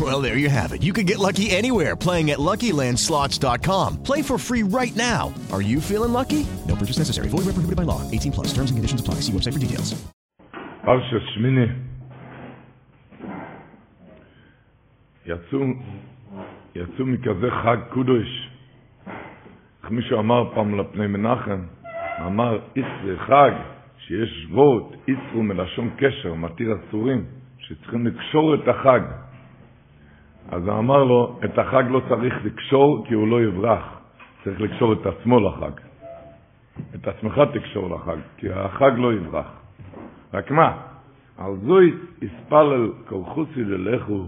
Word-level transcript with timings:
Well, 0.00 0.20
there 0.20 0.36
you 0.36 0.50
have 0.50 0.72
it. 0.72 0.82
You 0.82 0.92
can 0.92 1.06
get 1.06 1.18
lucky 1.18 1.50
anywhere 1.50 1.96
playing 1.96 2.30
at 2.32 2.38
LuckyLandSlots.com. 2.38 4.02
Play 4.02 4.22
for 4.22 4.36
free 4.36 4.62
right 4.62 4.94
now. 4.96 5.32
Are 5.52 5.62
you 5.62 5.80
feeling 5.80 6.12
lucky? 6.12 6.46
No 6.66 6.74
purchase 6.76 6.98
necessary. 6.98 7.28
Void 7.28 7.46
where 7.46 7.54
prohibited 7.54 7.76
by 7.76 7.84
law. 7.84 8.02
18 8.10 8.32
plus. 8.32 8.48
Terms 8.48 8.70
and 8.70 8.76
conditions 8.76 9.00
apply. 9.00 9.20
See 9.22 9.32
website 9.32 9.54
for 9.54 9.60
details. 9.60 9.94
פרשת 10.86 11.22
שמיני. 11.34 11.66
יצאו, 15.26 15.58
יצאו 16.74 17.06
מכזה 17.06 17.50
חג 17.50 17.76
קודש. 17.94 18.50
איך 19.82 19.90
מישהו 19.90 20.18
אמר 20.18 20.54
פעם 20.54 20.80
לפני 20.80 21.06
מנחם, 21.06 21.60
אמר, 22.26 22.58
איסרי 22.76 23.18
חג, 23.18 23.50
שיש 23.98 24.46
ווט, 24.50 24.94
איסרו 25.08 25.42
מלשון 25.42 25.90
קשר, 25.98 26.34
מתיר 26.34 26.74
אסורים, 26.74 27.24
שצריכים 27.58 28.06
לקשור 28.06 28.54
את 28.54 28.68
החג. 28.68 29.00
אז 30.49 30.67
הוא 30.67 30.77
אמר 30.79 31.03
לו, 31.03 31.39
את 31.45 31.57
החג 31.57 31.83
לא 31.89 32.01
צריך 32.09 32.45
לקשור 32.45 33.05
כי 33.07 33.13
הוא 33.13 33.27
לא 33.27 33.41
יברח, 33.43 33.99
צריך 34.43 34.61
לקשור 34.61 34.93
את 34.93 35.05
עצמו 35.05 35.39
לחג. 35.39 35.71
את 36.95 37.07
עצמך 37.07 37.41
תקשור 37.53 37.95
לחג, 37.95 38.17
כי 38.37 38.51
החג 38.51 38.91
לא 38.97 39.13
יברח. 39.13 39.51
רק 40.33 40.51
מה? 40.51 40.77
על 41.37 41.55
זוי 41.65 41.93
יספלל 42.21 42.91
כל 43.07 43.23
חוסי 43.25 43.63
ללכו 43.63 44.27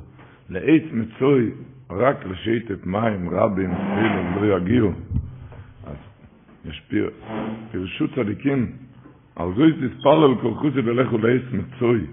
לעץ 0.50 0.84
מצוי 0.92 1.52
רק 1.92 2.26
לשייטת 2.26 2.86
מים 2.86 3.30
רבים 3.30 3.72
אפילו 3.72 4.48
לא 4.48 4.58
יגיעו. 4.58 4.92
אז 5.88 5.96
יש 6.66 6.84
פיר, 6.88 7.10
פירשו 7.72 8.08
צדיקים, 8.16 8.72
על 9.36 9.54
זוי 9.56 9.70
יספלל 9.70 10.36
כל 10.42 10.54
חוסי 10.54 10.82
ללכו 10.82 11.18
לעץ 11.18 11.42
מצוי. 11.52 12.06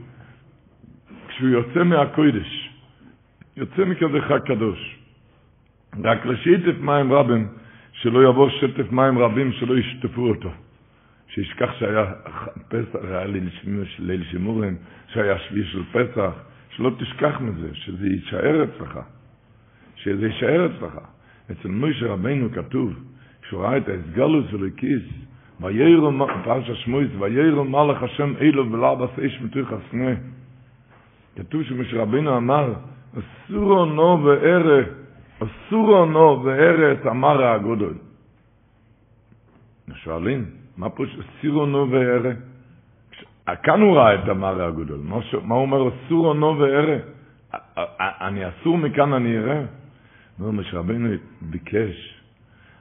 כשהוא 1.29 1.49
יוצא 1.49 1.85
מהקוידש, 1.85 2.60
יוצא 3.61 3.85
מכזה 3.85 4.21
חג 4.21 4.39
קדוש, 4.39 4.99
רק 6.05 6.27
לשייטת 6.27 6.81
מים 6.81 7.13
רבים, 7.13 7.49
שלא 7.93 8.29
יבוא 8.29 8.51
שטף 8.51 8.93
מים 8.93 9.19
רבים 9.19 9.53
שלא 9.53 9.79
ישטפו 9.79 10.29
אותו. 10.29 10.51
שישכח 11.29 11.73
שהיה 11.79 12.13
פסח, 12.69 12.99
היה 13.03 13.27
ליל 13.99 14.25
שימורים, 14.31 14.77
שהיה 15.09 15.39
שביעי 15.39 15.67
של 15.67 15.83
פסח, 15.93 16.33
שלא 16.71 16.91
תשכח 16.99 17.41
מזה, 17.41 17.69
שזה 17.73 18.07
יישאר 18.07 18.65
אצלך, 18.65 18.99
שזה 19.97 20.27
יישאר 20.27 20.67
אצלך. 20.67 20.99
אצל 21.53 21.69
מוישה 21.69 22.07
רבינו 22.07 22.53
כתוב, 22.53 22.95
כשהוא 23.43 23.63
ראה 23.63 23.77
את 23.77 23.89
ההסגלוס 23.89 24.53
ולכיס, 24.53 25.03
וירא 25.61 26.11
פרשת 26.45 26.75
שמואס, 26.75 27.09
וירא 27.19 27.63
מלך 27.63 28.03
השם 28.03 28.33
אילו 28.41 28.73
ולעבס 28.73 29.19
אש 29.27 29.41
מתוך 29.41 29.73
הסנה. 29.73 30.11
כתוב 31.37 31.63
שמשה 31.63 32.03
רבינו 32.03 32.37
אמר, 32.37 32.73
אסורו 33.19 33.85
נו 33.85 34.25
וערה, 34.25 34.83
אסורו 35.39 36.05
נו 36.07 36.45
את 36.93 37.07
המרה 37.07 37.55
הגודל. 37.55 37.95
שואלים, 39.95 40.45
מה 40.77 40.91
פה 40.91 41.05
סירו 41.41 41.67
נו 41.67 41.91
וערה? 41.91 42.33
כאן 43.63 43.81
הוא 43.81 43.97
ראה 43.97 44.15
את 44.15 44.29
המראה 44.29 44.67
הגדול. 44.67 45.01
מה 45.43 45.55
הוא 45.55 45.63
אומר? 45.63 45.91
סירו 46.09 46.35
נו 46.35 46.59
וערה. 46.59 46.97
אני 47.99 48.49
אסור 48.49 48.79
מכאן 48.79 49.13
אני 49.13 49.39
אראה? 49.39 49.63
אומר, 50.41 50.51
משה 50.51 50.81
ביקש, 51.43 52.21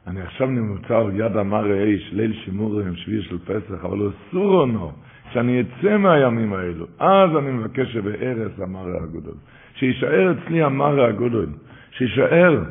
אני 0.07 0.21
עכשיו 0.21 0.47
נמצא 0.47 0.97
על 0.97 1.11
יד 1.15 1.37
המראה 1.37 1.83
איש, 1.83 2.09
ליל 2.13 2.33
שימורים, 2.33 2.95
שביעי 2.95 3.21
של 3.21 3.39
פסח, 3.39 3.85
אבל 3.85 3.97
הוא 3.97 4.11
סירו 4.29 4.65
נו, 4.65 4.91
שאני 5.31 5.61
אצא 5.61 5.97
מהימים 5.97 6.53
האלו. 6.53 6.85
אז 6.99 7.29
אני 7.37 7.51
מבקש 7.51 7.93
שבארץ 7.93 8.59
המראה 8.59 9.03
הגדול. 9.03 9.35
שישאר 9.79 10.31
אצלי 10.31 10.63
המראה 10.63 11.07
הגדול. 11.07 11.49
שישאר, 11.91 12.63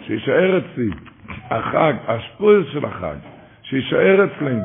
שישאר 0.00 0.58
אצלי 0.58 0.90
החג, 1.50 1.94
השפויס 2.06 2.66
של 2.72 2.84
החג. 2.84 3.16
שישאר 3.62 4.24
אצלנו. 4.24 4.64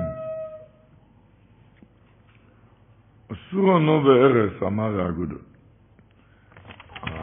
אסור 3.32 3.76
לנו 3.76 4.02
בארץ, 4.02 4.64
אמר 4.64 5.02
האגודות. 5.02 5.42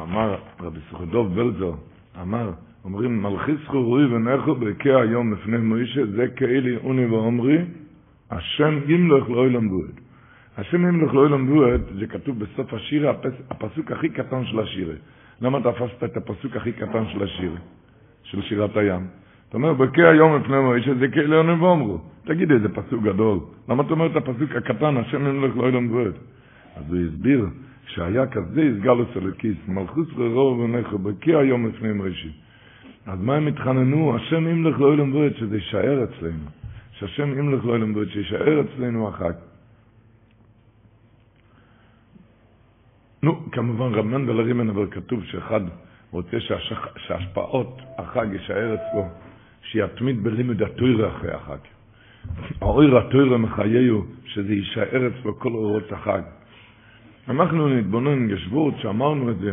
אמר 0.03 0.37
רבי 0.61 0.81
סוכדוב 0.91 1.35
בלזר, 1.35 1.73
אמר, 2.23 2.51
אומרים, 2.85 3.23
מלכיס 3.23 3.61
חורוי 3.67 4.05
ונכו 4.05 4.55
בקי 4.55 4.95
היום 4.95 5.33
לפני 5.33 5.57
מוישה, 5.59 6.07
זה 6.07 6.27
כאלי 6.37 6.77
אוני 6.77 7.07
ואומרי, 7.07 7.59
השם 8.31 8.79
ימלך 8.89 9.31
לא 9.31 9.47
ילמדו 9.47 9.81
את. 9.85 10.04
השם 10.59 10.87
ימלך 10.87 11.15
לא 11.15 11.27
ילמדו 11.27 11.75
את, 11.75 11.81
זה 11.99 12.07
כתוב 12.07 12.39
בסוף 12.39 12.75
השיר, 12.75 13.11
הפסוק 13.51 13.93
הכי 13.93 14.09
קטן 14.09 14.45
של 14.45 14.61
השיר. 14.61 14.97
למה 15.41 15.59
תפסת 15.61 16.05
את 16.05 16.17
הפסוק 16.17 16.57
הכי 16.57 16.73
קטן 16.73 17.05
של 17.13 17.23
השיר, 17.23 17.53
של 18.23 18.43
שירת 18.43 18.77
הים? 18.77 19.07
אתה 19.49 19.57
אומר, 19.57 19.73
בקי 19.73 20.05
היום 20.05 20.37
לפני 20.37 20.61
מוישה 20.61 20.95
זה 20.95 21.09
כאלה 21.09 21.37
עונים 21.37 21.63
ואומרו. 21.63 21.99
תגיד 22.25 22.51
איזה 22.51 22.69
פסוק 22.69 23.03
גדול. 23.03 23.39
למה 23.69 23.83
אתה 23.83 23.93
אומר 23.93 24.07
את 24.07 24.17
הפסוק 24.17 24.51
הקטן, 24.57 24.97
השם 24.97 25.23
נמלך 25.27 25.57
לא 25.57 25.69
ילמדו 25.69 26.03
את? 26.03 26.15
אז 26.77 26.93
הוא 26.93 26.99
הסביר 27.09 27.47
שהיה 27.87 28.27
כזה 28.27 28.63
הסגלוס 28.63 29.09
אלוקיס, 29.17 29.57
מלכוס 29.69 30.09
ורוב 30.17 30.59
ונכו, 30.59 30.99
בקי 30.99 31.35
היום 31.35 31.67
לפני 31.67 31.93
מוישה. 31.93 32.29
אז 33.07 33.21
מה 33.21 33.37
הם 33.37 33.47
התחננו? 33.47 34.17
השם 34.17 34.49
ימלך 34.49 34.81
לא 34.81 34.93
ילמדו 34.93 35.27
את, 35.27 35.37
שזה 35.37 35.57
יישאר 35.57 36.05
אצלנו. 36.05 36.45
שהשם 36.93 37.39
ימלך 37.39 37.65
לא 37.65 37.77
ילמדו 37.77 38.03
את, 38.03 38.09
שישאר 38.09 38.61
אצלנו 38.61 39.09
החג. 39.09 39.33
נו, 43.25 43.41
כמובן 43.53 43.95
רב 43.95 44.05
מנדל 44.05 44.41
הרימן, 44.41 44.71
אבל 44.71 44.87
כתוב 44.91 45.25
שאחד 45.25 45.61
רוצה 46.11 46.37
שהשפעות 46.97 47.83
החג 47.99 48.27
יישאר 48.33 48.75
אצלו. 48.75 49.05
שיתמיד 49.63 50.25
בלימוד 50.25 50.63
התוירה 50.63 51.09
אחרי 51.09 51.33
החג. 51.33 51.57
האויר 52.61 52.99
התוירה 52.99 53.39
מחייהו 53.39 54.05
שזה 54.27 54.55
יישאר 54.55 55.09
אצלו 55.09 55.39
כל 55.39 55.53
אורות 55.53 55.93
החג. 55.93 56.21
אנחנו 57.29 57.69
נתבונן 57.69 58.31
ישבות 58.31 58.75
שאמרנו 58.79 59.31
את 59.31 59.39
זה, 59.39 59.51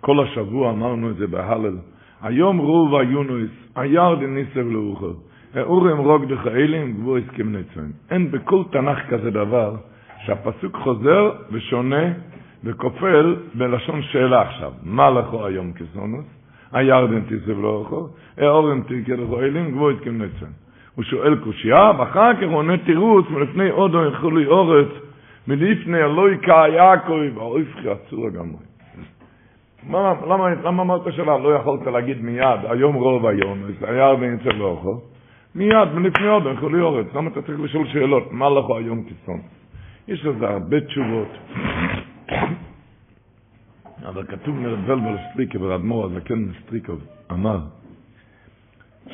כל 0.00 0.24
השבוע 0.24 0.70
אמרנו 0.70 1.10
את 1.10 1.16
זה 1.16 1.26
בהלל. 1.26 1.76
היום 2.22 2.58
רוב 2.58 2.94
היונויס, 2.94 3.50
הירד 3.76 4.18
ניסר 4.18 4.62
לאוכל. 4.62 5.12
אורים 5.56 5.96
רוג 5.98 6.32
דחאלים 6.32 6.92
גבו 6.92 7.16
הסכים 7.16 7.56
נצוין. 7.56 7.92
אין 8.10 8.30
בכל 8.30 8.62
תנ"ך 8.70 8.98
כזה 9.10 9.30
דבר 9.30 9.76
שהפסוק 10.28 10.76
חוזר 10.76 11.30
ושונה 11.52 12.04
וכופל 12.64 13.36
בלשון 13.54 14.02
שאלה 14.02 14.42
עכשיו. 14.42 14.72
מה 14.82 15.10
לכו 15.10 15.46
היום 15.46 15.72
כסונוס? 15.72 16.24
הירדן 16.72 17.20
תיסב 17.20 17.60
לא 17.60 17.68
אוכל, 17.68 18.04
האורם 18.38 18.80
תרקה 18.80 19.22
לכו 19.22 19.40
אלים, 19.40 19.70
גבו 19.70 19.90
הסכים 19.90 20.22
נצוין. 20.22 20.50
הוא 20.94 21.04
שואל 21.04 21.36
קושייה, 21.36 21.90
ואחר 21.98 22.34
כך 22.34 22.42
הוא 22.42 22.56
עונה 22.56 22.76
תירוץ 22.78 23.26
מלפני 23.30 23.70
עודו 23.70 24.04
ילכו 24.04 24.30
לי 24.30 24.46
אורץ, 24.46 24.88
מלפני 25.48 25.98
אלוהי 25.98 26.36
יעקב, 26.74 27.38
האויפכי 27.38 27.88
עצור 27.88 28.26
הגמרי. 28.26 28.64
למה, 29.90 30.14
למה, 30.28 30.54
למה 30.64 30.82
אמרת 30.82 31.12
שאלה? 31.16 31.38
לא 31.38 31.54
יכולת 31.54 31.86
להגיד 31.86 32.22
מיד, 32.22 32.60
היום 32.70 32.94
רוב 32.94 33.26
היום, 33.26 33.58
הירדן 33.80 34.34
יצא 34.34 34.50
לא. 34.50 35.00
מיד, 35.54 35.94
מלפני 35.94 36.26
עודו 36.26 36.48
ילכו 36.48 36.68
לי 36.68 36.80
אורץ. 36.80 37.06
למה 37.14 37.30
אתה 37.30 37.42
צריך 37.42 37.60
לשאול 37.60 37.86
שאלות? 37.86 38.32
מה 38.32 38.50
לכו 38.50 38.78
היום 38.78 39.02
כסון? 39.04 39.40
יש 40.08 40.24
לזה 40.24 40.48
הרבה 40.48 40.80
תשובות. 40.80 41.28
אבל 44.08 44.24
כתוב 44.26 44.54
מרבל 44.60 44.98
סטריקה 45.32 45.62
ורדמור 45.62 46.04
הזקן 46.04 46.48
סטריקוב 46.62 47.04
אמר 47.32 47.58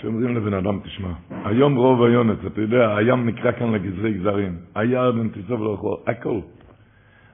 שאומרים 0.00 0.36
לבן 0.36 0.54
אדם 0.54 0.80
תשמע 0.84 1.12
היום 1.44 1.76
רוב 1.76 2.02
היונץ 2.02 2.38
אתה 2.46 2.60
יודע 2.60 2.96
הים 2.96 3.26
נקרא 3.26 3.52
כאן 3.52 3.72
לגזרי 3.72 4.14
גזרים. 4.14 4.56
הירדן 4.74 5.28
תיסוב 5.28 5.62
לאכול 5.62 5.96
הכל. 6.06 6.40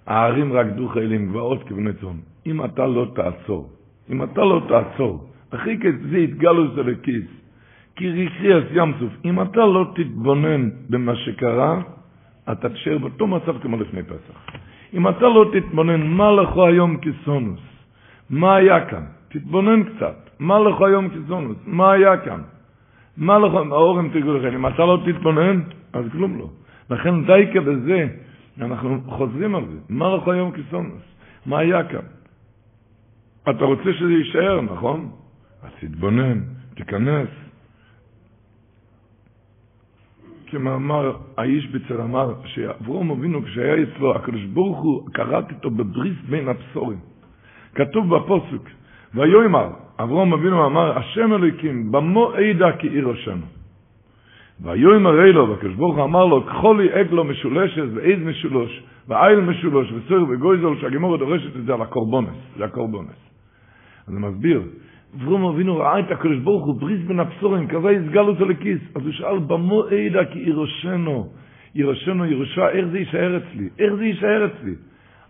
הערים 0.06 0.52
רקדו 0.52 0.88
חיילים 0.88 1.28
גבעות 1.28 1.62
כבני 1.68 1.92
צאן. 1.92 2.16
אם 2.46 2.64
אתה 2.64 2.86
לא 2.86 3.06
תעצור 3.14 3.70
אם 4.10 4.22
אתה 4.22 4.40
לא 4.40 4.62
תעצור 4.68 5.30
הכי 5.52 5.78
כזה 5.78 6.18
יתגלו 6.18 6.74
זה 6.74 6.82
לכיס. 6.82 7.24
כי 7.96 8.10
ריחי 8.10 8.48
ים 8.72 8.92
סוף. 8.98 9.12
אם 9.24 9.42
אתה 9.42 9.60
לא 9.60 9.92
תתבונן 9.94 10.70
במה 10.90 11.16
שקרה 11.16 11.82
אתה 12.52 12.68
תשאר 12.68 12.98
באותו 12.98 13.26
מצב 13.26 13.58
כמו 13.62 13.76
לפני 13.76 14.02
פסח 14.02 14.60
אם 14.94 15.08
אתה 15.08 15.20
לא 15.20 15.50
תתבונן 15.52 16.06
מה 16.06 16.30
לכו 16.32 16.66
היום 16.66 16.96
כסונוס, 16.96 17.60
מה 18.30 18.56
היה 18.56 18.86
כאן? 18.86 19.04
תתבונן 19.28 19.82
קצת, 19.84 20.30
מה 20.38 20.58
לכו 20.58 20.86
היום 20.86 21.08
כסונוס, 21.08 21.56
מה 21.66 21.92
היה 21.92 22.16
כאן? 22.16 22.40
מה 23.16 23.38
לכו, 23.38 23.58
האורם 23.58 24.08
תרגו 24.08 24.32
לכם, 24.32 24.54
אם 24.54 24.66
אתה 24.66 24.84
לא 24.84 24.98
תתבונן, 25.06 25.60
אז 25.92 26.04
כלום 26.12 26.38
לא. 26.38 26.48
לכן 26.90 27.24
דייקה 27.24 27.60
בזה, 27.60 28.08
אנחנו 28.60 29.00
חוזרים 29.06 29.54
על 29.54 29.64
זה. 29.66 29.78
מה 29.88 30.16
לך 30.16 30.28
היום 30.28 30.52
כסונוס? 30.52 31.02
מה 31.46 31.58
היה 31.58 31.84
כאן? 31.84 32.06
אתה 33.50 33.64
רוצה 33.64 33.92
שזה 33.92 34.12
יישאר, 34.12 34.60
נכון? 34.60 35.10
אז 35.62 35.70
תתבונן, 35.80 36.40
תיכנס. 36.74 37.28
כמאמר 40.50 41.16
האיש 41.36 41.66
בצר 41.66 42.02
אמר, 42.02 42.34
שאברום 42.44 43.10
אבינו 43.10 43.42
כשהיה 43.42 43.82
אצלו, 43.82 44.16
הקדוש 44.16 44.44
ברוך 44.44 44.78
הוא 44.78 45.08
קראת 45.12 45.50
איתו 45.50 45.70
בבריס 45.70 46.16
בין 46.28 46.48
הבשורים. 46.48 46.98
כתוב 47.74 48.16
בפוסק, 48.16 48.70
ויאמר, 49.14 49.68
אברום 50.00 50.32
אבינו 50.32 50.66
אמר, 50.66 50.98
השם 50.98 51.32
אלוקים, 51.32 51.92
במו 51.92 52.32
עדה 52.32 52.72
כי 52.72 52.88
עיר 52.88 53.08
השם. 53.08 53.38
ויאמר 54.60 55.24
אלו, 55.24 55.48
והקדוש 55.48 55.74
ברוך 55.74 55.96
הוא 55.96 56.04
אמר 56.04 56.26
לו, 56.26 56.46
קחו 56.46 56.74
לי 56.74 56.92
עגלו 56.92 57.24
משולשת 57.24 57.84
ועז 57.94 58.18
משולוש, 58.24 58.82
ועיל 59.08 59.40
משולוש, 59.40 59.92
וסויר 59.92 60.24
וגויזול, 60.28 60.78
שהגימורה 60.80 61.18
דורשת 61.18 61.56
את 61.56 61.64
זה 61.64 61.74
על 61.74 61.82
הקורבונס, 61.82 62.36
זה 62.58 62.64
הקורבונס. 62.64 63.30
אז 64.06 64.14
הוא 64.14 64.20
מסביר, 64.20 64.62
אברום 65.16 65.44
אבינו 65.44 65.76
ראה 65.76 65.98
את 65.98 66.10
הקדוש 66.10 66.38
ברוך 66.38 66.66
הוא 66.66 66.74
בריס 66.74 67.00
בין 67.06 67.20
הבשורים, 67.20 67.66
כזה 67.66 67.92
יסגל 67.92 68.20
אותו 68.20 68.44
לכיס. 68.44 68.78
אז 68.94 69.02
הוא 69.02 69.12
שאל, 69.12 69.38
במו 69.38 69.82
עדה 69.82 70.24
כי 70.24 70.38
ירושנו, 70.38 71.28
ירושנו 71.74 72.26
ירושה, 72.26 72.68
איך 72.68 72.86
זה 72.86 72.98
יישאר 72.98 73.36
אצלי? 73.36 73.68
איך 73.78 73.94
זה 73.94 74.04
יישאר 74.04 74.46
אצלי? 74.46 74.74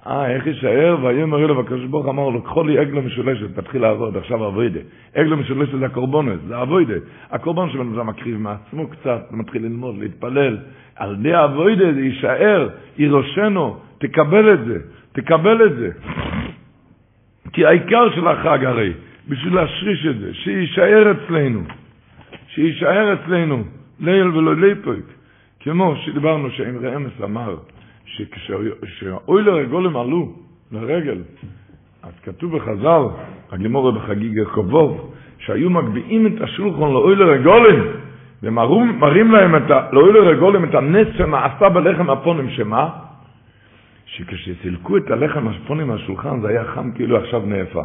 אה, 0.06 0.30
איך 0.30 0.46
יישאר? 0.46 0.96
ויאמר 1.02 1.44
אלו, 1.44 1.56
והקדוש 1.56 1.84
ברוך 1.84 2.06
אמר 2.08 2.28
לו, 2.28 2.42
קחו 2.42 2.64
לי 2.64 2.78
עגלה 2.78 3.00
משולשת, 3.00 3.58
תתחיל 3.58 3.82
לעבוד, 3.82 4.16
עכשיו 4.16 4.48
אבוידה. 4.48 4.80
עגלה 5.14 5.36
משולשת 5.36 5.78
זה 5.78 5.86
הקורבונס, 5.86 6.40
זה 6.48 6.62
אבוידה. 6.62 6.94
הקורבן 7.30 7.70
שבן 7.70 7.94
אדם 7.94 8.06
מקריב 8.06 8.36
מעצמו 8.36 8.88
קצת, 8.88 9.28
מתחיל 9.30 9.62
ללמוד, 9.62 9.98
להתפלל. 9.98 10.58
על 10.96 11.16
די 11.16 11.44
אבוידה 11.44 11.92
זה 11.92 12.00
יישאר, 12.00 12.68
ירושנו, 12.98 13.76
תקבל 13.98 14.54
את 14.54 14.64
זה, 14.64 14.78
תקבל 15.12 15.66
את 15.66 15.76
זה. 15.76 15.90
כי 17.52 17.66
העיקר 17.66 18.10
של 18.14 18.28
החג 18.28 18.64
הרי, 18.64 18.92
בשביל 19.30 19.54
להשריש 19.54 20.06
את 20.06 20.18
זה, 20.18 20.34
שיישאר 20.34 21.12
אצלנו, 21.12 21.62
שיישאר 22.48 23.14
אצלנו, 23.14 23.64
ליל 24.00 24.26
ולא 24.26 24.56
ליפויק, 24.56 25.04
כמו 25.60 25.96
שדיברנו 25.96 26.50
שאמרי 26.50 26.96
אמס 26.96 27.12
אמר, 27.24 27.56
שכשהאוילר 28.04 29.56
הגולם 29.56 29.96
עלו 29.96 30.32
לרגל, 30.72 31.18
אז 32.02 32.12
כתוב 32.22 32.56
בחז"ל, 32.56 33.02
הגמורה 33.52 33.92
בחגיג 33.92 34.38
הקובוב, 34.38 35.14
שהיו 35.38 35.70
מגביעים 35.70 36.26
את 36.26 36.40
השולחון 36.40 36.92
לאוילר 36.92 37.30
הגולם, 37.30 37.80
ומראים 38.42 39.32
להם. 39.32 39.54
לאוילר 39.92 40.28
הגולם 40.28 40.64
את 40.64 40.74
הנס 40.74 41.08
שנעשה 41.18 41.68
בלחם 41.68 42.10
הפונים, 42.10 42.50
שמה? 42.50 42.88
שכשסילקו 44.06 44.96
את 44.96 45.10
הלחם 45.10 45.48
השפונים 45.48 45.88
מהשולחן 45.88 46.40
זה 46.40 46.48
היה 46.48 46.64
חם 46.64 46.90
כאילו 46.94 47.16
עכשיו 47.16 47.42
נאפה. 47.46 47.82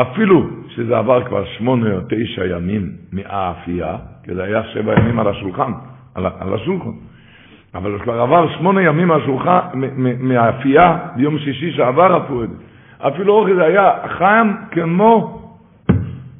אפילו 0.00 0.46
שזה 0.68 0.98
עבר 0.98 1.24
כבר 1.24 1.44
שמונה 1.44 1.94
או 1.94 2.00
תשע 2.08 2.46
ימים 2.46 2.90
מהאפייה, 3.12 3.96
כי 4.24 4.34
זה 4.34 4.42
היה 4.44 4.62
שבע 4.64 4.94
ימים 4.98 5.18
על 5.18 5.28
השולחן, 5.28 5.72
על, 6.14 6.26
על 6.40 6.54
השולחן. 6.54 6.90
אבל 7.74 7.92
זה 7.92 7.98
כבר 8.04 8.20
עבר 8.20 8.48
שמונה 8.58 8.82
ימים 8.82 9.08
מהשולחן, 9.08 9.58
מהאפייה, 10.20 10.98
ביום 11.16 11.38
שישי 11.38 11.72
שעבר 11.72 12.16
זה. 12.16 12.50
אפילו 12.98 13.34
אוכל 13.34 13.54
זה 13.54 13.64
היה 13.64 13.92
חם 14.08 14.52
כמו 14.70 15.42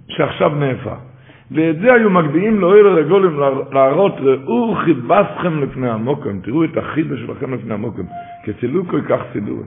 שעכשיו 0.09 0.49
נאפה. 0.55 0.94
ואת 1.51 1.79
זה 1.81 1.93
היו 1.95 2.11
מגביעים 2.11 2.61
לאוהל 2.61 2.87
הרגולים 2.87 3.41
להראות, 3.73 4.13
ראו 4.21 4.75
חיבסכם 4.75 5.63
לפני 5.63 5.91
המוקם, 5.91 6.41
תראו 6.41 6.65
את 6.65 6.77
החיבה 6.77 7.17
שלכם 7.17 7.55
לפני 7.55 7.75
המוקם. 7.75 8.03
כסילקו 8.45 8.89
כל 8.91 9.01
כך 9.09 9.21
סידור. 9.33 9.63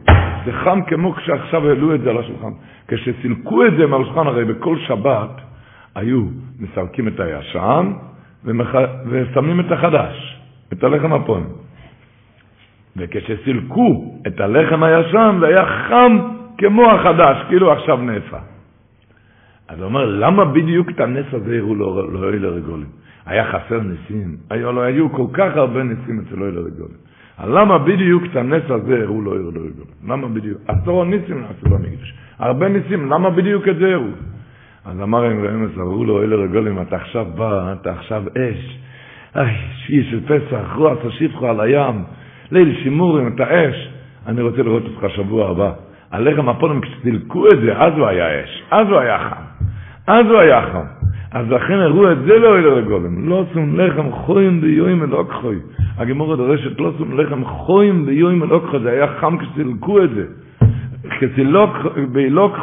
זה 0.45 0.51
חם 0.53 0.79
כמו 0.87 1.13
כשעכשיו 1.13 1.67
העלו 1.67 1.95
את 1.95 2.01
זה 2.01 2.09
על 2.09 2.17
השולחן. 2.17 2.51
כשסילקו 2.87 3.65
את 3.65 3.71
זה 3.77 3.87
מהשולחן, 3.87 4.27
הרי 4.27 4.45
בכל 4.45 4.77
שבת 4.77 5.41
היו 5.95 6.23
מסלקים 6.59 7.07
את 7.07 7.19
הישן 7.19 7.91
ומח... 8.45 8.75
ושמים 9.09 9.59
את 9.59 9.71
החדש, 9.71 10.39
את 10.73 10.83
הלחם 10.83 11.13
הפון. 11.13 11.43
וכשסילקו 12.97 14.15
את 14.27 14.39
הלחם 14.41 14.83
הישן 14.83 15.37
זה 15.39 15.47
היה 15.47 15.65
חם 15.65 16.17
כמו 16.57 16.91
החדש, 16.91 17.37
כאילו 17.47 17.71
עכשיו 17.71 17.97
נאפה. 17.97 18.37
אז 19.69 19.77
הוא 19.77 19.85
אומר, 19.85 20.05
למה 20.05 20.45
בדיוק 20.45 20.89
את 20.89 20.99
הנס 20.99 21.25
הזה 21.33 21.57
הראו 21.57 21.75
לאוהל 21.75 22.45
הרגולים? 22.45 22.87
היה 23.25 23.45
חסר 23.45 23.79
ניסים, 23.79 24.37
היו, 24.49 24.71
לא 24.71 24.81
היו 24.81 25.11
כל 25.11 25.25
כך 25.33 25.57
הרבה 25.57 25.83
ניסים 25.83 26.19
אצל 26.19 26.41
אוהל 26.41 26.57
הרגולים. 26.57 26.97
למה 27.43 27.77
בדיוק 27.77 28.23
את 28.31 28.35
הנס 28.35 28.63
הזה 28.69 29.03
הראו 29.03 29.21
לאוהל 29.21 29.41
הרגולים? 29.45 29.93
למה 30.07 30.27
בדיוק? 30.27 30.57
עשור 30.67 31.05
ניסים 31.05 31.41
נעשו 31.41 31.69
במקדש. 31.69 32.13
הרבה 32.39 32.67
ניסים, 32.69 33.11
למה 33.11 33.29
בדיוק 33.29 33.67
את 33.67 33.75
זה 33.75 33.93
הראו? 33.93 34.11
אז 34.85 35.01
אמר 35.01 35.23
הם 35.23 35.45
רמז, 35.45 35.79
אמרו 35.79 36.05
לו, 36.05 36.23
אלה 36.23 36.35
רגולים, 36.35 36.81
אתה 36.81 36.95
עכשיו 36.95 37.25
בא, 37.35 37.73
אתה 37.73 37.91
עכשיו 37.91 38.23
אש. 38.37 38.79
איי, 39.35 39.55
שביעי 39.75 40.03
של 40.11 40.19
פסח, 40.25 40.75
רוח 40.75 40.97
תוסיפך 41.01 41.43
על 41.43 41.59
הים, 41.59 42.03
ליל 42.51 42.79
שימורים, 42.83 43.27
אתה 43.27 43.43
אש. 43.43 43.89
אני 44.27 44.41
רוצה 44.41 44.63
לראות 44.63 44.83
אותך 44.85 45.15
שבוע 45.15 45.49
הבא. 45.49 45.71
הלחם 46.11 46.49
הפונים, 46.49 46.81
כשסילקו 46.81 47.47
את 47.47 47.59
זה, 47.61 47.77
אז 47.77 47.93
הוא 47.97 48.07
היה 48.07 48.43
אש, 48.43 48.63
אז 48.71 48.87
הוא 48.87 48.97
היה 48.97 49.19
חם. 49.19 49.41
אז 50.07 50.25
הוא 50.25 50.37
היה 50.39 50.61
חם. 50.61 50.99
אז 51.31 51.49
לכן 51.49 51.73
הראו 51.73 52.11
את 52.11 52.17
זה 52.17 52.39
לא 52.39 52.57
אלו 52.57 52.79
לגולם. 52.79 53.29
לא 53.29 53.43
שום 53.53 53.79
לחם 53.79 54.11
חוים 54.11 54.61
ביום 54.61 55.03
אלוק 55.03 55.31
חוי. 55.31 55.59
הגמורה 55.97 56.35
דורשת 56.35 56.79
לא 56.79 56.91
שום 56.97 57.19
לחם 57.19 57.45
חוים 57.45 58.05
ביום 58.05 58.43
אלוק 58.43 58.65
חוי. 58.69 58.79
זה 58.79 58.91
היה 58.91 59.07
חם 59.07 59.37
כשסילקו 59.37 60.03
את 60.03 60.09
זה. 60.09 60.25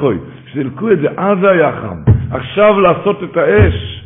חוי. 0.01 0.19
כשסילקו 0.47 0.91
את 0.91 0.99
זה, 0.99 1.09
אז 1.17 1.39
זה 1.41 1.51
היה 1.51 1.73
חם. 1.73 1.97
עכשיו 2.31 2.81
לעשות 2.81 3.23
את 3.23 3.37
האש. 3.37 4.03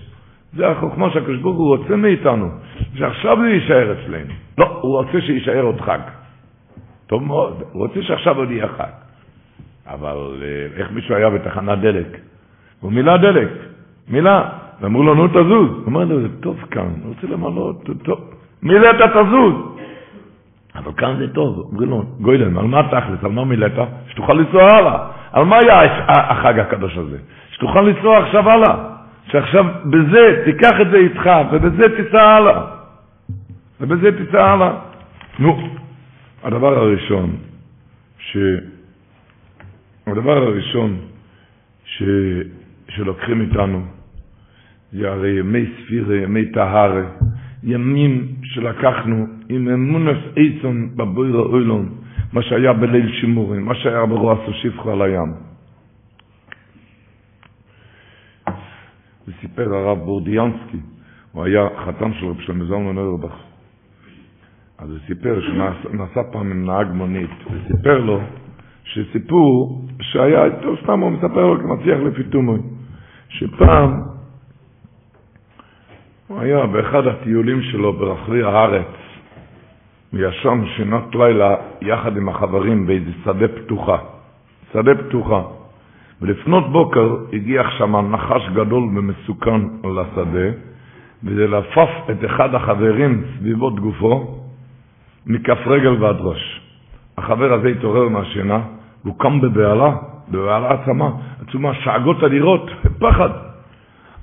זה 0.53 0.69
החוכמה 0.69 1.11
שהקדוש 1.11 1.39
ברוך 1.39 1.57
הוא 1.57 1.77
רוצה 1.77 1.97
מאיתנו. 1.97 2.49
שעכשיו 2.95 3.39
זה 3.41 3.49
יישאר 3.49 3.93
אצלנו. 3.93 4.33
לא, 4.59 4.79
הוא 4.81 4.99
רוצה 4.99 5.21
שיישאר 5.21 5.63
עוד 5.63 5.81
חג. 5.81 5.99
טוב 7.07 7.23
מאוד. 7.23 7.63
הוא 7.73 7.87
רוצה 7.87 8.03
שעכשיו 8.03 8.37
עוד 8.37 8.51
יהיה 8.51 8.69
חג. 8.69 9.10
אבל 9.95 10.43
איך 10.77 10.91
מישהו 10.91 11.15
היה 11.15 11.31
בתחנת 11.31 11.79
דלק? 11.79 12.17
הוא 12.81 12.93
מילא 12.93 13.17
דלק, 13.17 13.49
מילא. 14.09 14.41
ואמרו 14.81 15.03
לו, 15.03 15.15
נו 15.15 15.29
תזוז. 15.29 15.71
הוא 15.71 15.89
אמר 15.89 16.05
לו, 16.05 16.21
זה 16.21 16.29
טוב 16.41 16.65
כאן, 16.71 16.83
אני 16.83 17.09
רוצה 17.09 17.27
למלות, 17.27 17.89
טוב. 18.03 18.21
מילאת 18.63 18.97
תזוז. 18.97 19.55
אבל 20.75 20.93
כאן 20.97 21.17
זה 21.19 21.35
טוב. 21.35 21.59
אומרים 21.59 21.91
לו, 21.91 22.03
גוילן, 22.21 22.57
על 22.57 22.65
מה 22.65 22.83
תכלס, 22.83 23.25
על 23.25 23.31
מה 23.31 23.45
מילאת? 23.45 23.73
שתוכל 24.09 24.33
לנסוע 24.33 24.63
הלאה. 24.63 24.99
על 25.33 25.45
מה 25.45 25.57
היה 25.63 26.05
החג 26.09 26.59
הקדוש 26.59 26.97
הזה? 26.97 27.19
שתוכל 27.51 27.81
לנסוע 27.81 28.19
עכשיו 28.19 28.51
הלאה. 28.51 28.75
שעכשיו 29.27 29.65
בזה, 29.85 30.43
תיקח 30.45 30.81
את 30.81 30.91
זה 30.91 30.97
איתך, 30.97 31.31
ובזה 31.53 31.85
תיסע 31.97 32.23
הלאה. 32.23 32.63
ובזה 33.81 34.25
תיסע 34.25 34.45
הלאה. 34.45 34.73
נו, 35.39 35.69
הדבר 36.45 36.79
הראשון, 36.79 37.31
ש... 38.19 38.37
הדבר 40.07 40.37
הראשון 40.37 40.99
ש... 41.85 42.03
שלוקחים 42.89 43.41
איתנו, 43.41 43.83
זה 44.93 45.11
הרי 45.11 45.39
ימי 45.39 45.67
ספירה, 45.67 46.17
ימי 46.17 46.53
טהרה, 46.53 47.03
ימים 47.63 48.35
שלקחנו 48.43 49.27
עם 49.49 49.69
אמונס 49.69 50.19
איצון 50.37 50.97
בבויר 50.97 51.37
האוילון, 51.37 51.89
מה 52.33 52.43
שהיה 52.43 52.73
בליל 52.73 53.13
שימורים, 53.21 53.65
מה 53.65 53.75
שהיה 53.75 54.07
ברוע 54.07 54.37
סושיפחו 54.47 54.91
על 54.93 55.03
הים. 55.03 55.33
וסיפר 59.29 59.75
הרב 59.75 59.99
בורדיאנסקי, 59.99 60.79
הוא 61.33 61.45
היה 61.45 61.69
חתם 61.87 62.13
של 62.13 62.27
רב 62.27 62.41
שלמה 62.41 62.65
זלמן 62.65 62.99
אורבך. 62.99 63.35
אז 64.79 64.91
הוא 64.91 64.99
סיפר 65.07 65.41
שהוא 65.41 65.95
נסע 65.95 66.23
פעם 66.33 66.51
עם 66.51 66.67
נהג 66.67 66.87
מונית, 66.95 67.31
וסיפר 67.51 67.99
לו 67.99 68.21
שסיפור 68.85 69.83
שהיה, 70.01 70.51
טוב 70.63 70.77
סתם 70.83 71.01
הוא 71.01 71.11
מספר 71.11 71.47
לו 71.47 71.61
כמצליח 71.61 71.99
לפי 72.01 72.23
תומוי, 72.23 72.59
שפעם 73.29 74.01
הוא 76.29 76.41
היה 76.41 76.67
באחד 76.67 77.07
הטיולים 77.07 77.63
שלו 77.63 77.93
ברחבי 77.93 78.43
הארץ, 78.43 78.87
הוא 80.13 80.21
ישן 80.21 80.65
שינת 80.77 81.15
לילה 81.15 81.55
יחד 81.83 82.17
עם 82.17 82.29
החברים 82.29 82.87
באיזה 82.87 83.11
שדה 83.25 83.49
פתוחה, 83.49 83.99
שדה 84.73 84.95
פתוחה, 84.95 85.43
ולפנות 86.23 86.73
בוקר 86.73 87.17
הגיח 87.33 87.71
שם 87.79 87.97
נחש 87.97 88.49
גדול 88.55 88.83
ומסוכן 88.83 89.61
לשדה, 89.85 90.49
וזה 91.25 91.47
לפף 91.47 91.91
את 92.11 92.25
אחד 92.25 92.55
החברים 92.55 93.25
סביבות 93.39 93.81
גופו, 93.81 94.39
מכף 95.27 95.59
רגל 95.67 96.03
ועד 96.03 96.17
ראש. 96.21 96.60
החבר 97.21 97.53
הזה 97.53 97.69
התעורר 97.69 98.09
מהשינה, 98.09 98.61
והוא 99.05 99.19
קם 99.19 99.41
בבהלה, 99.41 99.97
בבהלה 100.29 100.71
עצמה, 100.71 101.11
עצומה, 101.47 101.75
שאגות 101.75 102.25
אדירות, 102.25 102.71
פחד. 102.99 103.31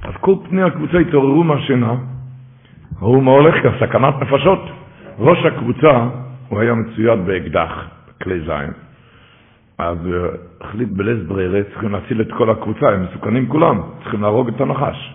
אז 0.03 0.13
כל 0.19 0.35
פני 0.49 0.63
הקבוצה 0.63 0.97
התעוררו 0.97 1.43
מהשינה, 1.43 1.93
ראו 3.01 3.21
מה 3.21 3.31
הולך 3.31 3.63
כאן, 3.63 3.71
סכנת 3.79 4.13
נפשות. 4.21 4.59
ראש 5.19 5.45
הקבוצה, 5.45 6.07
הוא 6.49 6.59
היה 6.59 6.73
מצויד 6.73 7.19
באקדח, 7.25 7.87
בכלי 8.07 8.39
זין. 8.39 8.71
אז 9.77 9.97
החליט 10.61 10.89
בלית 10.89 11.27
ברירה, 11.27 11.63
צריכים 11.63 11.91
להציל 11.91 12.21
את 12.21 12.31
כל 12.37 12.49
הקבוצה, 12.49 12.89
הם 12.89 13.03
מסוכנים 13.03 13.47
כולם, 13.47 13.81
צריכים 14.03 14.21
להרוג 14.21 14.47
את 14.47 14.61
הנחש. 14.61 15.13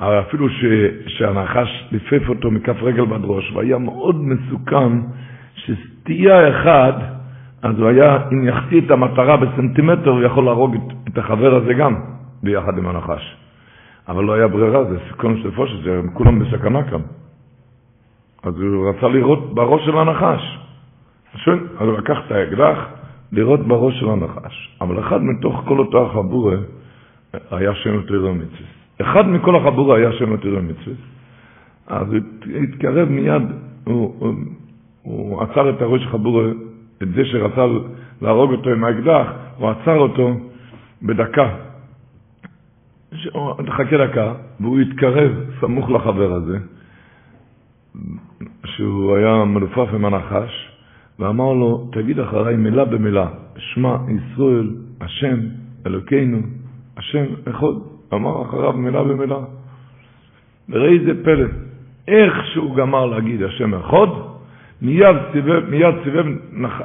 אבל 0.00 0.20
אפילו 0.20 0.48
ש, 0.48 0.64
שהנחש 1.06 1.88
ליפף 1.92 2.28
אותו 2.28 2.50
מכף 2.50 2.82
רגל 2.82 3.02
ועד 3.02 3.20
ראש, 3.24 3.52
והיה 3.52 3.78
מאוד 3.78 4.16
מסוכן, 4.16 4.92
שסטייה 5.54 6.50
אחד, 6.50 6.92
אז 7.62 7.78
הוא 7.78 7.88
היה, 7.88 8.18
אם 8.32 8.48
יחטיא 8.48 8.80
את 8.80 8.90
המטרה 8.90 9.36
בסנטימטר, 9.36 10.10
הוא 10.10 10.22
יכול 10.22 10.44
להרוג 10.44 10.74
את, 10.74 11.08
את 11.08 11.18
החבר 11.18 11.54
הזה 11.54 11.74
גם, 11.74 11.94
ביחד 12.42 12.78
עם 12.78 12.86
הנחש. 12.86 13.36
אבל 14.08 14.24
לא 14.24 14.32
היה 14.32 14.48
ברירה, 14.48 14.84
זה 14.84 14.98
סיכון 15.08 15.42
של 15.42 15.90
הם 15.90 16.10
כולם 16.12 16.38
בסכנה 16.38 16.82
כאן. 16.82 17.00
אז 18.42 18.60
הוא 18.60 18.88
רצה 18.90 19.08
לראות 19.08 19.54
בראש 19.54 19.84
של 19.84 19.98
הנחש. 19.98 20.58
אז 21.46 21.88
הוא 21.88 21.98
לקח 21.98 22.18
את 22.26 22.32
האקדח, 22.32 22.78
לראות 23.32 23.60
בראש 23.60 24.00
של 24.00 24.08
הנחש. 24.08 24.76
אבל 24.80 25.00
אחד 25.00 25.22
מתוך 25.22 25.62
כל 25.64 25.78
אותו 25.78 26.06
החבורה 26.06 26.56
היה 27.50 27.74
שם 27.74 27.94
יותר 27.94 28.32
מצווה. 28.32 28.66
אחד 29.00 29.28
מכל 29.28 29.56
החבורה 29.56 29.96
היה 29.96 30.12
שם 30.12 30.32
יותר 30.32 30.58
מצווה. 30.62 30.96
אז 31.86 32.12
הוא 32.12 32.20
התקרב 32.62 33.08
מיד, 33.08 33.42
הוא, 33.84 34.14
הוא, 34.18 34.34
הוא 35.04 35.42
עצר 35.42 35.70
את 35.70 35.82
הראש 35.82 36.02
החבורה, 36.06 36.50
את 37.02 37.08
זה 37.08 37.24
שרצה 37.24 37.64
להרוג 38.22 38.52
אותו 38.52 38.70
עם 38.70 38.84
האקדח, 38.84 39.32
הוא 39.56 39.70
עצר 39.70 39.96
אותו 39.98 40.36
בדקה. 41.02 41.54
חכה 43.68 44.06
דקה, 44.06 44.34
והוא 44.60 44.80
התקרב 44.80 45.32
סמוך 45.60 45.90
לחבר 45.90 46.32
הזה, 46.32 46.58
שהוא 48.64 49.16
היה 49.16 49.44
מלופף 49.44 49.88
עם 49.94 50.04
הנחש, 50.04 50.70
ואמר 51.18 51.52
לו, 51.52 51.88
תגיד 51.92 52.20
אחריי 52.20 52.56
מילה 52.56 52.84
במילה, 52.84 53.28
שמע 53.58 53.96
ישראל, 54.08 54.70
השם, 55.00 55.38
אלוקינו, 55.86 56.38
השם 56.96 57.24
אחד. 57.50 57.94
אמר 58.14 58.42
אחריו 58.42 58.72
מילה 58.72 59.04
במילה. 59.04 59.38
וראי 60.68 60.98
זה 61.04 61.24
פלא, 61.24 61.46
איך 62.08 62.34
שהוא 62.52 62.76
גמר 62.76 63.06
להגיד 63.06 63.42
השם 63.42 63.74
אחד, 63.74 64.33
מיד 64.82 65.16
סיבב, 65.32 65.70
מיד 65.70 65.94
סיבב, 66.04 66.24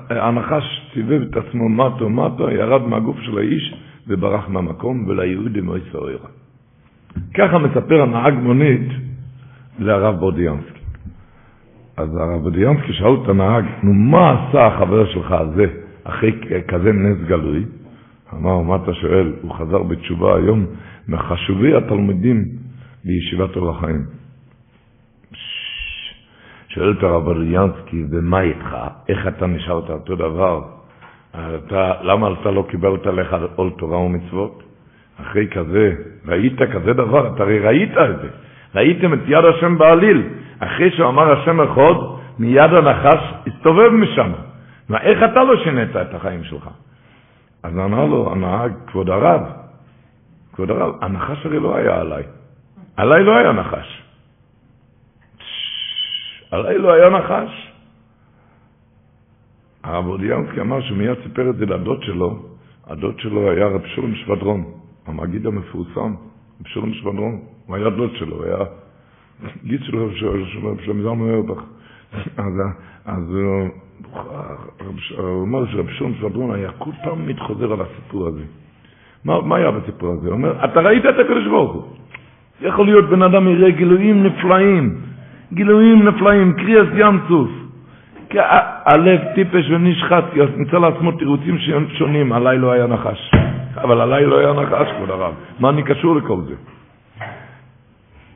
הנחש 0.09 0.91
סיבב 0.93 1.21
את 1.21 1.37
עצמו 1.37 1.69
מטו 1.69 2.09
מטו, 2.09 2.49
ירד 2.51 2.81
מהגוף 2.81 3.19
של 3.19 3.37
האיש 3.37 3.75
וברח 4.07 4.49
מהמקום, 4.49 5.05
וליהודי 5.07 5.61
מויסא 5.61 5.97
אוירה. 5.97 6.27
ככה 7.33 7.57
מספר 7.57 8.01
הנהג 8.01 8.33
מונית 8.33 8.87
לרב 9.79 10.19
בורדיאנסקי. 10.19 10.79
אז 11.97 12.15
הרב 12.15 12.49
בדיאנסקי 12.49 12.93
שאל 12.93 13.13
את 13.23 13.29
הנהג, 13.29 13.65
נו, 13.83 13.93
מה 13.93 14.31
עשה 14.31 14.67
החבר 14.67 15.05
שלך 15.05 15.31
הזה 15.31 15.65
אחרי 16.03 16.31
כזה 16.67 16.91
נס 16.91 17.17
גלוי? 17.27 17.65
אמר, 18.33 18.61
מה 18.61 18.75
אתה 18.75 18.93
שואל? 18.93 19.33
הוא 19.41 19.51
חזר 19.53 19.83
בתשובה 19.83 20.35
היום 20.35 20.65
מחשובי 21.07 21.75
התלמידים 21.75 22.45
בישיבת 23.05 23.55
אור 23.55 23.69
החיים. 23.69 24.18
שואל 26.69 26.91
את 26.97 27.03
הרב 27.03 27.31
בדיאנסקי, 27.31 28.05
ומה 28.11 28.41
איתך? 28.41 28.77
איך 29.09 29.27
אתה 29.27 29.47
נשארת 29.47 29.89
אותו 29.89 30.15
דבר? 30.15 30.61
אתה, 31.31 31.93
למה 32.01 32.29
אתה 32.41 32.51
לא 32.51 32.65
קיבלת 32.69 33.05
לך 33.05 33.35
עול 33.55 33.71
תורה 33.77 33.97
ומצוות? 33.97 34.63
אחרי 35.21 35.47
כזה, 35.47 35.93
ראית 36.27 36.61
כזה 36.61 36.93
דבר, 36.93 37.33
אתה 37.35 37.43
הרי 37.43 37.59
ראית 37.59 37.91
את 37.91 38.21
זה. 38.21 38.27
ראיתם 38.75 39.13
את 39.13 39.19
יד 39.25 39.45
השם 39.45 39.77
בעליל. 39.77 40.23
אחרי 40.59 40.91
שהוא 40.91 41.09
אמר 41.09 41.31
השם 41.31 41.61
אחד, 41.61 41.93
מיד 42.39 42.73
הנחש 42.73 43.33
הסתובב 43.47 43.89
משם. 43.89 44.31
מה, 44.89 45.01
איך 45.01 45.23
אתה 45.23 45.43
לא 45.43 45.63
שינית 45.63 45.95
את 45.95 46.13
החיים 46.13 46.43
שלך? 46.43 46.69
אז 47.63 47.73
אמר 47.73 48.05
לו 48.05 48.31
הנהג, 48.31 48.71
כבוד 48.87 49.09
הרב, 49.09 49.41
כבוד 50.53 50.71
הרב, 50.71 50.93
הנחש 51.01 51.45
הרי 51.45 51.59
לא 51.59 51.75
היה 51.75 51.99
עליי. 51.99 52.23
עליי 52.97 53.23
לא 53.23 53.37
היה 53.37 53.51
נחש. 53.51 53.98
עליי 56.51 56.77
לא 56.77 56.93
היה 56.93 57.09
נחש. 57.09 57.71
הרב 59.83 60.07
אודיאנסקי 60.07 60.61
אמר 60.61 60.81
שמיד 60.81 61.17
סיפר 61.23 61.49
את 61.49 61.55
זה 61.55 61.65
לדוד 61.65 62.03
שלו, 62.03 62.39
הדוד 62.87 63.19
שלו 63.19 63.51
היה 63.51 63.67
רב 63.67 63.85
שולם 63.85 64.15
שבדרון, 64.15 64.63
המגיד 65.07 65.45
המפורסם, 65.45 66.13
רב 66.61 66.67
שולם 66.67 66.93
שבדרון, 66.93 67.39
הוא 67.65 67.75
היה 67.75 67.89
דוד 67.89 68.11
שלו, 68.15 68.35
הוא 68.35 68.45
היה 68.45 68.57
גיד 69.63 69.83
של 69.83 69.97
רב 69.97 70.11
שלום 70.83 71.01
זלמן 71.01 71.21
אוירבך. 71.21 71.61
אז 73.05 73.23
הוא 75.17 75.41
אומר 75.41 75.65
שרב 75.71 75.89
שלום 75.89 76.13
סברון 76.19 76.55
היה 76.55 76.71
כל 76.71 76.91
פעם 77.03 77.27
מתחוזר 77.27 77.73
על 77.73 77.81
הסיפור 77.81 78.27
הזה. 78.27 78.43
מה 79.23 79.55
היה 79.55 79.71
בסיפור 79.71 80.13
הזה? 80.13 80.27
הוא 80.27 80.33
אומר, 80.33 80.65
אתה 80.65 80.79
ראית 80.79 81.05
את 81.05 81.19
הקדוש 81.19 81.47
ברוך 81.47 81.73
הוא. 81.73 81.83
יכול 82.61 82.85
להיות 82.85 83.09
בן 83.09 83.21
אדם 83.21 83.47
יראה 83.47 83.71
גילויים 83.71 84.23
נפלאים, 84.23 85.08
גילויים 85.53 86.07
נפלאים, 86.07 86.53
קריאס 86.53 86.87
ים 86.95 87.19
סוף. 87.27 87.49
הלב 88.85 89.19
טיפש 89.35 89.69
ונשחט, 89.69 90.23
נמצא 90.57 90.77
לעצמו 90.77 91.11
תירוצים 91.11 91.57
שונים, 91.97 92.33
עליי 92.33 92.57
לא 92.57 92.71
היה 92.71 92.87
נחש. 92.87 93.31
אבל 93.77 94.01
עליי 94.01 94.25
לא 94.25 94.37
היה 94.39 94.53
נחש, 94.53 94.91
כבוד 94.97 95.09
הרב. 95.09 95.33
מה 95.59 95.69
אני 95.69 95.83
קשור 95.83 96.15
לכל 96.15 96.37
זה? 96.41 96.55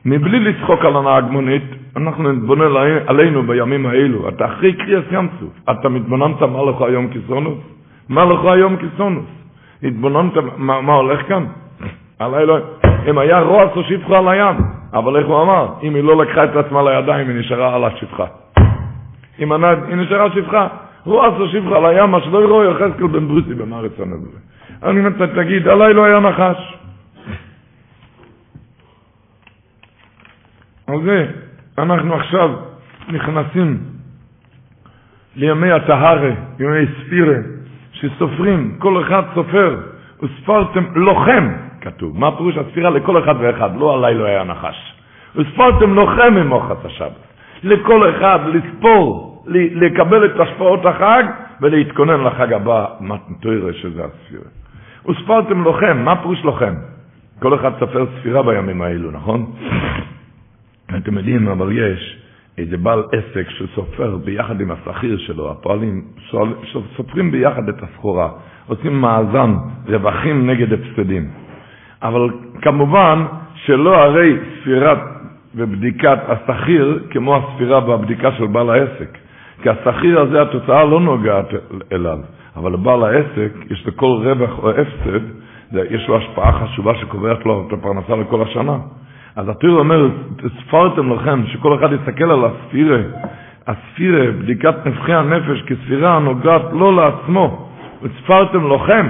מבלי 0.04 0.40
לצחוק 0.40 0.84
על 0.84 0.96
הנהג 0.96 1.24
מונית, 1.24 1.62
אנחנו 1.96 2.32
נתבונן 2.32 2.70
עלינו 3.06 3.42
בימים 3.42 3.86
האלו. 3.86 4.28
אתה 4.28 4.46
אחרי 4.46 4.72
קריאס 4.72 5.04
סוף, 5.40 5.70
אתה 5.70 5.88
מתבוננת 5.88 6.42
מה 6.42 6.62
לך 6.70 6.82
היום 6.82 7.08
כסונוס? 7.08 7.58
מה 8.08 8.24
לך 8.24 8.44
היום 8.44 8.76
כסונוס? 8.76 9.26
התבוננת 9.82 10.32
מה, 10.56 10.80
מה 10.80 10.92
הולך 10.92 11.28
כאן? 11.28 11.44
עליי 12.18 12.46
לא... 12.46 12.58
אם 13.10 13.18
היה 13.18 13.40
רוע 13.40 13.64
עשו 13.70 13.82
שפחה 13.82 14.18
על 14.18 14.28
הים, 14.28 14.56
אבל 14.92 15.16
איך 15.16 15.26
הוא 15.26 15.42
אמר? 15.42 15.68
אם 15.82 15.94
היא 15.94 16.04
לא 16.04 16.24
לקחה 16.24 16.44
את 16.44 16.56
עצמה 16.56 16.82
לידיים, 16.82 17.28
היא 17.28 17.40
נשארה 17.40 17.74
על 17.74 17.84
השפחה. 17.84 18.26
אם 19.38 19.52
היא 19.52 19.96
נשארה 19.96 20.30
שפחה. 20.34 20.68
רוע 21.04 21.28
עשו 21.28 21.48
שפחה 21.48 21.76
על 21.76 21.86
הים, 21.86 22.10
מה 22.10 22.20
שלא 22.20 22.42
יראו 22.42 22.64
יחזקאל 22.64 23.06
בן 23.06 23.28
ברוסי 23.28 23.54
במארץ 23.54 23.92
הנבלה. 23.98 24.38
אני 24.82 25.00
תגיד, 25.34 25.68
עליי 25.68 25.94
לא 25.94 26.04
היה 26.04 26.20
נחש. 26.20 26.76
על 30.86 31.02
זה 31.02 31.26
אנחנו 31.78 32.14
עכשיו 32.14 32.50
נכנסים 33.08 33.78
לימי 35.36 35.72
הטהרה, 35.72 36.30
ימי 36.60 36.86
ספירה, 37.00 37.36
שסופרים, 37.92 38.76
כל 38.78 39.02
אחד 39.02 39.22
סופר, 39.34 39.76
וספרתם 40.22 40.84
לוחם, 40.94 41.48
כתוב. 41.84 42.18
מה 42.18 42.36
פירוש 42.36 42.56
הספירה? 42.56 42.90
לכל 42.90 43.24
אחד 43.24 43.34
ואחד, 43.40 43.70
לא 43.76 43.94
עליי 43.94 44.14
לא 44.14 44.24
היה 44.24 44.44
נחש. 44.44 44.94
וספרתם 45.36 45.94
לוחם 45.94 46.34
ממוחת 46.34 46.84
השבת. 46.84 47.24
לכל 47.62 48.10
אחד 48.10 48.38
לספור, 48.54 49.44
לקבל 49.46 50.24
את 50.24 50.40
השפעות 50.40 50.86
החג 50.86 51.24
ולהתכונן 51.60 52.24
לחג 52.24 52.52
הבא, 52.52 52.86
מתנתוירה 53.00 53.72
שזה 53.72 54.04
הספירה. 54.04 54.48
וספרתם 55.08 55.62
לוחם, 55.64 55.98
מה 56.04 56.16
פירוש 56.16 56.44
לוחם? 56.44 56.74
כל 57.40 57.54
אחד 57.54 57.70
סופר 57.80 58.06
ספירה 58.18 58.42
בימים 58.42 58.82
האלו, 58.82 59.10
נכון? 59.10 59.52
אתם 60.96 61.18
יודעים, 61.18 61.48
אבל 61.48 61.72
יש 61.72 62.18
איזה 62.58 62.76
בעל 62.76 63.02
עסק 63.12 63.50
שסופר 63.50 64.16
ביחד 64.16 64.60
עם 64.60 64.70
השכיר 64.70 65.18
שלו, 65.18 65.50
הפועלים 65.50 66.02
סופרים 66.96 67.30
ביחד 67.30 67.68
את 67.68 67.82
הסחורה, 67.82 68.28
עושים 68.66 69.00
מאזן, 69.00 69.54
רווחים 69.86 70.50
נגד 70.50 70.72
הפסדים. 70.72 71.43
אבל 72.04 72.28
כמובן 72.62 73.24
שלא 73.54 73.96
הרי 73.96 74.36
ספירת 74.60 74.98
ובדיקת 75.54 76.18
השכיר 76.28 76.98
כמו 77.10 77.36
הספירה 77.36 77.88
והבדיקה 77.88 78.32
של 78.32 78.46
בעל 78.46 78.70
העסק. 78.70 79.18
כי 79.62 79.68
השכיר 79.70 80.20
הזה, 80.20 80.42
התוצאה 80.42 80.84
לא 80.84 81.00
נוגעת 81.00 81.46
אליו, 81.92 82.18
אבל 82.56 82.72
לבעל 82.72 83.04
העסק, 83.04 83.52
יש 83.70 83.86
לכל 83.86 84.20
רווח 84.24 84.58
או 84.58 84.70
הפסד, 84.70 85.20
יש 85.90 86.08
לו 86.08 86.16
השפעה 86.16 86.52
חשובה 86.52 86.94
שקובעת 86.94 87.46
לו 87.46 87.64
את 87.68 87.72
הפרנסה 87.72 88.16
לכל 88.16 88.42
השנה. 88.42 88.76
אז 89.36 89.48
התיר 89.48 89.70
אומר, 89.70 90.08
ספרתם 90.66 91.12
לכם, 91.12 91.46
שכל 91.46 91.74
אחד 91.74 91.88
יסתכל 91.92 92.30
על 92.30 92.44
הספירה, 92.44 92.98
הספירה, 93.66 94.32
בדיקת 94.32 94.86
נפחי 94.86 95.14
הנפש 95.14 95.62
כספירה 95.62 96.16
הנוגעת 96.16 96.62
לא 96.72 96.96
לעצמו, 96.96 97.68
וספרתם 98.02 98.72
לכם, 98.72 99.06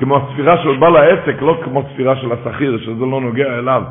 כמו 0.00 0.16
הספירה 0.16 0.62
של 0.62 0.76
בעל 0.76 0.96
העסק, 0.96 1.42
לא 1.42 1.60
כמו 1.64 1.82
ספירה 1.92 2.16
של 2.16 2.32
השכיר, 2.32 2.78
שזה 2.78 3.06
לא 3.06 3.20
נוגע 3.20 3.58
אליו. 3.58 3.82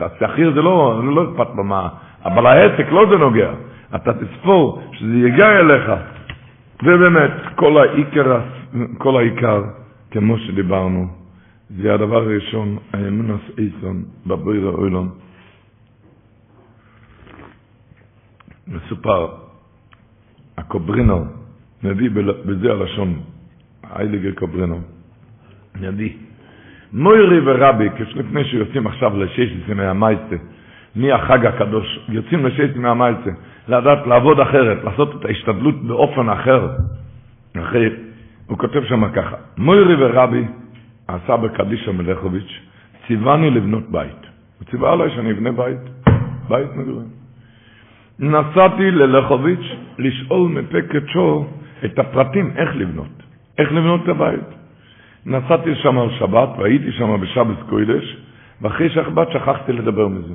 השכיר 0.00 0.52
זה 0.54 0.62
לא, 0.62 1.00
לא 1.04 1.24
אכפת 1.32 1.56
לו 1.56 1.64
מה, 1.64 1.88
אבל 2.24 2.46
העסק 2.46 2.86
לא 2.90 3.06
זה 3.10 3.16
נוגע. 3.16 3.50
אתה 3.94 4.10
תספור 4.12 4.82
שזה 4.92 5.14
יגיע 5.14 5.58
אליך. 5.58 5.92
ובאמת, 6.82 7.30
כל 7.54 7.78
העיקר, 7.78 8.40
כל 8.98 9.16
העיקר, 9.16 9.62
כמו 10.10 10.38
שדיברנו, 10.38 11.06
זה 11.70 11.94
הדבר 11.94 12.16
הראשון, 12.16 12.78
האמונס 12.92 13.40
איסון 13.58 14.02
בבויר 14.26 14.66
האוילון. 14.66 15.08
מסופר 18.68 19.26
הקוברינו, 20.58 21.24
נביא 21.82 22.10
בזה 22.46 22.70
הלשון, 22.70 23.20
הייליגר 23.90 24.32
קוברינו, 24.34 24.80
נביא. 25.80 26.10
מוירי 26.92 27.40
ורבי, 27.44 27.88
כשלפני 27.96 28.44
שיוצאים 28.44 28.86
עכשיו 28.86 29.16
לשש 29.16 29.50
ימי 29.68 29.84
המייסה, 29.84 30.36
מהחג 30.96 31.46
הקדוש, 31.46 31.98
יוצאים 32.08 32.46
לשש 32.46 32.76
ימי 32.76 32.88
המייסה, 32.88 33.30
לדעת 33.68 34.06
לעבוד 34.06 34.40
אחרת, 34.40 34.84
לעשות 34.84 35.16
את 35.20 35.24
ההשתדלות 35.24 35.82
באופן 35.82 36.28
אחר. 36.28 36.68
אחרי, 37.56 37.88
הוא 38.46 38.58
כותב 38.58 38.84
שם 38.84 39.12
ככה, 39.12 39.36
מוירי 39.58 39.94
ורבי, 39.98 40.44
הסבא 41.08 41.48
קדישה 41.48 41.92
מלכוביץ', 41.92 42.60
ציווני 43.06 43.50
לבנות 43.50 43.90
בית. 43.90 44.26
הוא 44.58 44.66
ציווה 44.70 44.92
עליי 44.92 45.10
שאני 45.10 45.30
אבנה 45.32 45.52
בית, 45.52 45.78
בית 46.48 46.74
מגורים. 46.76 47.08
נסעתי 48.18 48.90
ללכוביץ' 48.90 49.66
לשאול 49.98 50.50
מפה 50.50 50.82
קדשו 50.82 51.46
את 51.84 51.98
הפרטים 51.98 52.50
איך 52.56 52.76
לבנות, 52.76 53.22
איך 53.58 53.72
לבנות 53.72 54.00
את 54.04 54.08
הבית. 54.08 54.57
נסעתי 55.28 55.74
שם 55.74 55.98
על 55.98 56.08
שבת 56.18 56.48
והייתי 56.58 56.92
שם 56.92 57.20
בשבת 57.20 57.62
קוידש, 57.68 58.16
ואחרי 58.62 58.90
שבת 58.90 59.30
שכחתי 59.32 59.72
לדבר 59.72 60.08
מזה. 60.08 60.34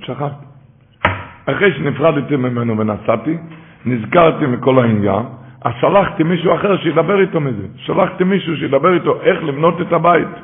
שכחתי. 0.00 0.44
אחרי 1.46 1.72
שנפרדתי 1.72 2.36
ממנו 2.36 2.78
ונסעתי, 2.78 3.36
נזכרתי 3.84 4.46
מכל 4.46 4.78
העניין, 4.78 5.22
אז 5.64 5.72
שלחתי 5.80 6.22
מישהו 6.22 6.54
אחר 6.54 6.76
שידבר 6.76 7.20
איתו 7.20 7.40
מזה. 7.40 7.66
שלחתי 7.76 8.24
מישהו 8.24 8.56
שידבר 8.56 8.94
איתו 8.94 9.22
איך 9.22 9.42
לבנות 9.42 9.80
את 9.80 9.92
הבית. 9.92 10.34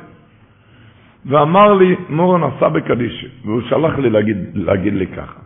ואמר 1.25 1.73
לי, 1.73 1.95
מורון 2.09 2.43
עשה 2.43 2.69
בקדיש, 2.69 3.25
והוא 3.45 3.61
שלח 3.69 3.97
לי 3.97 4.09
להגיד, 4.09 4.37
להגיד 4.53 4.93
לי 4.93 5.07
ככה. 5.07 5.39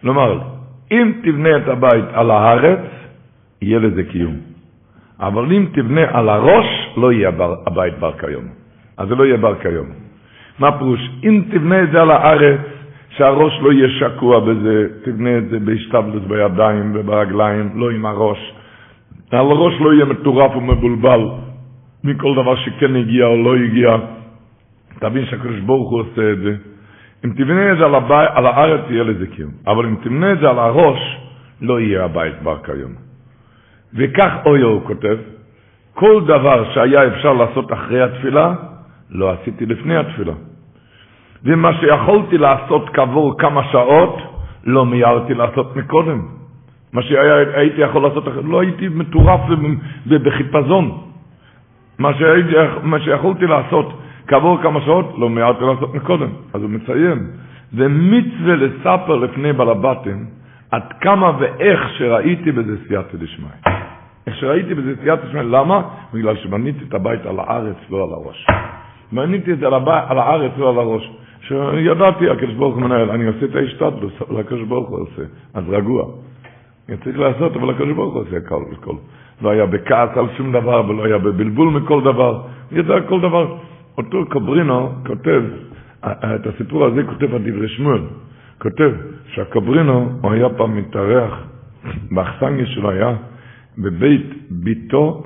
כלומר, 0.00 0.40
אם 0.92 1.12
תבנה 1.22 1.56
את 1.56 1.68
הבית 1.68 2.04
על 2.12 2.30
הארץ, 2.30 2.80
יהיה 3.62 3.78
לזה 3.78 4.04
קיום. 4.04 4.55
אבל 5.20 5.52
אם 5.52 5.66
תבנה 5.72 6.00
על 6.12 6.28
הראש, 6.28 6.66
לא 6.96 7.12
יהיה 7.12 7.30
הבית 7.66 7.98
בר 7.98 8.12
כיום. 8.18 8.44
אז 8.96 9.08
זה 9.08 9.14
לא 9.14 9.24
יהיה 9.24 9.36
בר 9.36 9.54
כיום. 9.54 9.86
מה 10.58 10.78
פירוש? 10.78 11.00
אם 11.24 11.42
תבנה 11.50 11.82
את 11.82 11.90
זה 11.90 12.02
על 12.02 12.10
הארץ, 12.10 12.60
שהראש 13.10 13.52
לא 13.62 13.72
יהיה 13.72 13.88
שקוע 13.88 14.40
בזה, 14.40 14.86
תבנה 15.04 15.38
את 15.38 15.48
זה 15.48 15.58
בהשתבלות 15.58 16.22
בידיים 16.28 16.92
וברגליים, 16.94 17.70
לא 17.74 17.90
עם 17.90 18.06
הראש. 18.06 18.52
על 19.30 19.46
הראש 19.46 19.74
לא 19.80 19.94
יהיה 19.94 20.04
מטורף 20.04 20.56
ומבולבל 20.56 21.20
מכל 22.04 22.34
דבר 22.34 22.56
שכן 22.56 22.96
הגיע 22.96 23.26
או 23.26 23.36
לא 23.36 23.56
הגיע. 23.56 23.96
תבין 24.98 25.26
שהקדוש 25.26 25.60
ברוך 25.60 25.90
הוא 25.90 26.00
עושה 26.00 26.32
את 26.32 26.38
זה. 26.38 26.54
אם 27.24 27.30
תבנה 27.30 27.72
את 27.72 27.78
זה 27.78 27.84
על, 27.84 27.94
הבית, 27.94 28.30
על 28.34 28.46
הארץ, 28.46 28.80
יהיה 28.90 29.02
לזה 29.04 29.26
קיום. 29.26 29.50
אבל 29.66 29.86
אם 29.86 29.94
תבנה 30.02 30.32
את 30.32 30.38
זה 30.38 30.50
על 30.50 30.58
הראש, 30.58 31.18
לא 31.62 31.80
יהיה 31.80 32.04
הבית 32.04 32.42
בר 32.42 32.56
כיום. 32.64 33.05
וכך 33.96 34.32
אויו 34.46 34.68
הוא 34.68 34.82
כותב, 34.86 35.16
כל 35.94 36.22
דבר 36.26 36.72
שהיה 36.74 37.06
אפשר 37.06 37.32
לעשות 37.32 37.72
אחרי 37.72 38.02
התפילה, 38.02 38.54
לא 39.10 39.32
עשיתי 39.32 39.66
לפני 39.66 39.96
התפילה. 39.96 40.32
ומה 41.44 41.70
שיכולתי 41.80 42.38
לעשות 42.38 42.88
כעבור 42.92 43.38
כמה 43.38 43.64
שעות, 43.72 44.16
לא 44.64 44.86
מיהרתי 44.86 45.34
לעשות 45.34 45.76
מקודם. 45.76 46.22
מה 46.92 47.02
שהייתי 47.02 47.80
יכול 47.80 48.02
לעשות, 48.02 48.24
לא 48.44 48.60
הייתי 48.60 48.88
מטורף 48.88 49.40
בחיפזון. 50.06 50.98
מה, 51.98 52.14
שהייתי, 52.14 52.52
מה 52.82 53.00
שיכולתי 53.00 53.46
לעשות 53.46 54.00
כעבור 54.26 54.58
כמה 54.62 54.80
שעות, 54.80 55.14
לא 55.18 55.30
מיהרתי 55.30 55.64
לעשות 55.64 55.94
מקודם. 55.94 56.28
אז 56.54 56.62
הוא 56.62 56.70
מציין, 56.70 57.18
זה 57.72 57.88
מצווה 57.88 58.56
לספר 58.56 59.16
לפני 59.16 59.52
בלבטים, 59.52 60.26
עד 60.70 60.82
כמה 61.00 61.32
ואיך 61.38 61.80
שראיתי 61.98 62.52
בזה 62.52 62.76
סייעתא 62.88 63.16
דשמיא. 63.16 63.75
איך 64.26 64.36
שראיתי 64.36 64.74
בזה 64.74 64.94
סייעתא 65.02 65.26
דשמיא, 65.26 65.42
למה? 65.42 65.82
בגלל 66.14 66.36
שבניתי 66.36 66.84
את 66.88 66.94
הבית 66.94 67.26
על 67.26 67.38
הארץ, 67.38 67.76
לא 67.90 68.04
על 68.04 68.10
הראש. 68.12 68.46
בניתי 69.12 69.52
את 69.52 69.58
זה 69.58 69.66
על, 69.66 70.18
הארץ, 70.18 70.52
לא 70.56 70.70
על 70.70 70.78
הראש. 70.78 71.10
שידעתי, 71.40 72.30
הקדוש 72.30 72.54
ברוך 72.54 72.74
הוא 72.74 72.82
מנהל, 72.82 73.10
אני 73.10 73.26
עושה 73.26 73.44
את 73.44 73.54
ההשתדלות, 73.54 74.12
אבל 74.28 74.40
הקדוש 74.40 74.62
ברוך 74.62 74.88
הוא 74.88 75.00
עושה, 75.00 75.22
אז 75.54 75.64
רגוע. 75.68 76.04
אני 76.88 76.96
צריך 76.96 77.18
לעשות, 77.18 77.56
אבל 77.56 77.70
הקדוש 77.70 77.92
ברוך 77.92 78.14
הוא 78.14 78.22
עושה 78.22 78.36
הכל 78.36 78.62
וכל. 78.72 78.94
לא 79.42 79.50
היה 79.50 79.66
בכעס 79.66 80.10
על 80.16 80.26
שום 80.36 80.52
דבר, 80.52 80.82
ולא 80.88 81.04
היה 81.04 81.18
בבלבול 81.18 81.68
מכל 81.68 82.00
דבר. 82.04 82.42
ידע 82.72 83.00
כל 83.08 83.20
דבר. 83.20 83.56
אותו 83.98 84.24
קוברינו 84.30 84.92
כותב, 85.06 85.42
את 86.04 86.46
הסיפור 86.46 86.84
הזה 86.84 87.02
כותב 87.04 87.34
על 87.34 87.42
דברי 87.44 87.68
שמואל. 87.68 88.00
כותב 88.58 88.92
שהקוברינו, 89.26 90.08
הוא 90.20 90.32
היה 90.32 90.48
פעם 90.48 90.76
מתארח, 90.76 91.32
באכסניה 92.10 92.66
שלו 92.66 92.90
היה 92.90 93.14
בבית 93.78 94.26
ביתו 94.50 95.22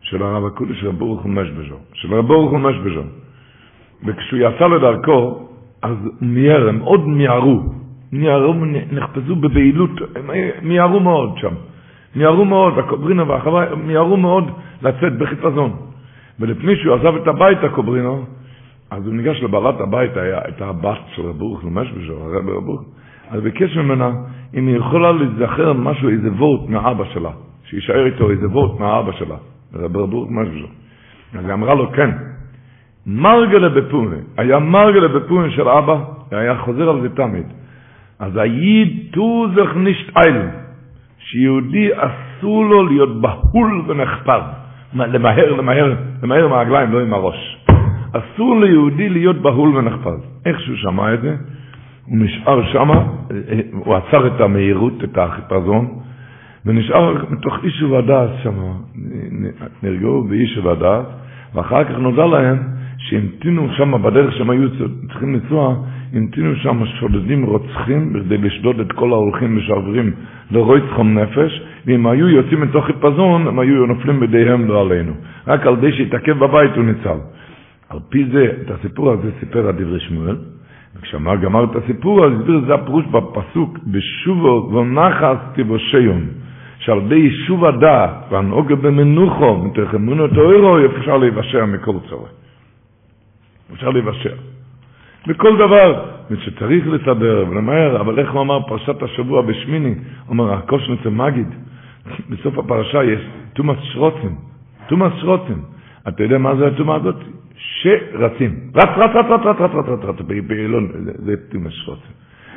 של 0.00 0.22
הרב 0.22 0.44
הקודש 0.44 0.80
של 0.80 0.88
רב 0.88 0.98
ברוך 0.98 1.22
הוא 1.22 1.30
משבז'ו. 1.30 1.76
של 1.92 2.14
רב 2.14 2.26
ברוך 2.26 2.50
הוא 2.50 2.58
משבז'ו. 2.58 3.02
וכשהוא 4.04 4.40
יצא 4.40 4.66
לדרכו, 4.66 5.48
אז 5.82 5.96
מיהר, 6.20 6.68
הם 6.68 6.78
עוד 6.78 7.08
מיהרו, 7.08 7.60
מיהרו, 8.12 8.54
נחפזו 8.92 9.36
בבהילות, 9.36 9.90
הם 10.16 10.30
מיהרו 10.62 11.00
מאוד 11.00 11.38
שם. 11.38 11.54
מיהרו 12.16 12.44
מאוד, 12.44 12.78
הקוברינו 12.78 13.28
והחווה, 13.28 13.74
מיהרו 13.76 14.16
מאוד 14.16 14.50
לצאת 14.82 15.18
בחיפזון. 15.18 15.76
ולפני 16.40 16.76
שהוא 16.76 16.94
עזב 16.94 17.16
את 17.16 17.26
הבית, 17.26 17.58
הקוברינו, 17.64 18.24
אז 18.90 19.06
הוא 19.06 19.14
ניגש 19.14 19.42
לבעלת 19.42 19.80
הבית, 19.80 20.10
הייתה 20.16 20.68
הבת 20.68 20.98
של 21.14 21.22
רב 21.22 21.38
ברוך 21.38 21.64
ממש 21.64 21.88
בשביל 21.88 22.12
הרב 22.12 22.48
רב 22.48 22.64
ברוך, 22.64 22.82
אז 23.30 23.42
ביקש 23.42 23.76
ממנה 23.76 24.10
אם 24.54 24.66
היא 24.66 24.76
יכולה 24.76 25.12
להיזכר 25.12 25.72
משהו, 25.72 26.08
איזה 26.08 26.32
וורט 26.32 26.68
מאבא 26.68 27.04
שלה, 27.04 27.30
שיישאר 27.70 28.06
איתו 28.06 28.30
איזה 28.30 28.48
וורט 28.48 28.80
מאבא 28.80 29.12
שלה, 29.12 29.36
רב 29.74 29.92
ברוך 29.92 30.30
ממש 30.30 30.48
בשביל. 30.48 30.66
אז 31.38 31.44
היא 31.44 31.52
אמרה 31.52 31.74
לו, 31.74 31.92
כן, 31.92 32.10
מרגלה 33.06 33.68
בפונה, 33.68 34.16
היה 34.36 34.58
מרגלה 34.58 35.08
בפונה 35.08 35.50
של 35.50 35.68
אבא, 35.68 35.96
היה 36.30 36.58
חוזר 36.58 36.90
על 36.90 37.00
זה 37.00 37.08
תמיד. 37.08 37.46
אז 38.18 38.36
היד 38.36 38.88
תוזך 39.10 39.76
נישט 39.76 40.16
אייל, 40.16 40.42
שיהודי 41.18 41.88
אסור 41.94 42.64
לו 42.64 42.86
להיות 42.86 43.20
בהול 43.20 43.82
ונחפז, 43.86 44.42
למהר, 44.94 45.52
למהר, 45.52 45.94
למהר 46.22 46.44
עם 46.44 46.52
הרגליים, 46.52 46.92
לא 46.92 47.00
עם 47.00 47.14
הראש. 47.14 47.66
אסור 48.12 48.60
ליהודי 48.60 49.08
להיות 49.08 49.36
בהול 49.36 49.76
ונחפז. 49.76 50.18
איך 50.46 50.60
שהוא 50.60 50.76
שמע 50.76 51.14
את 51.14 51.20
זה, 51.22 51.36
הוא 52.06 52.18
נשאר 52.18 52.72
שמה, 52.72 53.06
הוא 53.72 53.94
עצר 53.94 54.26
את 54.26 54.40
המהירות, 54.40 55.04
את 55.04 55.18
החיפזון, 55.18 56.00
ונשאר 56.66 57.14
מתוך 57.30 57.64
איש 57.64 57.82
ובדעת 57.82 58.30
שמה, 58.42 58.72
נרגעו 59.82 60.24
באיש 60.24 60.58
ובדעת, 60.58 61.06
ואחר 61.54 61.84
כך 61.84 61.98
נודע 61.98 62.26
להם 62.26 62.58
שהמתינו 62.98 63.68
שם 63.76 64.02
בדרך 64.02 64.36
שהם 64.36 64.50
היו 64.50 64.68
צריכים 65.08 65.34
לנסוע, 65.34 65.76
המתינו 66.12 66.56
שם 66.56 66.86
שודדים 67.00 67.44
רוצחים 67.44 68.12
בכדי 68.12 68.38
לשדוד 68.38 68.80
את 68.80 68.92
כל 68.92 69.12
ההולכים 69.12 69.56
ושעברים 69.56 70.12
לרויצחום 70.50 71.18
נפש, 71.18 71.62
ואם 71.86 72.06
היו 72.06 72.28
יוצאים 72.28 72.60
מתוך 72.60 72.86
חיפזון, 72.86 73.46
הם 73.46 73.58
היו 73.58 73.86
נופלים 73.86 74.20
בידיהם 74.20 74.68
לא 74.68 74.80
עלינו. 74.80 75.12
רק 75.46 75.66
על 75.66 75.72
ידי 75.78 75.92
שהתעכב 75.92 76.38
בבית 76.38 76.76
הוא 76.76 76.84
ניצל. 76.84 77.18
על 77.88 77.98
פי 78.08 78.24
זה, 78.32 78.46
את 78.62 78.70
הסיפור 78.70 79.10
הזה 79.12 79.30
סיפר 79.40 79.68
הדברי 79.68 80.00
שמואל, 80.00 80.36
וכשאמר 80.96 81.36
גמר 81.36 81.64
את 81.64 81.76
הסיפור, 81.76 82.24
אז 82.26 82.32
הסביר 82.32 82.60
זה 82.66 82.74
הפירוש 82.74 83.04
בפסוק, 83.06 83.78
בשובו 83.86 84.70
ונחס 84.74 85.36
תבושיון, 85.54 86.26
שעל 86.80 86.98
ידי 86.98 87.14
יישוב 87.14 87.64
הדעת 87.64 88.10
והנוגה 88.30 88.74
במנוחו, 88.74 89.56
מתוך 89.56 89.94
אמונות 89.94 90.30
אוירו, 90.36 90.76
אפשר 90.98 91.16
להיוושע 91.16 91.64
מכל 91.64 91.94
צורך. 92.08 92.30
אפשר 93.72 93.90
להיוושע. 93.90 94.34
בכל 95.26 95.56
דבר, 95.56 96.04
ושצריך 96.30 96.86
לסדר 96.86 97.44
ולמהר, 97.48 98.00
אבל 98.00 98.18
איך 98.18 98.32
הוא 98.32 98.42
אמר 98.42 98.60
פרשת 98.68 99.02
השבוע 99.02 99.42
בשמיני, 99.42 99.94
אומר, 100.28 100.52
הקושנצה 100.52 101.10
מגיד, 101.10 101.48
בסוף 102.30 102.58
הפרשה 102.58 103.04
יש 103.04 103.20
תומאס 103.52 103.78
שרוצן, 103.82 104.34
תומאס 104.88 105.12
שרוצן, 105.20 105.60
אתה 106.08 106.22
יודע 106.22 106.38
מה 106.38 106.56
זה 106.56 106.66
התומה 106.66 106.94
הזאת? 106.94 107.16
שרצים, 107.56 108.70
רץ, 108.76 108.88
רץ, 108.96 109.10
רץ, 109.14 109.26
רץ, 109.30 109.40
רץ, 109.46 109.60
רץ, 109.60 109.70
רץ, 109.74 110.04
רץ, 110.04 110.20
רץ, 110.20 110.26
באילון, 110.46 110.88
זה 111.04 111.34
תומאס 111.50 111.72
שרוצן. 111.72 112.12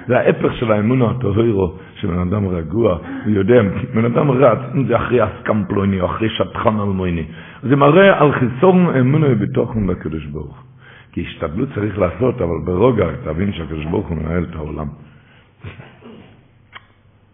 זה 0.08 0.18
ההפך 0.20 0.54
של 0.54 0.72
האמונו 0.72 1.10
הטהורו, 1.10 1.74
שבן 2.04 2.20
אדם 2.20 2.48
רגוע, 2.48 2.98
הוא 3.26 3.34
יודע, 3.34 3.62
בן 3.94 4.06
אדם 4.06 4.32
רץ, 4.32 4.60
אם 4.76 4.86
זה 4.88 4.96
אחרי 4.96 5.20
אסקם 5.24 5.64
פלויני 5.68 6.02
או 6.02 6.06
אחרי 6.06 6.30
שטחן 6.30 6.80
אלמויני, 6.80 7.24
זה 7.64 7.76
מראה 7.76 8.20
על 8.22 8.32
חיסון 8.32 8.96
אמונו 9.00 9.28
בתוכן 9.40 9.88
בקדוש 9.88 10.26
ברוך. 10.26 10.64
כי 11.12 11.22
השתדלות 11.22 11.70
צריך 11.76 12.00
לעשות, 12.00 12.42
אבל 12.42 12.58
ברוגע 12.66 13.06
תבין 13.24 13.54
שהקדוש 13.54 13.86
ברוך 13.86 14.08
הוא 14.08 14.18
מנהל 14.18 14.44
את 14.44 14.56
העולם. 14.56 14.88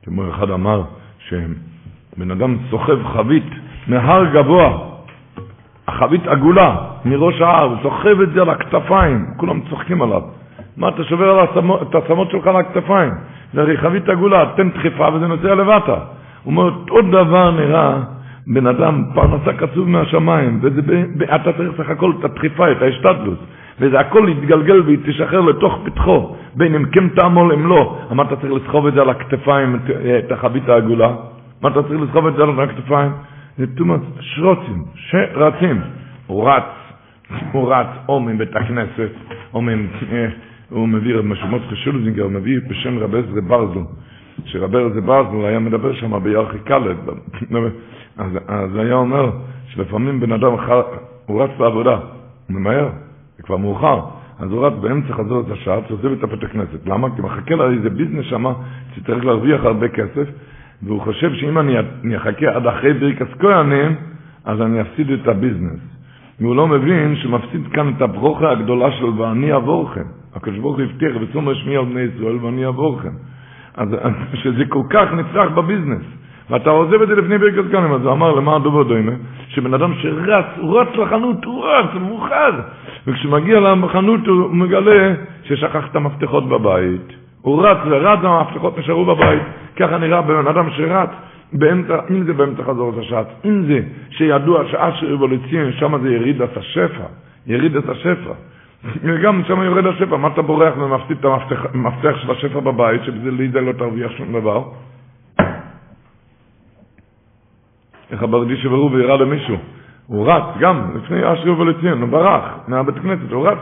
כמו 0.04 0.30
אחד 0.30 0.50
אמר, 0.50 0.84
שבן 1.20 2.32
אדם 2.32 2.58
סוחב 2.70 3.04
חבית 3.04 3.50
מהר 3.88 4.26
גבוה, 4.34 4.78
החבית 5.88 6.28
עגולה 6.28 6.76
מראש 7.06 7.42
ההר, 7.42 7.64
הוא 7.64 7.78
סוחב 7.84 8.22
את 8.22 8.30
זה 8.34 8.42
על 8.42 8.50
הכתפיים, 8.50 9.26
כולם 9.38 9.62
צוחקים 9.70 10.02
עליו. 10.02 10.22
מה, 10.78 10.90
אתה 10.90 11.04
שובר 11.04 11.44
את 11.82 11.96
העצמות 11.96 12.32
שלך 12.32 12.48
על 12.48 12.56
הכתפיים? 12.56 13.14
זה 13.54 13.62
הרי 13.62 13.78
חבית 13.78 14.10
עגולה, 14.10 14.46
תן 14.56 14.70
דחיפה 14.70 15.08
וזה 15.14 15.28
נוסע 15.28 15.56
לבטה. 15.56 15.96
אומר, 16.46 16.64
אותו 16.64 17.02
דבר 17.02 17.52
נראה 17.52 17.98
בן 18.48 18.68
אדם, 18.68 19.04
פרנסה 19.14 19.54
קצוב 19.54 19.90
מהשמיים, 19.90 20.60
ואתה 21.20 21.54
צריך 21.54 21.70
סך 21.78 21.90
הכל 21.90 22.12
את 22.20 22.26
הדחיפה, 22.26 22.72
את 22.72 22.82
ההשתדלות, 22.82 23.40
וזה 23.80 24.00
הכל 24.00 24.30
יתגלגל 24.30 24.82
ותשחרר 24.86 25.42
לתוך 25.42 25.80
פתחו, 25.84 26.36
בין 26.56 26.76
אם 26.76 26.86
כן 26.86 27.10
תעמול 27.10 27.54
אם 27.54 27.68
לא. 27.68 27.98
מה 28.12 28.24
אתה 28.24 28.36
צריך 28.36 28.54
לסחוב 28.54 28.88
את 28.88 28.94
זה 28.94 29.02
על 29.02 29.10
הכתפיים, 29.10 29.80
את 30.20 30.32
החבית 30.32 30.70
העגולה? 30.70 31.16
מה 31.62 31.70
אתה 31.70 31.84
צריך 31.84 32.02
לסחוב 32.02 32.28
את 32.28 32.34
זה 32.36 32.44
על 32.44 32.60
הכתפיים? 32.60 33.12
זה 33.58 33.66
תומות 33.78 34.02
שרוצים, 34.20 34.84
שרצים. 34.96 35.82
הוא 36.28 36.50
רץ, 36.50 36.64
הוא 37.52 37.74
רץ 37.74 37.88
או 38.10 38.20
מבית 38.20 38.56
הכנסת, 38.56 39.12
או 39.54 39.62
מ... 39.62 39.68
הוא 40.70 40.88
מביא 40.88 41.16
רב 41.16 41.26
חשולזינגר, 41.72 42.24
הוא 42.24 42.32
מביא 42.32 42.60
בשם 42.68 43.00
רב 43.00 43.16
עזרא 43.16 43.42
ברזל, 43.42 43.80
שרב 44.46 44.76
עזרא 44.76 45.02
ברזל 45.02 45.46
היה 45.46 45.60
מדבר 45.60 45.94
שם 45.94 46.24
בירכי 46.24 46.60
קלט, 46.60 46.98
אז, 48.18 48.32
אז 48.48 48.76
היה 48.76 48.96
אומר 48.96 49.32
שלפעמים 49.68 50.20
בן 50.20 50.32
אדם, 50.32 50.52
הוא 51.26 51.44
רץ 51.44 51.50
בעבודה, 51.58 51.96
הוא 51.96 52.02
ממהר, 52.50 52.90
זה 53.38 53.44
כבר 53.44 53.58
מאוחר, 53.58 54.00
אז 54.40 54.52
הוא 54.52 54.68
רץ 54.68 54.74
באמצע 54.82 55.14
חזור 55.14 55.42
את 55.42 55.52
השעה, 55.52 55.76
עוזב 55.90 56.12
את 56.12 56.24
הבית 56.24 56.44
הכנסת. 56.44 56.86
למה? 56.86 57.16
כי 57.16 57.22
מחכה 57.22 57.56
לה 57.56 57.70
איזה 57.70 57.90
ביזנס 57.90 58.26
שם, 58.26 58.46
שצריך 58.96 59.26
להרוויח 59.26 59.64
הרבה 59.64 59.88
כסף, 59.88 60.28
והוא 60.84 61.02
חושב 61.02 61.34
שאם 61.34 61.60
אני, 61.60 61.76
אני 62.04 62.18
אחכה 62.18 62.56
עד 62.56 62.68
אחרי 62.68 62.94
ברכס 62.94 63.28
כהנים, 63.40 63.96
אז 64.46 64.62
אני 64.62 64.82
אפסיד 64.82 65.12
את 65.12 65.28
הביזנס. 65.28 65.80
והוא 66.40 66.56
לא 66.56 66.68
מבין 66.68 67.16
שמפסיד 67.16 67.68
כאן 67.74 67.94
את 67.98 68.02
הברוכה 68.02 68.52
הגדולה 68.52 68.92
של 68.92 69.06
ואני 69.06 69.54
אעבורכם. 69.54 70.19
הקדוש 70.36 70.60
ברוך 70.60 70.78
הוא 70.78 70.86
הבטיח 70.86 71.12
וצום 71.22 71.56
שמי 71.56 71.78
על 71.78 71.86
בני 71.86 72.02
ישראל 72.02 72.36
ואני 72.36 72.66
אעבורכם. 72.66 73.10
אז 73.78 73.90
שזה 74.34 74.66
כל 74.70 74.84
כך 74.90 75.14
נצרך 75.14 75.52
בביזנס. 75.52 76.04
ואתה 76.50 76.70
עוזב 76.70 77.02
את 77.02 77.08
זה 77.08 77.16
לפני 77.16 77.38
ברכת 77.38 77.72
כהנים, 77.72 77.94
אז 77.94 78.02
הוא 78.02 78.12
אמר 78.12 78.32
למה 78.36 78.60
דובו 78.60 78.84
דוימה, 78.84 79.12
שבן 79.48 79.74
אדם 79.74 79.94
שרץ, 79.94 80.46
הוא 80.58 80.80
רץ 80.80 80.88
לחנות, 80.96 81.46
הוא 81.46 81.66
רץ, 81.66 81.86
הוא 81.94 82.02
מאוחר. 82.02 82.52
וכשמגיע 83.08 83.60
לחנות 83.60 84.28
הוא 84.28 84.56
מגלה 84.56 85.14
ששכח 85.44 85.88
את 85.92 85.96
המפתחות 85.96 86.50
בבית. 86.50 87.14
הוא 87.42 87.66
רץ 87.66 87.78
ורץ, 87.86 88.20
המפתחות 88.24 88.78
נשארו 88.78 89.06
בבית. 89.06 89.42
ככה 89.76 89.98
נראה 89.98 90.22
בן 90.22 90.48
אדם 90.48 90.70
שרץ. 90.70 91.10
באמצע, 91.54 92.00
אם 92.10 92.24
זה 92.24 92.34
באמצע 92.34 92.64
חזור 92.64 92.90
את 92.90 92.98
השעת, 92.98 93.28
אם 93.46 93.64
זה 93.64 93.80
שידוע 94.10 94.64
שעה 94.72 94.92
של 94.96 95.14
רבולוציון, 95.14 95.72
שם 95.72 96.02
זה 96.02 96.14
יריד 96.14 96.42
את 96.42 96.58
השפע, 96.58 97.04
יריד 97.48 97.76
את 97.76 97.90
השפע. 97.90 98.34
וגם 98.84 99.42
שם 99.48 99.62
יורד 99.62 99.86
השפע, 99.86 100.18
מה 100.18 100.28
אתה 100.28 100.42
בורח 100.42 100.74
ומפסיד 100.78 101.18
את 101.20 101.26
המפתח 101.74 102.18
של 102.22 102.32
השפע 102.32 102.60
בבית, 102.60 103.04
שבזה 103.04 103.62
לא 103.62 103.72
תרוויח 103.72 104.12
שום 104.12 104.40
דבר? 104.40 104.64
איך 108.12 108.24
הברדי 108.24 108.58
שברו 108.58 108.92
וירה 108.92 109.18
למישהו. 109.18 109.56
הוא 110.08 110.32
רץ 110.32 110.44
גם 110.60 110.92
לפני 110.96 111.34
אשרי 111.34 111.50
ובלציון, 111.50 112.02
הוא 112.02 112.10
ברח 112.10 112.44
מהבית 112.68 112.96
כנסת, 112.96 113.32
הוא 113.32 113.48
רץ, 113.48 113.58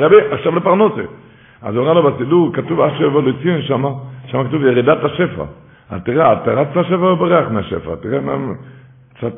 רבי, 0.00 0.16
עכשיו 0.30 0.56
לפרנסה. 0.56 1.02
אז 1.62 1.76
הוא 1.76 1.84
ראה 1.84 1.94
לו 1.94 2.12
בסידור, 2.12 2.52
כתוב 2.52 2.80
אשרי 2.80 3.06
ובלציון 3.06 3.62
שם, 3.62 3.84
שם 4.26 4.48
כתוב 4.48 4.62
ירידת 4.62 5.04
השפע. 5.04 5.44
אז 5.90 6.00
תראה, 6.04 6.32
אתה 6.32 6.50
רץ 6.50 6.68
לשפע 6.76 7.12
ובורח 7.12 7.48
מהשפע, 7.50 7.94
תראה 8.00 8.20
מה... 8.20 8.52
קצת... 9.14 9.34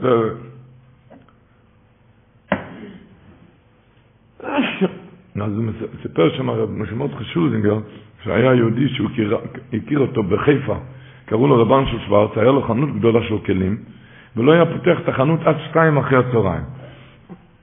אז 4.44 5.56
הוא 5.56 5.64
סיפר 6.02 6.30
שם 6.36 6.48
הרב 6.48 6.70
משמעות 6.70 7.10
חשולזינגר, 7.14 7.78
שהיה 8.24 8.54
יהודי 8.54 8.88
שהוא 8.88 9.08
הכיר 9.72 9.98
אותו 9.98 10.22
בחיפה, 10.22 10.76
קראו 11.26 11.48
לו 11.48 11.62
רבן 11.62 11.86
של 11.86 11.98
שוורץ, 12.06 12.30
היה 12.36 12.50
לו 12.50 12.62
חנות 12.62 12.94
גדולה 12.98 13.22
של 13.22 13.38
כלים, 13.38 13.76
ולא 14.36 14.52
היה 14.52 14.66
פותח 14.66 14.98
את 15.00 15.08
החנות 15.08 15.40
עד 15.44 15.56
שתיים 15.68 15.96
אחרי 15.96 16.18
הצהריים. 16.18 16.62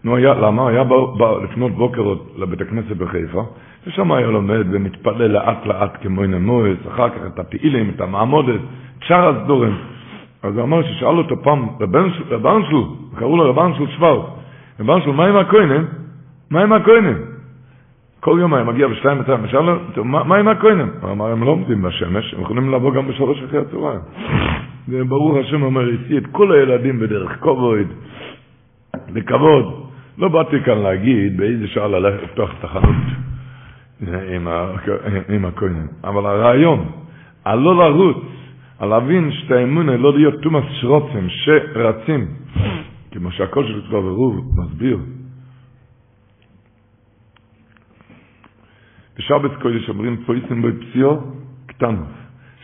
נו, 0.04 0.16
היה, 0.16 0.34
למה? 0.34 0.70
היה 0.70 0.84
בא, 0.84 0.96
בא 1.18 1.44
לפנות 1.44 1.72
בוקר 1.72 2.14
לבית 2.38 2.62
הכנסת 2.62 2.98
בחיפה, 2.98 3.44
ושם 3.88 4.12
היה 4.12 4.28
לומד 4.28 4.66
ומתפלל 4.72 5.28
לאט 5.28 5.66
לאט 5.66 5.98
כמו 6.02 6.26
נמוס, 6.26 6.78
אחר 6.88 7.10
כך 7.10 7.18
את 7.28 7.40
הפעילים, 7.40 7.92
את 7.96 8.02
המעמודת, 8.02 8.60
שאר 9.02 9.30
הסדורים. 9.30 9.78
אז 10.44 10.56
הוא 10.56 10.64
אמר 10.64 10.84
ששאל 10.84 11.18
אותו 11.18 11.44
פעם, 11.44 11.68
רבן 11.80 12.64
שלו, 12.70 12.96
קראו 13.16 13.38
לו 13.38 13.50
רבן 13.50 13.72
של 13.78 13.88
שוורץ, 13.88 14.26
רבן 14.80 15.02
שלו, 15.02 15.14
מה 15.14 15.26
עם 15.26 15.36
הכהנים? 15.36 15.86
מה 16.52 16.64
עם 16.64 16.74
הכהנים? 16.74 17.18
כל 18.20 18.38
יום 18.40 18.54
היה 18.54 18.64
מגיע 18.64 18.88
בשתיים 18.88 19.18
ושאל 19.44 19.62
לו, 19.62 20.04
מה 20.04 20.36
עם 20.38 20.48
הכהנים? 20.48 20.90
הוא 21.02 21.12
אמר, 21.12 21.32
הם 21.32 21.44
לא 21.44 21.50
עומדים 21.50 21.82
בשמש, 21.82 22.34
הם 22.34 22.42
יכולים 22.42 22.72
לבוא 22.74 22.94
גם 22.94 23.08
בשלוש 23.08 23.44
אחרי 23.44 23.60
הצהריים. 23.60 24.00
וברוך 24.90 25.38
השם 25.38 25.62
אומר, 25.62 25.90
הציע 25.90 26.18
את 26.18 26.28
כל 26.32 26.52
הילדים 26.52 27.00
בדרך 27.00 27.40
כובד, 27.40 27.86
לכבוד. 29.10 29.84
לא 30.18 30.28
באתי 30.28 30.62
כאן 30.66 30.78
להגיד 30.78 31.38
באיזה 31.38 31.68
שעה 31.68 31.88
ללכת 31.88 32.24
לפתוח 32.24 32.50
את 32.60 32.64
החנות 32.64 32.96
עם 35.30 35.46
הכהנים, 35.46 35.88
אבל 36.04 36.26
הרעיון, 36.26 36.86
על 37.46 37.60
לא 37.60 37.76
לרוץ, 37.76 38.18
על 38.80 38.90
להבין 38.90 39.32
שאת 39.32 39.52
האמונה, 39.52 39.98
לא 39.98 40.14
להיות 40.14 40.42
תומאס 40.42 40.64
שרוצים, 40.82 41.28
שרצים, 41.30 42.28
כמו 43.12 43.32
שהקול 43.32 43.68
של 43.68 43.82
ברור 43.92 44.36
מסביר. 44.58 44.98
בשבת 49.18 49.62
קודש 49.62 49.90
אומרים 49.90 50.18
פויסים 50.26 50.62
בוי 50.62 50.72
פסיו 50.72 51.18
קטנות. 51.66 52.08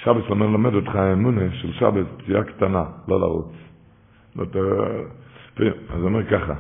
שבת 0.03 0.29
אומר 0.29 0.47
למד 0.47 0.73
אותך 0.73 0.95
האמונה 0.95 1.41
של 1.51 1.73
שבת 1.73 2.05
פציעה 2.17 2.43
קטנה, 2.43 2.83
לא 3.07 3.19
לרוץ. 3.19 3.53
ת... 4.37 4.55
אז 5.89 6.03
אומר 6.03 6.23
ככה, 6.23 6.53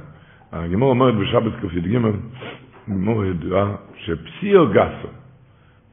הגימור 0.51 0.89
אומרת 0.89 1.15
בשבת 1.15 1.53
ק"ג, 1.61 1.89
גימור 2.87 3.25
ידועה 3.25 3.75
שפסיו 3.95 4.67
גסו, 4.71 5.07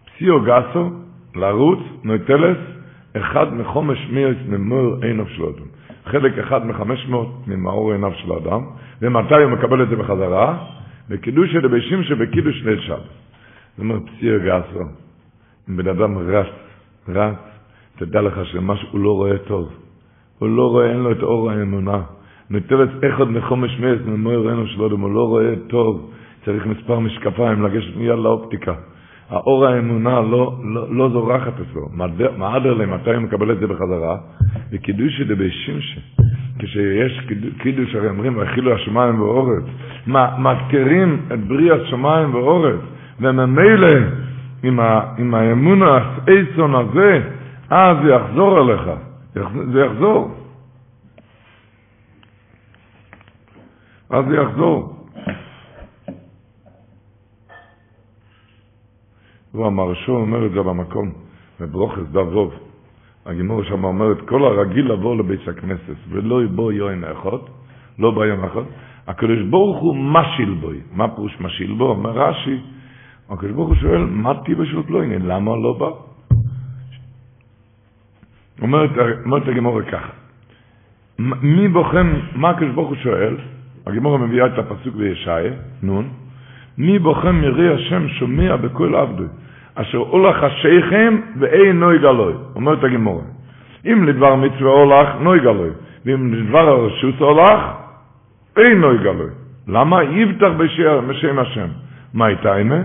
פסיו 0.04 0.40
גסו, 0.42 0.90
לרוץ, 1.34 1.78
נוטלס, 2.04 2.58
אחד 3.16 3.54
מחומש 3.54 4.08
מיוס 4.12 4.36
ממור 4.48 4.96
עיניו 5.02 5.26
של 5.28 5.42
אדם. 5.44 5.66
חלק 6.04 6.38
אחד 6.38 6.66
מחמש 6.66 7.06
מאות 7.08 7.46
ממאור 7.46 7.92
עיניו 7.92 8.12
של 8.14 8.32
אדם, 8.32 8.60
ומתי 9.02 9.34
הוא 9.34 9.52
מקבל 9.52 9.82
את 9.82 9.88
זה 9.88 9.96
בחזרה? 9.96 10.66
בקידוש 11.08 11.54
הדבשים 11.54 12.02
שבקידוש 12.02 12.62
ליל 12.64 12.80
שבת. 12.80 13.29
זאת 13.80 13.84
אומרת, 13.84 14.02
פסיו 14.06 14.40
גסו, 14.40 14.80
אם 15.68 15.76
בן 15.76 15.88
אדם 15.88 16.18
רץ 16.18 16.46
רץ, 17.08 17.34
תדע 17.96 18.20
לך 18.20 18.46
שמשהו 18.46 18.88
הוא 18.90 19.00
לא 19.00 19.16
רואה 19.16 19.38
טוב. 19.38 19.68
הוא 20.38 20.48
לא 20.48 20.70
רואה, 20.70 20.90
אין 20.90 20.96
לו 20.96 21.12
את 21.12 21.22
אור 21.22 21.50
האמונה. 21.50 22.02
נטלת 22.50 22.88
אחד 23.08 23.24
מחומש 23.24 23.80
מס, 23.80 23.98
ממויר 24.06 24.48
עינו 24.48 24.66
של 24.66 24.84
אדם, 24.84 25.00
הוא 25.00 25.10
לא 25.10 25.28
רואה 25.28 25.54
טוב. 25.66 26.10
צריך 26.44 26.66
מספר 26.66 26.98
משקפיים, 26.98 27.62
לגשת 27.62 27.96
מיד 27.96 28.18
לאופטיקה. 28.18 28.74
האור 29.30 29.66
האמונה 29.66 30.20
לא, 30.20 30.54
לא, 30.64 30.94
לא 30.94 31.08
זורחת 31.08 31.52
אצלו. 31.60 31.88
מעדר 32.36 32.74
להם, 32.74 32.94
מתי 32.94 33.10
הוא 33.10 33.22
מקבל 33.22 33.52
את 33.52 33.58
זה 33.58 33.66
בחזרה? 33.66 34.16
וקידוש 34.72 35.20
דבשימשי. 35.20 36.00
כשיש 36.58 37.20
קידוש, 37.58 37.94
הרי 37.94 38.08
אומרים, 38.08 38.36
ואכילו 38.36 38.74
השמיים 38.74 39.20
ואורץ. 39.20 39.64
מקטירים 40.38 41.20
את 41.34 41.40
בריא 41.44 41.72
השמיים 41.72 42.34
ואורץ. 42.34 42.80
וממילא 43.20 43.88
עם, 44.62 44.80
ה, 44.80 45.00
עם 45.18 45.34
האמון 45.34 45.82
האייסון 45.82 46.74
הזה, 46.74 47.28
אז 47.70 47.96
זה 48.04 48.10
יחזור 48.10 48.60
אליך. 48.60 48.90
זה 49.72 49.80
יחזור. 49.80 50.34
אז 54.10 54.24
זה 54.28 54.36
יחזור. 54.36 54.96
הוא 59.52 59.66
המרשו 59.66 60.12
אומר 60.12 60.46
את 60.46 60.50
זה 60.50 60.62
במקום, 60.62 61.12
בברוכס 61.60 62.02
דבוב. 62.12 62.54
הגימור 63.26 63.62
שם 63.62 63.84
אומרת, 63.84 64.20
כל 64.28 64.44
הרגיל 64.44 64.92
לבוא 64.92 65.16
לבית 65.16 65.48
הכנסת, 65.48 65.96
ולא 66.08 66.44
יבוא 66.44 66.72
יוין 66.72 67.04
אחד, 67.04 67.38
לא 67.98 68.10
ביום 68.10 68.44
אחד, 68.44 68.62
הקדוש 69.06 69.42
ברוך 69.50 69.78
הוא 69.78 69.96
משיל 69.96 70.54
בוי. 70.60 70.80
מה 70.92 71.08
פירוש 71.08 71.40
משיל 71.40 71.72
בו? 71.72 71.84
אומר 71.84 72.10
רש"י, 72.10 72.58
הקדוש 73.30 73.52
ברוך 73.52 73.68
הוא 73.68 73.76
שואל, 73.76 74.04
מה 74.04 74.32
טיבה 74.44 74.66
של 74.66 74.82
פלויני? 74.82 75.18
למה 75.18 75.56
לא 75.56 75.72
בא? 75.72 75.86
אומרת 79.24 79.48
הגמורה 79.48 79.82
ככה, 79.82 80.12
מי 81.42 81.68
בוחן, 81.68 82.12
מה 82.34 82.50
הקדוש 82.50 82.70
ברוך 82.74 82.88
הוא 82.88 82.96
שואל? 82.96 83.36
הגמורה 83.86 84.18
מביאה 84.18 84.46
את 84.46 84.58
הפסוק 84.58 84.94
בישעיה, 84.94 85.52
נון, 85.82 86.08
מי 86.78 86.98
בוחן 86.98 87.36
מרי 87.36 87.74
השם 87.74 88.08
שומע 88.08 88.56
בכל 88.56 88.94
עבדו, 88.94 89.24
אשר 89.74 89.98
הולך 89.98 90.42
השייכם 90.42 91.20
ואין 91.38 91.80
נוי 91.80 91.98
גלוי, 91.98 92.34
אומרת 92.54 92.84
הגמורה. 92.84 93.24
אם 93.86 94.04
לדבר 94.04 94.34
מצווה 94.36 94.70
הולך, 94.70 95.08
נוי 95.20 95.40
גלוי, 95.40 95.70
ואם 96.06 96.34
לדבר 96.34 96.68
הרשוס 96.68 97.14
הולך, 97.18 97.60
אין 98.56 98.80
נוי 98.80 98.98
גלוי. 98.98 99.30
למה? 99.68 100.02
יבטח 100.02 100.50
בשם 101.08 101.38
השם. 101.38 101.68
מה 102.14 102.26
הייתה 102.26 102.56
אימה? 102.56 102.80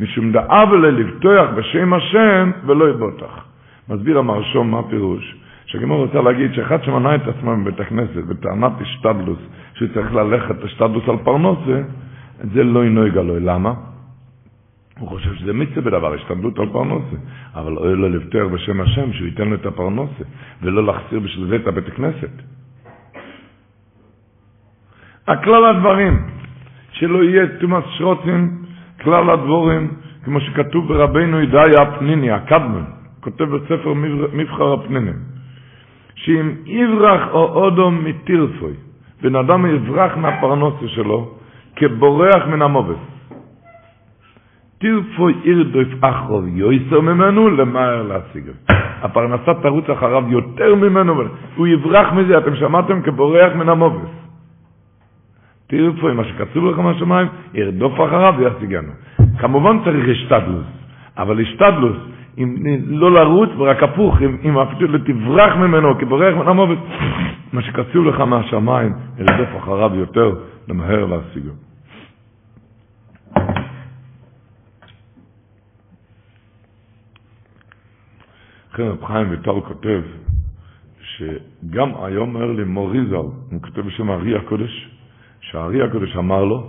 משום 0.00 0.32
דאב 0.32 0.72
לבטוח 0.72 1.50
בשם 1.56 1.92
השם 1.92 2.50
ולא 2.66 2.90
יבוטח. 2.90 3.44
מסביר 3.88 4.18
המרשום 4.18 4.70
מה 4.70 4.82
פירוש? 4.82 5.36
שהגמור 5.66 6.06
רוצה 6.06 6.20
להגיד 6.20 6.54
שאחד 6.54 6.84
שמנה 6.84 7.14
את 7.14 7.28
עצמו 7.28 7.56
בבית 7.56 7.80
הכנסת 7.80 8.24
בטענת 8.28 8.72
השתדלוס, 8.80 9.38
שהוא 9.74 9.88
צריך 9.94 10.14
ללכת 10.14 10.64
השתדלוס 10.64 11.08
על 11.08 11.16
פרנסה, 11.24 11.82
זה 12.54 12.64
לא 12.64 12.84
ינויג 12.84 13.18
עלוי. 13.18 13.40
למה? 13.40 13.74
הוא 14.98 15.08
חושב 15.08 15.34
שזה 15.34 15.52
מצווה 15.52 15.82
בדבר, 15.82 16.14
השתדלות 16.14 16.58
על 16.58 16.68
פרנסה. 16.72 17.16
אבל 17.54 17.76
אוי 17.76 17.96
לו 17.96 18.08
לבטר 18.08 18.48
בשם 18.48 18.80
השם, 18.80 19.12
שהוא 19.12 19.26
ייתן 19.26 19.48
לו 19.48 19.54
את 19.54 19.66
הפרנסה, 19.66 20.24
ולא 20.62 20.86
להחסיר 20.86 21.20
בשביל 21.20 21.46
זה 21.48 21.56
את 21.56 21.66
הבית 21.66 21.88
הכנסת. 21.88 22.30
הכלל 25.28 25.64
הדברים, 25.64 26.26
שלא 26.92 27.24
יהיה 27.24 27.46
תומאס 27.60 27.84
שרוצים, 27.98 28.59
כלל 29.02 29.30
הדבורים, 29.30 29.88
כמו 30.24 30.40
שכתוב 30.40 30.88
ברבינו 30.88 31.40
ידעיה 31.40 31.82
הפניני, 31.82 32.30
הקדמן, 32.30 32.84
כותב 33.20 33.44
בספר 33.44 33.92
מבחר 34.32 34.72
הפנינים, 34.72 35.14
שאם 36.14 36.52
יברח 36.66 37.28
או 37.32 37.44
אודום 37.44 38.04
מטירפוי, 38.04 38.72
בן 39.22 39.36
אדם 39.36 39.66
יברח 39.66 40.16
מהפרנסה 40.16 40.88
שלו, 40.88 41.34
כבורח 41.76 42.46
מן 42.46 42.62
המובס. 42.62 43.10
טירפוי 44.78 45.34
ירדוף 45.44 45.88
אחרוב 46.00 46.44
יויסר 46.48 47.00
ממנו 47.00 47.50
למהר 47.50 48.02
להשיגו. 48.02 48.52
הפרנסה 49.04 49.54
תרוץ 49.62 49.90
אחריו 49.90 50.24
יותר 50.28 50.74
ממנו, 50.74 51.22
הוא 51.56 51.66
יברח 51.66 52.12
מזה, 52.12 52.38
אתם 52.38 52.56
שמעתם 52.56 53.02
כבורח 53.02 53.52
מן 53.54 53.68
המובס. 53.68 54.19
תרפוי, 55.70 56.14
מה 56.14 56.24
שקצוב 56.24 56.64
לך 56.66 56.78
מהשמיים, 56.78 57.28
ירדוף 57.54 57.92
אחריו 57.94 58.34
וישיגנו. 58.38 58.92
כמובן 59.38 59.76
צריך 59.84 60.04
השתדלוס, 60.08 60.66
אבל 61.18 61.40
השתדלוס, 61.40 61.96
אם 62.38 62.56
לא 62.86 63.12
לרוץ 63.12 63.50
ורק 63.56 63.82
הפוך, 63.82 64.22
אם, 64.22 64.36
אם 64.44 64.58
אפילו 64.58 64.98
תברח 64.98 65.56
ממנו 65.56 65.98
כבורח 65.98 66.34
מן 66.34 66.48
המובס, 66.48 66.78
מה 67.52 67.62
שקצוב 67.62 68.06
לך 68.06 68.20
מהשמיים, 68.20 68.92
ירדוף 69.18 69.48
אחריו 69.58 69.94
יותר, 69.94 70.34
למהר 70.68 71.06
להשיגו. 71.06 71.50
לכן 78.72 78.82
רב 78.82 79.04
חיים 79.04 79.30
ויטל 79.30 79.60
כותב 79.60 80.02
שגם 81.02 81.90
היום 82.02 82.34
אומר 82.34 82.52
לי 82.52 82.64
מוריזל, 82.64 83.14
הוא 83.14 83.62
כותב 83.62 83.80
בשם 83.80 84.10
הארי 84.10 84.36
הקודש, 84.36 84.99
שהארי 85.50 85.82
הקודש 85.82 86.16
אמר 86.16 86.44
לו, 86.44 86.66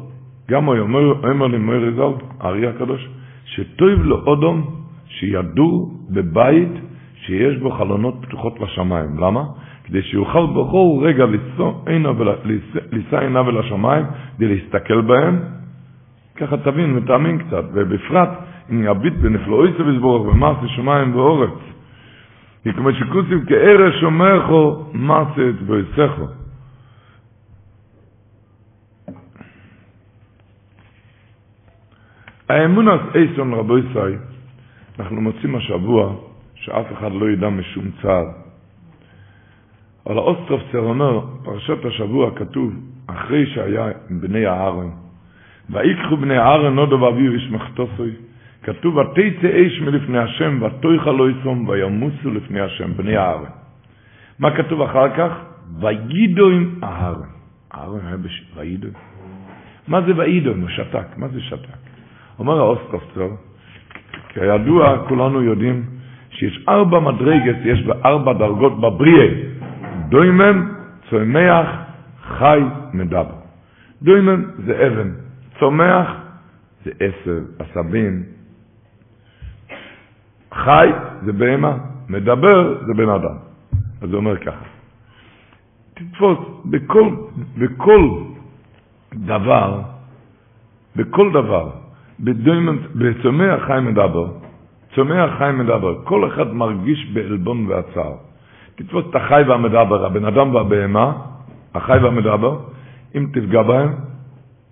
גם 0.49 0.69
היום 0.69 0.95
אומר 1.23 1.47
לי 1.47 1.57
מוריזל, 1.57 2.13
הארי 2.39 2.67
הקודש, 2.67 3.09
שטוב 3.45 4.03
לו 4.03 4.15
אודום 4.25 4.75
שידור 5.07 5.91
בבית 6.09 6.71
שיש 7.15 7.57
בו 7.57 7.71
חלונות 7.71 8.15
פתוחות 8.21 8.59
לשמיים. 8.59 9.17
למה? 9.19 9.43
כדי 9.83 10.01
שיוכל 10.01 10.45
בכל 10.45 10.99
רגע 11.01 11.25
לישא 12.91 13.19
עיניו 13.19 13.49
אל 13.49 13.57
השמיים, 13.57 14.05
כדי 14.37 14.47
להסתכל 14.47 15.01
בהם. 15.01 15.39
ככה 16.35 16.57
תבין 16.57 16.97
ותאמין 16.97 17.37
קצת, 17.37 17.63
ובפרט 17.73 18.29
אם 18.71 18.83
יביט 18.83 19.13
בנפלאוי 19.13 19.71
סביסבורך 19.77 20.33
במעשה 20.33 20.67
שמיים 20.67 21.15
ואורץ. 21.15 21.59
כי 22.63 22.73
כמו 22.73 22.91
שכוסים 22.93 23.45
כארש 23.45 24.01
שומרכו 24.01 24.85
מעשה 24.93 25.49
את 25.49 25.61
בויסכו. 25.61 26.40
האמונס 32.51 33.01
אייסון 33.15 33.53
רבו 33.53 33.77
ישראל, 33.77 34.17
אנחנו 34.99 35.21
מוצאים 35.21 35.55
השבוע 35.55 36.15
שאף 36.55 36.85
אחד 36.93 37.11
לא 37.11 37.29
ידע 37.29 37.49
משום 37.49 37.85
צער. 38.01 38.25
על 40.05 40.17
האוסטרופסר 40.17 40.79
אומר, 40.79 41.21
פרשת 41.43 41.85
השבוע 41.85 42.31
כתוב, 42.35 42.73
אחרי 43.07 43.45
שהיה 43.45 43.85
עם 44.09 44.21
בני 44.21 44.45
הארן, 44.45 44.89
ויקחו 45.69 46.17
בני 46.17 46.37
הארן 46.37 46.75
נודו 46.75 47.01
ואביו 47.01 47.31
איש 47.33 47.49
כתוב, 48.63 48.97
ותצא 48.97 49.47
אש 49.47 49.81
מלפני 49.81 50.17
השם, 50.17 50.59
ותויכה 50.61 51.11
לא 51.11 51.29
יסום, 51.29 51.67
וימוסו 51.67 52.31
לפני 52.31 52.61
השם, 52.61 52.93
בני 52.93 53.17
הארן. 53.17 53.49
מה 54.39 54.57
כתוב 54.57 54.81
אחר 54.81 55.15
כך? 55.17 55.31
וידו 55.79 56.49
עם 56.49 56.75
הארן. 56.81 57.29
הארן 57.71 57.99
היה 58.07 58.17
בש... 58.17 58.45
וידו. 58.55 58.87
מה 59.87 60.01
זה 60.01 60.17
וידו? 60.17 60.51
הוא 60.51 60.69
שתק. 60.69 61.17
מה 61.17 61.27
זה 61.27 61.41
שתק? 61.41 61.90
אומר 62.41 62.59
האוסטרופסר, 62.59 63.29
כידוע, 64.29 65.05
כולנו 65.07 65.41
יודעים 65.41 65.85
שיש 66.29 66.65
ארבע 66.69 66.99
מדרגת, 66.99 67.55
יש 67.65 67.81
בארבע 67.85 68.33
דרגות 68.33 68.81
בבריאה. 68.81 69.27
דוימן, 70.09 70.57
צומח, 71.09 71.67
חי, 72.21 72.61
מדבר. 72.93 73.37
דוימן 74.01 74.41
זה 74.65 74.87
אבן, 74.87 75.09
צומח 75.59 76.07
זה 76.85 76.91
עשב, 76.99 77.41
עשבים. 77.59 78.23
חי 80.53 80.87
זה 81.25 81.31
בהמה, 81.33 81.77
מדבר 82.09 82.85
זה 82.85 82.93
בן 82.93 83.09
אדם. 83.09 83.37
אז 84.01 84.09
הוא 84.09 84.17
אומר 84.17 84.37
ככה, 84.37 84.65
תתפוס 85.93 86.39
בכל, 86.65 87.15
בכל 87.57 88.01
דבר, 89.13 89.81
בכל 90.95 91.31
דבר, 91.31 91.69
בצומח 92.21 93.59
חי 93.67 93.79
מדבר, 93.81 94.27
צומח 94.95 95.29
חי 95.37 95.51
מדבר, 95.53 95.95
כל 96.03 96.27
אחד 96.27 96.53
מרגיש 96.53 97.11
בעלבון 97.13 97.65
והצער. 97.67 98.13
תתפוס 98.75 99.05
את 99.09 99.15
החי 99.15 99.43
והמדבר, 99.47 100.05
הבן 100.05 100.25
אדם 100.25 100.55
והבהמה, 100.55 101.11
החי 101.75 101.97
והמדבר, 102.01 102.59
אם 103.15 103.27
תפגע 103.33 103.61
בהם, 103.61 103.89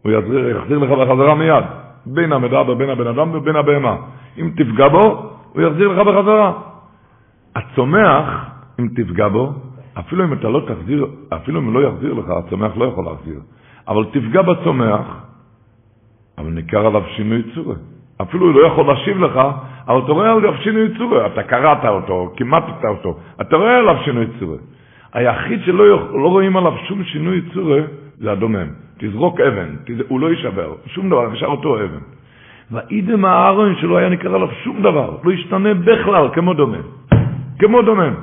הוא 0.03 0.11
יחזיר, 0.11 0.49
יחזיר 0.49 0.77
לך 0.77 0.89
בחזרה 0.89 1.35
מיד, 1.35 1.63
בין 2.05 2.33
המדבר, 2.33 2.73
בין 2.73 2.89
הבן 2.89 3.07
אדם 3.07 3.35
ובין 3.35 3.55
הבהמה. 3.55 3.95
אם 4.37 4.51
תפגע 4.55 4.87
בו, 4.87 5.31
הוא 5.53 5.61
יחזיר 5.61 5.87
לך 5.87 6.07
בחזרה. 6.07 6.53
הצומח, 7.55 8.45
אם 8.79 8.87
תפגע 8.95 9.27
בו, 9.27 9.53
אפילו 9.99 10.25
אם 10.25 10.33
אתה 10.33 10.49
לא 10.49 10.61
תחזיר, 10.67 11.07
אפילו 11.33 11.59
אם 11.59 11.73
לא 11.73 11.87
יחזיר 11.87 12.13
לך, 12.13 12.25
הצומח 12.29 12.77
לא 12.77 12.85
יכול 12.85 13.05
להחזיר. 13.05 13.39
אבל 13.87 14.05
תפגע 14.05 14.41
בצומח, 14.41 15.28
אבל 16.39 16.49
ניכר 16.49 16.87
עליו 16.87 17.03
שינוי 17.15 17.43
צורה. 17.55 17.75
אפילו 18.21 18.45
הוא 18.45 18.55
לא 18.55 18.67
יכול 18.67 18.87
להשיב 18.87 19.17
לך, 19.17 19.39
אבל 19.87 19.99
אתה 20.05 20.11
רואה 20.11 20.31
עליו 20.31 20.53
שינוי 20.63 20.97
צורה. 20.97 21.27
אתה 21.27 21.43
קראת 21.43 21.85
אותו, 21.85 22.33
כימטת 22.35 22.85
אותו, 22.85 23.17
אתה 23.41 23.55
רואה 23.55 23.77
עליו 23.77 23.95
שינוי 24.05 24.25
צורה. 24.39 24.57
היחיד 25.13 25.59
שלא 25.65 25.85
לא 26.11 26.27
רואים 26.27 26.57
עליו 26.57 26.73
שום 26.87 27.03
שינוי 27.03 27.41
צורה, 27.53 27.81
זה 28.17 28.31
הדומם. 28.31 28.67
תזרוק 28.97 29.39
אבן, 29.39 29.75
תז... 29.85 30.03
הוא 30.07 30.19
לא 30.19 30.27
יישבר, 30.29 30.73
שום 30.85 31.09
דבר, 31.09 31.29
נשאר 31.29 31.47
אותו 31.47 31.75
אבן. 31.75 32.03
ואידם 32.71 33.25
הארון 33.25 33.75
שלא 33.75 33.97
היה 33.97 34.09
ניכר 34.09 34.35
עליו 34.35 34.49
שום 34.63 34.81
דבר, 34.81 35.17
לא 35.23 35.31
השתנה 35.31 35.73
בכלל, 35.73 36.29
כמו 36.33 36.53
דומם. 36.53 36.85
כמו 37.59 37.81
דומם. 37.81 38.13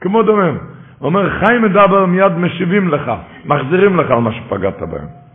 כמו 0.00 0.22
דומם. 0.22 0.56
אומר, 1.00 1.30
חי 1.30 1.58
מדבר 1.62 2.06
מיד 2.06 2.32
משיבים 2.32 2.88
לך, 2.88 3.12
מחזירים 3.44 3.96
לך 3.96 4.10
על 4.10 4.18
מה 4.18 4.32
שפגעת 4.32 4.82
בהם. 4.82 5.29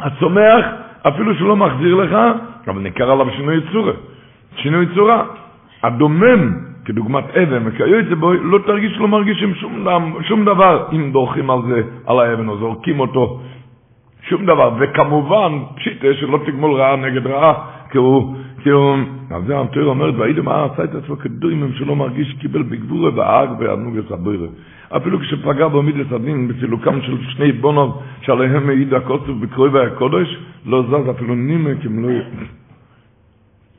הצומח, 0.00 0.64
אפילו 1.08 1.34
שלא 1.34 1.56
מחזיר 1.56 1.94
לך, 1.94 2.16
אבל 2.68 2.80
ניכר 2.80 3.10
עליו 3.10 3.26
שינוי 3.36 3.60
צורה. 3.72 3.92
שינוי 4.56 4.86
צורה. 4.94 5.24
הדומם, 5.82 6.54
כדוגמת 6.84 7.24
אבן, 7.36 7.62
וכיוצא 7.64 8.14
בו, 8.14 8.32
לא 8.32 8.58
תרגיש, 8.66 8.98
לא 8.98 9.08
מרגישים 9.08 9.54
שום, 9.54 9.86
שום 10.22 10.44
דבר 10.44 10.86
אם 10.92 11.12
דורכים 11.12 11.50
על 11.50 11.58
זה, 11.68 11.82
על 12.06 12.20
האבן, 12.20 12.48
או 12.48 12.56
זורקים 12.58 13.00
אותו. 13.00 13.40
שום 14.28 14.46
דבר. 14.46 14.70
וכמובן, 14.78 15.52
פשיטה 15.76 16.06
שלא 16.20 16.38
תגמול 16.46 16.80
רעה 16.80 16.96
נגד 16.96 17.26
רעה, 17.26 17.54
כי 17.90 17.98
הוא, 17.98 18.36
הוא, 18.70 18.96
על 19.30 19.42
זה 19.46 19.58
המתאר 19.58 19.84
אומרת, 19.84 20.14
והייתם 20.18 20.44
מה 20.44 20.64
עשה 20.64 20.84
את 20.84 20.94
עצמו 20.94 21.16
כדורים 21.16 21.72
שלא 21.74 21.96
מרגיש 21.96 22.36
קיבל 22.40 22.62
בגבורה 22.62 23.10
והאג 23.14 23.50
וענוג 23.58 23.98
הסבירה. 23.98 24.48
אפילו 24.96 25.18
כשפגע 25.20 25.68
בו 25.68 25.82
מידס 25.82 26.12
הדין 26.12 26.48
בסילוקם 26.48 27.02
של 27.02 27.16
שני 27.28 27.52
בונות 27.52 28.00
שעליהם 28.20 28.66
מעיד 28.66 28.94
הקוצב 28.94 29.32
בקרוי 29.40 29.86
הקודש, 29.86 30.36
לא 30.66 30.82
זז 30.82 31.10
אפילו 31.10 31.34
נימק 31.34 31.86
אם 31.86 32.02
לא... 32.02 32.08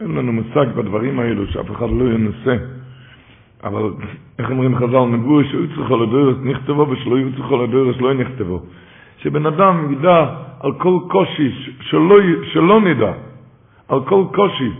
אין 0.01 0.15
לנו 0.15 0.33
מושג 0.33 0.65
בדברים 0.75 1.19
האלו 1.19 1.47
שאף 1.47 1.71
אחד 1.71 1.89
לא 1.89 2.05
ינסה. 2.05 2.55
אבל 3.63 3.81
איך 4.39 4.49
אומרים 4.49 4.75
חז"ל, 4.75 5.05
נבואו 5.11 5.43
שהיו 5.43 5.67
צריכו 5.75 5.97
לדורס 5.97 6.37
נכתבו 6.43 6.89
ושלא 6.89 7.17
יהיו 7.17 7.33
צריכו 7.35 7.63
לדורס 7.63 7.95
לא 8.01 8.13
נכתבו. 8.13 8.61
שבן 9.17 9.45
אדם 9.45 9.93
ידע 9.93 10.25
על 10.59 10.73
כל 10.73 10.99
קושי 11.07 11.51
שלא, 11.81 12.15
שלא 12.53 12.81
נדע, 12.81 13.11
על 13.87 14.05
כל 14.05 14.25
קושי, 14.35 14.71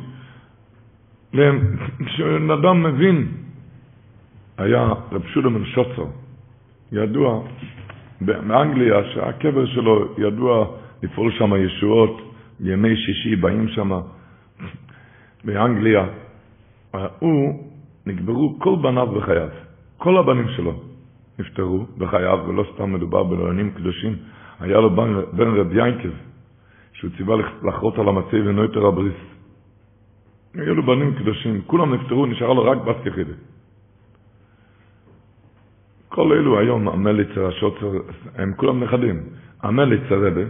שבן 2.08 2.52
אדם 2.52 2.84
מבין, 2.84 3.28
היה 4.58 4.93
רב 5.12 5.24
שולמן 5.34 5.65
שוצר, 5.65 6.06
ידוע 6.91 7.41
באנגליה 8.22 8.96
שהקבר 9.13 9.65
שלו 9.65 10.08
ידוע 10.17 10.67
לפעול 11.04 11.32
שם 11.32 11.56
ישועות, 11.56 12.22
בימי 12.60 12.96
שישי 12.96 13.36
באים 13.36 13.67
שם 13.67 13.91
באנגליה. 15.43 16.06
הוא 17.20 17.63
נקברו 18.06 18.60
כל 18.60 18.76
בניו 18.82 19.08
בחייו. 19.08 19.50
כל 19.98 20.17
הבנים 20.17 20.48
שלו 20.56 20.74
נפטרו 21.39 21.86
בחייו, 21.98 22.39
ולא 22.48 22.65
סתם 22.74 22.93
מדובר 22.93 23.24
בלענים 23.24 23.72
קדושים. 23.72 24.15
היה 24.60 24.80
לו 24.80 24.96
בן, 24.96 25.13
בן 25.34 25.48
רב 25.48 25.72
ינקב, 25.74 26.10
שהוא 26.97 27.12
ציווה 27.17 27.36
לחרות 27.63 27.99
על 27.99 28.07
המצי 28.07 28.41
ונויטר 28.41 28.86
הבריס. 28.86 29.21
היו 30.53 30.75
לו 30.75 30.83
בנים 30.83 31.13
קדושים, 31.13 31.62
כולם 31.67 31.93
נפטרו, 31.93 32.25
נשארה 32.25 32.53
לו 32.53 32.63
רק 32.63 32.77
בת 32.77 33.05
יחידה. 33.05 33.33
כל 36.10 36.33
אלו 36.33 36.60
היום, 36.60 36.88
המליצר, 36.88 37.47
השוטר, 37.47 37.91
הם 38.36 38.53
כולם 38.55 38.83
נכדים. 38.83 39.23
המליצר 39.62 40.27
רבה, 40.27 40.41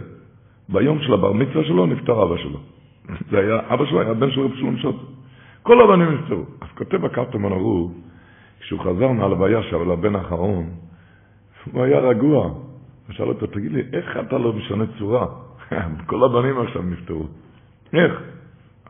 ביום 0.68 0.98
של 0.98 1.14
הבר 1.14 1.32
מצווה 1.32 1.64
שלו 1.64 1.86
נפטר 1.86 2.22
אבא 2.22 2.36
שלו. 2.36 2.58
זה 3.30 3.38
היה, 3.38 3.60
אבא 3.74 3.84
שלו 3.86 4.00
היה 4.00 4.14
בן 4.14 4.30
של 4.30 4.40
רב 4.40 4.54
שלום 4.54 4.76
שוטר. 4.76 5.04
כל 5.62 5.82
הבנים 5.82 6.14
נפטרו. 6.14 6.44
אז 6.60 6.68
כותב 6.78 7.04
הקרטומן 7.04 7.52
הרוג, 7.52 7.92
כשהוא 8.60 8.80
חזר 8.80 9.12
מהלוויה 9.12 9.62
של 9.62 9.90
הבן 9.90 10.16
האחרון, 10.16 10.70
הוא 11.72 11.82
היה 11.82 11.98
רגוע. 11.98 12.44
הוא 12.44 13.12
שאל 13.12 13.28
אותו, 13.28 13.46
תגיד 13.46 13.72
לי, 13.72 13.82
איך 13.92 14.16
אתה 14.16 14.38
לא 14.38 14.52
משנה 14.52 14.84
צורה? 14.98 15.47
כל 16.06 16.24
הבנים 16.24 16.60
עכשיו 16.60 16.82
נפטרו. 16.82 17.26
איך? 17.92 18.12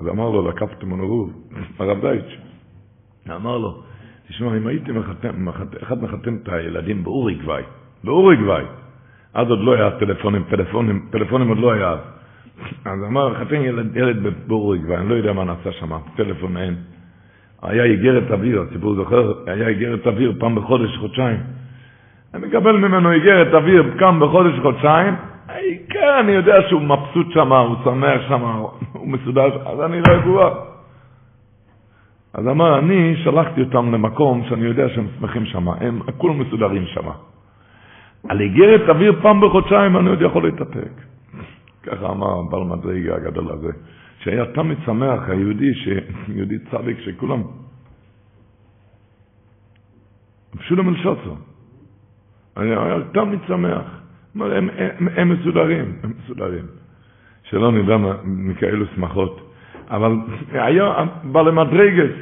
אז 0.01 0.09
אמר 0.09 0.31
לו, 0.31 0.49
לקפתם 0.49 0.89
מנורוב, 0.89 1.33
הרב 1.79 2.01
דייטש. 2.01 2.39
אמר 3.37 3.59
לו, 3.59 3.83
תשמע, 4.29 4.57
אם 4.57 4.67
הייתי 4.67 4.93
מחתן, 4.93 5.31
מחתן, 5.37 5.77
אחד 5.83 6.03
מחתן 6.03 6.37
את 6.43 6.49
הילדים 6.49 7.05
באוריגוואי, 7.05 7.63
באוריגוואי, 8.05 8.65
אז 9.35 9.51
עוד 9.51 9.59
לא 9.61 9.75
היה 9.75 9.91
טלפונים, 9.91 10.45
פלאפונים, 10.49 11.07
פלאפונים 11.11 11.49
עוד 11.49 11.59
לא 11.59 11.73
היה 11.73 11.91
אז. 11.91 11.99
אז 12.85 13.05
אמר, 13.07 13.35
חתן 13.35 13.63
ילד, 13.63 13.97
ילד 13.97 14.17
באוריגוואי, 14.47 14.97
אני 14.97 15.09
לא 15.09 15.15
יודע 15.15 15.33
מה 15.33 15.45
נעשה 15.45 15.73
שם, 15.73 15.93
טלפון 16.17 16.57
אין. 16.57 16.75
היה 17.63 17.85
איגרת 17.85 18.31
אוויר, 18.31 18.63
הציבור 18.63 18.95
זוכר, 18.95 19.33
היה 19.47 19.69
איגרת 19.69 20.07
אוויר 20.07 20.33
פעם 20.39 20.55
בחודש, 20.55 20.97
חודשיים. 20.97 21.41
אני 22.35 22.47
מקבל 22.47 22.77
ממנו 22.77 23.13
איגרת 23.13 23.55
אוויר 23.55 23.95
פעם 23.99 24.21
בחודש, 24.21 24.59
חודשיים, 24.63 25.15
העיקר 25.49 26.21
אני 26.21 26.33
יודע 26.33 26.55
שהוא 26.69 26.83
מבסוט 26.83 27.33
שם, 27.33 27.53
הוא 27.53 27.77
שמח 27.85 28.21
שם, 28.29 28.43
הוא 28.93 29.09
מסודר, 29.09 29.69
אז 29.69 29.81
אני 29.81 30.01
לא 30.01 30.13
רגוע. 30.15 30.65
אז 32.35 32.49
אמר, 32.49 32.79
אני 32.79 33.17
שלחתי 33.25 33.61
אותם 33.61 33.95
למקום 33.95 34.45
שאני 34.49 34.65
יודע 34.67 34.89
שהם 34.89 35.07
שמחים 35.19 35.47
שם, 35.47 35.69
הם 35.69 36.01
כולם 36.17 36.39
מסודרים 36.39 36.85
שם. 36.87 37.09
על 38.29 38.41
איגרת 38.41 38.89
אוויר 38.89 39.21
פעם 39.23 39.41
בחודשיים 39.41 39.97
אני 39.97 40.11
עוד 40.11 40.23
יכול 40.23 40.45
להתאפק. 40.47 40.91
ככה 41.83 42.07
אמר 42.11 42.43
בעל 42.43 42.65
מדרגה 42.65 43.17
הגדול 43.17 43.53
הזה, 43.53 43.73
שהיה 44.19 44.45
תמיד 44.47 44.79
שמח, 44.87 45.29
היהודי, 45.29 45.73
יהודי 46.29 46.59
צדיק, 46.71 46.99
שכולם... 47.01 47.43
פשוט 50.59 50.79
מלשוצו. 50.79 51.37
היה 52.57 52.79
תמיד 53.13 53.39
שמח. 53.47 53.98
הם, 54.43 54.69
הם, 54.79 55.09
הם 55.17 55.29
מסודרים, 55.29 55.93
הם 56.03 56.13
מסודרים. 56.25 56.65
שלא 57.43 57.73
נדע 57.73 57.97
מכאלו 58.25 58.87
שמחות. 58.95 59.53
אבל 59.91 60.17
היה 60.53 60.95
בעל 61.25 61.51
מדרגס, 61.51 62.15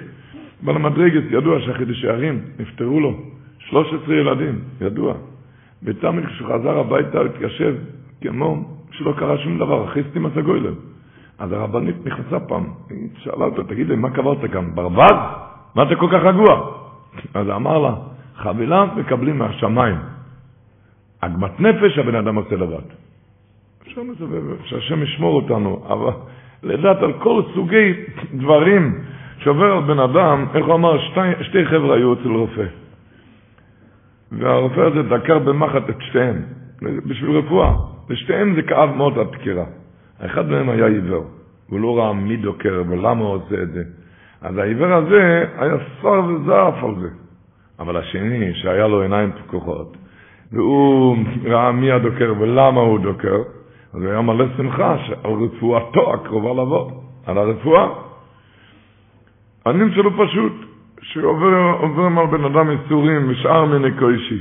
בעל 0.62 0.78
מדרגס 0.78 1.22
ידוע 1.30 1.60
שהחידוש 1.60 2.04
הערים 2.04 2.40
נפטרו 2.58 3.00
לו 3.00 3.14
13 3.58 4.14
ילדים, 4.14 4.58
ידוע. 4.80 5.14
ותמיד 5.82 6.26
כשהוא 6.26 6.48
חזר 6.48 6.78
הביתה 6.78 7.18
הוא 7.18 7.26
התיישב 7.26 7.74
כמו 8.20 8.78
שלא 8.90 9.12
קרה 9.18 9.38
שום 9.38 9.58
דבר, 9.58 9.84
אחרי 9.84 10.02
סתימת 10.10 10.36
הגוילם. 10.36 10.74
אז 11.38 11.52
הרבנית 11.52 12.06
נכנסה 12.06 12.40
פעם, 12.40 12.64
היא 12.90 13.08
שאלה 13.18 13.44
אותו, 13.44 13.62
תגיד 13.62 13.88
לי, 13.88 13.96
מה 13.96 14.10
קברת 14.10 14.50
כאן, 14.52 14.74
ברווז? 14.74 15.20
מה 15.74 15.82
אתה 15.82 15.96
כל 15.96 16.08
כך 16.12 16.22
רגוע? 16.22 16.72
אז 17.34 17.48
אמר 17.50 17.78
לה, 17.78 17.94
חבילה 18.36 18.84
מקבלים 18.96 19.38
מהשמיים. 19.38 19.96
עגמת 21.20 21.60
נפש 21.60 21.98
הבן 21.98 22.14
אדם 22.14 22.36
עושה 22.36 22.56
לבד. 22.56 22.86
אפשר 23.82 24.00
לסובב, 24.12 24.42
שהשם 24.64 25.02
ישמור 25.02 25.42
אותנו, 25.42 25.84
אבל 25.88 26.12
לדעת 26.62 27.02
על 27.02 27.12
כל 27.12 27.42
סוגי 27.54 27.92
דברים 28.34 28.98
שעובר 29.38 29.72
על 29.72 29.82
בן 29.82 29.98
אדם, 29.98 30.46
איך 30.54 30.66
הוא 30.66 30.74
אמר, 30.74 30.98
שתי, 30.98 31.44
שתי 31.44 31.64
חבר'ה 31.66 31.96
היו 31.96 32.12
אצל 32.12 32.28
רופא. 32.28 32.64
והרופא 34.32 34.80
הזה 34.80 35.02
דקר 35.02 35.38
במחט 35.38 35.90
את 35.90 35.96
שתיהם, 36.00 36.42
בשביל 36.82 37.30
רפואה. 37.30 37.72
לשתיהם 38.10 38.54
זה 38.54 38.62
כאב 38.62 38.96
מאוד 38.96 39.18
הדקירה. 39.18 39.64
האחד 40.20 40.50
מהם 40.50 40.68
היה 40.68 40.86
עיוור, 40.86 41.24
והוא 41.68 41.80
לא 41.80 41.98
ראה 41.98 42.12
מי 42.12 42.36
דוקר 42.36 42.82
ולמה 42.88 43.24
הוא 43.24 43.34
עושה 43.34 43.62
את 43.62 43.72
זה. 43.72 43.82
אז 44.42 44.58
העיוור 44.58 44.92
הזה 44.92 45.44
היה 45.58 45.74
שר 46.02 46.24
וזעף 46.24 46.84
על 46.84 46.94
זה. 47.00 47.08
אבל 47.78 47.96
השני, 47.96 48.54
שהיה 48.54 48.86
לו 48.86 49.02
עיניים 49.02 49.32
פקוחות, 49.32 49.96
והוא 50.52 51.16
ראה 51.44 51.72
מי 51.72 51.92
הדוקר 51.92 52.34
ולמה 52.38 52.80
הוא 52.80 52.98
דוקר, 52.98 53.36
אז 53.94 54.02
הוא 54.02 54.10
היה 54.10 54.20
מלא 54.20 54.44
שמחה 54.56 54.96
שעל 54.98 55.32
רפואתו 55.32 56.14
הקרובה 56.14 56.62
לבוא, 56.62 56.90
על 57.26 57.38
הרפואה. 57.38 57.88
הנמצא 59.66 59.96
לו 59.96 60.10
פשוט, 60.26 60.52
שעוברים 61.02 62.18
על 62.18 62.26
בן 62.26 62.44
אדם 62.44 62.70
יצורים 62.70 63.30
ושאר 63.30 63.64
מיני 63.64 63.98
קוישי. 63.98 64.40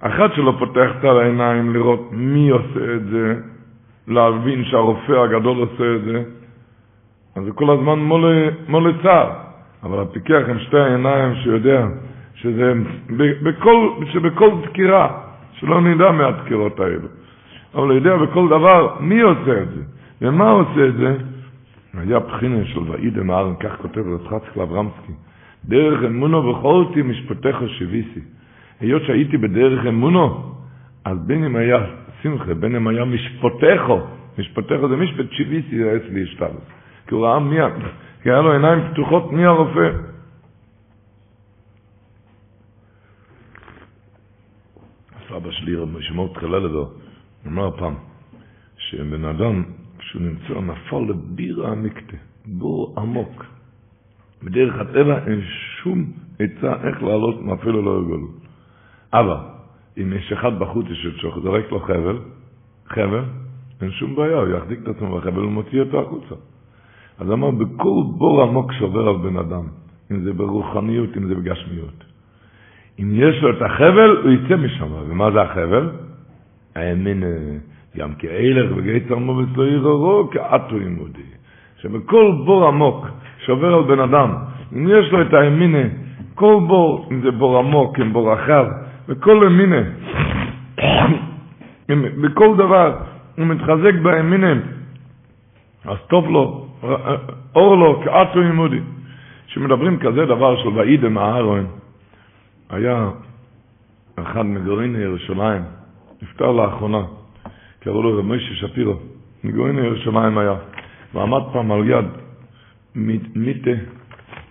אחד 0.00 0.28
שלא 0.34 0.52
פותח 0.58 0.90
את 0.98 1.04
העיניים 1.04 1.74
לראות 1.74 2.08
מי 2.12 2.50
עושה 2.50 2.94
את 2.94 3.04
זה, 3.10 3.34
להבין 4.08 4.64
שהרופא 4.64 5.12
הגדול 5.12 5.56
עושה 5.56 5.94
את 5.96 6.04
זה, 6.04 6.22
אז 7.36 7.44
זה 7.44 7.52
כל 7.52 7.70
הזמן 7.70 7.98
מולה 8.68 8.90
צער. 9.02 9.30
אבל 9.82 10.02
הפיקח 10.02 10.40
עם 10.48 10.58
שתי 10.58 10.78
העיניים 10.78 11.34
שיודע 11.34 11.86
שזה 12.34 12.72
בכל, 13.42 13.90
שבכל 14.12 14.50
דקירה, 14.64 15.25
שלא 15.60 15.80
נדע 15.80 16.10
מהדקירות 16.10 16.80
האלו. 16.80 17.08
אבל 17.74 17.84
הוא 17.84 17.92
יודע 17.92 18.16
בכל 18.16 18.48
דבר 18.48 18.96
מי 19.00 19.20
עושה 19.20 19.62
את 19.62 19.68
זה, 19.68 19.82
ומה 20.22 20.50
עושה 20.50 20.88
את 20.88 20.94
זה. 20.94 21.16
היה 21.94 22.18
בחינה 22.18 22.64
של 22.64 22.80
ואידם 22.90 23.30
הארן, 23.30 23.54
כך 23.60 23.76
כותב 23.80 24.02
רצחצק 24.08 24.56
לאברמסקי, 24.56 25.12
דרך 25.64 26.04
אמונו 26.04 26.46
וחולתי 26.46 27.02
משפטיך 27.02 27.56
שביסי. 27.66 28.20
היות 28.80 29.02
שהייתי 29.02 29.36
בדרך 29.36 29.86
אמונו, 29.86 30.52
אז 31.04 31.18
בין 31.26 31.44
אם 31.44 31.56
היה 31.56 31.78
שמחה, 32.22 32.54
בין 32.54 32.76
אם 32.76 32.88
היה 32.88 33.04
משפטיכו, 33.04 34.00
משפטיכו 34.38 34.88
זה 34.88 34.96
משפט 34.96 35.26
שביסי, 35.30 35.78
זה 35.78 35.96
אצלי 35.96 36.22
השתלת. 36.22 36.50
כי 37.06 37.14
הוא 37.14 37.26
ראה 37.26 37.38
מי, 37.38 37.56
כי 38.22 38.30
היה 38.30 38.40
לו 38.40 38.52
עיניים 38.52 38.80
פתוחות 38.92 39.32
מי 39.32 39.44
הרופא. 39.44 39.90
סבא 45.36 45.50
שלי, 45.50 45.72
שמו 46.00 46.28
תחילה 46.28 46.58
לדו, 46.58 46.90
אמר 47.46 47.70
פעם, 47.76 47.94
שבן 48.78 49.24
אדם, 49.24 49.62
כשהוא 49.98 50.22
נמצא, 50.22 50.60
נפל 50.60 51.00
לבירה 51.08 51.72
עמיקתא, 51.72 52.16
בור 52.46 52.94
עמוק. 52.98 53.44
בדרך 54.42 54.74
הטבע 54.80 55.26
אין 55.26 55.40
שום 55.82 56.12
עצה 56.38 56.72
איך 56.88 57.02
לעלות 57.02 57.40
אפילו 57.60 57.82
לא 57.82 58.00
יגולו. 58.02 58.28
אבל, 59.12 59.36
אם 59.98 60.12
יש 60.12 60.32
אחד 60.32 60.58
בחוץ 60.58 60.86
שזורק 60.92 61.70
לו 61.70 61.80
חבל, 61.80 62.18
חבל, 62.86 63.24
אין 63.80 63.90
שום 63.90 64.16
בעיה, 64.16 64.36
הוא 64.36 64.48
יחזיק 64.48 64.78
את 64.82 64.88
עצמו 64.88 65.16
בחבל 65.16 65.44
ומוציא 65.44 65.80
אותו 65.80 66.02
החוצה. 66.02 66.34
אז 67.18 67.30
אמר, 67.30 67.50
בכל 67.50 68.02
בור 68.18 68.42
עמוק 68.42 68.72
שעובר 68.72 69.08
על 69.08 69.16
בן 69.16 69.36
אדם, 69.36 69.64
אם 70.10 70.24
זה 70.24 70.32
ברוחניות, 70.32 71.16
אם 71.16 71.28
זה 71.28 71.34
בגשמיות. 71.34 72.05
אם 73.00 73.10
יש 73.14 73.42
לו 73.42 73.50
את 73.50 73.62
החבל, 73.62 74.16
הוא 74.22 74.32
יצא 74.32 74.56
משם. 74.56 74.92
ומה 75.08 75.30
זה 75.30 75.42
החבל? 75.42 75.90
האמין, 76.74 77.22
גם 77.96 78.14
כאילך 78.14 78.72
וגי 78.76 79.00
צרמובץ 79.00 79.48
לא 79.56 79.64
יררו, 79.64 80.30
כאתו 80.30 80.76
ימודי. 80.76 81.22
שבכל 81.80 82.32
בור 82.44 82.68
עמוק 82.68 83.06
שעובר 83.44 83.74
על 83.74 83.82
בן 83.82 84.00
אדם, 84.00 84.34
אם 84.72 84.88
יש 84.88 85.12
לו 85.12 85.22
את 85.22 85.34
האמינה, 85.34 85.88
כל 86.34 86.56
בור, 86.66 87.08
אם 87.12 87.20
זה 87.20 87.30
בור 87.30 87.58
עמוק, 87.58 88.00
אם 88.00 88.12
בור 88.12 88.32
רחב, 88.32 88.66
בכל 89.08 89.46
אמינה, 89.46 89.82
בכל 92.22 92.56
דבר, 92.56 92.96
הוא 93.36 93.46
מתחזק 93.46 93.94
באמינה, 94.02 94.52
אז 95.84 95.96
טוב 96.08 96.30
לו, 96.30 96.66
אור 97.54 97.76
לו, 97.76 98.02
כאתו 98.04 98.42
ימודי. 98.42 98.80
שמדברים 99.46 99.98
כזה 99.98 100.26
דבר 100.26 100.56
של 100.62 100.68
ואידם 100.68 101.18
אהרון, 101.18 101.66
היה 102.70 103.10
אחד 104.16 104.42
מגרעיני 104.42 104.98
ירושלים, 104.98 105.62
נפטר 106.22 106.52
לאחרונה, 106.52 107.02
קראו 107.80 108.02
לו 108.02 108.18
רב 108.18 108.24
משה 108.24 108.54
שפירו, 108.54 108.94
מגרעיני 109.44 109.80
ירושלים 109.80 110.38
היה, 110.38 110.54
ועמד 111.14 111.42
פעם 111.52 111.72
על 111.72 111.88
יד 111.88 112.04
מיטה 113.34 113.70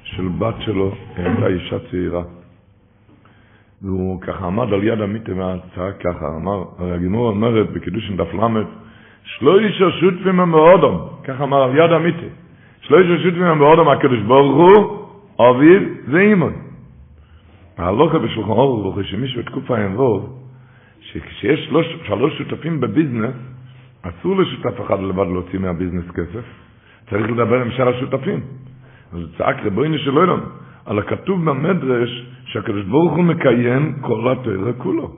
של 0.04 0.28
בת 0.28 0.56
שלו, 0.60 0.92
הייתה 1.16 1.48
אישה 1.48 1.78
צעירה. 1.92 2.24
והוא 3.82 4.22
ככה 4.22 4.46
עמד 4.46 4.74
על 4.74 4.84
יד 4.84 5.02
המיטה 5.02 5.32
והצעק 5.36 6.02
ככה, 6.04 6.28
אמר, 6.36 6.64
הרי 6.78 6.94
הגימור 6.94 7.30
אומרת 7.30 7.70
בקידוש 7.70 8.12
דף 8.12 8.34
ל', 8.34 8.64
שלושה 9.24 9.92
שותפים 10.00 10.40
הם 10.40 10.52
באודום, 10.52 11.10
ככה 11.24 11.44
אמר 11.44 11.64
על 11.64 11.78
יד 11.78 11.92
המיטה, 11.92 12.28
שלושה 12.82 13.24
שותפים 13.24 13.44
הם 13.44 13.60
באודום, 13.60 13.90
הקדוש 13.90 14.20
ברוך 14.20 14.56
הוא, 14.56 15.08
אביו 15.50 15.82
ואימון. 16.08 16.65
ההלוכה 17.78 18.20
בשולחן 18.20 18.52
אורך, 18.52 19.08
שמישהו 19.08 19.42
בתקופה 19.42 19.80
יבוא, 19.80 20.22
שכשיש 21.00 21.66
שלוש, 21.70 21.86
שלוש 22.08 22.38
שותפים 22.38 22.80
בביזנס, 22.80 23.36
אסור 24.02 24.36
לשותף 24.36 24.82
אחד 24.82 25.00
לבד 25.00 25.28
להוציא 25.28 25.60
מהביזנס 25.60 26.12
כסף, 26.12 26.46
צריך 27.10 27.32
לדבר 27.32 27.62
עם 27.62 27.72
שאר 27.72 27.90
השותפים. 27.90 28.40
אז 29.14 29.20
צעק 29.38 29.64
ריבונו 29.64 29.98
של 29.98 30.18
עולם, 30.18 30.40
על 30.86 31.00
הכתוב 31.00 31.50
במדרש 31.50 32.26
שהקדוש 32.46 32.84
ברוך 32.84 33.14
הוא 33.14 33.24
מקיים 33.24 33.96
כל 34.02 34.32
התורה 34.32 34.74
כולו. 34.74 35.12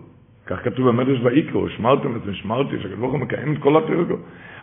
כך 0.45 0.63
כתוב 0.63 0.87
במדרש 0.87 1.19
ויקרו, 1.23 1.69
שמרתם 1.69 2.15
את 2.15 2.25
משמרתי, 2.25 2.75
שהקדוש 2.77 2.99
ברוך 2.99 3.11
הוא 3.11 3.19
מקיים 3.19 3.53
את 3.53 3.57
כל 3.57 3.77
התורה 3.77 4.05
כולו. 4.05 4.17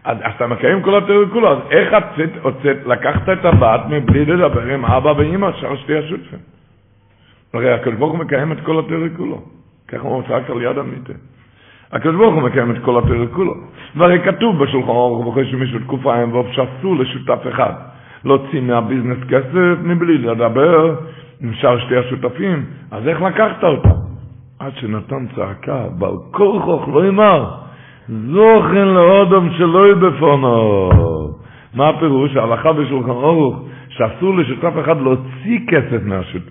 אז, 0.04 0.18
אתה 0.36 0.46
מקיים 0.46 0.82
כל 0.82 0.98
התורה 0.98 1.28
כולו, 1.32 1.52
אז 1.52 1.58
איך 1.70 1.94
הוצאת, 2.42 2.86
לקחת 2.86 3.28
את 3.28 3.44
הבת 3.44 3.80
מבלי 3.90 4.24
לדבר 4.24 4.74
עם 4.74 4.84
אבא 4.84 5.12
ואמא, 5.16 5.52
שאר 5.52 5.76
שתי 5.76 5.98
השותפים? 5.98 6.53
הרי 7.54 7.72
הקדוש 7.72 7.94
ברוך 7.94 8.12
הוא 8.12 8.20
מקיים 8.20 8.52
את 8.52 8.60
כל 8.60 8.78
התורה 8.78 9.08
כולו. 9.16 9.42
ככה 9.88 10.08
הוא 10.08 10.22
צעק 10.28 10.50
על 10.50 10.62
יד 10.62 10.78
המיטה. 10.78 11.12
הקדוש 11.92 12.16
ברוך 12.16 12.34
הוא 12.34 12.42
מקיים 12.42 12.70
את 12.70 12.76
כל 12.84 12.98
התורה 12.98 13.26
כולו. 13.26 13.54
והרי 13.96 14.20
כתוב 14.24 14.58
בשולחן 14.64 14.88
אורך 14.88 15.26
ובכל 15.26 15.44
שמישהו 15.44 15.78
תקופה 15.78 16.20
אין 16.20 16.32
ואוף 16.32 16.46
שאסור 16.50 16.96
לשותף 16.96 17.38
אחד 17.48 17.72
להוציא 18.24 18.60
מהביזנס 18.60 19.18
כסף 19.28 19.76
מבלי 19.82 20.18
לדבר 20.18 20.94
עם 21.42 21.52
שאר 21.54 21.78
שתי 21.78 21.96
השותפים, 21.96 22.64
אז 22.90 23.08
איך 23.08 23.22
לקחת 23.22 23.64
אותה? 23.64 23.88
עד 24.58 24.72
שנתן 24.76 25.26
צעקה, 25.36 25.86
בעל 25.98 26.14
כורחוך 26.30 26.88
לא 26.88 27.08
אמר, 27.08 27.50
זוכן 28.08 28.88
לאודם 28.88 29.50
שלא 29.58 29.94
בפונו. 29.94 30.90
מה 31.74 31.88
הפירוש? 31.88 32.36
ההלכה 32.36 32.72
בשולחן 32.72 33.10
אורך, 33.10 33.58
שאסור 33.88 34.36
לשותף 34.36 34.72
אחד 34.80 35.00
להוציא 35.00 35.58
כסף 35.68 36.00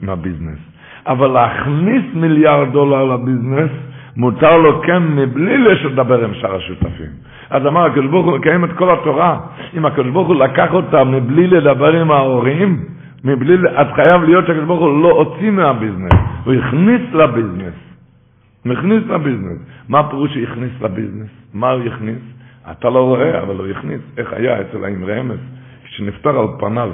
מהביזנס, 0.02 0.60
אבל 1.08 1.28
להכניס 1.28 2.04
מיליארד 2.14 2.72
דולר 2.72 3.04
לביזנס, 3.04 3.72
מותר 4.18 4.58
לו 4.58 4.82
כן 4.82 5.04
מבלי 5.04 5.58
לדבר 5.58 6.24
עם 6.24 6.34
שאר 6.34 6.56
השותפים. 6.56 7.12
אז 7.50 7.68
אמר 7.68 7.86
הקדוש 7.86 8.06
ברוך 8.06 8.26
הוא 8.26 8.38
מקיים 8.38 8.66
את 8.66 8.74
כל 8.74 8.94
התורה, 8.94 9.40
אם 9.78 9.86
הקדוש 9.86 10.12
ברוך 10.12 10.28
הוא 10.28 10.36
לקח 10.36 10.74
אותה 10.74 11.04
מבלי 11.04 11.48
לדבר 11.48 12.02
עם 12.02 12.12
ההורים, 12.12 12.86
מבלי, 13.24 13.70
אז 13.76 13.88
חייב 13.96 14.24
להיות 14.24 14.48
שהקדוש 14.48 14.66
ברוך 14.66 14.82
הוא 14.82 15.04
לא 15.04 15.12
הוציא 15.12 15.52
מהביזנס, 15.52 16.14
הוא 16.46 16.54
הכניס 16.54 17.02
לביזנס. 17.14 17.74
הוא 18.66 18.74
הכניס 18.74 19.04
לביזנס. 19.10 19.58
מה 19.90 20.00
הפירוש 20.00 20.34
שהכניס 20.34 20.72
לביזנס? 20.82 21.30
מה 21.54 21.72
הוא 21.72 21.84
הכניס? 21.84 22.22
אתה 22.72 22.90
לא 22.90 23.00
רואה, 23.00 23.42
אבל 23.42 23.56
הוא 23.56 23.68
הכניס. 23.68 24.02
איך 24.18 24.34
היה 24.34 24.62
אצל 24.62 24.84
האמרי 24.86 25.20
אמס, 25.22 25.40
כשנפטר 25.84 26.40
על 26.40 26.48
פניו, 26.60 26.92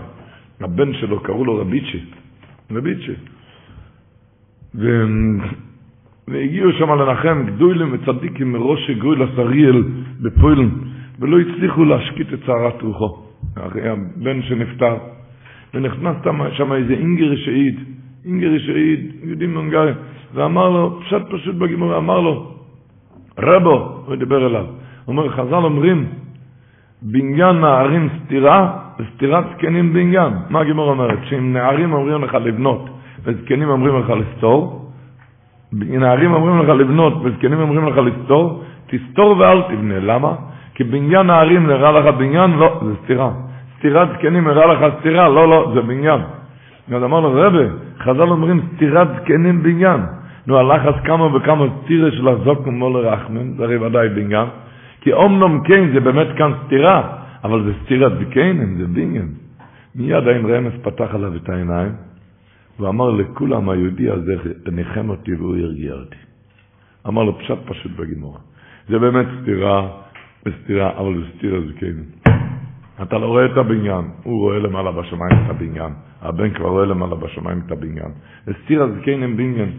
הבן 0.61 0.93
שלו, 0.93 1.19
קראו 1.19 1.45
לו 1.45 1.57
רביצ'י. 1.57 2.05
רביצ'י. 2.71 3.13
ו... 4.75 5.05
והגיעו 6.27 6.71
שם 6.71 6.89
לנחם 6.89 7.43
גדולים 7.45 7.89
וצדיקים 7.93 8.51
מראש 8.51 8.91
גוי 8.91 9.15
לסריאל 9.15 9.83
בפוילן, 10.21 10.69
ולא 11.19 11.39
הצליחו 11.39 11.85
להשקיט 11.85 12.33
את 12.33 12.39
צערת 12.45 12.81
רוחו. 12.81 13.17
הבן 13.55 14.41
שנפטר. 14.41 14.97
ונכנס 15.73 16.15
שם 16.51 16.73
איזה 16.73 16.93
אינגר 16.93 17.35
שהעיד, 17.35 17.79
אינגר 18.25 18.59
שהעיד, 18.59 19.11
יהודים 19.23 19.53
מהונגריה, 19.53 19.93
ואמר 20.33 20.69
לו, 20.69 20.99
פשט 21.01 21.21
פשוט 21.31 21.55
בגימור, 21.55 21.97
אמר 21.97 22.19
לו, 22.19 22.51
רבו, 23.39 24.03
הוא 24.05 24.15
דיבר 24.15 24.47
אליו, 24.47 24.65
הוא 24.65 25.15
אומר, 25.15 25.29
חז"ל 25.29 25.53
אומרים, 25.53 26.05
בניין 27.01 27.55
נערים 27.61 28.09
סתירה, 28.25 28.77
וסתירת 28.99 29.43
זקנים 29.55 29.93
בניין. 29.93 30.33
מה 30.49 30.59
הגימור 30.61 30.89
אומרת? 30.89 31.19
שאם 31.23 31.53
נערים 31.53 31.93
אומרים 31.93 32.23
לך 32.23 32.33
לבנות, 32.33 32.89
וזקנים 33.23 33.69
אומרים 33.69 33.99
לך 33.99 34.09
לסתור, 34.09 34.89
נערים 35.73 36.33
אומרים 36.33 36.59
לך 36.59 36.69
לבנות, 36.69 37.13
וזקנים 37.23 37.59
אומרים 37.59 37.87
לך 37.87 37.97
לסתור, 37.97 38.63
תסתור 38.87 39.37
ואל 39.37 39.61
תבנה. 39.61 39.99
למה? 39.99 40.35
כי 40.75 40.83
בניין 40.83 41.27
נערים 41.27 41.67
נראה 41.67 41.91
לך 41.91 42.15
בניין, 42.15 42.51
לא, 42.51 42.79
זה 42.85 42.93
סתירה. 43.03 43.31
סתירת 43.77 44.07
זקנים 44.17 44.47
הראה 44.47 44.73
לך 44.73 44.93
סתירה, 44.99 45.29
לא, 45.29 45.49
לא, 45.49 45.71
זה 45.73 45.81
בניין. 45.81 46.21
אז 46.91 47.03
אמר 47.03 47.19
לו, 47.19 47.31
רבי, 47.33 47.65
חז"ל 47.99 48.29
אומרים 48.29 48.61
סתירת 48.75 49.07
זקנים 49.21 49.63
בניין. 49.63 50.01
נו, 50.47 50.71
אז 50.71 50.95
כמה 51.03 51.35
וכמה 51.35 51.65
סתירה 51.83 52.11
של 52.11 52.27
הזוק 52.27 52.67
ומולר 52.67 53.07
רחמן, 53.07 53.53
זה 53.57 53.63
הרי 53.63 53.77
ודאי 53.77 54.09
בניין. 54.09 54.47
כי 55.01 55.13
אומנום 55.13 55.63
כן, 55.63 55.89
זה 55.93 55.99
באמת 55.99 56.27
כאן 56.37 56.51
סתירה, 56.65 57.01
אבל 57.43 57.63
זה 57.63 57.71
סתירת 57.83 58.11
זקנים, 58.19 58.75
זה 58.77 58.87
בניין. 58.87 59.27
מיד 59.95 60.27
האם 60.27 60.47
רמז 60.47 60.73
פתח 60.81 61.15
עליו 61.15 61.35
את 61.35 61.49
העיניים, 61.49 61.91
ואמר 62.79 63.09
לכולם, 63.11 63.69
היהודי 63.69 64.09
הזה 64.09 64.35
ניחם 64.71 65.09
אותי 65.09 65.33
והוא 65.35 65.55
הרגיע 65.57 65.93
אותי. 65.93 66.15
אמר 67.07 67.23
לו, 67.23 67.37
פשט 67.39 67.57
פשוט 67.65 67.91
בגימור. 67.91 68.37
זה 68.89 68.99
באמת 68.99 69.27
סתירה, 69.41 69.89
סתירה, 70.63 70.97
אבל 70.97 71.17
זה 71.17 71.25
סתירה 71.37 71.59
זקנים. 71.61 72.05
אתה 73.01 73.17
לא 73.17 73.25
רואה 73.25 73.45
את 73.45 73.57
הבניין, 73.57 74.05
הוא 74.23 74.39
רואה 74.39 74.59
למעלה 74.59 74.91
בשמיים 74.91 75.45
את 75.45 75.49
הבניין, 75.49 75.93
הבן 76.21 76.53
כבר 76.53 76.69
רואה 76.69 76.85
למעלה 76.85 77.15
בשמיים 77.15 77.61
את 77.65 77.71
הבניין. 77.71 78.11
סתיר 78.63 78.83
הזקנים 78.83 79.37
בניין, 79.37 79.71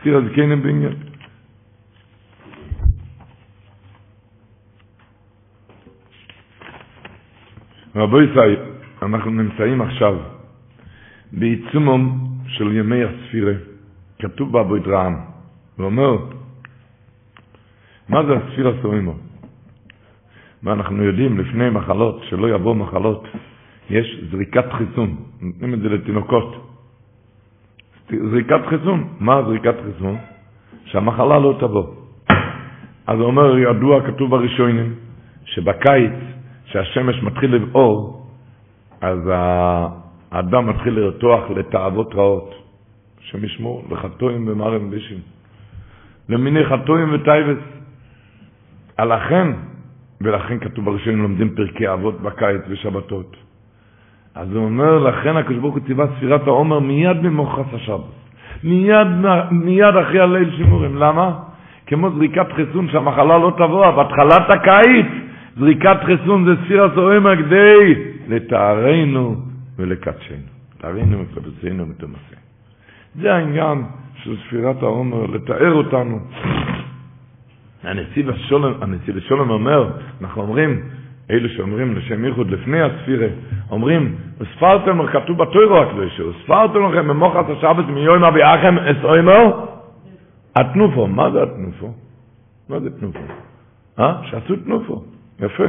סתיר 0.00 0.16
הזקנים 0.16 0.62
בניין. 0.62 0.94
רבו 7.96 8.22
ישראל, 8.22 8.56
אנחנו 9.02 9.30
נמצאים 9.30 9.80
עכשיו 9.80 10.39
בעיצומם 11.32 12.10
של 12.46 12.76
ימי 12.76 13.04
הספירה, 13.04 13.52
כתוב 14.18 14.52
באבוית 14.52 14.86
רעם, 14.86 15.16
ואומר, 15.78 16.16
מה 18.08 18.24
זה 18.26 18.32
הספירה 18.36 18.72
סוימו? 18.82 19.14
ואנחנו 20.62 21.02
יודעים 21.04 21.38
לפני 21.38 21.70
מחלות, 21.70 22.22
שלא 22.28 22.54
יבוא 22.54 22.74
מחלות, 22.74 23.24
יש 23.90 24.20
זריקת 24.30 24.72
חיסון, 24.72 25.16
נותנים 25.40 25.74
את 25.74 25.80
זה 25.80 25.88
לתינוקות. 25.88 26.76
זריקת 28.30 28.60
חיסון, 28.68 29.08
מה 29.20 29.42
זריקת 29.46 29.74
חיסון? 29.86 30.16
שהמחלה 30.84 31.38
לא 31.38 31.56
תבוא. 31.60 31.86
אז 33.06 33.18
הוא 33.18 33.26
אומר, 33.26 33.58
ידוע, 33.58 34.06
כתוב 34.06 34.30
בראשונים, 34.30 34.94
שבקיץ, 35.44 36.12
שהשמש 36.64 37.22
מתחיל 37.22 37.54
לבעור, 37.54 38.26
אז 39.00 39.18
האדם 40.30 40.66
מתחיל 40.66 40.94
לרתוח 40.94 41.50
לתאוות 41.50 42.14
רעות, 42.14 42.54
השם 43.20 43.44
ישמור, 43.44 43.84
לחטואים 43.90 44.48
ומרם 44.48 44.90
בישים. 44.90 45.18
למיני 46.28 46.64
חטואים 46.64 47.14
וטייבס. 47.14 47.58
לכן, 48.98 49.48
ולכן 50.20 50.58
כתוב 50.58 50.84
בראשונים 50.84 51.22
לומדים 51.22 51.54
פרקי 51.54 51.92
אבות 51.92 52.20
בקיץ 52.20 52.60
ושבתות. 52.68 53.36
אז 54.34 54.52
הוא 54.52 54.64
אומר, 54.64 54.98
לכן 54.98 55.36
הקדוש 55.36 55.58
ברוך 55.58 55.74
הוא 55.74 55.82
ציווה 55.86 56.06
ספירת 56.16 56.46
העומר 56.46 56.78
מיד 56.78 57.22
ממוחס 57.22 57.66
השבת. 57.72 58.00
מיד, 58.64 59.08
מיד 59.50 59.96
אחרי 59.96 60.20
הליל 60.20 60.56
שימורים. 60.56 60.96
למה? 60.96 61.38
כמו 61.86 62.10
זריקת 62.10 62.52
חיסון 62.52 62.88
שהמחלה 62.88 63.38
לא 63.38 63.52
תבוא, 63.56 63.90
בהתחלת 63.90 64.50
הקיץ, 64.50 65.06
זריקת 65.56 65.96
חיסון 66.04 66.44
זה 66.44 66.50
ספירת 66.64 66.96
העומר 66.96 67.36
כדי 67.36 67.94
לטהרנו 68.28 69.49
ולקדשנו. 69.78 70.36
לטהרנו 70.78 71.18
ולקדשנו 71.18 71.88
ותמסה. 71.88 72.36
זה 73.14 73.34
העניין 73.34 73.84
של 74.22 74.36
ספירת 74.46 74.82
העומר, 74.82 75.26
לתאר 75.26 75.72
אותנו. 75.72 76.20
הנציב 77.82 78.30
השולם, 78.30 78.72
הנציב 78.80 79.16
השולם 79.16 79.50
אומר, 79.50 79.90
אנחנו 80.20 80.42
אומרים, 80.42 80.82
אלו 81.30 81.48
שאומרים 81.48 81.96
לשם 81.96 82.24
ייחוד 82.24 82.50
לפני 82.50 82.80
הספירה, 82.80 83.26
אומרים, 83.70 84.14
וספרתם, 84.38 85.06
כתוב 85.06 85.38
בתוירו 85.42 85.78
הקדושה, 85.78 86.26
וספרתם 86.26 86.92
לכם 86.92 87.08
במוחת 87.08 87.44
השבת 87.50 87.84
מיום 87.88 88.24
אביאכם 88.24 88.78
אסוימו, 88.78 89.66
התנופו, 90.56 91.06
מה 91.06 91.30
זה 91.30 91.42
התנופו? 91.42 91.92
מה 92.68 92.80
זה 92.80 92.90
תנופו? 92.90 93.18
אה? 93.98 94.20
שעשו 94.30 94.56
תנופו, 94.56 95.04
יפה. 95.40 95.64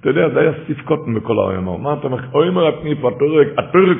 אתה 0.00 0.08
יודע, 0.08 0.28
זה 0.28 0.40
היה 0.40 0.52
סטיף 0.64 0.80
קוטן 0.80 1.14
בכל 1.14 1.38
האוימר. 1.38 1.76
מה 1.76 1.92
אתה 1.92 2.06
אומר? 2.06 2.18
אוימר 2.32 2.68
התניפו, 2.68 3.08
התורה 3.08 3.44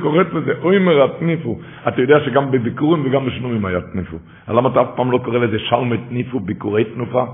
קוראת 0.02 0.32
לזה 0.32 0.52
אוימר 0.62 1.04
התניפו. 1.04 1.58
אתה 1.88 2.00
יודע 2.00 2.20
שגם 2.20 2.50
בביקורים 2.50 3.06
וגם 3.06 3.26
בשנומים 3.26 3.64
היה 3.64 3.80
תניפו. 3.80 4.16
למה 4.48 4.68
אתה 4.68 4.80
אף 4.82 4.88
פעם 4.96 5.10
לא 5.10 5.18
קורא 5.18 5.38
לזה 5.38 5.58
שלמת 5.58 6.00
תניפו, 6.08 6.40
ביקורי 6.40 6.84
תנופה? 6.84 7.24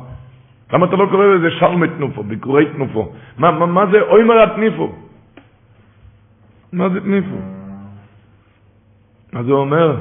למה 0.72 0.86
אתה 0.86 0.96
לא 0.96 1.06
קורא 1.10 1.26
לזה 1.26 1.50
שלמת 1.50 1.90
תנופו, 1.96 2.22
ביקורי 2.22 2.66
תנופו? 2.66 3.12
מה, 3.38 3.50
מה, 3.50 3.66
מה 3.66 3.86
זה 3.92 4.00
אוימר 4.00 4.42
התניפו? 4.42 4.92
מה 6.72 6.88
זה 6.88 7.00
תניפו? 7.00 7.36
אז 9.32 9.48
הוא 9.48 9.58
אומר 9.58 9.96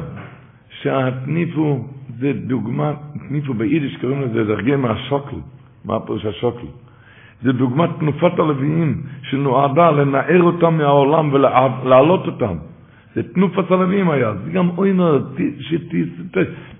שהתניפו 0.69 1.85
זה 2.19 2.33
דוגמה, 2.33 2.93
תניפו 3.27 3.53
ביידיש 3.53 3.97
קוראים 4.01 4.21
לזה 4.21 4.43
דרגי 4.43 4.75
מהשוקל. 4.75 5.35
מה 5.85 5.95
הפירוש 5.95 6.25
השוקל? 6.25 6.67
זה 7.41 7.51
דוגמת 7.51 7.89
תנופת 7.99 8.39
הלוויים 8.39 9.01
שנועדה 9.21 9.91
לנער 9.91 10.41
אותם 10.41 10.77
מהעולם 10.77 11.33
ולהעלות 11.33 12.25
אותם. 12.27 12.55
זה 13.15 13.33
תנופת 13.33 13.71
הלווים 13.71 14.09
היה, 14.09 14.33
זה 14.45 14.51
גם 14.51 14.69
אוימר, 14.77 15.19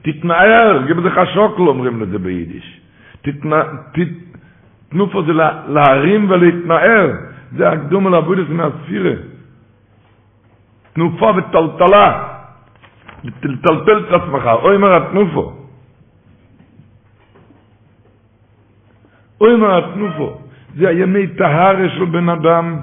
תתנער, 0.02 0.86
גיב 0.88 1.02
זה 1.02 1.10
חשוקל 1.10 1.62
אומרים 1.62 2.02
לזה 2.02 2.20
ביידיש. 2.20 2.82
תנופו 4.90 5.24
זה 5.24 5.34
להרים 5.68 6.30
ולהתנער, 6.30 7.10
זה 7.58 7.70
הקדום 7.70 8.08
על 8.08 8.16
עבודת 8.16 8.50
מהספירה. 8.50 9.14
תנופה 10.94 11.32
וטלטלה, 11.38 12.24
לטלטל 13.24 13.98
את 14.00 14.22
עצמך, 14.22 14.46
אוימר 14.64 14.96
התנופו. 14.96 15.54
אוימר 19.42 19.78
התנופו, 19.78 20.38
זה 20.76 20.90
הימי 20.90 21.28
טהרה 21.28 21.90
של 21.90 22.06
בן 22.06 22.30
אדם. 22.30 22.80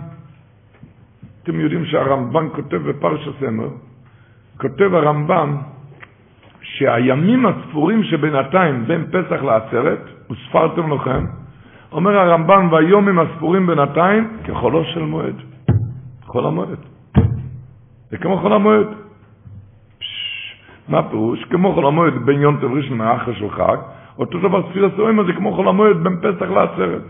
אתם 1.43 1.61
יודעים 1.61 1.85
שהרמב"ן 1.85 2.49
כותב 2.55 2.77
בפרשת 2.77 3.31
סמר, 3.41 3.69
כותב 4.61 4.95
הרמב"ן 4.95 5.57
שהימים 6.63 7.47
הספורים 7.47 8.03
שבינתיים 8.05 8.85
בין 8.85 9.05
פסח 9.13 9.43
לעצרת, 9.43 10.03
וספרתם 10.31 10.93
לכם, 10.93 11.25
אומר 11.93 12.19
הרמב"ן, 12.19 12.69
והיומים 12.71 13.19
הספורים 13.19 13.67
בינתיים 13.67 14.37
כחולו 14.45 14.85
של 14.85 15.03
מועד. 15.03 15.35
חול 16.27 16.47
המועד. 16.47 16.79
זה 18.11 18.17
כמו 18.19 18.37
חול 18.39 18.53
המועד. 18.53 18.87
מה 20.89 21.03
פירוש? 21.03 21.45
כמו 21.45 21.75
חול 21.75 21.87
המועד 21.87 22.15
בין 22.25 22.41
יום 22.41 22.57
טוב 22.61 22.73
ראשון 22.73 22.99
לאחר 23.03 23.35
של 23.35 23.51
חג, 23.51 23.77
אותו 24.19 24.39
דבר 24.39 24.71
ספיר 24.71 24.87
הסורים 24.87 25.27
זה 25.27 25.33
כמו 25.33 25.53
חול 25.53 25.69
המועד 25.69 25.97
בין 25.97 26.17
פסח 26.23 26.51
לעצרת. 26.51 27.03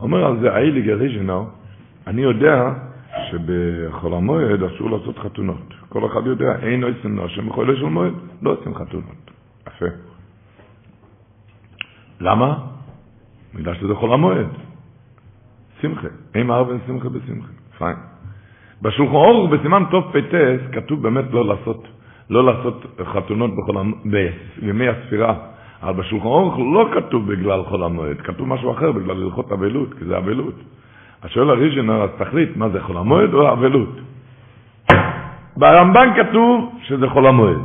אומר 0.00 0.26
על 0.26 0.40
זה 0.40 0.54
האיליג 0.54 0.90
הריז'נר, 0.90 1.42
אני 2.06 2.22
יודע 2.22 2.72
שבחול 3.30 4.14
המועד 4.14 4.62
אסור 4.62 4.90
לעשות 4.90 5.18
חתונות. 5.18 5.74
כל 5.88 6.06
אחד 6.06 6.26
יודע, 6.26 6.56
אין 6.62 6.84
עושים 6.84 7.16
נושם 7.16 7.48
בחולי 7.48 7.76
של 7.76 7.84
מועד, 7.84 8.12
לא 8.42 8.50
עושים 8.50 8.74
חתונות. 8.74 9.30
יפה. 9.66 9.86
למה? 12.20 12.58
בגלל 13.54 13.74
שזה 13.74 13.94
חול 13.94 14.12
המועד. 14.12 14.48
שמחה. 15.80 16.08
אין 16.34 16.46
מערב 16.46 16.70
אין 16.70 16.78
שמחה 16.86 17.08
בשמחה. 17.08 17.48
פיין. 17.78 17.96
בשולחן 18.82 19.14
אורך 19.14 19.50
בסימן 19.50 19.82
טוב 19.90 20.12
פטס 20.12 20.72
כתוב 20.72 21.02
באמת 21.02 21.24
לא 21.30 21.46
לעשות, 21.46 21.88
לא 22.30 22.44
לעשות 22.46 22.86
חתונות 23.04 23.50
בכל, 23.56 23.74
בימי 24.60 24.88
הספירה. 24.88 25.34
אבל 25.82 25.92
בשולחן 25.92 26.26
אורך 26.26 26.58
לא 26.58 26.88
כתוב 26.94 27.32
בגלל 27.32 27.62
חול 27.64 27.84
המועד, 27.84 28.16
כתוב 28.20 28.48
משהו 28.48 28.72
אחר 28.72 28.92
בגלל 28.92 29.22
הלכות 29.22 29.52
אבלות, 29.52 29.94
כי 29.94 30.04
זה 30.04 30.18
אבלות. 30.18 30.54
השואל 31.22 31.50
הראשון, 31.50 31.90
אז 31.90 32.10
תחליט 32.18 32.56
מה 32.56 32.68
זה 32.68 32.80
חול 32.80 32.96
המועד 32.96 33.34
או 33.34 33.52
אבלות. 33.52 34.00
ברמב"ן 35.56 36.08
כתוב 36.16 36.72
שזה 36.82 37.08
חול 37.08 37.26
המועד. 37.26 37.62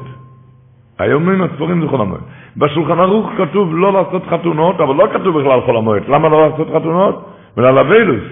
היומים 0.99 1.41
הספורים 1.41 1.81
זה 1.81 1.87
חול 1.87 2.01
המועד. 2.01 2.21
בשולחן 2.57 2.99
ערוך 2.99 3.29
כתוב 3.37 3.75
לא 3.75 3.93
לעשות 3.93 4.23
חתונות, 4.29 4.79
אבל 4.79 4.95
לא 4.95 5.07
כתוב 5.13 5.39
בכלל 5.39 5.61
חול 5.61 5.77
המועד. 5.77 6.03
למה 6.07 6.29
לא 6.29 6.49
לעשות 6.49 6.67
חתונות? 6.75 7.29
בגלל 7.57 7.77
אבלוס. 7.79 8.23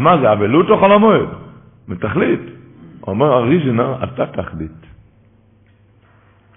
מה 0.00 0.18
זה, 0.18 0.32
אבלות 0.32 0.70
או 0.70 0.78
חול 0.78 0.92
המועד? 0.92 1.28
ותחליט. 1.88 2.40
אומר 3.06 3.32
הריז'נר, 3.32 3.94
אתה 4.04 4.26
תחליט. 4.26 4.87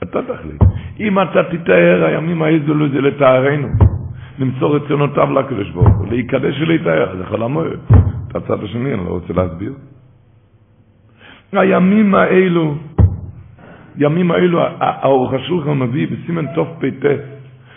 אתה 0.04 0.20
תחליט. 0.22 0.62
אם 0.99 1.20
אתה 1.20 1.43
תתאר, 1.43 2.06
הימים 2.06 2.41
האיזו 2.41 2.74
זה 2.93 3.02
לתארנו. 3.02 3.68
למסור 4.39 4.78
את 4.78 4.82
צונותיו 4.88 5.32
לקדוש 5.34 5.70
ברוך 5.70 5.97
הוא, 5.97 6.08
להיקדש 6.08 6.62
ולהתאר, 6.62 7.18
זה 7.18 7.26
חול 7.26 7.43
המועד. 7.43 7.80
את 8.28 8.36
הצד 8.36 8.64
השני, 8.64 8.93
אני 8.93 9.06
לא 9.06 9.10
רוצה 9.10 9.34
להסביר. 9.34 9.74
הימים 11.54 12.16
האלו, 12.16 12.76
ימים 13.97 14.32
האלו, 14.32 14.62
האורך 14.80 15.34
השולחן 15.34 15.80
מביא 15.80 16.08
בסימן 16.08 16.45
תוף 16.56 16.68
פ"ט, 16.80 17.06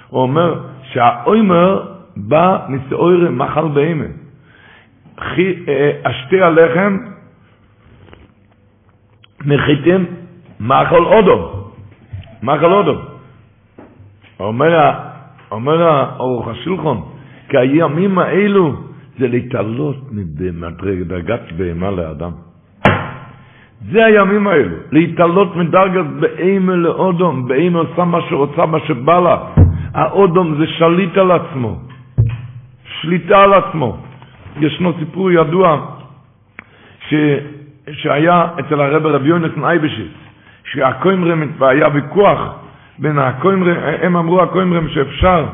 הוא 0.09 0.22
אומר 0.22 0.61
שהאוימר 0.83 1.87
בא 2.16 2.66
מסעויר 2.68 3.31
מחל 3.31 3.68
בהמה. 3.68 4.05
אשתי 6.03 6.41
הלחם 6.43 6.99
מחיתם 9.45 10.05
מאכל 10.61 11.05
אודו. 11.05 11.54
מאכל 12.45 12.72
אודו. 12.72 12.97
אומר, 14.40 14.90
אומר 15.51 15.82
האורך 15.82 16.49
השולחן, 16.49 16.99
כי 17.49 17.59
הימים 17.59 18.18
האלו 18.18 18.72
זה 19.18 19.28
להתעלות 19.28 19.97
מדרגת 20.12 21.53
בהמה 21.57 21.90
לאדם. 21.90 22.30
זה 23.90 24.05
הימים 24.05 24.47
האלו, 24.47 24.76
להתעלות 24.92 25.57
מדרגת 25.57 26.07
באימה 26.20 26.72
לאודום, 26.76 27.49
באימה 27.49 27.78
עושה 27.78 28.05
מה 28.05 28.18
שרוצה, 28.28 28.66
מה 28.66 28.78
שבא 28.86 29.20
לה. 29.20 29.36
האודום 29.95 30.55
זה 30.59 30.66
שליט 30.66 31.16
על 31.16 31.30
עצמו, 31.30 31.78
שליטה 33.01 33.42
על 33.42 33.53
עצמו. 33.55 33.97
ישנו 34.61 34.92
סיפור 34.99 35.30
ידוע 35.30 35.86
ש... 37.09 37.14
שהיה 37.92 38.47
אצל 38.61 38.80
הרב 38.80 39.07
רבי 39.07 39.28
יונס 39.28 39.57
נייבשיץ, 39.57 40.12
שהקוימרם, 40.75 41.43
והיה 41.59 41.89
ויכוח 41.93 42.39
בין 42.99 43.18
הקוימרם, 43.18 43.77
הם 44.03 44.16
אמרו 44.16 44.43
הקוימרם 44.43 44.89
שאפשר, 44.89 45.47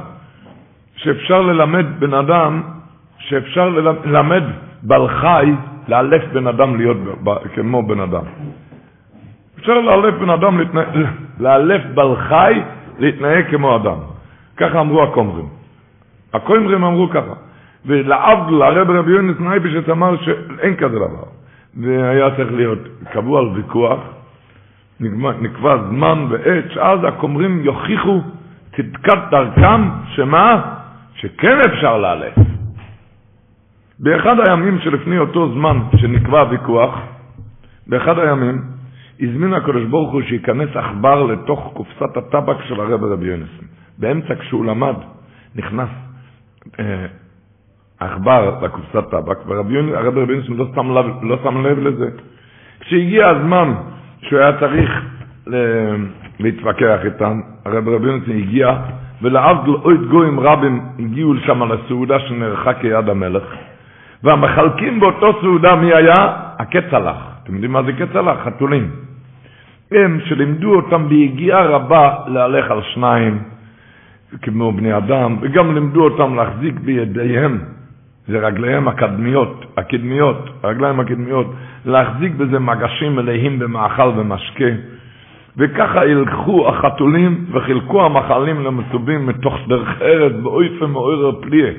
שאפשר 0.97 1.43
ללמד 1.43 1.87
בן 1.99 2.15
אדם, 2.15 2.63
שאפשר 3.19 3.69
ללמד 4.05 4.43
בעל 4.83 5.09
חי 5.09 5.53
לאלף 5.89 6.23
בן 6.33 6.47
אדם 6.47 6.77
להיות 6.77 6.97
כמו 7.55 7.83
בן 7.83 8.01
אדם. 8.01 8.23
אפשר 9.59 9.81
לאלף 9.81 10.15
בן 10.15 10.31
אדם, 10.31 10.61
לאלף 11.41 11.83
בעל 11.95 12.17
חי 12.17 12.61
להתנהג 12.99 13.51
כמו 13.51 13.77
אדם. 13.77 13.99
ככה 14.57 14.81
אמרו 14.81 15.03
הקומרים. 15.03 15.47
הקומרים 16.33 16.85
אמרו 16.85 17.09
ככה. 17.11 17.35
ולעבדל, 17.87 18.63
הרב 18.63 18.91
רבי 18.91 19.13
יונס 19.13 19.37
נייבשת 19.41 19.89
אמר 19.89 20.17
שאין 20.17 20.77
כזה 20.77 20.97
דבר. 20.97 21.25
והיה 21.81 22.31
צריך 22.37 22.53
להיות 22.53 22.79
קבוע 23.13 23.41
על 23.41 23.47
ויכוח, 23.47 23.99
נקבע 25.41 25.77
זמן 25.89 26.27
ועת, 26.31 26.65
שאז 26.71 26.99
הכומרים 27.09 27.61
יוכיחו 27.65 28.21
צדקת 28.77 29.19
דרכם, 29.31 29.89
שמה? 30.15 30.75
שכן 31.15 31.59
אפשר 31.61 31.99
לאלף. 31.99 32.35
באחד 33.99 34.37
הימים 34.49 34.79
שלפני 34.79 35.19
אותו 35.19 35.53
זמן 35.55 35.79
שנקבע 35.97 36.41
הוויכוח, 36.41 36.99
באחד 37.87 38.19
הימים, 38.19 38.63
הזמין 39.21 39.55
הקדוש 39.55 39.85
ברוך 39.85 40.13
הוא 40.13 40.23
שייכנס 40.23 40.69
עכבר 40.77 41.23
לתוך 41.23 41.73
קופסת 41.75 42.17
הטבק 42.17 42.57
של 42.69 42.81
הרב 42.81 43.05
רבי 43.05 43.27
יונסון. 43.27 43.65
באמצע 43.99 44.35
כשהוא 44.35 44.65
למד, 44.65 44.95
נכנס 45.57 45.89
אה, 46.81 47.07
עכבר 48.01 48.55
אה, 48.55 48.65
לקופסת 48.67 49.11
טבק, 49.11 49.39
והרב 49.47 50.19
רבי 50.19 50.33
יונסון 50.33 50.57
לא 50.57 50.67
לא 51.23 51.39
שם 51.43 51.67
לב 51.67 51.79
לזה. 51.79 52.09
כשהגיע 52.81 53.29
הזמן 53.29 53.73
שהוא 54.23 54.39
היה 54.39 54.59
צריך 54.61 54.91
להתווכח 56.41 56.99
איתם, 57.05 57.41
הרב 57.65 57.89
רבי 57.89 58.07
יונסון 58.07 58.37
הגיע, 58.37 58.77
ולעבדל 59.23 59.71
אוהד 59.71 60.01
גויים 60.11 60.41
רבים 60.41 60.81
הגיעו 60.99 61.35
לשם 61.35 61.73
לסעודה 61.73 62.19
שנערכה 62.21 62.75
כיד 62.75 63.09
המלך. 63.09 63.43
והמחלקים 64.23 65.01
באותו 65.01 65.41
סעודה 65.41 65.77
מי 65.77 65.95
היה? 65.95 66.15
הכצלח. 66.59 67.17
אתם 67.43 67.55
יודעים 67.55 67.73
מה 67.73 67.83
זה 67.83 67.93
כצלח? 67.93 68.39
חתולים. 68.45 68.91
הם 69.93 70.21
שלימדו 70.25 70.75
אותם 70.75 71.09
ביגיעה 71.09 71.67
רבה 71.67 72.15
להלך 72.27 72.71
על 72.71 72.83
שניים, 72.83 73.39
כמו 74.43 74.73
בני 74.73 74.97
אדם, 74.97 75.37
וגם 75.41 75.75
לימדו 75.75 76.05
אותם 76.05 76.35
להחזיק 76.35 76.75
בידיהם, 76.75 77.59
זה 78.29 78.39
רגליהם 78.39 78.89
הקדמיות, 78.89 79.65
הקדמיות, 79.77 80.51
הרגליים 80.63 81.01
הקדמיות, 81.01 81.47
להחזיק 81.85 82.33
בזה 82.35 82.59
מגשים 82.59 83.17
מלאים 83.17 83.59
במאכל 83.59 84.09
ומשקה. 84.17 84.65
וככה 85.57 86.07
ילכו 86.07 86.69
החתולים 86.69 87.45
וחילקו 87.53 88.05
המחלים 88.05 88.61
למצובים 88.65 89.27
מתוך 89.27 89.55
דרך 89.69 90.03
ארץ 90.03 90.33
באויפה 90.43 90.87
מאויר 90.87 91.41
פליה. 91.41 91.73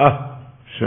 אה, 0.00 0.10
ש... 0.66 0.82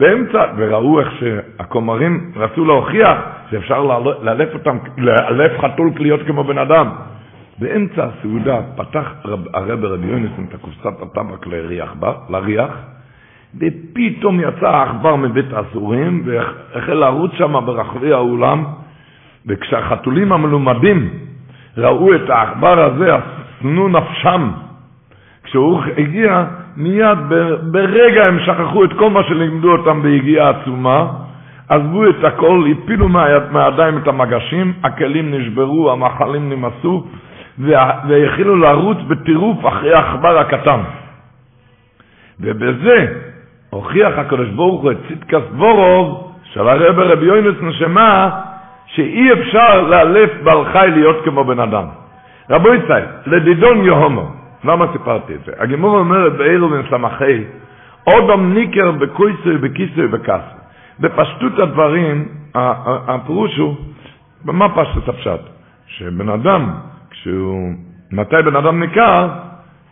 באמצע, 0.00 0.44
וראו 0.56 1.00
איך 1.00 1.08
שהכומרים 1.20 2.32
רצו 2.36 2.64
להוכיח 2.64 3.18
שאפשר 3.50 3.82
לאלף 4.22 4.54
אותם, 4.54 4.76
לאלף 4.98 5.52
חתול 5.60 5.90
כליות 5.96 6.20
כמו 6.26 6.44
בן 6.44 6.58
אדם. 6.58 6.88
באמצע 7.58 8.04
הסעודה 8.04 8.60
פתח 8.76 9.12
הרב 9.54 9.84
רבי 9.84 10.06
יונסון 10.06 10.46
את 10.48 10.54
הקופסת 10.54 11.02
הטבק 11.02 11.46
להריח 11.46 11.94
בה, 11.94 12.12
להריח, 12.30 12.70
ופתאום 13.60 14.40
יצא 14.40 14.68
העכבר 14.68 15.16
מבית 15.16 15.52
האסורים 15.52 16.22
והחל 16.24 16.94
לרוץ 16.94 17.30
שם 17.38 17.52
ברחבי 17.66 18.12
האולם, 18.12 18.64
וכשהחתולים 19.46 20.32
המלומדים 20.32 21.10
ראו 21.76 22.14
את 22.14 22.30
העכבר 22.30 22.84
הזה, 22.84 23.16
שנאו 23.60 23.88
נפשם. 23.88 24.50
כשהוא 25.44 25.82
הגיע, 25.96 26.44
מיד 26.76 27.18
ברגע 27.62 28.22
הם 28.28 28.38
שכחו 28.46 28.84
את 28.84 28.92
כל 28.92 29.10
מה 29.10 29.22
שלימדו 29.22 29.72
אותם 29.72 30.02
ביגיעה 30.02 30.50
עצומה, 30.50 31.06
עזבו 31.68 32.08
את 32.08 32.24
הכל, 32.24 32.64
הפילו 32.72 33.08
מהידיים 33.50 33.98
את 33.98 34.08
המגשים, 34.08 34.72
הכלים 34.82 35.34
נשברו, 35.34 35.92
המאכלים 35.92 36.52
נמסו, 36.52 37.06
והחלו 37.58 38.56
לרוץ 38.56 38.98
בטירוף 39.08 39.66
אחרי 39.66 39.94
העכבר 39.94 40.38
הקטן. 40.38 40.80
ובזה 42.40 43.06
הוכיח 43.72 44.18
הקדוש 44.18 44.48
ברוך 44.48 44.82
הוא 44.82 44.92
את 44.92 44.96
צדקת 45.08 45.42
בורוב 45.56 46.32
של 46.44 46.68
הרב 46.68 46.98
רבי 46.98 47.26
יוינס 47.26 47.56
נשמה, 47.62 48.40
שאי 48.86 49.32
אפשר 49.32 49.82
לאלף 49.82 50.30
בעל 50.42 50.64
חי 50.72 50.88
להיות 50.90 51.24
כמו 51.24 51.44
בן 51.44 51.60
אדם. 51.60 51.84
רבו 52.50 52.74
ישראל, 52.74 53.04
לדידון 53.26 53.84
יהומו, 53.84 54.30
למה 54.64 54.86
סיפרתי 54.92 55.34
את 55.34 55.44
זה? 55.46 55.52
הגימור 55.58 55.98
אומרת 55.98 56.32
בעיר 56.32 56.64
ובן 56.64 56.82
סמכי, 56.90 57.44
אודם 58.06 58.54
ניקר 58.54 58.90
בקויסוי, 58.90 59.58
בכיסוי, 59.58 60.06
בכסוי. 60.06 60.58
בפשטות 61.00 61.58
הדברים, 61.58 62.28
הפירוש 62.54 63.56
הוא, 63.56 63.74
מה 64.44 64.68
פשטות 64.68 65.08
הפשט? 65.08 65.40
שבן 65.86 66.28
אדם, 66.28 66.70
כשהוא, 67.10 67.72
מתי 68.12 68.36
בן 68.44 68.56
אדם 68.56 68.80
ניכר? 68.80 69.28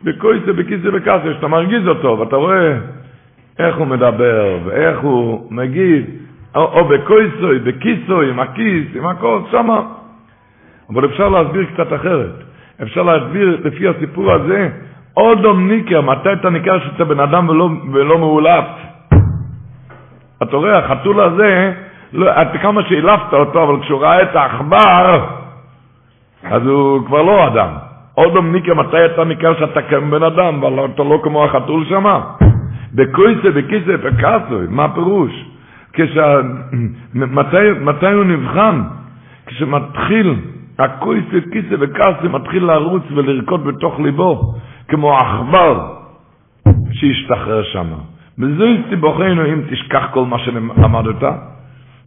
בקויסוי, 0.05 0.53
בכיסוי, 0.53 0.91
בכסוי, 0.91 1.35
שאתה 1.35 1.49
מרגיז 1.49 1.89
אותו, 1.89 2.19
ואתה 2.19 2.37
רואה 2.37 3.00
איך 3.59 3.77
הוא 3.77 3.87
מדבר, 3.87 4.59
ואיך 4.65 4.99
הוא 5.01 5.47
מגיד, 5.51 6.05
או, 6.55 6.63
או 6.65 6.85
בקויסוי, 6.85 7.59
בכיסוי, 7.59 8.31
עם 8.31 8.41
הכיס, 8.41 8.87
עם 8.95 9.07
הכל, 9.07 9.41
שמה. 9.51 9.81
אבל 10.91 11.05
אפשר 11.05 11.29
להסביר 11.29 11.67
קצת 11.75 11.93
אחרת. 11.93 12.35
אפשר 12.83 13.03
להסביר 13.03 13.61
לפי 13.65 13.89
הסיפור 13.89 14.33
הזה, 14.33 14.69
אודום 15.17 15.69
ניקר, 15.69 16.01
מתי 16.01 16.33
אתה 16.33 16.51
ניכר 16.51 16.79
שאתה 16.81 17.05
בן 17.05 17.21
אדם 17.21 17.49
ולא, 17.49 17.69
ולא 17.93 18.19
מאולף? 18.19 18.65
אתה 20.43 20.57
רואה, 20.57 20.79
החתול 20.79 21.21
הזה, 21.21 21.73
לא, 22.13 22.31
כמה 22.63 22.83
שהעלפת 22.83 23.33
אותו, 23.33 23.63
אבל 23.63 23.81
כשהוא 23.83 24.01
ראה 24.01 24.23
את 24.23 24.37
העכבר, 24.37 25.27
אז 26.45 26.67
הוא 26.67 27.07
כבר 27.07 27.23
לא 27.23 27.47
אדם. 27.47 27.69
אודום 28.19 28.53
ניקר, 28.53 28.75
מתי 28.75 29.05
אתה 29.07 29.25
ניכר 29.25 29.55
שאתה 29.59 29.83
כבן 29.83 30.23
אדם, 30.23 30.65
אבל 30.65 30.85
אתה 30.95 31.03
לא 31.03 31.21
כמו 31.23 31.45
החתול 31.45 31.85
שמה? 31.89 32.21
בקויסה, 32.95 33.51
בכיסא, 33.51 33.97
בקסוי, 33.97 34.67
מה 34.69 34.85
הפירוש? 34.85 35.45
כשה... 35.93 36.41
מתי, 37.15 37.71
מתי 37.81 38.13
הוא 38.13 38.25
נבחן? 38.25 38.83
כשמתחיל 39.47 40.35
הקויסה, 40.79 41.37
כיסא 41.53 41.75
וקסוי 41.81 42.29
מתחיל 42.29 42.65
לרוץ 42.65 43.03
ולרקוד 43.11 43.65
בתוך 43.65 44.01
ליבו, 44.01 44.55
כמו 44.89 45.17
עכבר 45.17 45.97
שהשתחרר 46.93 47.63
שם. 47.63 47.87
וזוהי 48.39 48.83
סיבוכנו 48.89 49.47
אם 49.47 49.61
תשכח 49.71 50.07
כל 50.13 50.25
מה 50.25 50.39
שלמדת, 50.39 51.23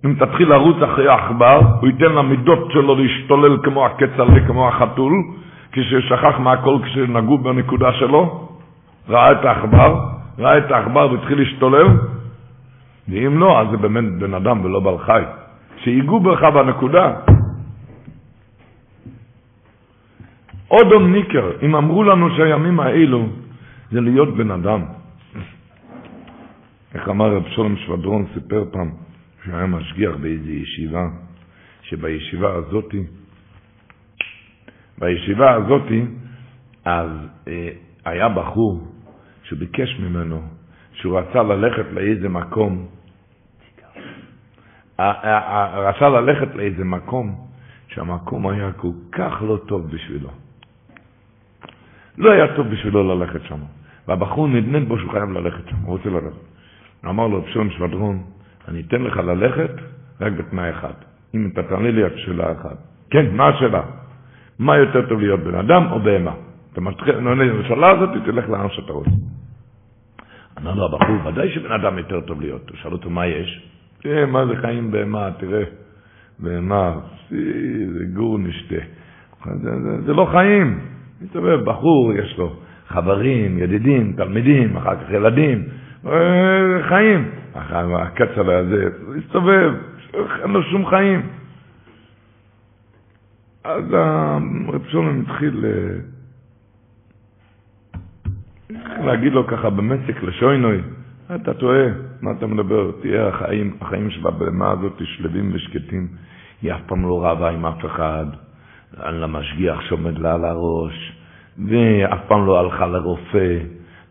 אם 0.06 0.14
תתחיל 0.20 0.50
לרוץ 0.50 0.78
אחרי 0.84 1.08
העכבר, 1.10 1.60
הוא 1.80 1.88
ייתן 1.88 2.12
למידות 2.12 2.72
שלו 2.72 2.96
להשתולל 2.96 3.58
כמו 3.64 3.86
הכצל'ה, 3.86 4.48
כמו 4.48 4.68
החתול, 4.68 5.14
כששכח 5.72 6.40
מהכל 6.40 6.78
כשנגעו 6.84 7.38
בנקודה 7.38 7.94
שלו, 7.94 8.50
ראה 9.10 9.32
את 9.32 9.46
העכבר, 9.46 10.00
ראה 10.40 10.58
את 10.58 10.72
העכבר 10.72 11.12
והתחיל 11.12 11.40
להשתולל, 11.40 11.88
ואם 13.10 13.40
לא, 13.40 13.62
אז 13.62 13.68
זה 13.72 13.78
באמת 13.78 14.20
בן 14.20 14.34
אדם 14.34 14.66
ולא 14.66 14.80
בעל 14.80 14.98
חי. 14.98 15.24
שיגעו 15.84 16.20
בך 16.20 16.42
בנקודה. 16.44 17.14
אודום 20.72 21.12
ניקר, 21.12 21.52
אם 21.62 21.76
אמרו 21.76 22.04
לנו 22.04 22.36
שהימים 22.36 22.80
האלו 22.80 23.28
זה 23.92 24.02
להיות 24.02 24.38
בן 24.38 24.52
אדם. 24.52 24.82
איך 26.94 27.10
אמר 27.10 27.36
רב 27.36 27.44
שולם 27.48 27.76
שבדרון, 27.78 28.26
סיפר 28.34 28.66
פעם, 28.72 28.92
שהוא 29.44 29.56
היה 29.56 29.66
משגיח 29.66 30.16
באיזו 30.22 30.50
ישיבה, 30.52 31.08
שבישיבה 31.82 32.54
הזאתי, 32.54 33.04
בישיבה 34.98 35.52
הזאתי, 35.54 36.06
אז 36.86 37.10
אה, 37.48 37.70
היה 38.06 38.30
בחור 38.30 38.93
שביקש 39.44 40.00
ממנו, 40.00 40.42
שהוא 40.94 41.20
רצה 41.20 41.44
ללכת 41.44 41.86
לאיזה 41.92 42.30
מקום, 42.30 42.88
רצה 45.74 46.10
ללכת 46.10 46.56
לאיזה 46.56 46.84
מקום, 46.84 47.48
שהמקום 47.88 48.48
היה 48.48 48.72
כל 48.72 48.92
כך 49.12 49.42
לא 49.42 49.58
טוב 49.68 49.92
בשבילו. 49.92 50.30
לא 52.18 52.32
היה 52.32 52.56
טוב 52.56 52.68
בשבילו 52.68 53.16
ללכת 53.16 53.42
שם. 53.48 53.60
והבחור 54.08 54.48
נדנד 54.48 54.88
בו 54.88 54.98
שהוא 54.98 55.12
חייב 55.12 55.30
ללכת 55.32 55.70
שם, 55.70 55.76
הוא 55.76 55.98
רוצה 55.98 56.10
ללכת. 56.10 56.38
אמר 57.06 57.28
לו, 57.28 57.46
פשון 57.46 57.70
שבדרון, 57.70 58.24
אני 58.68 58.82
אתן 58.88 59.02
לך 59.02 59.18
ללכת 59.18 59.72
רק 60.22 60.34
בתנאי 60.34 60.70
אחד. 60.70 60.94
אם 61.36 61.50
אתה 61.54 61.64
תענה 61.64 61.92
לי 61.92 62.06
את 62.06 62.12
שאלה 62.16 62.52
אחת. 62.52 62.78
כן, 63.10 63.36
מה 63.36 63.48
השאלה? 63.48 63.82
מה 64.60 64.78
יותר 64.78 65.10
טוב 65.10 65.20
להיות 65.20 65.40
בן 65.40 65.56
אדם 65.56 65.92
או 65.92 66.00
בהמה? 66.00 66.34
אתה 66.74 66.82
מתחיל, 66.82 67.16
עונה 67.16 67.44
לשאלה 67.44 67.90
הזאת, 67.92 68.10
תלך 68.26 68.50
לאן 68.50 68.70
שאתה 68.70 68.94
רוצה. 68.94 69.10
אמר 70.62 70.74
לו 70.74 70.86
הבחור, 70.86 71.28
ודאי 71.28 71.52
שבן 71.52 71.72
אדם 71.72 71.98
יותר 71.98 72.22
טוב 72.22 72.42
להיות. 72.42 72.70
הוא 72.70 72.78
שאל 72.78 72.92
אותו, 72.92 73.10
מה 73.10 73.28
יש? 73.28 73.68
תראה, 74.02 74.26
מה 74.26 74.46
זה 74.46 74.56
חיים 74.62 74.92
בהמה, 74.92 75.30
תראה. 75.40 75.64
בהמה, 76.40 77.00
זה 77.30 78.06
גור 78.14 78.40
נשתה. 78.40 78.76
זה, 79.46 79.70
זה, 79.84 80.02
זה 80.06 80.14
לא 80.14 80.28
חיים. 80.32 80.80
מסתובב 81.22 81.64
בחור, 81.64 82.14
יש 82.14 82.38
לו 82.38 82.56
חברים, 82.88 83.58
ידידים, 83.60 84.14
תלמידים, 84.18 84.78
אחר 84.78 84.96
כך 84.96 85.12
ילדים, 85.12 85.64
אה, 86.06 86.84
חיים. 86.90 87.30
הכצל'ה 87.56 88.58
הזה, 88.58 88.88
הוא 89.06 89.16
הסתובב, 89.16 89.74
אין 90.44 90.52
לו 90.52 90.64
שום 90.64 90.86
חיים. 90.86 91.22
אז 93.64 93.84
רב 94.68 94.82
שולם 94.88 95.22
התחיל 95.22 95.66
אה, 95.66 96.13
להגיד 99.06 99.34
לו 99.34 99.48
ככה 99.48 99.70
במצק 99.70 100.24
לשוינוי, 100.24 100.82
אתה 101.36 101.54
טועה, 101.54 101.86
מה 102.22 102.32
אתה 102.32 102.48
מדבר? 102.48 102.92
תהיה 103.02 103.28
החיים, 103.28 103.78
החיים 103.82 104.10
שבבמה 104.10 104.72
הזאת 104.72 105.02
שלווים 105.04 105.52
ושקטים. 105.54 106.08
היא 106.62 106.74
אף 106.74 106.82
פעם 106.88 107.04
לא 107.04 107.26
רבה 107.26 107.50
עם 107.50 107.66
אף 107.66 107.86
אחד. 107.86 108.26
על 108.98 109.24
המשגיח 109.24 109.82
שעומד 109.82 110.18
לה 110.18 110.34
על 110.34 110.46
הראש, 110.46 111.14
ואף 111.68 112.20
פעם 112.28 112.46
לא 112.46 112.60
הלכה 112.60 112.88
לרופא, 112.88 113.58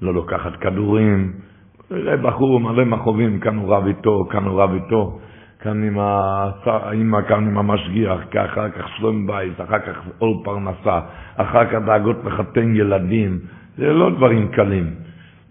לא 0.02 0.14
לוקחת 0.14 0.56
כדורים. 0.56 1.32
ראה 1.90 2.16
בחור 2.16 2.60
מלא 2.60 2.84
מכאובים, 2.84 3.40
כאן 3.40 3.56
הוא 3.56 3.74
רב 3.74 3.86
איתו, 3.86 4.24
כאן 4.30 4.44
הוא 4.44 4.62
רב 4.62 4.72
איתו, 4.74 5.18
כאן 5.60 5.82
עם 5.84 5.98
האמא, 5.98 7.22
כאן 7.28 7.46
עם 7.48 7.58
המשגיח, 7.58 8.18
אחר 8.44 8.68
כך 8.70 8.88
שלום 8.88 9.26
בית, 9.26 9.60
אחר 9.60 9.78
כך 9.78 9.98
עול 10.18 10.36
פרנסה, 10.44 11.00
אחר 11.36 11.64
כך 11.66 11.78
דאגות 11.86 12.16
לחתן 12.24 12.76
ילדים, 12.76 13.38
זה 13.76 13.92
לא 13.92 14.10
דברים 14.10 14.48
קלים. 14.48 14.90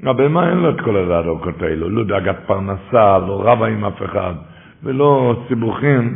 הבהמה 0.03 0.49
אין 0.49 0.57
לו 0.57 0.69
את 0.69 0.82
כל 0.82 0.97
הדאגות 0.97 1.61
האלו, 1.61 1.89
לא 1.89 2.03
דאגת 2.03 2.38
פרנסה, 2.45 3.17
לא 3.17 3.41
רבה 3.45 3.67
עם 3.67 3.86
אף 3.86 4.03
אחד, 4.05 4.34
ולא 4.84 5.36
סיבוכים. 5.47 6.15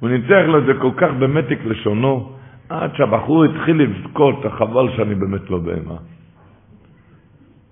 הוא 0.00 0.10
ניצח 0.10 0.44
לו 0.46 0.58
את 0.58 0.64
זה 0.64 0.72
כל 0.80 0.90
כך 0.96 1.10
במתק 1.18 1.58
לשונו, 1.64 2.32
עד 2.68 2.90
שהבחור 2.96 3.44
התחיל 3.44 3.82
לבכות, 3.82 4.44
חבל 4.58 4.88
שאני 4.96 5.14
באמת 5.14 5.50
לא 5.50 5.58
בהמה. 5.58 5.96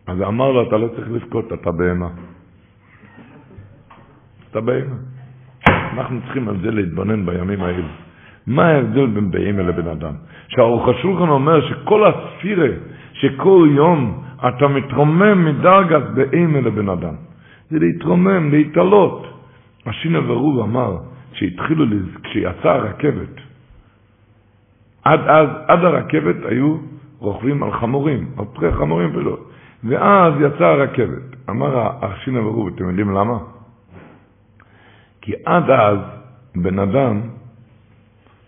אז 0.06 0.22
אמר 0.22 0.52
לו, 0.52 0.68
אתה 0.68 0.76
לא 0.76 0.88
צריך 0.88 1.08
לבכות, 1.10 1.52
אתה 1.52 1.70
בהמה. 1.70 2.08
אתה 4.50 4.60
בהמה. 4.60 4.96
אנחנו 5.68 6.20
צריכים 6.24 6.48
על 6.48 6.56
זה 6.62 6.70
להתבונן 6.70 7.26
בימים 7.26 7.62
האלה. 7.62 7.88
מה 8.46 8.66
ההבדל 8.66 9.06
בין 9.06 9.30
בהמה 9.30 9.62
לבן 9.62 9.88
אדם? 9.88 10.14
שהאורך 10.48 10.88
השולחן 10.88 11.28
אומר 11.28 11.68
שכל 11.68 12.06
הספירה, 12.06 12.68
שכל 13.12 13.68
יום 13.70 14.22
אתה 14.48 14.68
מתרומם 14.68 15.44
מדרגת 15.44 16.02
בהמה 16.14 16.60
לבן 16.60 16.88
אדם. 16.88 17.14
זה 17.70 17.78
להתרומם, 17.78 18.50
להתעלות. 18.50 19.26
השינה 19.86 20.30
ורוב 20.30 20.60
אמר, 20.60 20.96
כשהתחילו, 21.32 21.84
כשיצאה 22.22 22.74
הרכבת, 22.74 23.34
עד 25.04 25.20
אז, 25.20 25.48
עד 25.68 25.84
הרכבת 25.84 26.36
היו 26.44 26.76
רוכבים 27.18 27.62
על 27.62 27.72
חמורים, 27.72 28.30
על 28.38 28.44
פרי 28.52 28.72
חמורים 28.72 29.16
ולא. 29.16 29.36
ואז 29.84 30.34
יצאה 30.40 30.68
הרכבת. 30.68 31.22
אמר 31.50 31.88
השינה 32.02 32.40
ברור, 32.40 32.68
אתם 32.68 32.88
יודעים 32.88 33.10
למה? 33.10 33.38
כי 35.20 35.32
עד 35.44 35.70
אז 35.70 35.98
בן 36.56 36.78
אדם 36.78 37.20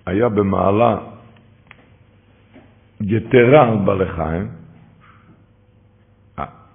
היה 0.06 0.28
במעלה 0.28 0.96
יתרה 3.00 3.68
על 3.68 3.78
בעלי 3.84 4.06
חיים, 4.06 4.48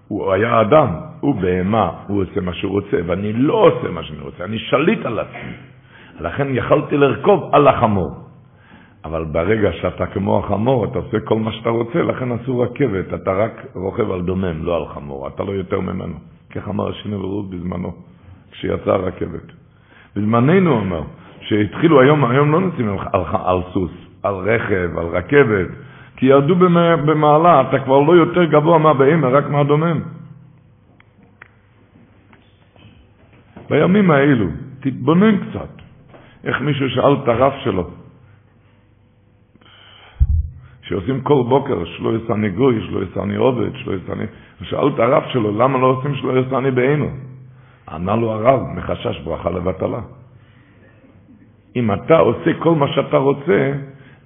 הוא 0.08 0.32
היה 0.34 0.62
אדם, 0.62 0.88
הוא 1.20 1.36
בהמה, 1.36 1.92
הוא 2.08 2.22
עושה 2.24 2.42
מה 2.42 2.54
שהוא 2.54 2.72
רוצה, 2.72 2.98
ואני 3.06 3.34
לא 3.34 3.54
עושה 3.54 3.90
מה 3.92 4.04
שאני 4.04 4.20
רוצה, 4.20 4.44
אני 4.44 4.60
שליט 4.60 5.06
על 5.06 5.20
עצמי. 5.20 5.54
לכן 6.20 6.48
יכלתי 6.56 6.98
לרכוב 6.98 7.50
על 7.54 7.68
החמור. 7.68 8.30
אבל 9.06 9.26
ברגע 9.26 9.72
שאתה 9.74 10.06
כמו 10.06 10.40
החמור, 10.40 10.86
אתה 10.86 11.00
עושה 11.00 11.20
כל 11.20 11.40
מה 11.40 11.52
שאתה 11.52 11.70
רוצה, 11.70 12.04
לכן 12.04 12.32
עשו 12.32 12.60
רכבת, 12.60 13.14
אתה 13.14 13.32
רק 13.34 13.66
רוכב 13.76 14.12
על 14.12 14.22
דומם, 14.22 14.66
לא 14.66 14.76
על 14.76 14.86
חמור, 14.88 15.28
אתה 15.28 15.44
לא 15.44 15.52
יותר 15.52 15.80
ממנו. 15.80 16.16
כך 16.52 16.68
אמר 16.68 16.90
השינה 16.90 17.18
ברור 17.18 17.44
בזמנו, 17.44 17.94
כשיצאה 18.52 18.94
הרכבת. 18.94 19.52
בזמננו 20.16 20.72
אומר, 20.72 21.02
שהתחילו 21.42 22.02
היום, 22.02 22.26
היום 22.26 22.52
לא 22.52 22.62
נוסעים 22.62 22.90
על, 22.90 23.24
על 23.46 23.62
סוס, 23.74 23.92
על 24.24 24.36
רכב, 24.36 24.98
על 24.98 25.06
רכבת, 25.06 25.68
כי 26.20 26.26
ירדו 26.26 26.56
במעלה, 27.06 27.62
אתה 27.62 27.80
כבר 27.80 28.00
לא 28.00 28.16
יותר 28.16 28.44
גבוה 28.44 28.78
מהבהמה, 28.78 29.28
רק 29.28 29.50
מהדומם. 29.50 30.02
בימים 33.70 34.12
האלו, 34.12 34.46
תתבונן 34.80 35.38
קצת, 35.38 35.72
איך 36.44 36.62
מישהו 36.62 36.90
שאל 36.90 37.14
את 37.24 37.28
הרב 37.28 37.54
שלו, 37.64 37.90
שעושים 40.82 41.22
כל 41.22 41.44
בוקר, 41.50 41.86
שלא 41.86 42.16
יסעני 42.16 42.50
גוי, 42.50 42.88
שלא 42.88 43.00
יסעני 43.04 43.36
עובד, 43.36 43.76
שלא 43.76 43.94
יסעני... 43.96 44.24
שאל 44.62 44.88
את 44.88 45.00
הרב 45.00 45.24
שלו, 45.32 45.58
למה 45.58 45.78
לא 45.80 45.86
עושים 45.88 46.16
שלא 46.16 46.40
יסעני 46.40 46.72
בהמה? 46.72 47.12
ענה 47.90 48.16
לו 48.16 48.32
הרב, 48.32 48.60
מחשש 48.76 49.20
ברכה 49.24 49.50
לבטלה. 49.50 50.00
אם 51.76 51.92
אתה 51.92 52.18
עושה 52.18 52.52
כל 52.60 52.76
מה 52.76 52.88
שאתה 52.88 53.18
רוצה, 53.18 53.72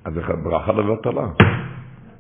אז 0.06 0.14
זה 0.14 0.22
ברכה 0.44 0.72
לבטלה. 0.72 1.28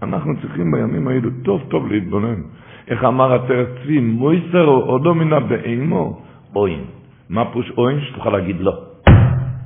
אנחנו 0.04 0.34
צריכים 0.41 0.72
בימים 0.72 1.08
האלו 1.08 1.30
טוב 1.43 1.62
טוב 1.70 1.88
להתבונן. 1.88 2.41
איך 2.88 3.04
אמר 3.04 3.34
עטרת 3.34 3.68
צבי, 3.84 3.99
מויסר 3.99 4.66
עודו 4.66 5.16
מן 5.16 5.34
הבהמו, 5.34 6.22
אוין. 6.56 6.84
מה 7.30 7.45
פוש 7.45 7.72
אוין? 7.78 8.01
שתוכל 8.01 8.30
להגיד 8.30 8.56
לא. 8.60 8.74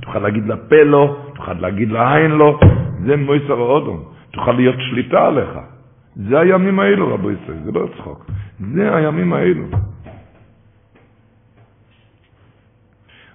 תוכל 0.02 0.18
להגיד 0.18 0.46
לפה 0.46 0.82
לא, 0.82 1.16
תוכל 1.34 1.52
להגיד 1.52 1.88
לעין 1.90 2.30
לא, 2.30 2.58
זה 3.04 3.16
מויסר 3.16 3.52
עודו. 3.52 3.96
תוכל 4.30 4.52
להיות 4.52 4.76
שליטה 4.90 5.26
עליך. 5.26 5.58
זה 6.16 6.40
הימים 6.40 6.80
האלו, 6.80 7.14
רבו 7.14 7.30
ישראל, 7.30 7.58
זה 7.64 7.72
לא 7.72 7.88
צחוק. 7.96 8.30
זה 8.74 8.96
הימים 8.96 9.32
האלו. 9.32 9.64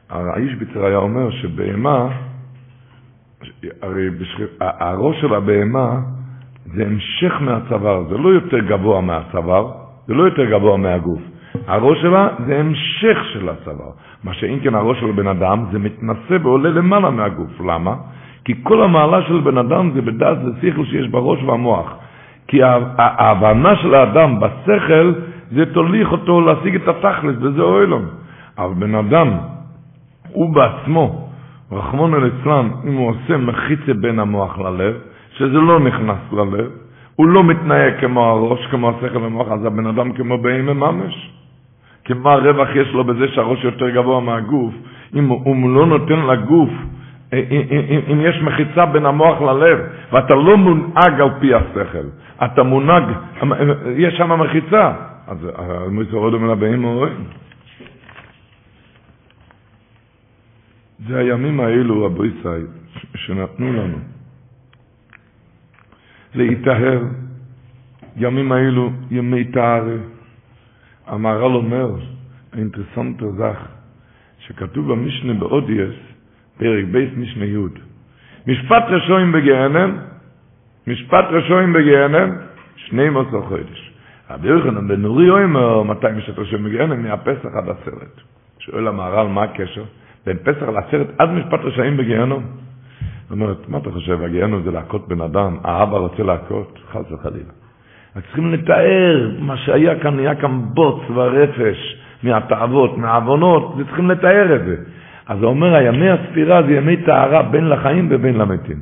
האיש 0.10 0.56
בצר 0.56 0.86
היה 0.86 0.98
אומר 0.98 1.32
שבהמה, 1.32 2.08
הרי 3.82 4.10
הראש 4.60 5.22
של 5.22 5.34
הבהמה 5.34 6.00
זה 6.74 6.86
המשך 6.86 7.42
מהצוואר, 7.42 8.04
זה 8.10 8.18
לא 8.18 8.30
יותר 8.30 8.60
גבוה 8.60 9.02
מהצוואר, 9.02 9.72
זה 10.08 10.14
לא 10.14 10.24
יותר 10.24 10.46
גבוה 10.46 10.78
מהגוף. 10.78 11.22
הראש 11.68 12.02
שלה 12.02 12.28
זה 12.46 12.60
המשך 12.60 13.18
של 13.34 13.50
הצוואר. 13.50 13.92
מה 14.24 14.34
שאם 14.34 14.60
כן 14.64 14.76
הראש 14.76 15.00
של 15.00 15.12
בן 15.12 15.28
אדם 15.28 15.66
זה 15.72 15.80
מתנשא 15.80 16.38
ועולה 16.44 16.70
למעלה 16.70 17.10
מהגוף. 17.10 17.62
למה? 17.62 17.96
כי 18.46 18.54
כל 18.64 18.84
המעלה 18.84 19.22
של 19.22 19.40
בן 19.40 19.58
אדם 19.58 19.92
זה 19.94 20.02
בדעת 20.02 20.38
ושכל 20.46 20.86
שיש 20.86 21.08
בראש 21.08 21.44
והמוח. 21.44 21.96
כי 22.48 22.60
ההבנה 22.98 23.76
של 23.76 23.96
האדם 23.96 24.40
בשכל 24.40 25.14
זה 25.52 25.66
תוליך 25.74 26.12
אותו 26.12 26.42
להשיג 26.42 26.76
את 26.76 26.88
התכלס, 26.88 27.36
וזה 27.42 27.62
אוהלום. 27.62 28.06
אבל 28.58 28.74
בן 28.74 28.96
אדם, 28.96 29.30
הוא 30.30 30.56
בעצמו, 30.56 31.30
רחמון 31.72 32.14
אל 32.14 32.28
אצלם, 32.28 32.70
אם 32.88 32.94
הוא 32.94 33.10
עושה 33.10 33.38
מחיצה 33.38 33.94
בין 33.94 34.20
המוח 34.20 34.60
ללב, 34.60 34.96
שזה 35.38 35.58
לא 35.60 35.80
נכנס 35.80 36.20
ללב, 36.32 36.72
הוא 37.16 37.28
לא 37.28 37.44
מתנהג 37.44 37.94
כמו 38.00 38.26
הראש, 38.26 38.68
כמו 38.72 38.90
השכל 38.90 39.18
והמוח, 39.18 39.48
אז 39.52 39.66
הבן 39.66 39.88
אדם 39.88 40.14
כמו 40.14 40.38
בהמה 40.38 40.74
ממש. 40.74 41.32
כי 42.04 42.14
מה 42.14 42.34
הרווח 42.34 42.70
יש 42.76 42.88
לו 42.94 43.04
בזה 43.04 43.28
שהראש 43.28 43.64
יותר 43.64 43.90
גבוה 43.90 44.20
מהגוף? 44.20 44.74
אם 45.16 45.28
הוא 45.28 45.70
לא 45.70 45.86
נותן 45.86 46.20
לגוף, 46.20 46.70
אם 48.12 48.22
יש 48.22 48.42
מחיצה 48.42 48.86
בין 48.86 49.06
המוח 49.06 49.42
ללב, 49.42 49.80
ואתה 50.12 50.34
לא 50.36 50.58
מונהג 50.58 51.22
על 51.22 51.30
פי 51.40 51.54
השכל, 51.54 52.08
אתה 52.44 52.64
מונהג, 52.64 53.04
יש 53.98 54.14
שם 54.18 54.42
מחיצה, 54.42 54.94
אז 55.28 55.38
מויסר 55.92 56.18
עוד 56.18 56.38
מן 56.38 56.50
הבאים 56.50 56.84
רואים. 56.86 57.24
זה 61.08 61.20
הימים 61.20 61.60
האלו, 61.60 62.06
רבו 62.06 62.26
ישראל, 62.26 62.68
שנתנו 63.16 63.74
לנו. 63.74 64.13
להיטהר, 66.36 67.02
ימים 68.18 68.52
האלו 68.52 68.92
ימי 69.12 69.44
טהרה. 69.46 69.96
המהר"ל 71.08 71.56
אומר, 71.56 71.90
האינטרסנטר 72.54 73.32
זך, 73.32 73.68
שכתוב 74.40 74.92
במשנה 74.92 75.34
באודייס, 75.34 75.96
פרק 76.58 76.86
בייס 76.92 77.10
משנה 77.18 77.46
י', 77.46 77.58
משפט 78.48 78.84
רשועים 78.90 79.32
בגיהנם, 79.32 79.98
משפט 80.88 81.26
רשועים 81.30 81.74
בגיהנם, 81.74 82.30
שני 82.76 83.10
מוסר 83.10 83.42
חודש. 83.42 83.92
רבי 84.30 84.48
יוחנן 84.48 84.88
בן 84.88 85.02
נורי 85.02 85.30
אומר, 85.30 85.84
מתי 85.84 86.08
משפט 86.18 86.40
רשועים 86.40 86.64
בגיהנם? 86.66 87.04
מהפסח 87.04 87.46
עד 87.46 87.70
הסרט. 87.70 88.22
שואל 88.60 88.88
המהר"ל, 88.88 89.28
מה 89.28 89.44
הקשר? 89.44 89.84
בין 90.26 90.38
פסח 90.38 90.64
לעשרת 90.64 91.08
עד 91.18 91.30
משפט 91.30 91.60
רשעים 91.64 91.98
בגיהנום. 91.98 92.44
אומרת, 93.34 93.70
מה 93.70 93.78
אתה 93.78 93.92
חושב, 93.92 94.24
הגיהנום 94.24 94.62
זה 94.64 94.72
להכות 94.72 95.08
בן 95.08 95.22
אדם, 95.22 95.58
האבא 95.64 95.98
רוצה 95.98 96.24
להכות? 96.24 96.80
חס 96.92 97.12
וחלילה. 97.12 97.54
רק 98.16 98.24
צריכים 98.26 98.54
לתאר 98.54 99.30
מה 99.40 99.58
שהיה 99.58 100.00
כאן, 100.00 100.16
נהיה 100.16 100.36
כאן 100.36 100.62
בוץ 100.74 101.02
ורפש 101.16 101.98
מהתאוות, 102.24 102.98
מהעוונות, 102.98 103.76
וצריכים 103.78 104.12
לתאר 104.12 104.56
את 104.56 104.66
זה. 104.66 104.76
אז 105.28 105.38
הוא 105.42 105.50
אומר, 105.50 105.82
ימי 105.82 106.10
הספירה 106.10 106.64
זה 106.64 106.72
ימי 106.74 106.98
טהרה 106.98 107.44
בין 107.44 107.70
לחיים 107.70 108.08
ובין 108.12 108.38
למתים. 108.38 108.78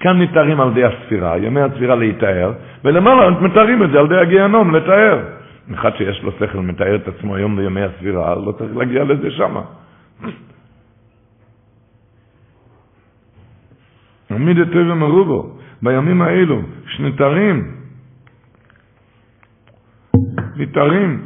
כאן 0.00 0.18
מתארים 0.18 0.60
על 0.60 0.68
ידי 0.70 0.84
הספירה, 0.84 1.38
ימי 1.38 1.60
הספירה 1.60 1.94
להיטהר, 1.94 2.52
ולמעלה 2.84 3.30
מתארים 3.30 3.82
את 3.82 3.90
זה 3.90 3.98
על 3.98 4.06
ידי 4.06 4.18
הגיהנום, 4.18 4.74
לתאר. 4.74 5.18
אחד 5.74 5.90
שיש 5.96 6.22
לו 6.22 6.32
שכל 6.32 6.58
מתאר 6.58 6.94
את 6.94 7.08
עצמו 7.08 7.36
היום 7.36 7.56
בימי 7.56 7.82
הספירה, 7.82 8.34
לא 8.34 8.52
צריך 8.52 8.76
להגיע 8.76 9.04
לזה 9.04 9.30
שמה. 9.30 9.60
עמיד 14.34 14.58
את 14.58 14.68
טבע 14.68 14.94
מרובו, 14.94 15.56
בימים 15.82 16.22
האלו, 16.22 16.62
שנתרים, 16.86 17.74
מתארים, 20.56 21.24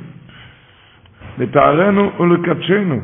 לתארנו 1.38 2.11
ולקדשנו. 2.20 3.00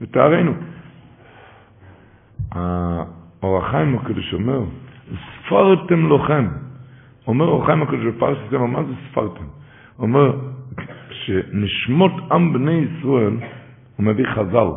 לטהרנו. 0.00 0.52
האור 2.52 3.58
החיים 3.58 3.98
הקדוש 3.98 4.34
אומר, 4.34 4.60
ספרתם 5.46 6.06
לוחם. 6.06 6.48
אומר 7.26 7.44
אור 7.44 7.62
החיים 7.62 7.82
הקדוש 7.82 8.04
בפרשת 8.14 8.52
מה 8.52 8.84
זה 8.84 8.92
ספרתם? 9.10 9.44
אומר, 9.98 10.36
שנשמות 11.10 12.12
עם 12.32 12.52
בני 12.52 12.72
ישראל, 12.72 13.36
הוא 13.96 14.06
מביא 14.06 14.26
חז"ל, 14.34 14.68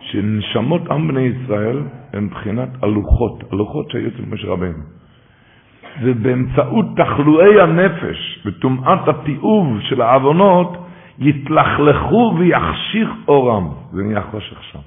שנשמות 0.00 0.90
עם 0.90 1.08
בני 1.08 1.20
ישראל 1.20 1.78
הן 2.16 2.24
מבחינת 2.24 2.68
הלוחות, 2.82 3.44
הלוחות 3.52 3.90
שהיו 3.90 4.08
אצל 4.08 4.22
משה 4.30 4.48
רבינו. 4.48 4.78
ובאמצעות 6.02 6.86
תחלואי 6.96 7.60
הנפש 7.60 8.42
וטומאת 8.46 9.08
התיעוב 9.08 9.80
של 9.80 10.00
העוונות, 10.00 10.76
יתלכלכו 11.18 12.34
ויחשיך 12.38 13.08
אורם. 13.28 13.68
זה 13.92 14.02
נהיה 14.02 14.22
חושך 14.30 14.62
שם. 14.62 14.78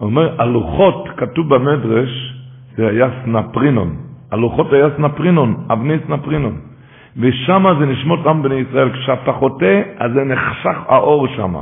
אומר, 0.00 0.42
הלוחות, 0.42 1.08
כתוב 1.16 1.54
במדרש, 1.54 2.34
זה 2.76 2.88
היה 2.88 3.08
סנפרינון. 3.24 3.96
הלוחות 4.32 4.72
היה 4.72 4.86
סנפרינון, 4.96 5.66
אבני 5.70 5.94
סנפרינון. 6.06 6.60
ושם 7.16 7.64
זה 7.78 7.86
נשמות 7.86 8.26
עם 8.26 8.42
בני 8.42 8.54
ישראל. 8.54 8.90
כשאתה 8.92 9.32
חוטא, 9.32 9.82
אז 9.98 10.12
זה 10.12 10.24
נחשך 10.24 10.76
האור 10.88 11.26
שם. 11.28 11.54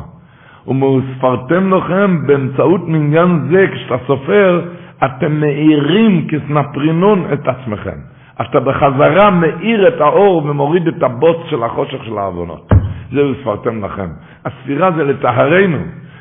ומוספרתם 0.67 1.75
לכם 1.75 2.27
באמצעות 2.27 2.89
מניין 2.89 3.49
זה, 3.51 3.67
כשאתה 3.75 3.95
סופר, 4.07 4.65
אתם 5.05 5.41
מאירים 5.41 6.29
כסנפרינון 6.29 7.25
את 7.33 7.49
עצמכם. 7.49 7.99
אתה 8.41 8.61
בחזרה 8.61 9.31
מאיר 9.31 9.89
את 9.89 10.01
האור 10.01 10.45
ומוריד 10.45 10.89
את 10.89 11.03
הבוץ 11.03 11.37
של 11.51 11.63
החושך 11.63 12.05
של 12.05 12.19
העוונות. 12.19 12.69
זהו 13.13 13.35
ספרתם 13.41 13.85
לכם. 13.85 14.09
הספירה 14.45 14.91
זה 14.97 15.05
לטהרנו, 15.05 15.79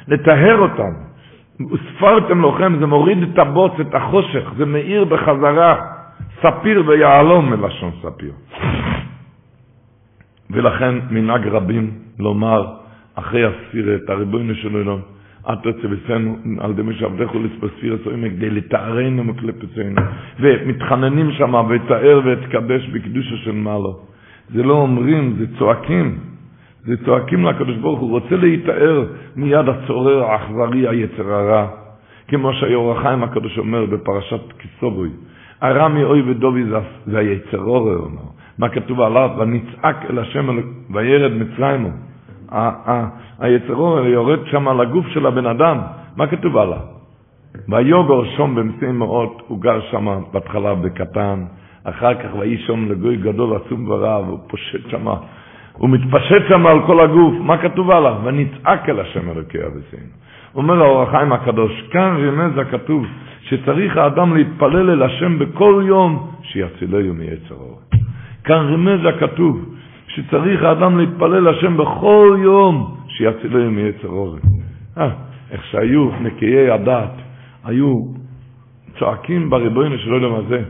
לטהר 0.08 0.58
אותם. 0.58 0.94
ספרתם 1.98 2.46
לכם, 2.46 2.80
זה 2.80 2.86
מוריד 2.86 3.24
את 3.24 3.40
הבוץ, 3.40 3.72
את 3.82 3.96
החושך, 3.96 4.54
זה 4.58 4.66
מאיר 4.66 5.04
בחזרה, 5.06 5.76
ספיר 6.42 6.84
ויהלום 6.88 7.50
מלשון 7.50 7.92
ספיר. 8.02 8.34
ולכן 10.52 10.96
מנהג 11.10 11.48
רבים 11.48 11.92
לומר 12.20 12.83
אחרי 13.16 13.46
הספירת, 13.46 14.10
הריבונו 14.10 14.56
של 14.56 14.76
עולם, 14.76 15.00
את 15.52 15.58
תצא 15.60 15.88
בסנו 15.88 16.38
על 16.60 16.72
ידי 16.72 16.82
מי 16.82 16.94
שעבדך 16.94 17.30
לספספיר 17.36 17.98
הסוימה 18.02 18.30
כדי 18.30 18.50
לתארנו 18.50 19.24
מקלפצינו 19.24 20.02
ומתחננים 20.40 21.32
שם 21.32 21.54
ותאר 21.70 22.22
ותקדש 22.26 22.90
בקדושה 22.90 23.38
של 23.38 23.52
מעלו 23.52 24.00
זה 24.54 24.64
לא 24.64 24.74
אומרים, 24.74 25.36
זה 25.40 25.46
צועקים 25.60 26.18
זה 26.86 27.06
צועקים 27.06 27.46
לקדוש 27.46 27.78
ברוך 27.78 28.00
הוא, 28.00 28.10
רוצה 28.10 28.36
להיטהר 28.36 29.06
מיד 29.36 29.70
הצורר 29.70 30.24
האכזרי, 30.24 30.88
היצר 30.88 31.34
הרע. 31.34 31.68
כמו 32.28 32.54
שהיור 32.54 32.92
החיים 32.92 33.24
הקדוש 33.24 33.58
אומר 33.58 33.86
בפרשת 33.86 34.42
כיסובוי, 34.60 35.10
הרע 35.62 35.88
מאוי 35.88 36.22
ודובי 36.22 36.64
זה, 37.06 37.18
היצר 37.20 37.58
עורר. 37.58 38.08
מה 38.58 38.70
כתוב 38.70 39.02
עליו? 39.02 39.30
ונצעק 39.40 40.06
אל 40.10 40.20
השם 40.20 40.60
וירד 40.94 41.32
מצרימו. 41.32 41.90
היצרור 43.40 44.00
יורד 44.00 44.40
שם 44.52 44.68
על 44.68 44.82
הגוף 44.82 45.08
של 45.08 45.26
הבן 45.26 45.46
אדם, 45.46 45.78
מה 46.16 46.28
כתוב 46.28 46.58
עליו? 46.58 46.78
ויוגר 47.70 48.24
שום 48.38 48.56
במסי 48.56 48.92
מאות, 48.92 49.42
הוא 49.48 49.62
גר 49.62 49.80
שם 49.92 50.22
בהתחלה 50.34 50.76
בקטן, 50.76 51.44
אחר 51.84 52.14
כך 52.14 52.30
ויהי 52.40 52.58
שום 52.58 52.92
לגוי 52.92 53.18
גדול 53.18 53.56
עצום 53.56 53.90
ורב, 53.90 54.26
הוא 54.30 54.40
פושט 54.48 54.90
שם, 54.90 55.08
הוא 55.74 55.90
מתפשט 55.90 56.48
שם 56.48 56.66
על 56.66 56.86
כל 56.86 57.00
הגוף, 57.00 57.34
מה 57.40 57.58
כתוב 57.58 57.92
עליו? 57.92 58.16
ונצעק 58.24 58.90
אל 58.90 59.00
השם 59.00 59.30
אלוקי 59.30 59.58
אביסינו. 59.58 60.12
אומר 60.56 60.84
האור 60.84 61.02
החיים 61.04 61.32
הקדוש, 61.34 61.82
כאן 61.92 62.16
רמז 62.28 62.58
הכתוב 62.58 63.06
שצריך 63.42 63.98
האדם 63.98 64.36
להתפלל 64.36 64.90
אל 64.90 65.04
השם 65.04 65.40
בכל 65.40 65.84
יום 65.88 66.32
שיצילהו 66.42 67.14
מיצר 67.14 67.56
אור. 67.56 67.80
כאן 68.44 68.74
רמז 68.74 69.06
הכתוב 69.06 69.76
שצריך 70.16 70.64
האדם 70.64 70.98
להתפלל 70.98 71.48
השם 71.48 71.78
בכל 71.78 72.38
יום 72.42 72.98
שיצילהו 73.08 73.72
מיצר 73.72 74.08
אור. 74.08 74.38
אה, 74.98 75.10
איך 75.52 75.66
שהיו 75.66 76.10
נקיי 76.22 76.72
הדעת, 76.72 77.14
היו 77.64 78.06
צועקים 79.00 79.50
בריבונו 79.50 79.98
של 79.98 80.12
עולם 80.12 80.34
הזה. 80.34 80.64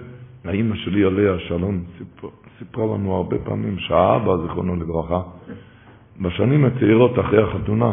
האימא 0.46 0.76
שלי 0.76 1.04
עליה 1.04 1.39
שלום 1.39 1.84
סיפרה 2.60 2.86
לנו 2.86 3.16
הרבה 3.16 3.38
פעמים 3.38 3.80
שהאבא, 3.80 4.38
זיכרונו 4.38 4.76
לברכה, 4.76 5.22
בשנים 6.22 6.66
הצעירות 6.66 7.20
אחרי 7.20 7.44
החתונה, 7.44 7.91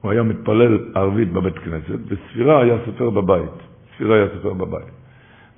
הוא 0.00 0.10
היה 0.10 0.22
מתפלל 0.22 0.78
ערבית 0.94 1.32
בבית 1.32 1.58
כנסת, 1.58 1.98
וספירה 2.08 2.62
היה 2.62 2.76
סופר 2.86 3.10
בבית. 3.10 3.50
ספירה 3.94 4.16
היה 4.16 4.26
סופר 4.34 4.52
בבית. 4.52 4.92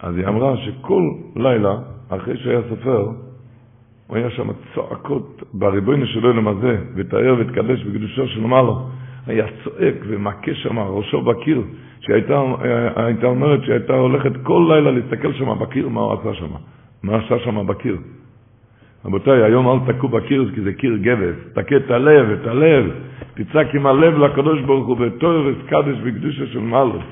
אז 0.01 0.16
היא 0.16 0.27
אמרה 0.27 0.57
שכל 0.57 1.03
לילה, 1.37 1.75
אחרי 2.09 2.37
שהיה 2.37 2.61
סופר, 2.69 3.09
הוא 4.09 4.17
היה 4.17 4.31
שם 4.31 4.49
צועקות 4.75 5.43
בריבונו 5.53 6.07
של 6.07 6.27
עולם 6.27 6.49
הזה, 6.49 6.77
ותאר 6.97 7.35
ותקדש 7.39 7.85
בקדושו 7.85 8.29
של 8.29 8.41
מעלה. 8.41 8.73
היה 9.27 9.47
צועק 9.65 9.95
ומכה 10.07 10.55
שם 10.55 10.79
ראשו 10.79 11.23
בקיר, 11.23 11.63
שהייתה 12.01 13.27
אומרת 13.27 13.65
שהייתה 13.65 13.93
הולכת 13.95 14.33
כל 14.43 14.67
לילה 14.69 14.91
להסתכל 14.91 15.33
שם 15.33 15.59
בקיר, 15.59 15.89
מה 15.89 16.01
הוא 16.01 16.13
עשה 16.13 16.35
שם, 16.35 16.53
מה 17.03 17.17
עשה 17.17 17.39
שם 17.39 17.67
בקיר. 17.67 17.97
רבותיי, 19.05 19.43
היום 19.43 19.69
אל 19.69 19.93
תקעו 19.93 20.09
בקיר 20.09 20.51
כי 20.55 20.61
זה 20.61 20.73
קיר 20.73 20.97
גבס, 20.97 21.37
תכה 21.55 21.77
את 21.77 21.91
הלב, 21.91 22.31
את 22.31 22.47
הלב, 22.47 22.91
תצעק 23.35 23.75
עם 23.75 23.87
הלב 23.87 24.19
לקדוש 24.19 24.61
ברוך 24.61 24.87
הוא 24.87 24.97
בתורס 24.97 25.57
קדש 25.69 25.97
וקדושה 26.03 26.47
של 26.47 26.59
מעלות. 26.59 27.03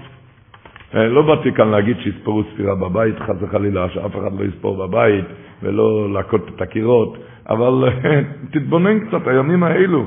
אה, 0.94 1.08
לא 1.08 1.22
באתי 1.22 1.52
כאן 1.52 1.68
להגיד 1.68 1.96
שיספרו 2.00 2.42
ספירה 2.52 2.74
בבית, 2.74 3.18
חס 3.18 3.36
וחלילה, 3.40 3.88
שאף 3.88 4.10
אחד 4.16 4.32
לא 4.38 4.44
יספור 4.44 4.86
בבית 4.86 5.24
ולא 5.62 6.12
להכות 6.12 6.48
את 6.56 6.62
הקירות, 6.62 7.18
אבל 7.48 7.84
תתבונן 8.52 9.00
קצת, 9.00 9.26
הימים 9.26 9.62
האלו. 9.62 10.04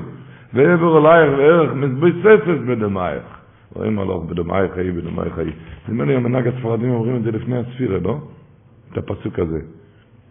ועבר 0.53 0.97
אלייך 0.97 1.37
וערך 1.37 1.73
מזבססס 1.73 2.59
בדמייך. 2.67 3.23
רואים 3.73 3.99
הלוך 3.99 4.25
בדמייך 4.25 4.73
חיי, 4.73 4.91
בדמייך 4.91 5.35
חיי. 5.35 5.51
נדמה 5.87 6.05
לי 6.05 6.15
המנהג 6.15 6.47
הספרדים 6.47 6.89
אומרים 6.91 7.15
את 7.15 7.23
זה 7.23 7.31
לפני 7.31 7.57
הספירה, 7.57 7.99
לא? 7.99 8.17
את 8.91 8.97
הפסוק 8.97 9.39
הזה. 9.39 9.59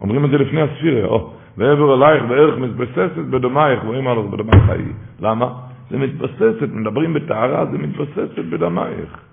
אומרים 0.00 0.24
את 0.24 0.30
זה 0.30 0.38
לפני 0.38 0.60
הספירה, 0.62 1.06
או, 1.06 1.32
ועבר 1.56 1.94
אלייך 1.94 2.22
וערך 2.28 2.58
מזבססת 2.58 3.24
בדמייך, 3.30 3.84
רואים 3.84 4.08
הלוך 4.08 4.26
בדמייך 4.26 4.64
חיי. 4.66 4.92
למה? 5.20 5.52
זה 5.90 5.98
מתבוססת, 5.98 6.68
מדברים 6.72 7.14
בטהרה, 7.14 7.66
זה 7.66 7.78
מתבוססת 7.78 8.44
בדמייך. 8.50 9.27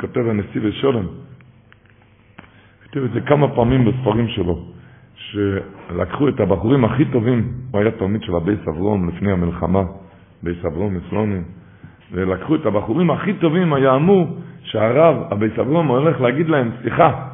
כותב 0.00 0.28
הנתיבות 0.28 0.60
שלום, 0.64 1.06
כותב 2.86 3.04
את 3.04 3.10
זה 3.12 3.20
כמה 3.20 3.54
פעמים 3.54 3.84
בספרים 3.84 4.28
שלו. 4.28 4.64
שלקחו 5.16 6.28
את 6.28 6.40
הבחורים 6.40 6.84
הכי 6.84 7.04
טובים, 7.04 7.52
הוא 7.70 7.80
היה 7.80 7.90
תלמיד 7.90 8.22
של 8.22 8.34
הבייס 8.34 8.60
אברום 8.68 9.08
לפני 9.08 9.32
המלחמה, 9.32 9.82
בייס 10.42 10.64
אברום 10.64 10.94
מסלונים, 10.94 11.44
ולקחו 12.12 12.54
את 12.54 12.66
הבחורים 12.66 13.10
הכי 13.10 13.32
טובים, 13.32 13.72
היה 13.72 13.94
אמור 13.94 14.38
שהרב, 14.62 15.16
הבייס 15.30 15.58
אברום, 15.58 15.88
הולך 15.88 16.20
להגיד 16.20 16.48
להם, 16.48 16.70
סליחה, 16.82 17.28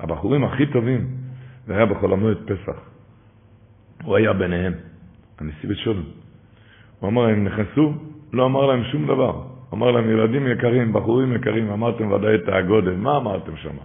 הבחורים 0.00 0.44
הכי 0.44 0.66
טובים, 0.66 1.06
זה 1.66 1.76
היה 1.76 1.86
בחול 1.86 2.12
המועד 2.12 2.36
פסח. 2.44 2.80
הוא 4.02 4.16
היה 4.16 4.32
ביניהם, 4.32 4.72
הנשיא 5.38 5.68
בשולם. 5.68 6.02
הוא 7.00 7.10
אמר 7.10 7.26
להם, 7.26 7.44
נכנסו, 7.44 7.92
לא 8.32 8.46
אמר 8.46 8.66
להם 8.66 8.84
שום 8.84 9.06
דבר. 9.06 9.55
אמר 9.74 9.90
להם, 9.90 10.10
ילדים 10.10 10.46
יקרים, 10.46 10.92
בחורים 10.92 11.32
יקרים, 11.32 11.70
אמרתם 11.70 12.12
ודאי 12.12 12.34
את 12.34 12.48
הגודל, 12.48 12.94
מה 12.96 13.16
אמרתם 13.16 13.56
שם? 13.56 13.76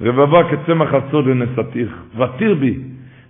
רבבה 0.00 0.40
כצמח 0.50 0.94
הסוד 0.94 1.26
ונסתיך, 1.26 2.02
ותיר 2.16 2.54
בי, 2.54 2.78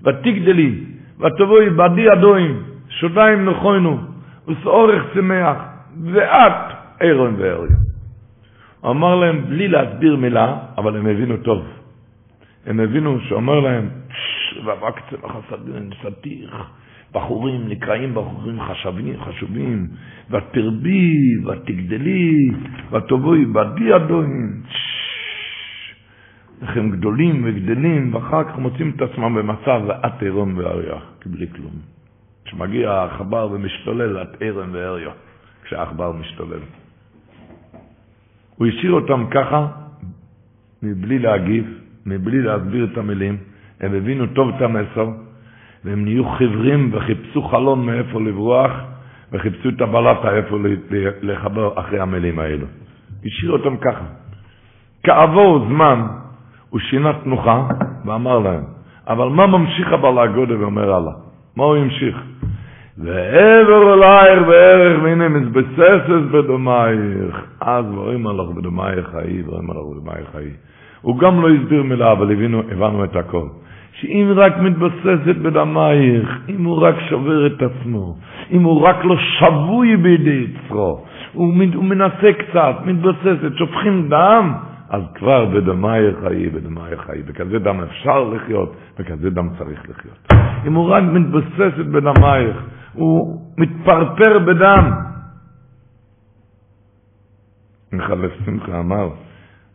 ותגדלי, 0.03 0.85
ותבואי 1.21 1.71
בעדי 1.71 2.13
אדוים, 2.13 2.63
שודיים 2.89 3.49
נכוינו, 3.49 3.99
ושאורך 4.49 5.03
צמח, 5.15 5.57
ואת 6.05 6.53
אירון 7.01 7.35
ואריה. 7.39 7.77
אמר 8.87 9.15
להם 9.15 9.45
בלי 9.49 9.69
להסביר 9.69 10.17
מילה, 10.17 10.57
אבל 10.79 10.97
הם 10.97 11.07
הבינו 11.07 11.37
טוב. 11.37 11.67
הם 12.67 12.81
הבינו 12.81 13.21
שאומר 13.21 13.61
להם, 13.61 13.89
רבבה 14.57 14.91
כצמח 14.93 15.31
הסוד 15.37 15.69
ונסתיך, 15.73 16.57
בחורים 17.15 17.69
נקראים 17.69 18.15
בחורים 18.15 18.61
חשבים, 18.61 19.21
חשובים, 19.21 19.87
ותרבי, 20.31 21.15
ותגדלי, 21.47 22.51
ותבואי 22.93 23.45
בעדי 23.45 23.97
אדוים, 23.97 24.63
איך 26.63 26.77
הם 26.77 26.91
גדולים 26.91 27.43
וגדלים, 27.45 28.15
ואחר 28.15 28.45
כך 28.45 28.59
מוצאים 28.59 28.93
את 28.97 29.03
עצמם 29.03 29.35
במצב 29.35 29.83
ואת 29.87 30.23
עירום 30.23 30.59
ואריה, 30.59 30.99
כי 31.21 31.29
בלי 31.29 31.47
כלום. 31.57 31.73
כשמגיע 32.45 32.91
העכבר 32.91 33.49
ומשתולל, 33.53 34.23
את 34.23 34.43
עירום 34.43 34.69
ואריה, 34.73 35.11
כשהעכבר 35.65 36.13
משתולל. 36.13 36.61
הוא 38.57 38.67
השאיר 38.67 38.93
אותם 38.93 39.25
ככה, 39.31 39.67
מבלי 40.83 41.19
להגיב, 41.19 41.65
מבלי 42.07 42.43
להסביר 42.43 42.89
את 42.93 42.99
המילים. 42.99 43.37
הם 43.81 43.95
הבינו 43.95 44.27
טוב 44.27 44.49
את 44.57 44.63
המסר, 44.63 45.09
והם 45.85 46.05
נהיו 46.05 46.29
חיוורים 46.29 46.91
וחיפשו 46.93 47.43
חלון 47.43 47.87
מאיפה 47.87 48.21
לברוח, 48.21 48.71
וחיפשו 49.33 49.69
את 49.69 49.81
הבלטה 49.81 50.37
איפה 50.37 50.57
לחבר 51.23 51.81
אחרי 51.81 52.01
המילים 52.01 52.39
האלו. 52.39 52.67
השאיר 53.25 53.53
אותם 53.53 53.77
ככה. 53.77 54.05
כעבור 55.03 55.65
זמן, 55.69 56.07
הוא 56.71 56.81
שינה 56.81 57.13
תנוחה 57.13 57.69
ואמר 58.05 58.39
להם, 58.39 58.63
אבל 59.09 59.29
מה 59.29 59.47
ממשיך 59.47 59.93
הבעל 59.93 60.19
הגודל 60.19 60.57
ואומר 60.57 60.95
הלאה? 60.95 61.13
מה 61.57 61.65
הוא 61.65 61.77
המשיך? 61.77 62.23
ועבר 62.99 63.95
אלייך 63.95 64.47
בערך 64.47 65.03
והנה 65.03 65.29
מזבססס 65.29 66.31
בדומייך. 66.33 67.45
אז 67.61 67.85
ורואים 67.95 68.27
עליך 68.27 68.49
בדומייך 68.57 69.09
חיי, 69.13 69.43
ורואים 69.47 69.71
עליך 69.71 69.83
בדומייך 69.91 70.29
חיי. 70.33 70.51
הוא 71.01 71.19
גם 71.19 71.43
לא 71.43 71.49
הסביר 71.49 71.83
מילה, 71.83 72.13
אבל 72.13 72.33
הבינו, 72.33 72.63
הבנו 72.71 73.05
את 73.05 73.17
הכל. 73.17 73.47
שאם 74.01 74.33
רק 74.37 74.59
מתבססת 74.59 75.37
בדמייך, 75.43 76.39
אם 76.49 76.65
הוא 76.65 76.83
רק 76.83 76.95
שובר 77.09 77.47
את 77.47 77.63
עצמו, 77.63 78.17
אם 78.51 78.63
הוא 78.63 78.83
רק 78.83 79.05
לא 79.05 79.17
שבוי 79.17 79.97
בידי 79.97 80.47
יצרו, 80.47 81.05
הוא, 81.33 81.55
הוא 81.75 81.85
מנסה 81.85 82.33
קצת, 82.39 82.75
מתבססת, 82.85 83.57
שופכים 83.59 84.09
דם, 84.09 84.55
אז 84.91 85.03
כבר 85.15 85.45
בדמייך 85.45 86.17
חיי, 86.23 86.49
בדמייך 86.51 87.01
חיי. 87.01 87.23
בכזה 87.23 87.59
דם 87.59 87.81
אפשר 87.81 88.25
לחיות, 88.25 88.77
בכזה 88.99 89.31
דם 89.31 89.49
צריך 89.59 89.83
לחיות. 89.89 90.29
אם 90.67 90.75
הוא 90.75 90.91
רק 90.91 91.03
מתבססת 91.03 91.87
בדמייך, 91.93 92.57
הוא 92.93 93.43
מתפרפר 93.59 94.39
בדם. 94.39 94.91
מחלף 97.93 98.33
שמחה 98.47 98.81
אמר, 98.81 99.09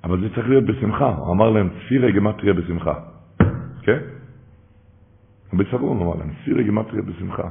אבל 0.03 0.19
זה 0.19 0.30
צריך 0.36 0.49
להיות 0.49 0.63
בשמחה. 0.63 1.09
הוא 1.09 1.34
אמר 1.34 1.49
להם, 1.49 1.69
צפירי 1.69 2.11
גמטריה 2.11 2.53
בשמחה. 2.53 2.93
כן? 3.82 4.12
רבי 5.54 5.64
סברון 5.72 6.01
אמר 6.01 6.16
להם, 6.16 6.30
צפירי 6.41 6.64
גמטריה 6.64 7.01
בשמחה. 7.01 7.47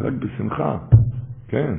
רק 0.00 0.12
בשמחה, 0.12 0.78
כן. 1.48 1.74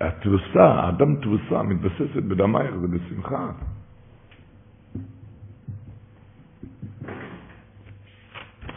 התבוסה, 0.00 0.64
האדם 0.64 1.16
תבוסה, 1.16 1.62
מתבססת 1.62 2.22
בדמייך 2.28 2.70
ובשמחה. 2.82 3.50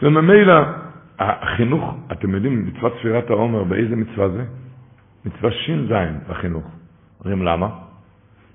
וממילא, 0.02 0.54
החינוך, 1.18 1.94
אתם 2.12 2.34
יודעים, 2.34 2.66
מצוות 2.66 2.92
ספירת 2.98 3.30
העומר, 3.30 3.64
באיזה 3.64 3.96
מצווה 3.96 4.28
זה? 4.28 4.44
מצווה 5.24 5.50
ש"ז 5.52 5.92
בחינוך. 6.28 6.64
אומרים 7.24 7.42
למה? 7.42 7.68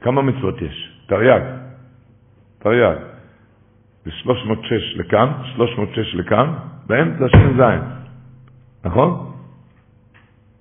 כמה 0.02 0.22
מצוות 0.22 0.62
יש? 0.62 1.00
תרי"ג. 1.08 1.42
תרי"ג. 2.60 3.15
ו-306 4.06 5.00
לכאן, 5.00 5.28
306 5.56 6.16
לכאן, 6.16 6.54
באמצע 6.88 7.26
ש"ז. 7.30 7.62
נכון? 8.86 9.32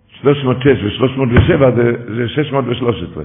306 0.08 1.00
ו-307 1.00 1.70
זה, 1.76 1.92
זה 2.16 2.28
613. 2.28 3.24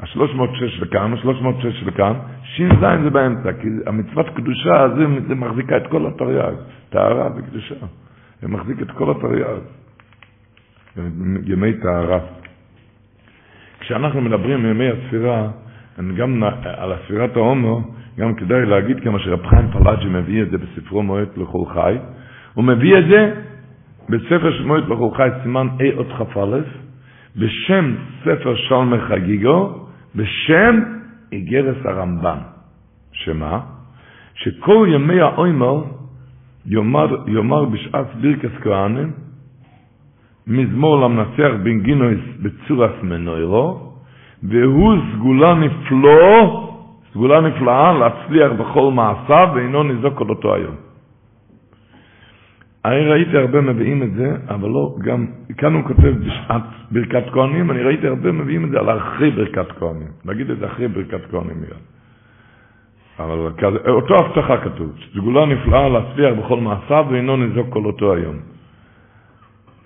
ה-306 0.00 0.82
לכאן, 0.82 1.12
ה-306 1.12 1.86
לכאן, 1.86 2.12
ש"ז 2.44 2.80
זה 3.04 3.10
באמצע, 3.10 3.52
כי 3.52 3.68
המצוות 3.86 4.26
קדושה 4.28 4.88
זה 5.28 5.34
מחזיקה 5.34 5.76
את 5.76 5.86
כל 5.86 6.06
התרי"ג, 6.06 6.54
טהרה 6.90 7.28
וקדושה. 7.36 7.74
זה 8.42 8.48
מחזיק 8.48 8.82
את 8.82 8.90
כל 8.90 9.10
התרי"ג. 9.10 9.58
ימי 11.46 11.72
טהרה. 11.72 12.18
כשאנחנו 13.80 14.20
מדברים 14.20 14.62
מימי 14.62 14.88
הספירה, 14.88 15.48
גם 16.16 16.42
על 16.64 16.92
הספירת 16.92 17.36
ההומו, 17.36 17.80
גם 18.18 18.34
כדאי 18.34 18.66
להגיד 18.66 19.00
כמה 19.00 19.18
שרב 19.18 19.46
חיים 19.46 19.68
פלאג'י 19.72 20.08
מביא 20.08 20.42
את 20.42 20.50
זה 20.50 20.58
בספרו 20.58 21.02
מועד 21.02 21.28
לכל 21.36 21.64
חי, 21.74 21.96
הוא 22.54 22.64
מביא 22.64 22.98
את 22.98 23.04
זה 23.08 23.34
בספר 24.08 24.52
של 24.52 24.64
מועד 24.66 24.84
לכל 24.88 25.08
חי, 25.16 25.28
סימן 25.42 25.68
A 25.78 25.96
עוד 25.96 26.06
כ"א, 26.18 26.58
בשם 27.36 27.94
ספר 28.24 28.56
שלמי 28.56 29.00
חגיגו, 29.00 29.86
בשם 30.14 30.80
איגרס 31.32 31.76
הרמב"ם. 31.84 32.38
שמה? 33.12 33.60
שכל 34.34 34.86
ימי 34.94 35.20
האוימר 35.20 35.84
יאמר, 36.66 37.16
יאמר 37.26 37.64
בשעת 37.64 38.14
בירקס 38.20 38.50
כהנים, 38.62 39.10
מזמור 40.46 41.00
למנצח 41.00 41.50
בן 41.62 41.80
גינויס 41.80 42.20
בצורס 42.42 42.92
מנוירו, 43.02 43.92
והוא 44.42 44.94
סגולה 45.14 45.54
נפלא, 45.54 46.71
סגולה 47.12 47.40
נפלאה 47.40 47.92
להצליח 47.92 48.52
בכל 48.52 48.92
מעשיו, 48.92 49.48
ואינו 49.54 49.82
ניזוק 49.82 50.18
עוד 50.18 50.30
אותו 50.30 50.54
היום. 50.54 50.74
אני 52.84 53.08
ראיתי 53.08 53.36
הרבה 53.36 53.60
מביאים 53.60 54.02
את 54.02 54.12
זה, 54.12 54.36
אבל 54.48 54.68
לא 54.68 54.94
גם, 55.02 55.26
כאן 55.58 55.74
הוא 55.74 55.84
כותב 55.84 56.14
בשעת 56.20 56.62
ברכת 56.90 57.24
כהנים, 57.32 57.70
אני 57.70 57.82
ראיתי 57.82 58.06
הרבה 58.06 58.32
מביאים 58.32 58.64
את 58.64 58.70
זה 58.70 58.78
על 58.78 58.98
אחרי 58.98 59.30
ברכת 59.30 59.72
כהנים. 59.78 60.08
נגיד 60.24 60.50
את 60.50 60.58
זה 60.58 60.66
אחרי 60.66 60.88
ברכת 60.88 61.30
כהנים 61.30 61.56
מיד. 61.60 61.82
אבל 63.18 63.38
אותו 63.88 64.14
הבטחה 64.14 64.56
כתוב, 64.56 64.92
סגולה 65.14 65.46
נפלאה 65.46 65.88
להצליח 65.88 66.34
בכל 66.38 66.60
מעשיו 66.60 67.06
ואינו 67.10 67.36
ניזוק 67.36 67.66
כל 67.70 67.84
אותו 67.84 68.14
היום. 68.14 68.36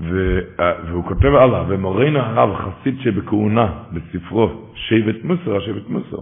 והוא 0.01 1.05
כותב 1.05 1.35
הלאה, 1.35 1.65
ומורנו 1.69 2.19
הרב 2.19 2.55
חסיד 2.55 3.01
שבכהונה 3.01 3.73
בספרו 3.93 4.51
שבט 4.75 5.25
מוסר, 5.25 5.57
השבט 5.57 5.89
מוסר, 5.89 6.19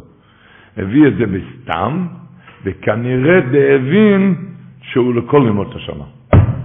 הביא 0.77 1.07
את 1.09 1.17
זה 1.17 1.25
בסתם, 1.27 2.07
וכנראה 2.65 3.41
דהבין 3.41 4.35
שהוא 4.83 5.15
לכל 5.15 5.45
ימות 5.49 5.75
השנה. 5.75 6.05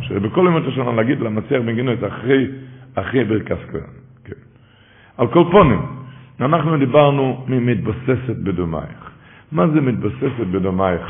שבכל 0.01 0.45
ימות 0.47 0.63
השנה 0.67 0.91
להגיד 0.91 1.19
למצליח 1.19 1.61
בן 1.61 1.75
גינוי 1.75 1.93
את 1.93 2.03
אחרי, 2.03 2.47
אחרי 2.95 3.23
ברכס 3.23 3.57
כהן. 3.71 3.81
כן. 4.25 4.33
על 5.17 5.27
כל 5.27 5.43
פונים, 5.51 5.81
אנחנו 6.41 6.77
דיברנו 6.77 7.45
ממתבססת 7.47 8.37
בדומייך. 8.43 9.11
מה 9.51 9.67
זה 9.67 9.81
מתבססת 9.81 10.47
בדומייך? 10.51 11.01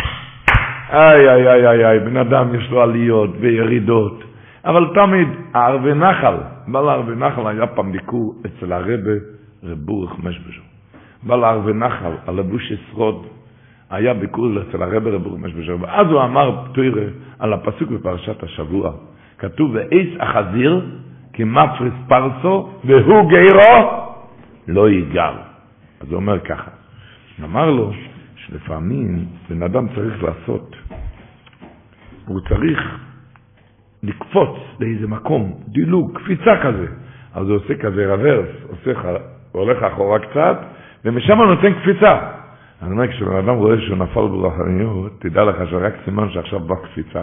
איי, 0.90 1.30
איי, 1.30 1.48
איי, 1.48 1.68
איי, 1.68 1.86
איי, 1.86 2.00
בן 2.00 2.18
אדם 2.18 2.56
יש 2.56 2.72
לו 2.72 2.82
עליות 2.82 3.30
וירידות. 3.40 4.24
אבל 4.66 4.86
תמיד, 4.96 5.28
הערבי 5.54 5.94
נחל, 5.94 6.36
בעל 6.68 6.90
הערבי 6.90 7.16
נחל 7.16 7.48
היה 7.48 7.68
פעם 7.68 7.92
ביקור 7.92 8.36
אצל 8.46 8.74
הרבה 8.74 9.12
רב 9.64 9.78
בורך 9.80 10.12
משבשו. 10.24 10.69
בעל 11.24 11.44
הערבי 11.44 11.74
נחל, 11.74 12.12
על 12.28 12.40
הבוש 12.40 12.72
ישרוד, 12.72 13.26
היה 13.90 14.14
ביקור 14.14 14.48
אצל 14.62 14.84
הרבה 14.84 15.10
רב 15.10 15.24
בורך 15.24 15.40
משבשו, 15.40 15.80
ואז 15.80 16.08
הוא 16.08 16.24
אמר 16.24 16.66
פתירה 16.66 17.04
על 17.40 17.54
הפסוק 17.54 17.90
בפרשת 17.90 18.44
השבוע. 18.44 18.92
כתוב, 19.38 19.72
ואיס 19.74 20.10
החזיר 20.20 20.86
כמפריס 21.34 21.94
פרסו, 22.08 22.70
והוא 22.84 23.32
גרו 23.32 24.06
לא 24.68 24.90
ייגר. 24.90 25.34
אז 26.02 26.08
הוא 26.12 26.16
אומר 26.16 26.40
ככה, 26.40 26.72
אמר 27.44 27.70
לו 27.72 27.92
שלפעמים 28.36 29.26
בן 29.50 29.64
אדם 29.64 29.88
צריך 29.96 30.24
לעשות, 30.24 30.76
הוא 32.26 32.40
צריך 32.50 32.80
לקפוץ 34.04 34.50
לאיזה 34.80 35.08
מקום, 35.08 35.60
דילוג, 35.68 36.18
קפיצה 36.18 36.52
כזה. 36.64 36.88
אז 37.34 37.48
הוא 37.50 37.56
עושה 37.56 37.76
כזה 37.76 38.14
רוורס, 38.14 38.50
עושה, 38.70 39.00
הולך 39.52 39.84
אחורה 39.84 40.20
קצת, 40.20 40.58
ומשם 41.06 41.38
הוא 41.38 41.46
נותן 41.46 41.74
קפיצה. 41.74 42.20
אני 42.82 42.92
אומר, 42.92 43.08
כשבן 43.08 43.36
אדם 43.36 43.56
רואה 43.56 43.82
שהוא 43.82 43.98
נפל 43.98 44.28
ברוחניות, 44.28 45.12
תדע 45.20 45.44
לך 45.44 45.56
שרק 45.70 45.94
סימן 46.06 46.30
שעכשיו 46.30 46.60
בא 46.60 46.76
קפיצה. 46.76 47.22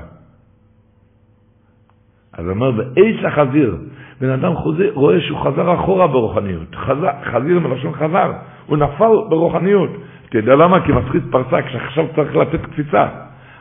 אז 2.32 2.48
אומר, 2.48 2.70
באיש 2.70 3.24
החזיר, 3.24 3.76
בן 4.20 4.30
אדם 4.30 4.54
חוזר, 4.54 4.90
רואה 4.94 5.20
שהוא 5.20 5.38
חזר 5.38 5.74
אחורה 5.74 6.06
ברוחניות. 6.06 6.74
חזר, 6.74 7.10
חזיר 7.24 7.60
מלשון 7.60 7.94
חזר, 7.94 8.32
הוא 8.66 8.76
נפל 8.76 9.12
ברוחניות. 9.28 9.90
אתה 10.28 10.38
יודע 10.38 10.54
למה? 10.54 10.86
כי 10.86 10.92
מפחיד 10.92 11.22
פרסה 11.30 11.62
כשעכשיו 11.62 12.04
צריך 12.16 12.36
לתת 12.36 12.60
קפיצה. 12.60 13.06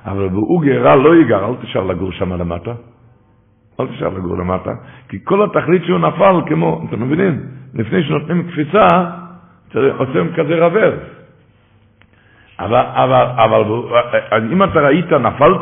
אבל 0.06 0.28
והוא 0.32 0.62
גרה 0.62 0.96
לא 0.96 1.16
ייגר, 1.16 1.46
אל 1.50 1.56
תשאר 1.62 1.84
לגור 1.84 2.12
שם 2.12 2.34
למטה. 2.34 2.74
אל 3.80 3.88
תשאר 3.88 4.10
לגור 4.10 4.38
למטה, 4.38 4.72
כי 5.10 5.18
כל 5.24 5.44
התכלית 5.44 5.84
שהוא 5.84 6.00
נפל 6.00 6.42
כמו, 6.46 6.86
אתם 6.90 7.04
מבינים? 7.04 7.42
לפני 7.74 8.04
שנותנים 8.04 8.48
קפיצה, 8.48 8.88
עושים 9.74 10.34
כזה 10.36 10.66
רוורס. 10.66 11.00
אבל, 12.60 12.76
אבל, 12.76 13.26
אבל 13.38 13.64
אם 14.52 14.64
אתה 14.64 14.80
ראית, 14.80 15.12
נפלת? 15.12 15.62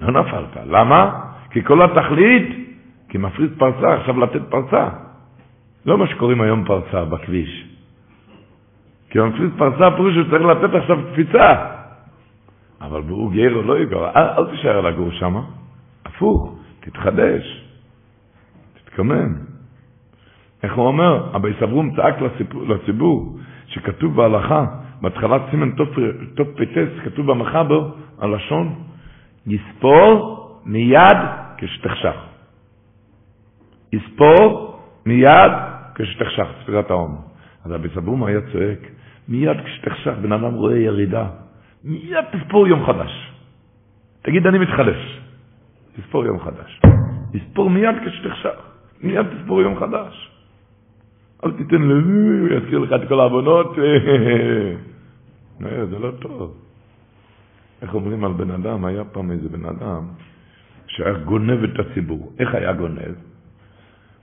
לא 0.00 0.20
נפלת. 0.20 0.56
למה? 0.66 1.20
כי 1.50 1.64
כל 1.64 1.82
התכלית, 1.82 2.48
כי 3.08 3.18
מפריד 3.18 3.50
פרצה, 3.58 3.94
עכשיו 3.94 4.20
לתת 4.20 4.40
פרצה. 4.48 4.88
לא 5.86 5.98
מה 5.98 6.06
שקוראים 6.06 6.40
היום 6.40 6.64
פרצה 6.64 7.04
בכביש. 7.04 7.66
כי 9.10 9.18
מפריד 9.20 9.50
פרצה 9.58 9.96
פירוש 9.96 10.14
שהוא 10.14 10.26
צריך 10.30 10.42
לתת 10.42 10.74
עכשיו 10.74 10.98
קפיצה. 11.12 11.54
אבל 12.80 13.00
והוא 13.06 13.32
גר 13.32 13.54
או 13.54 13.62
לא 13.62 13.78
יגר, 13.78 14.08
אל, 14.16 14.22
אל 14.38 14.46
תישאר 14.50 14.80
לגור 14.80 15.10
שם. 15.10 15.34
הפוך. 16.04 16.56
תתחדש, 16.80 17.64
תתקומם. 18.84 19.55
איך 20.62 20.74
הוא 20.74 20.86
אומר? 20.86 21.36
אבי 21.36 21.52
סברום 21.60 21.96
צעק 21.96 22.14
לציבור, 22.68 23.38
שכתוב 23.66 24.16
בהלכה, 24.16 24.66
בהתחלת 25.00 25.42
סימן 25.50 25.70
טופ 26.34 26.48
פטס, 26.56 27.04
כתוב 27.04 27.26
במחבר, 27.26 27.90
הלשון, 28.18 28.74
יספור 29.46 30.42
מיד 30.66 31.18
כשתחשך. 31.56 32.16
יספור 33.92 34.80
מיד 35.06 35.52
כשתחשך, 35.94 36.46
ספירת 36.62 36.90
העומר. 36.90 37.18
אז 37.64 37.74
אבי 37.74 37.88
סברום 37.94 38.24
היה 38.24 38.40
צועק, 38.52 38.78
מיד 39.28 39.56
כשתחשך, 39.64 40.12
בן 40.22 40.32
אדם 40.32 40.54
רואה 40.54 40.78
ירידה, 40.78 41.26
מיד 41.84 42.24
תספור 42.32 42.68
יום 42.68 42.86
חדש. 42.86 43.32
תגיד, 44.22 44.46
אני 44.46 44.58
מתחדש. 44.58 45.20
תספור 45.96 46.24
יום 46.24 46.40
חדש. 46.40 46.80
תספור 47.32 47.70
מיד 47.70 47.94
כשתחשך, 48.06 48.58
מיד 49.02 49.26
תספור 49.38 49.62
יום 49.62 49.78
חדש. 49.78 50.35
אל 51.46 51.52
תיתן 51.52 51.82
לו, 51.82 51.94
הוא 51.94 52.48
יזכיר 52.48 52.78
לך 52.78 52.92
את 52.92 53.08
כל 53.08 53.20
העוונות. 53.20 53.76
זה 55.90 55.98
לא 55.98 56.10
טוב. 56.20 56.54
איך 57.82 57.94
אומרים 57.94 58.24
על 58.24 58.32
בן 58.32 58.50
אדם? 58.50 58.84
היה 58.84 59.04
פעם 59.04 59.30
איזה 59.30 59.48
בן 59.48 59.64
אדם 59.64 60.02
שהיה 60.86 61.18
גונב 61.18 61.64
את 61.64 61.78
הציבור. 61.78 62.32
איך 62.38 62.54
היה 62.54 62.72
גונב? 62.72 63.14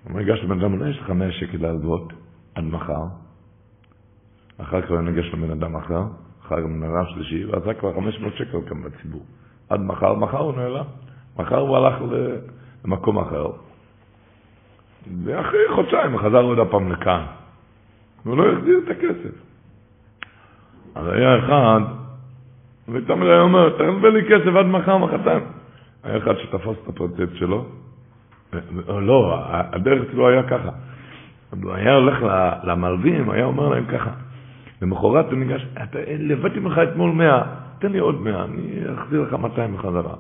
הוא 0.04 0.20
ניגש 0.20 0.40
לבן 0.40 0.60
אדם, 0.60 0.90
יש 0.90 1.00
לך 1.00 1.10
100 1.10 1.32
שקל 1.32 1.58
להלוות 1.62 2.14
עד 2.56 2.64
מחר. 2.64 3.04
אחר 4.58 4.82
כך 4.82 4.90
הוא 4.90 5.02
ניגש 5.02 5.34
לבן 5.34 5.52
אדם 5.52 5.76
אחר, 5.76 6.04
אחר 6.42 6.62
כך 6.62 6.64
בן 6.64 6.84
אדם 6.84 7.06
שלישי, 7.14 7.46
ועשה 7.46 7.74
כבר 7.74 7.94
500 7.96 8.34
שקל 8.36 8.58
כאן 8.70 8.84
בציבור. 8.84 9.26
עד 9.70 9.80
מחר, 9.80 10.14
מחר 10.14 10.38
הוא 10.38 10.54
נעלם. 10.56 10.86
מחר 11.38 11.60
הוא 11.60 11.78
הלך 11.78 11.96
למקום 12.86 13.20
אחר, 13.20 13.52
ואחרי 15.26 15.60
חודשיים 15.76 16.12
הוא 16.12 16.22
חזר 16.22 16.42
עוד 16.42 16.60
הפעם 16.60 16.92
לכאן. 16.92 17.22
והוא 18.26 18.38
לא 18.38 18.52
החזיר 18.52 18.80
את 18.86 18.90
הכסף. 18.90 19.36
אז 20.96 21.08
היה 21.08 21.40
אחד, 21.40 21.82
ותמיד 22.90 23.28
היה 23.30 23.42
אומר, 23.42 23.70
תחלבה 23.70 24.10
לי 24.10 24.22
כסף 24.24 24.56
עד 24.60 24.66
מחר, 24.66 24.98
מחרתיים. 24.98 25.44
היה 26.04 26.18
אחד 26.18 26.34
שתפס 26.38 26.76
את 26.84 26.88
הפרצט 26.88 27.36
שלו, 27.36 27.66
לא, 28.88 29.36
הדרך 29.50 30.12
שלו 30.12 30.30
היה 30.30 30.44
ככה. 30.44 30.70
הוא 31.64 31.74
היה 31.74 31.96
הולך 31.96 32.18
למלווים, 32.64 33.30
היה 33.30 33.46
אומר 33.46 33.70
להם 33.70 33.86
ככה. 33.86 34.12
למחרת 34.82 35.26
הוא 35.26 35.40
ניגש, 35.40 35.66
לבדתי 36.20 36.60
ממך 36.60 36.78
אתמול 36.84 37.12
מאה, 37.12 37.44
תן 37.80 37.92
לי 37.92 38.00
עוד 38.00 38.22
מאה, 38.22 38.44
אני 38.44 38.82
אחזיר 38.94 39.22
לך 39.22 39.34
200 39.34 39.74
בחזרה. 39.74 40.16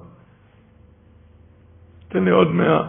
תן 2.07 2.23
לי 2.23 2.31
עוד 2.31 2.51
מאה. 2.51 2.83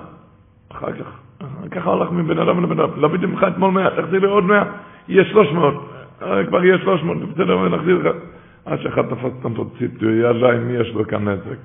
אחר 0.68 0.92
כך, 0.92 1.23
ככה 1.70 1.90
הולך 1.90 2.10
מבן 2.12 2.38
אדם 2.38 2.62
לבן 2.62 2.80
אדם, 2.80 2.88
לביתי 2.96 3.26
ממך 3.26 3.46
אתמול 3.48 3.70
מאה, 3.70 3.90
תחזיר 3.90 4.20
לי 4.20 4.26
עוד 4.26 4.44
מאה, 4.44 4.62
יהיה 5.08 5.24
שלוש 5.24 5.52
מאות. 5.52 5.74
אה, 6.22 6.44
כבר 6.44 6.64
יהיה 6.64 6.78
שלוש 6.78 7.02
מאות, 7.02 7.18
בסדר, 7.18 7.68
נחזיר 7.68 7.98
לך. 7.98 8.16
עד 8.64 8.80
שאחד 8.80 9.02
תפס 9.02 9.32
את 9.40 9.44
המפוצית, 9.44 10.02
אם 10.02 10.70
יש 10.70 10.94
לו 10.94 11.06
כאן 11.06 11.28
נזק. 11.28 11.58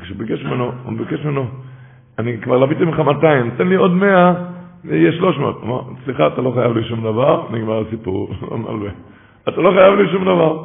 כשביקש 0.00 0.44
ממנו, 0.44 0.72
הוא 0.84 0.98
ביקש 0.98 1.24
ממנו, 1.24 1.46
אני 2.18 2.38
כבר 2.40 2.58
לביתי 2.58 2.84
ממך 2.84 2.98
200, 2.98 3.50
תן 3.56 3.68
לי 3.68 3.74
עוד 3.74 3.92
100, 3.92 4.34
יהיה 4.84 5.12
300. 5.12 5.60
אמר, 5.64 5.82
סליחה, 6.04 6.26
אתה 6.26 6.42
לא 6.42 6.52
חייב 6.54 6.76
לי 6.76 6.84
שום 6.84 7.00
דבר, 7.00 7.46
נגמר 7.50 7.82
הסיפור. 7.88 8.30
אתה 9.48 9.60
לא 9.60 9.70
חייב 9.70 9.94
לי 9.94 10.12
שום 10.12 10.24
דבר. 10.24 10.64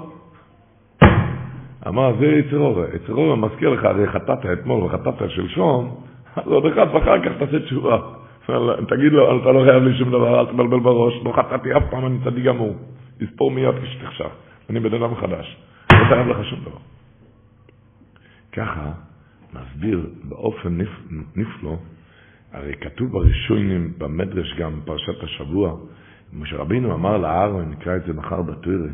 אמר, 1.87 2.11
זה 2.19 2.25
יצרור, 2.25 2.81
יצרור 2.95 3.35
מזכיר 3.35 3.69
לך, 3.69 3.85
הרי 3.85 4.07
חטאת 4.07 4.45
אתמול 4.53 4.83
וחטאת 4.83 5.29
שלשום, 5.29 5.95
אז 6.35 6.47
עוד 6.47 6.65
אחד 6.65 6.87
ואחר 6.93 7.19
כך 7.23 7.31
תעשה 7.39 7.59
תשובה. 7.59 7.97
תגיד 8.87 9.11
לו, 9.11 9.41
אתה 9.41 9.51
לא 9.51 9.63
חייב 9.65 9.83
לי 9.83 9.97
שום 9.97 10.09
דבר, 10.09 10.39
אל 10.39 10.45
תבלבל 10.45 10.79
בראש, 10.79 11.13
לא 11.25 11.31
חטאתי 11.31 11.77
אף 11.77 11.83
פעם, 11.91 12.05
אני 12.05 12.17
צדיק 12.23 12.43
גמור. 12.43 12.75
תספור 13.19 13.51
מיד 13.51 13.75
כשתחשב, 13.83 14.29
אני 14.69 14.79
בן 14.79 15.03
אדם 15.03 15.15
חדש, 15.15 15.57
לא 15.93 16.05
חייב 16.09 16.27
לך 16.27 16.45
שום 16.45 16.59
דבר. 16.61 16.77
ככה 18.51 18.91
מסביר 19.53 20.09
באופן 20.23 20.77
נפלא, 21.35 21.75
הרי 22.53 22.73
כתוב 22.81 23.11
בראשונים, 23.11 23.93
במדרש 23.97 24.55
גם, 24.57 24.79
פרשת 24.85 25.23
השבוע, 25.23 25.75
משה 26.33 26.57
רבינו 26.57 26.93
אמר 26.93 27.17
לאהרון, 27.17 27.71
נקרא 27.71 27.95
את 27.95 28.03
זה 28.07 28.13
מחר 28.13 28.41
בתוירה, 28.41 28.89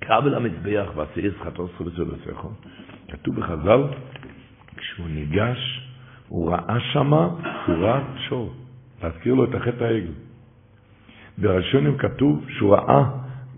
קבל 0.00 0.34
המזבח 0.34 0.86
ועשייס 0.96 1.34
חטוסו 1.44 1.84
וסולסכו, 1.84 2.48
כתוב 3.08 3.36
בחז"ל, 3.36 3.82
כשהוא 4.76 5.06
ניגש, 5.08 5.88
הוא 6.28 6.52
ראה 6.52 6.80
שמה 6.80 7.28
צורת 7.66 8.02
שור, 8.28 8.52
להזכיר 9.02 9.34
לו 9.34 9.44
את 9.44 9.54
החטא 9.54 9.84
העגל. 9.84 10.12
בראשונים 11.38 11.98
כתוב 11.98 12.44
שהוא 12.48 12.74
ראה 12.76 13.04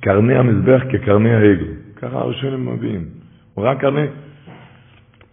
קרני 0.00 0.34
המזבח 0.34 0.82
כקרני 0.92 1.34
העגל. 1.34 1.72
ככה 1.96 2.18
הראשונים 2.18 2.66
מביאים. 2.74 3.04
הוא 3.54 3.64
ראה 3.64 3.74
קרני... 3.74 4.06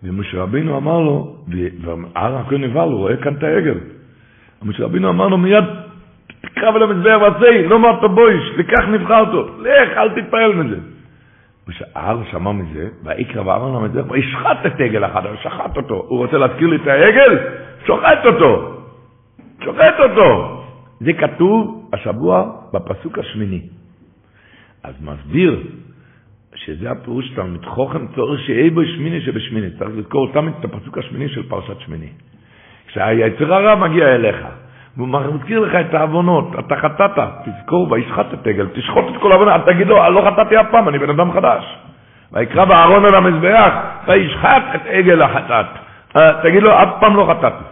ומשה 0.03 0.41
רבינו 0.41 0.77
אמר 0.77 0.99
לו, 0.99 1.35
והר 1.81 2.37
הכהן 2.37 2.63
נבהל, 2.63 2.89
הוא 2.89 2.99
רואה 2.99 3.17
כאן 3.17 3.33
את 3.33 3.43
העגל. 3.43 3.77
משה 4.63 4.83
רבינו 4.83 5.09
אמר 5.09 5.27
לו 5.27 5.37
מיד, 5.37 5.63
תקרב 6.41 6.75
אל 6.75 6.83
המזבח 6.83 7.17
ועשי, 7.21 7.67
לא 7.67 7.79
מה 7.79 8.07
בויש, 8.07 8.43
לכך 8.57 8.83
נבחרתו, 8.91 9.47
לך, 9.61 9.97
אל 9.97 10.21
תתפעל 10.21 10.55
מזה. 10.55 10.77
ההר 11.95 12.19
שמע 12.31 12.51
מזה, 12.51 12.89
ויקרא 13.03 13.41
ואמר 13.41 13.79
למזבח, 13.79 14.11
וישחט 14.11 14.65
את 14.65 14.79
עגל 14.79 15.05
אחד, 15.05 15.25
הוא 15.25 15.35
שחט 15.43 15.77
אותו. 15.77 16.05
הוא 16.07 16.17
רוצה 16.17 16.37
להזכיר 16.37 16.67
לי 16.67 16.75
את 16.75 16.87
העגל? 16.87 17.39
שוחט 17.85 18.25
אותו. 18.25 18.81
שוחט 19.63 19.99
אותו. 19.99 20.61
זה 20.99 21.13
כתוב 21.13 21.89
השבוע 21.93 22.51
בפסוק 22.73 23.19
השמיני. 23.19 23.61
אז 24.83 24.95
מסביר 25.01 25.63
שזה 26.55 26.91
הפירוש 26.91 27.29
תלמיד 27.35 27.65
חוכם 27.65 28.07
צורך 28.15 28.39
שיהיה 28.45 28.71
בו 28.71 28.81
שמיני 28.85 29.21
שבשמיני. 29.21 29.69
צריך 29.79 29.91
לזכור 29.97 30.33
תמיד 30.33 30.53
את 30.59 30.65
הפסוק 30.65 30.97
השמיני 30.97 31.29
של 31.29 31.49
פרשת 31.49 31.79
שמיני. 31.79 32.09
כשהיצר 32.87 33.53
הרע 33.53 33.75
מגיע 33.75 34.15
אליך, 34.15 34.37
והוא 34.97 35.07
מזכיר 35.07 35.59
לך 35.59 35.75
את 35.75 35.93
העוונות, 35.93 36.59
אתה 36.59 36.75
חטאת, 36.75 37.19
תזכור, 37.45 37.91
וישחט 37.91 38.33
את 38.33 38.47
עגל, 38.47 38.67
תשחוט 38.73 39.05
את 39.15 39.21
כל 39.21 39.31
העוונות, 39.31 39.61
תגיד 39.65 39.87
לו, 39.87 40.09
לא 40.09 40.31
חטאתי 40.31 40.59
אף 40.59 40.65
פעם, 40.71 40.89
אני 40.89 40.99
בן 40.99 41.09
אדם 41.09 41.31
חדש. 41.31 41.63
ויקרא 42.31 42.65
בארון 42.65 43.05
על 43.05 43.15
המזבח, 43.15 43.73
וישחט 44.07 44.63
את 44.75 44.81
עגל 44.85 45.21
החטאת. 45.21 45.65
תגיד 46.43 46.63
לו, 46.63 46.71
אף 46.83 46.89
פעם 46.99 47.15
לא 47.15 47.27
חטאתי. 47.29 47.63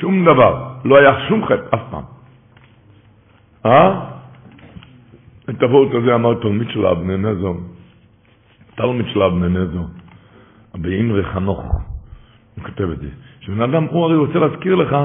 שום 0.00 0.24
דבר. 0.24 0.64
לא 0.84 0.98
היה 0.98 1.12
שום 1.28 1.44
חטא, 1.44 1.74
אף 1.74 1.80
פעם. 1.90 2.02
אה? 3.66 4.00
את 5.50 5.62
הוורט 5.62 5.94
הזה 5.94 6.14
אמר 6.14 6.34
תלמיד 6.34 6.68
של 6.70 6.86
אבני 6.86 7.16
נזו, 7.16 7.54
תלמיד 8.74 9.06
של 9.12 9.22
אבני 9.22 9.48
נזו, 9.48 9.84
באינרי 10.74 11.24
חנוך, 11.24 11.62
הוא 12.54 12.64
כותב 12.64 12.90
את 12.90 12.98
זה, 12.98 13.08
שבן 13.40 13.62
אדם, 13.62 13.84
הוא 13.84 14.04
הרי 14.04 14.16
רוצה 14.16 14.38
להזכיר 14.38 14.74
לך 14.74 14.96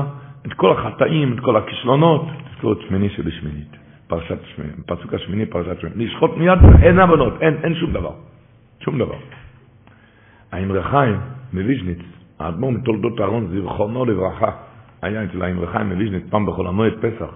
את 0.48 0.54
כל 0.54 0.72
החטאים, 0.72 1.34
את 1.34 1.40
כל 1.40 1.58
הכישלונות, 1.58 2.26
תזכור 2.54 2.74
את 2.74 2.78
שמיני 2.88 3.10
שבשמינית, 3.10 3.76
פרשת 4.08 4.38
שמיני, 4.56 4.72
פסוק 4.86 5.14
השמיני, 5.14 5.46
פרשת 5.46 5.80
שמיני, 5.82 6.06
לשחוט 6.06 6.32
מיד, 6.38 6.60
אין 6.82 7.00
עוונות, 7.00 7.34
אין, 7.42 7.58
אין 7.64 7.76
שום 7.76 7.94
דבר, 7.94 8.12
שום 8.80 9.00
דבר. 9.00 9.16
האמרי 10.52 10.84
חיים 10.84 11.18
מוויז'ניץ, 11.54 12.00
האדמו"ר 12.40 12.72
מתולדות 12.72 13.22
אהרון, 13.22 13.48
זיכרונו 13.48 14.06
לברכה, 14.06 14.52
היה 15.02 15.24
אצל 15.24 15.42
האמרי 15.42 15.68
חיים 15.68 15.90
מוויז'ניץ 15.90 16.24
פעם 16.30 16.46
בחול 16.46 16.68
המועד 16.68 16.94
פסח, 17.02 17.34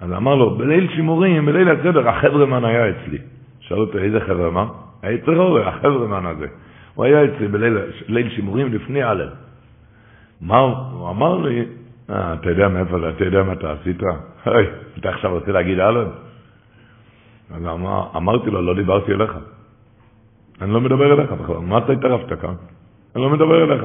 אז 0.00 0.12
אמר 0.12 0.34
לו, 0.34 0.56
בליל 0.56 0.88
שימורים, 0.94 1.46
בליל 1.46 1.68
הסדר, 1.68 2.08
החברמן 2.08 2.64
היה 2.64 2.90
אצלי. 2.90 3.18
שאל 3.60 3.78
אותו, 3.78 3.98
איזה 3.98 4.20
חברמן? 4.20 4.66
היה 5.02 5.18
טרור, 5.18 5.58
החברמן 5.58 6.26
הזה. 6.26 6.46
הוא 6.94 7.04
היה 7.04 7.24
אצלי 7.24 7.48
בליל 7.48 8.30
שימורים 8.30 8.74
לפני 8.74 9.02
הלל. 9.02 9.30
מה 10.40 10.58
הוא 10.58 11.10
אמר 11.10 11.36
לי, 11.36 11.64
אה, 12.10 12.34
אתה 12.34 12.50
יודע 12.50 12.68
מאיפה 12.68 13.00
זה, 13.00 13.08
אתה 13.10 13.24
יודע 13.24 13.42
מה 13.42 13.52
אתה 13.52 13.72
עשית? 13.72 14.02
היי, 14.44 14.66
אתה 14.98 15.08
עכשיו 15.08 15.30
רוצה 15.32 15.52
להגיד 15.52 15.78
הלל? 15.78 16.06
אז 17.50 17.62
אמר, 17.66 18.16
אמרתי 18.16 18.50
לו, 18.50 18.62
לא 18.62 18.74
דיברתי 18.74 19.12
אליך. 19.12 19.32
אני 20.60 20.72
לא 20.72 20.80
מדבר 20.80 21.12
אליך 21.12 21.32
בכלל, 21.32 21.56
מה 21.56 21.78
אתה 21.78 21.92
התערבת 21.92 22.40
כאן? 22.40 22.54
אני 23.14 23.22
לא 23.22 23.30
מדבר 23.30 23.64
אליך. 23.64 23.84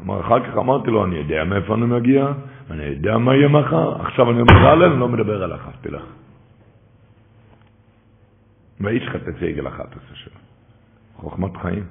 אמר, 0.00 0.20
אחר 0.20 0.40
כך 0.46 0.56
אמרתי 0.56 0.90
לו, 0.90 1.04
אני 1.04 1.16
יודע 1.16 1.44
מאיפה 1.44 1.74
אני 1.74 1.86
מגיע, 1.86 2.26
אני 2.70 2.84
יודע 2.84 3.18
מה 3.18 3.34
יהיה 3.34 3.48
מחר, 3.48 4.00
עכשיו 4.00 4.30
אני 4.30 4.40
אומר 4.40 4.86
אני 4.86 5.00
לא 5.00 5.08
מדבר 5.08 5.42
עליך, 5.42 5.68
תלך. 5.80 6.02
ואיש 8.80 9.08
חטא 9.08 9.30
עגל 9.46 9.68
אחת 9.68 9.92
עשה 9.92 10.14
שלו. 10.14 10.38
חוכמת 11.16 11.56
חיים. 11.56 11.84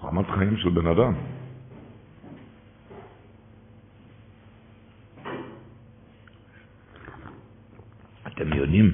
חוכמת 0.00 0.30
חיים 0.30 0.56
של 0.56 0.68
בן 0.68 0.86
אדם. 0.86 1.12
אתם 8.34 8.52
יודעים 8.54 8.90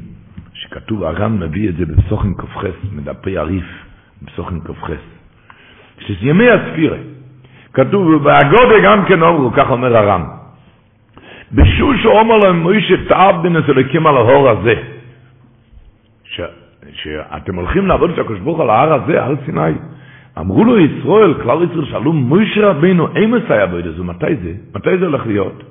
שכתוב, 0.53 1.05
הר"ן 1.05 1.39
מביא 1.39 1.68
את 1.68 1.76
זה 1.76 1.86
בסוכן 1.86 2.34
כ"ח, 2.34 2.64
מדפי 2.93 3.39
הריף, 3.39 3.64
בסוכן 4.22 4.61
כ"ח. 4.61 4.91
כשזה 5.99 6.26
ימי 6.28 6.51
הספירה, 6.51 6.97
כתוב, 7.72 8.07
ובהגודה 8.07 8.74
גם 8.84 9.05
כן 9.09 9.22
אומרו, 9.22 9.51
כך 9.57 9.70
אומר 9.70 9.97
הר"ן. 9.97 10.22
בשוש 11.53 12.07
אומר 12.07 12.36
להם 12.36 12.61
מוישה 12.61 12.95
תעבדינס 13.09 13.64
אלוקים 13.68 14.07
על 14.07 14.16
ההור 14.16 14.49
הזה. 14.49 14.74
ש, 16.24 16.41
שאתם 16.93 17.55
הולכים 17.57 17.86
לעבוד 17.86 18.11
את 18.11 18.18
הקדוש 18.18 18.41
ברוך 18.41 18.61
על 18.61 18.70
ההר 18.70 18.93
הזה, 18.95 19.22
הר 19.24 19.34
סיני. 19.47 19.72
אמרו 20.39 20.64
לו 20.64 20.78
ישראל, 20.78 21.34
כלל 21.43 21.62
ישראל, 21.70 21.84
שאלו 21.84 22.12
מוישה 22.12 22.66
רבינו, 22.66 23.09
אמס 23.24 23.43
היה 23.49 23.66
בו 23.66 23.76
זה, 23.97 24.03
מתי 24.03 24.36
זה? 24.43 24.53
מתי 24.74 24.99
זה 24.99 25.07
הולך 25.07 25.26
להיות? 25.26 25.62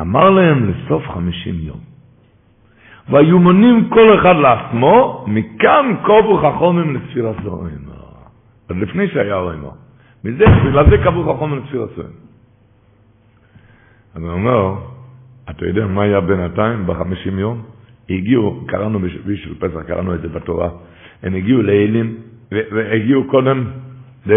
אמר 0.00 0.30
להם 0.30 0.70
לסוף 0.70 1.08
חמישים 1.08 1.54
יום. 1.58 1.97
והיו 3.10 3.38
מונים 3.38 3.88
כל 3.88 4.18
אחד 4.18 4.36
לעצמו, 4.36 5.24
מכאן 5.28 5.94
קובו 6.02 6.38
חכומים 6.38 6.96
לספירת 6.96 7.36
זוהים. 7.44 7.78
עוד 8.68 8.78
לפני 8.78 9.08
שהיה 9.08 9.36
אוהמו. 9.36 9.74
מזה, 10.24 10.44
בגלל 10.66 10.90
זה 10.90 10.98
קבעו 10.98 11.34
חכום 11.34 11.58
לספיר 11.58 11.86
הסוהן. 11.92 12.12
אז 14.14 14.22
הוא 14.22 14.32
אומר, 14.32 14.74
אתה 15.50 15.66
יודע 15.66 15.86
מה 15.86 16.02
היה 16.02 16.20
בינתיים, 16.20 16.86
בחמישים 16.86 17.38
יום? 17.38 17.62
הגיעו, 18.10 18.60
קראנו 18.66 18.98
בשביל 19.00 19.36
של 19.36 19.54
פסח, 19.58 19.82
קראנו 19.86 20.14
את 20.14 20.20
זה 20.20 20.28
בתורה, 20.28 20.70
הם 21.22 21.34
הגיעו 21.34 21.62
לאלים, 21.62 22.16
והגיעו 22.52 23.24
קודם, 23.24 23.64
ל... 24.26 24.32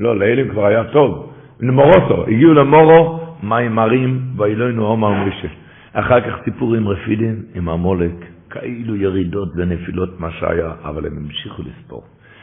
לא, 0.00 0.18
לאלים 0.18 0.48
כבר 0.48 0.66
היה 0.66 0.84
טוב, 0.84 1.32
למורוסו, 1.60 2.26
הגיעו 2.26 2.54
למורו, 2.54 3.20
מים 3.42 3.74
מרים, 3.74 4.20
ואילונו 4.36 4.86
עומר 4.86 5.24
משה. 5.24 5.48
אחר 5.94 6.20
כך 6.20 6.44
סיפורים 6.44 6.88
רפידים 6.88 7.42
עם 7.54 7.68
המולק, 7.68 8.24
כאילו 8.50 8.96
ירידות 8.96 9.48
ונפילות 9.56 10.20
מה 10.20 10.30
שהיה, 10.30 10.70
אבל 10.84 11.06
הם 11.06 11.12
המשיכו 11.16 11.62
לספור. 11.62 12.02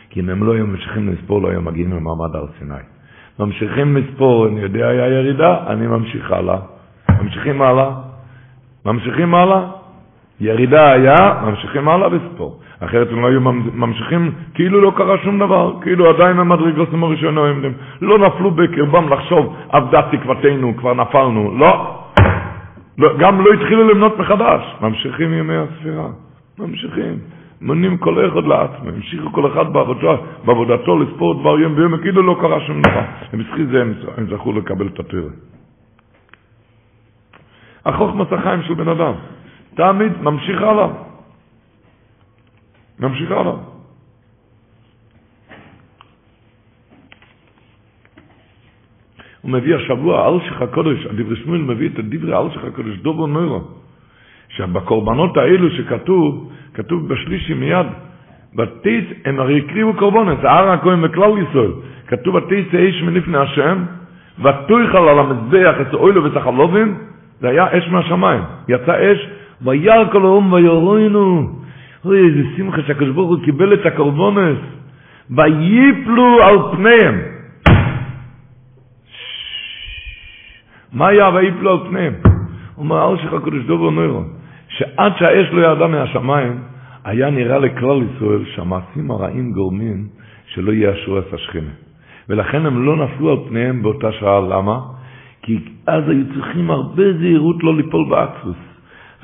כי 0.10 0.20
אם 0.20 0.30
הם 0.30 0.44
לא 0.44 0.54
היו 0.54 0.68
ממשיכים 0.68 1.14
לספור, 1.14 1.42
לא 1.42 1.50
היו 1.50 1.62
מגיעים 1.62 1.92
למעמד 1.92 2.36
הר 2.36 2.46
סיני. 2.60 2.84
ממשיכים 3.40 3.98
לספור, 3.98 4.48
אני 4.48 4.60
יודע, 4.60 4.88
היה 4.88 5.08
ירידה, 5.08 5.58
אני 5.68 5.88
ממשיך 5.88 6.32
הלאה. 6.32 6.58
ממשיכים 7.22 7.62
הלאה, 7.62 7.92
ממשיכים 8.86 9.36
הלאה, 9.36 9.68
ירידה 10.40 10.92
היה, 10.92 11.16
ממשיכים 11.46 11.90
הלאה 11.90 12.08
לספור. 12.08 12.60
אחרת 12.80 13.08
הם 13.12 13.22
לא 13.22 13.28
היו 13.28 13.42
ממשיכים, 13.74 14.32
כאילו 14.54 14.82
לא 14.82 14.92
קרה 14.98 15.18
שום 15.24 15.40
דבר, 15.40 15.74
כאילו 15.82 16.10
עדיין 16.10 16.40
המדרגוסים 16.40 17.04
הראשונים, 17.04 17.74
לא 18.02 18.18
נפלו 18.18 18.52
בקרבם 18.52 19.14
לחשוב, 19.14 19.56
אבדה 19.72 20.02
תקוותנו, 20.12 20.78
כבר 20.78 20.94
נפלנו, 20.94 21.58
לא. 21.58 22.01
גם 23.20 23.42
לא 23.42 23.54
התחילו 23.54 23.90
למנות 23.90 24.18
מחדש, 24.18 24.62
ממשיכים 24.82 25.34
ימי 25.34 25.56
הספירה, 25.56 26.08
ממשיכים. 26.60 27.20
מונים 27.62 27.98
כל 27.98 28.28
אחד 28.28 28.44
לעצמם, 28.44 28.88
המשיכו 28.88 29.32
כל 29.32 29.52
אחד 29.52 29.74
בעבודתו, 29.74 30.18
בעבודתו 30.46 31.00
לספור 31.00 31.42
דבר 31.42 31.60
יום 31.60 31.76
ביום, 31.76 31.98
כאילו 31.98 32.22
לא 32.24 32.38
קרה 32.42 32.60
שום 32.68 32.82
דבר. 32.82 33.02
ובזכות 33.34 33.68
זה 33.72 33.82
הם, 33.82 33.94
הם 34.18 34.28
זכו 34.30 34.54
לקבל 34.54 34.88
את 34.88 35.00
התורה. 35.00 35.32
החוכמת 37.86 38.34
החיים 38.34 38.64
של 38.64 38.74
בן 38.74 38.88
אדם, 38.88 39.14
תמיד 39.76 40.22
ממשיך 40.22 40.62
הלאה. 40.62 40.88
ממשיך 43.00 43.32
הלאה. 43.32 43.71
הוא 49.42 49.52
מביא 49.52 49.76
השבוע, 49.76 50.30
אלשיך 50.30 50.62
הקודש, 50.62 51.06
הדברי 51.06 51.36
שמואל 51.36 51.62
מביא 51.62 51.90
את 51.90 52.00
הדברי 52.00 52.38
אלשיך 52.38 52.64
הקודש, 52.64 52.98
דובו 52.98 53.28
נוירו. 53.28 53.62
שבקורבנות 54.50 55.38
האלו 55.38 55.70
שכתוב, 55.72 56.52
כתוב 56.74 57.08
בשלישי 57.08 57.54
מיד, 57.54 57.86
בתיץ 58.56 59.06
הם 59.26 59.40
הרי 59.40 59.60
הקריבו 59.60 59.94
קורבנות, 59.94 60.38
זה 60.42 60.52
הר 60.52 60.70
הכהן 60.70 61.00
וכלל 61.04 61.32
ישראל, 61.50 61.72
כתוב 62.08 62.38
בתיץ 62.38 62.68
האיש 62.74 63.04
מלפני 63.04 63.38
השם, 63.38 63.84
ותויכל 64.40 64.98
על 64.98 65.20
המזבח 65.20 65.76
את 65.82 65.94
אוילו 65.94 66.24
ואת 66.24 66.38
החלובים, 66.38 66.98
זה 67.40 67.50
היה 67.50 67.78
אש 67.78 67.88
מהשמיים, 67.92 68.42
יצא 68.68 69.12
אש, 69.12 69.28
וירא 69.62 70.12
כל 70.12 70.22
האום 70.22 70.54
ויורוינו, 70.54 71.50
אוי 72.06 72.18
איזה 72.18 72.42
שמחה 72.58 72.82
שהקדוש 72.88 73.10
ברוך 73.10 73.30
הוא 73.30 73.46
קיבל 73.46 73.74
את 73.74 73.86
הקורבנות, 73.86 74.58
ויפלו 75.30 76.44
על 76.44 76.58
פניהם. 76.72 77.41
מה 80.94 81.08
היה 81.08 81.30
ויפלו 81.30 81.72
על 81.72 81.90
פניהם? 81.90 82.14
אומר, 82.78 83.12
אל 83.12 83.18
שלך 83.18 83.34
הקדוש 83.34 83.64
דובר 83.66 83.90
נוירו, 83.90 84.24
שעד 84.68 85.12
שהאש 85.20 85.48
לא 85.52 85.62
ירדה 85.62 85.88
מהשמיים, 85.88 86.60
היה 87.06 87.30
נראה 87.30 87.60
לכלל 87.60 88.02
ישראל 88.04 88.46
שהמעשים 88.56 89.12
הרעים 89.12 89.52
גורמים 89.52 90.08
שלא 90.46 90.72
יאשרו 90.72 91.20
את 91.20 91.34
השכינה. 91.34 91.72
ולכן 92.30 92.66
הם 92.66 92.86
לא 92.86 92.96
נפלו 92.96 93.32
על 93.32 93.38
פניהם 93.50 93.82
באותה 93.82 94.12
שעה. 94.12 94.40
למה? 94.40 94.80
כי 95.42 95.60
אז 95.88 96.10
היו 96.10 96.24
צריכים 96.34 96.72
הרבה 96.72 97.14
זהירות 97.14 97.64
לא 97.64 97.76
ליפול 97.76 98.06
באקסוס. 98.10 98.56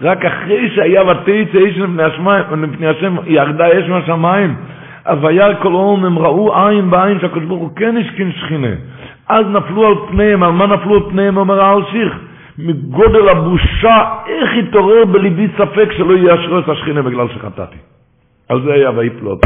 רק 0.01 0.25
אחרי 0.25 0.69
שהיה 0.75 1.03
האיש 1.53 1.77
לפני, 1.77 2.63
לפני 2.73 2.87
השם, 2.87 3.15
ירדה 3.25 3.67
אש 3.79 3.89
מהשמיים, 3.89 4.55
אז 5.05 5.17
וירא 5.23 5.53
כל 5.61 5.73
אום, 5.73 6.05
הם 6.05 6.19
ראו 6.19 6.67
עין 6.67 6.89
בעין 6.89 7.19
שהקדוש 7.19 7.43
ברוך 7.43 7.61
הוא 7.61 7.75
כן 7.75 7.97
השכין 7.97 8.31
שכינה. 8.31 8.75
אז 9.29 9.45
נפלו 9.49 9.87
על 9.87 9.93
פניהם, 10.09 10.43
על 10.43 10.51
מה 10.51 10.67
נפלו 10.67 10.95
על 10.95 11.01
פניהם? 11.09 11.37
אומר 11.37 11.61
האלשיך, 11.61 12.19
מגודל 12.57 13.29
הבושה, 13.29 14.03
איך 14.27 14.49
התעורר 14.59 15.05
בליבי 15.05 15.47
ספק 15.57 15.91
שלא 15.97 16.13
יאשרו 16.13 16.59
את 16.59 16.69
השכינה 16.69 17.01
בגלל 17.01 17.27
שחטאתי. 17.27 17.77
על 18.49 18.61
זה 18.61 18.73
היה 18.73 18.91
ויפלו 18.95 19.37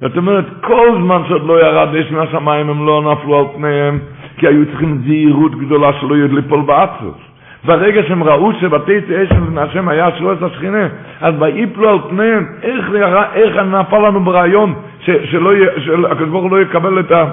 זאת 0.00 0.16
אומרת, 0.16 0.44
כל 0.60 0.98
זמן 1.02 1.22
שעוד 1.28 1.46
לא 1.46 1.60
ירד 1.60 1.94
אש 1.94 2.10
מהשמיים, 2.10 2.70
הם 2.70 2.86
לא 2.86 3.12
נפלו 3.12 3.38
על 3.38 3.44
פניהם, 3.56 3.98
כי 4.36 4.46
היו 4.46 4.66
צריכים 4.66 5.02
זהירות 5.06 5.54
גדולה 5.54 5.92
שלא 6.00 6.14
יהיה 6.14 6.26
ליפול 6.26 6.60
באצוס. 6.60 7.16
ברגע 7.64 8.02
שהם 8.08 8.24
ראו 8.24 8.52
שבתי 8.60 8.98
אש 8.98 9.32
מהשם 9.48 9.88
היה 9.88 10.08
אשרו 10.08 10.30
השכינה, 10.30 10.88
אז 11.20 11.34
ויפלו 11.38 11.88
על 11.88 11.98
פניהם, 12.08 12.46
איך, 12.62 12.90
איך 13.34 13.56
נפל 13.56 13.98
לנו 13.98 14.20
ברעיון 14.20 14.74
שהקדוש 15.00 16.28
ברוך 16.30 16.42
הוא 16.42 16.50
לא 16.50 16.62
יקבל 16.62 17.00
את 17.00 17.12
ה... 17.12 17.24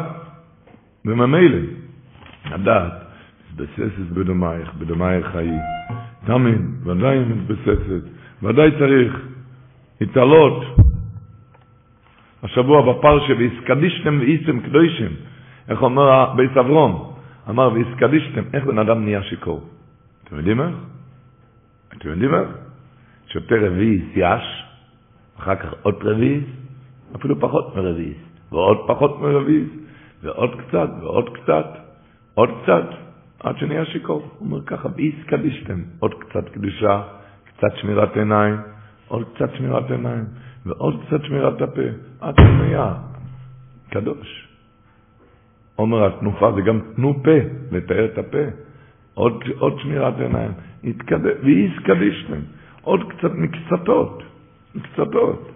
וממילא, 1.06 1.57
הדעת, 2.45 2.94
מתבססת 3.52 4.10
בדומייך, 4.14 4.73
בדומייך 4.73 5.26
חיי. 5.27 5.60
תמיד, 6.26 6.61
ודאי 6.84 7.19
מתבססת, 7.19 8.03
ודאי 8.44 8.72
צריך 8.80 9.22
התעלות. 10.02 10.64
השבוע 12.44 12.94
בפרשה, 12.94 13.34
והסקדישתם 13.40 14.18
ואיסתם 14.19 14.60
קדושים, 14.60 15.11
איך 15.69 15.82
אומר 15.82 16.34
בית 16.36 16.57
אברום? 16.57 17.14
אמר, 17.49 17.69
והסקדישתם, 17.73 18.41
איך 18.53 18.65
בן 18.65 18.80
אדם 18.80 19.03
נהיה 19.03 19.23
שיכור? 19.23 19.69
אתם 20.23 20.36
יודעים 20.38 20.61
איך? 20.61 20.76
אתם 21.98 22.10
יודעים 22.10 22.34
איך? 22.36 22.48
שותה 23.27 23.56
רביעיס 23.56 24.03
יש, 24.15 24.64
אחר 25.40 25.56
כך 25.56 25.73
עוד 25.82 25.95
רביעיס, 26.02 26.44
אפילו 27.15 27.40
פחות 27.40 27.76
מרביעיס, 27.76 28.18
ועוד 28.52 28.77
פחות 28.88 29.22
מרביעיס, 29.22 29.69
ועוד 30.26 30.61
קצת, 30.61 30.89
ועוד 31.02 31.30
קצת, 31.38 31.65
עוד 32.34 32.49
קצת, 32.64 32.85
עד 33.39 33.57
שנהיה 33.57 33.85
שיכור. 33.85 34.22
הוא 34.22 34.47
אומר 34.47 34.61
ככה, 34.65 34.89
ביס 34.89 35.15
קדישתם, 35.27 35.81
עוד 35.99 36.14
קצת 36.14 36.49
קדושה, 36.49 37.02
קצת 37.45 37.76
שמירת 37.81 38.18
עיניים, 38.18 38.56
עוד 39.07 39.23
קצת 39.35 39.49
שמירת 39.57 39.91
עיניים, 39.91 40.23
ועוד 40.65 41.03
קצת 41.07 41.23
שמירת 41.23 41.61
הפה, 41.61 41.81
עד 42.22 42.35
שנהיה 42.38 42.93
קדוש. 43.89 44.47
אומר 45.77 46.06
התנופה 46.06 46.52
זה 46.56 46.61
גם 46.61 46.80
תנו 46.95 47.14
פה, 47.23 47.38
לתאר 47.72 48.06
את 48.06 48.18
הפה. 48.18 48.45
עוד, 49.14 49.43
עוד 49.60 49.80
שמירת 49.80 50.19
עיניים. 50.19 50.52
ואיס 51.43 51.72
קדישתם. 51.85 52.39
עוד 52.81 52.99
קצת 53.11 53.31
מקצתות. 53.31 54.23
מקצתות. 54.76 55.52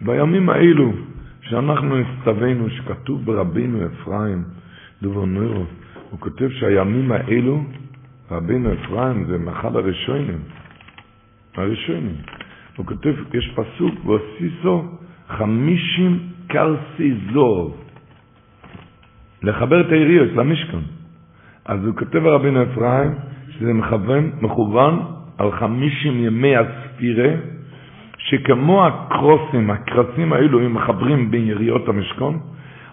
בימים 0.00 0.48
האלו 0.48 0.92
שאנחנו 1.42 1.96
הצטווינו, 1.98 2.70
שכתוב 2.70 3.24
ברבינו 3.24 3.86
אפרים, 3.86 4.44
דובר 5.02 5.24
נוירו, 5.24 5.64
הוא 6.10 6.20
כותב 6.20 6.48
שהימים 6.50 7.12
האלו, 7.12 7.62
רבינו 8.30 8.72
אפרים 8.72 9.24
זה 9.24 9.38
מאחד 9.38 9.76
הראשונים, 9.76 10.38
הראשונים. 11.56 12.14
הוא 12.76 12.86
כותב, 12.86 13.14
יש 13.34 13.54
פסוק, 13.54 13.94
והוסיסו 14.04 14.84
חמישים 15.28 16.18
קרסי 16.46 17.14
זוב, 17.32 17.76
לחבר 19.42 19.80
את 19.80 19.92
העיריות 19.92 20.32
למשכן. 20.36 20.78
אז 21.64 21.84
הוא 21.84 21.94
כותב 21.96 22.26
רבינו 22.26 22.62
אפרים, 22.62 23.10
שזה 23.50 23.72
מכוון, 23.72 24.30
מכוון 24.40 25.02
על 25.38 25.52
חמישים 25.52 26.24
ימי 26.24 26.56
הספירה, 26.56 27.32
שכמו 28.24 28.86
הקרוסים, 28.86 29.70
הקרסים 29.70 30.32
האלו, 30.32 30.60
הם 30.60 30.74
מחברים 30.74 31.30
בין 31.30 31.46
יריות 31.46 31.88
המשכון, 31.88 32.38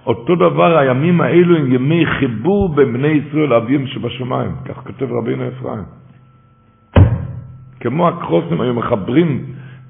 אותו 0.05 0.35
דבר 0.35 0.77
הימים 0.77 1.21
האלו 1.21 1.57
הם 1.57 1.73
ימי 1.73 2.05
חיבור 2.05 2.75
בין 2.75 2.93
בני 2.93 3.07
ישראל 3.07 3.49
לאביהם 3.49 3.87
שבשמיים, 3.87 4.51
כך 4.65 4.75
כותב 4.75 5.11
רבינו 5.11 5.43
אפרים. 5.47 5.83
כמו 7.79 8.07
הקרוסים 8.07 8.61
היו 8.61 8.73
מחברים 8.73 9.45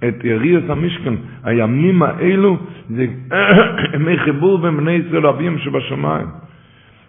את 0.08 0.24
יריאס 0.24 0.64
המשכן, 0.70 1.14
הימים 1.44 2.04
האלו 2.04 2.58
זה 2.90 3.06
ימי 3.94 4.18
חיבור 4.18 4.58
בין 4.58 4.78
בני 4.78 4.92
ישראל 4.92 5.22
לאביהם 5.24 5.58
שבשמיים. 5.58 6.28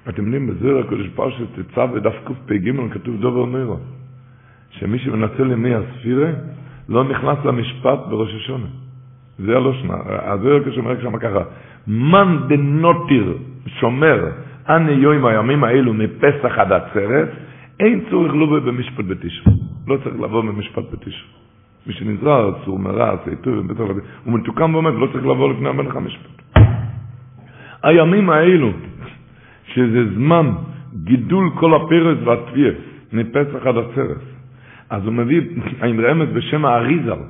אתם 0.08 0.24
יודעים, 0.24 0.46
בזוהר 0.46 0.78
הקדוש 0.78 1.08
פרשת 1.14 1.44
תצא 1.54 1.86
ודף 1.92 2.14
קפ"ג 2.24 2.72
כתוב 2.90 3.20
דובר 3.20 3.46
נרו, 3.46 3.76
שמי 4.70 4.98
שמנצל 4.98 5.50
ימי 5.50 5.74
הספירה 5.74 6.30
לא 6.88 7.04
נכנס 7.04 7.38
למשפט 7.44 7.98
בראש 8.08 8.34
השונה. 8.34 8.66
זה 9.38 9.56
הלושנה. 9.56 9.94
הזוהר 10.06 10.56
הקדוש 10.56 10.78
אומר 10.78 11.00
שם 11.02 11.18
ככה, 11.18 11.42
מן 11.86 12.38
דנוטיר 12.48 13.34
שומר 13.66 14.24
אני 14.68 14.92
יום 14.92 15.26
הימים 15.26 15.64
האלו 15.64 15.94
מפסח 15.94 16.58
עד 16.58 16.72
עצרת, 16.72 17.28
אין 17.80 18.04
צורך 18.10 18.32
לא 18.34 18.60
במשפט 18.60 19.04
בתשרי. 19.04 19.52
לא 19.86 19.96
צריך 20.04 20.14
לבוא 20.20 20.42
במשפט 20.42 20.84
בתשרי. 20.92 21.28
מי 21.86 21.92
שנזרע, 21.92 22.50
צור 22.64 22.78
מרע, 22.78 23.16
צייתו, 23.24 23.50
הוא 24.24 24.34
מתוקם 24.34 24.74
ועומד, 24.74 24.92
לא 24.94 25.06
צריך 25.12 25.24
לבוא 25.24 25.52
לפני 25.52 25.68
המלך 25.68 25.96
המשפט. 25.96 26.58
הימים 27.82 28.30
האלו, 28.30 28.70
שזה 29.64 30.14
זמן 30.14 30.50
גידול 31.04 31.50
כל 31.54 31.74
הפרס 31.74 32.18
והטביעס, 32.24 32.74
מפסח 33.12 33.66
עד 33.66 33.74
עצרת. 33.76 34.37
אז 34.90 35.04
הוא 35.04 35.12
מביא, 35.12 35.40
האמרמת 35.80 36.28
בשם 36.28 36.64
האריזל, 36.64 37.22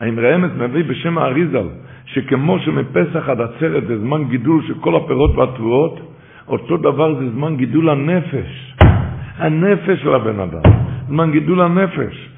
האמרמת 0.00 0.50
מביא 0.58 0.84
בשם 0.84 1.18
האריזל, 1.18 1.66
שכמו 2.04 2.58
שמפסח 2.58 3.28
עד 3.28 3.40
עצרת 3.40 3.86
זה 3.86 3.98
זמן 3.98 4.24
גידול 4.24 4.62
של 4.66 4.74
כל 4.80 4.96
הפירות 4.96 5.36
והתבואות, 5.36 6.00
אותו 6.48 6.76
דבר 6.76 7.14
זה 7.14 7.30
זמן 7.30 7.56
גידול 7.56 7.90
הנפש. 7.90 8.76
הנפש 9.36 10.02
של 10.02 10.14
הבן 10.14 10.40
אדם, 10.40 10.72
זמן 11.08 11.30
גידול 11.32 11.60
הנפש. 11.60 12.28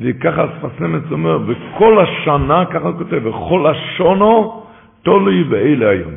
וככה 0.00 0.44
הספסמס 0.44 1.02
אומר, 1.12 1.38
וכל 1.46 1.98
השנה, 1.98 2.64
ככה 2.64 2.88
הוא 2.88 2.98
כותב, 2.98 3.20
וכל 3.26 3.66
השונו 3.66 4.62
תולי 5.02 5.42
ואלה 5.48 5.88
היום. 5.90 6.12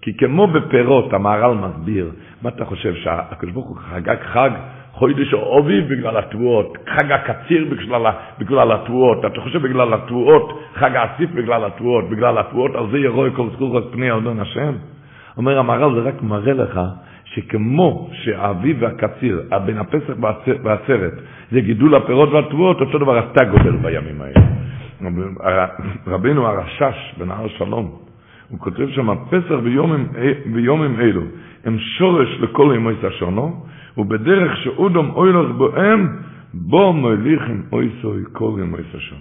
כי 0.00 0.16
כמו 0.16 0.46
בפירות, 0.46 1.12
המהר"ל 1.12 1.54
מסביר, 1.54 2.10
מה 2.42 2.48
אתה 2.48 2.64
חושב, 2.64 2.94
שהקדוש 2.94 3.52
ברוך 3.52 3.68
הוא 3.68 3.76
חגג 3.76 4.16
חג 4.32 4.50
חוידש 4.94 5.34
אביב 5.34 5.88
בגלל 5.88 6.16
התבואות, 6.16 6.76
חג 6.86 7.12
הקציר 7.12 7.64
בגלל, 7.70 8.06
בגלל 8.38 8.72
התבואות, 8.72 9.24
אתה 9.24 9.40
חושב 9.40 9.62
בגלל 9.62 9.94
התבואות, 9.94 10.60
חג 10.74 10.96
האסיף 10.96 11.30
בגלל 11.30 11.64
התבואות, 11.64 12.10
בגלל 12.10 12.38
התבואות, 12.38 12.74
על 12.74 12.86
זה 12.90 12.98
ירוי 12.98 13.30
כל 13.36 13.48
זכור 13.52 13.78
את 13.78 13.84
פני 13.92 14.12
אדון 14.12 14.40
השם? 14.40 14.72
אומר 15.36 15.58
המהר"ל, 15.58 15.94
זה 15.94 16.08
רק 16.08 16.22
מראה 16.22 16.52
לך 16.52 16.80
שכמו 17.24 18.10
שהאביב 18.12 18.76
והקציר, 18.80 19.42
בין 19.66 19.78
הפסח 19.78 20.12
והעצרת, 20.62 21.12
זה 21.50 21.60
גידול 21.60 21.94
הפירות 21.94 22.28
והתבואות, 22.28 22.80
אותו 22.80 22.98
דבר 22.98 23.18
אתה 23.18 23.44
גודל 23.44 23.76
בימים 23.76 24.20
האלה. 24.20 24.46
רבינו 26.06 26.46
הרשש 26.46 27.14
בנהר 27.18 27.48
שלום, 27.48 27.90
הוא 28.48 28.58
כותב 28.58 28.88
שם, 28.90 29.08
פסח 29.30 29.54
ביומים 30.46 31.00
אלו 31.00 31.22
הם 31.64 31.78
שורש 31.78 32.28
לכל 32.40 32.72
ימי 32.76 32.92
השונו, 33.02 33.64
ובדרך 33.98 34.56
שאודום 34.56 35.10
אוילך 35.10 35.50
בוהם, 35.56 36.16
בו 36.54 36.92
מוליכים 36.92 37.62
אויסוי 37.72 38.22
כל 38.32 38.50
ימי 38.62 38.78
השונו. 38.94 39.20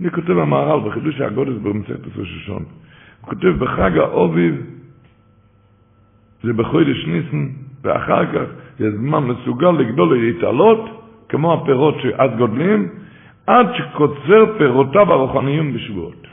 אני 0.00 0.10
כותב 0.10 0.30
המהר"ל 0.38 0.88
בחידוש 0.88 1.20
הגודל 1.20 1.52
באמצעות 1.52 2.00
ראש 2.16 2.28
השון. 2.36 2.64
הוא 3.20 3.28
כותב 3.30 3.48
בחג 3.58 3.98
האוביב, 3.98 4.54
זה 6.42 6.52
בחודש 6.52 7.06
ניסן, 7.06 7.48
ואחר 7.82 8.26
כך 8.26 8.46
זה 8.78 8.96
זמן 8.96 9.24
מסוגל 9.24 9.70
לגדול 9.70 10.08
ולהתעלות, 10.08 10.80
כמו 11.28 11.54
הפירות 11.54 11.94
שאז 12.02 12.30
גודלים, 12.38 12.88
עד 13.46 13.66
שקוצר 13.74 14.58
פירותיו 14.58 15.12
הרוחניים 15.12 15.74
בשבועות. 15.74 16.26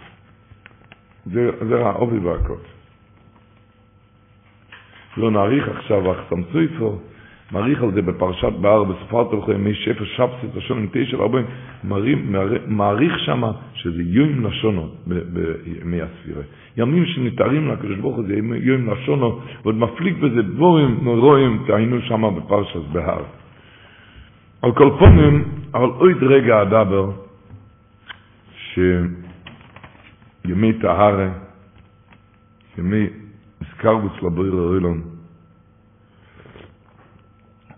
זה, 1.25 1.49
זה 1.69 1.85
האופי 1.85 2.17
והכל. 2.17 2.57
לא 5.17 5.31
נאריך 5.31 5.69
עכשיו, 5.69 6.11
אך 6.11 6.17
סמצויפו, 6.29 6.99
מעריך 7.51 7.83
על 7.83 7.91
זה 7.93 8.01
בפרשת 8.01 8.53
בהר, 8.61 8.83
בסופר 8.83 9.23
תוכו 9.23 9.51
ימי 9.51 9.73
שפר 9.73 10.05
שבסת, 10.05 10.57
השון 10.57 10.77
עם 10.77 10.87
תשע 10.91 11.19
וארבעים, 11.19 11.45
מעריך 12.67 13.19
שמה 13.19 13.51
שזה 13.73 14.01
יום 14.05 14.45
לשונו 14.45 14.89
בימי 15.07 16.01
הספירה. 16.01 16.41
ימים 16.77 17.05
שנתארים 17.05 17.67
לקדוש 17.67 17.97
ברוך 17.97 18.15
הוא 18.15 18.25
זה 18.27 18.35
יום 18.55 18.89
לשונו, 18.89 19.39
ועוד 19.63 19.75
מפליג 19.75 20.17
בזה 20.17 20.41
דבורים 20.41 20.99
נורואים, 21.01 21.63
תהיינו 21.67 22.01
שמה 22.01 22.31
בפרשת 22.31 22.79
בהר. 22.91 23.23
על 24.61 24.71
כל 24.71 24.91
פונים, 24.99 25.43
אבל 25.73 25.89
עוד 25.89 26.23
רגע 26.23 26.61
אדבר, 26.61 27.11
שימי 28.73 30.73
טהרה, 30.81 31.29
ימי 32.77 33.07
סקרבוס 33.71 34.23
לבויר 34.23 34.53
אוילון, 34.53 35.01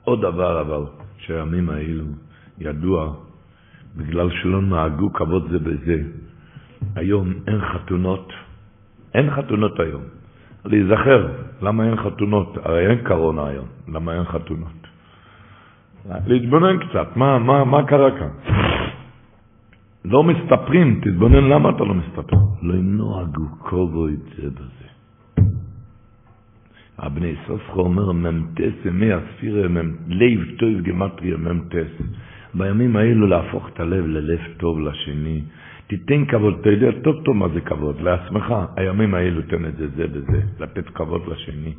עוד 0.04 0.22
דבר 0.22 0.62
אבל, 0.62 0.84
שהימים 1.18 1.70
האלו 1.70 2.06
ידוע, 2.58 3.14
בגלל 3.98 4.30
שלא 4.42 4.62
נהגו 4.62 5.14
כבוד 5.14 5.48
זה 5.52 5.60
בזה, 5.60 5.98
היום 6.96 7.34
אין 7.48 7.62
חתונות, 7.62 8.34
אין 9.14 9.32
חתונות 9.32 9.80
היום. 9.80 10.04
להיזכר, 10.66 11.28
למה 11.62 11.84
אין 11.84 11.96
חתונות? 11.96 12.58
הרי 12.64 12.88
אין 12.88 13.00
קורונה 13.08 13.48
היום, 13.48 13.68
למה 13.88 14.14
אין 14.14 14.24
חתונות? 14.24 14.88
להתבונן 16.28 16.78
קצת, 16.78 17.18
מה, 17.18 17.40
מה, 17.40 17.64
מה 17.64 17.88
קרה 17.88 18.12
כאן? 18.20 18.30
לא 20.06 20.24
מסתפרים, 20.24 21.02
תתבונן 21.04 21.44
למה 21.44 21.70
אתה 21.70 21.84
לא 21.84 21.94
מסתפר. 21.94 22.38
לא 22.62 22.76
נוהגו 22.76 23.46
כבוד 23.60 24.20
זה 24.36 24.50
בזה. 24.50 24.82
הבני 26.98 27.36
סופר 27.48 27.74
אומר 27.74 28.11
ממתס 28.11 28.86
ימי 28.86 29.14
הספירה, 29.14 29.68
לב 30.07 30.40
טוב 30.60 30.82
גמטריה 30.82 31.38
ממתס. 31.38 31.91
בימים 32.53 32.95
האלו 32.95 33.28
להפוך 33.28 33.70
את 33.70 33.80
הלב 33.80 34.06
ללב 34.06 34.40
טוב 34.57 34.80
לשני. 34.80 35.41
תיתן 35.88 36.26
כבוד, 36.26 36.57
אתה 36.61 36.70
יודע 36.70 36.91
טוב 37.03 37.15
טוב 37.26 37.36
מה 37.36 37.48
זה 37.53 37.61
כבוד, 37.61 38.02
לעצמך. 38.02 38.53
הימים 38.76 39.14
האלו 39.14 39.41
תן 39.41 39.65
את 39.65 39.76
זה, 39.76 39.88
זה 39.95 40.06
וזה, 40.11 40.41
לתת 40.60 40.90
כבוד 40.90 41.22
לשני. 41.28 41.74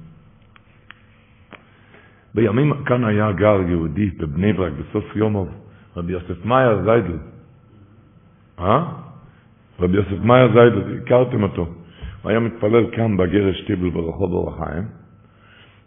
בימים, 2.35 2.85
כאן 2.85 3.05
היה 3.05 3.33
גר 3.33 3.61
יהודי 3.69 4.11
בבני 4.11 4.53
ברק 4.53 4.73
בסוף 4.73 5.17
יומוב, 5.17 5.49
רבי 5.97 6.13
יוסף 6.13 6.45
מאייר 6.45 6.83
זיידל. 6.85 7.19
אה? 8.61 8.85
רבי 9.81 9.97
יוסף 9.97 10.25
מאייר 10.25 10.53
זיידל, 10.53 10.99
הכרתם 11.03 11.43
אותו. 11.43 11.67
הוא 12.23 12.31
היה 12.31 12.41
מתפלל 12.41 12.91
כאן 12.97 13.17
בגרש 13.17 13.61
טיבל 13.67 13.91
ברחוב 13.91 14.33
אור 14.33 14.51
החיים. 14.51 15.04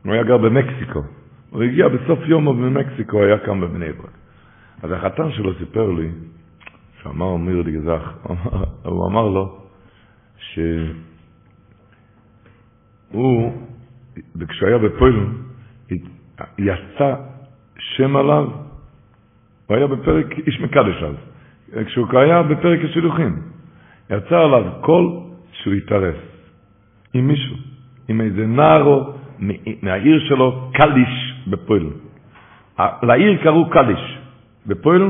הוא 0.08 0.14
היה 0.14 0.24
גר 0.24 0.38
במקסיקו. 0.38 1.04
הוא 1.50 1.64
הגיע 1.64 1.88
בסוף 1.88 2.20
יומו 2.26 2.54
במקסיקו, 2.54 3.24
היה 3.24 3.38
כאן 3.38 3.62
בבני 3.62 3.92
ברק. 3.92 4.18
אז 4.84 4.92
החתן 4.92 5.32
שלו 5.32 5.54
סיפר 5.60 5.92
לי, 5.92 6.10
שאמר 7.04 7.36
מיר 7.36 7.62
גזח, 7.62 8.14
הוא 8.84 9.08
אמר 9.08 9.28
לו 9.28 9.60
שהוא, 10.38 10.74
וכשהוא 14.36 14.70
היה 14.70 14.78
בפוילן, 14.78 15.34
יצא 16.58 17.16
שם 17.80 18.16
עליו, 18.16 18.48
הוא 19.68 19.78
היה 19.78 19.88
בפרק 19.88 20.26
האיש 20.48 20.62
מקדש 20.62 21.04
אז, 21.04 21.16
כשהוא 21.86 22.20
היה 22.20 22.44
בפרק 22.44 22.80
השילוחים, 22.90 23.42
יצא 24.10 24.40
עליו 24.40 24.64
קול 24.82 25.20
שהוא 25.52 25.74
התארס 25.74 26.16
עם 27.14 27.28
מישהו, 27.28 27.56
עם 28.08 28.22
איזה 28.22 28.46
נערה 28.46 29.18
מהעיר 29.82 30.20
שלו, 30.28 30.70
קאליש 30.74 31.44
בפוילן. 31.48 31.90
לעיר 33.04 33.44
קראו 33.44 33.70
קאליש 33.70 34.18
בפוילן, 34.68 35.02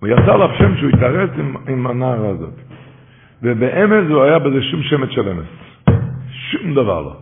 הוא 0.00 0.08
יצא 0.08 0.34
עליו 0.34 0.50
שם 0.58 0.76
שהוא 0.76 0.90
התארס 0.90 1.30
עם, 1.38 1.56
עם 1.68 1.86
הנערה 1.86 2.26
הזאת. 2.26 2.54
ובאמס 3.42 4.10
לא 4.10 4.22
היה 4.22 4.38
בזה 4.38 4.62
שום 4.62 4.82
שמץ 4.82 5.10
של 5.10 5.28
אמס. 5.28 5.46
שום 6.30 6.74
דבר 6.74 7.02
לא. 7.02 7.16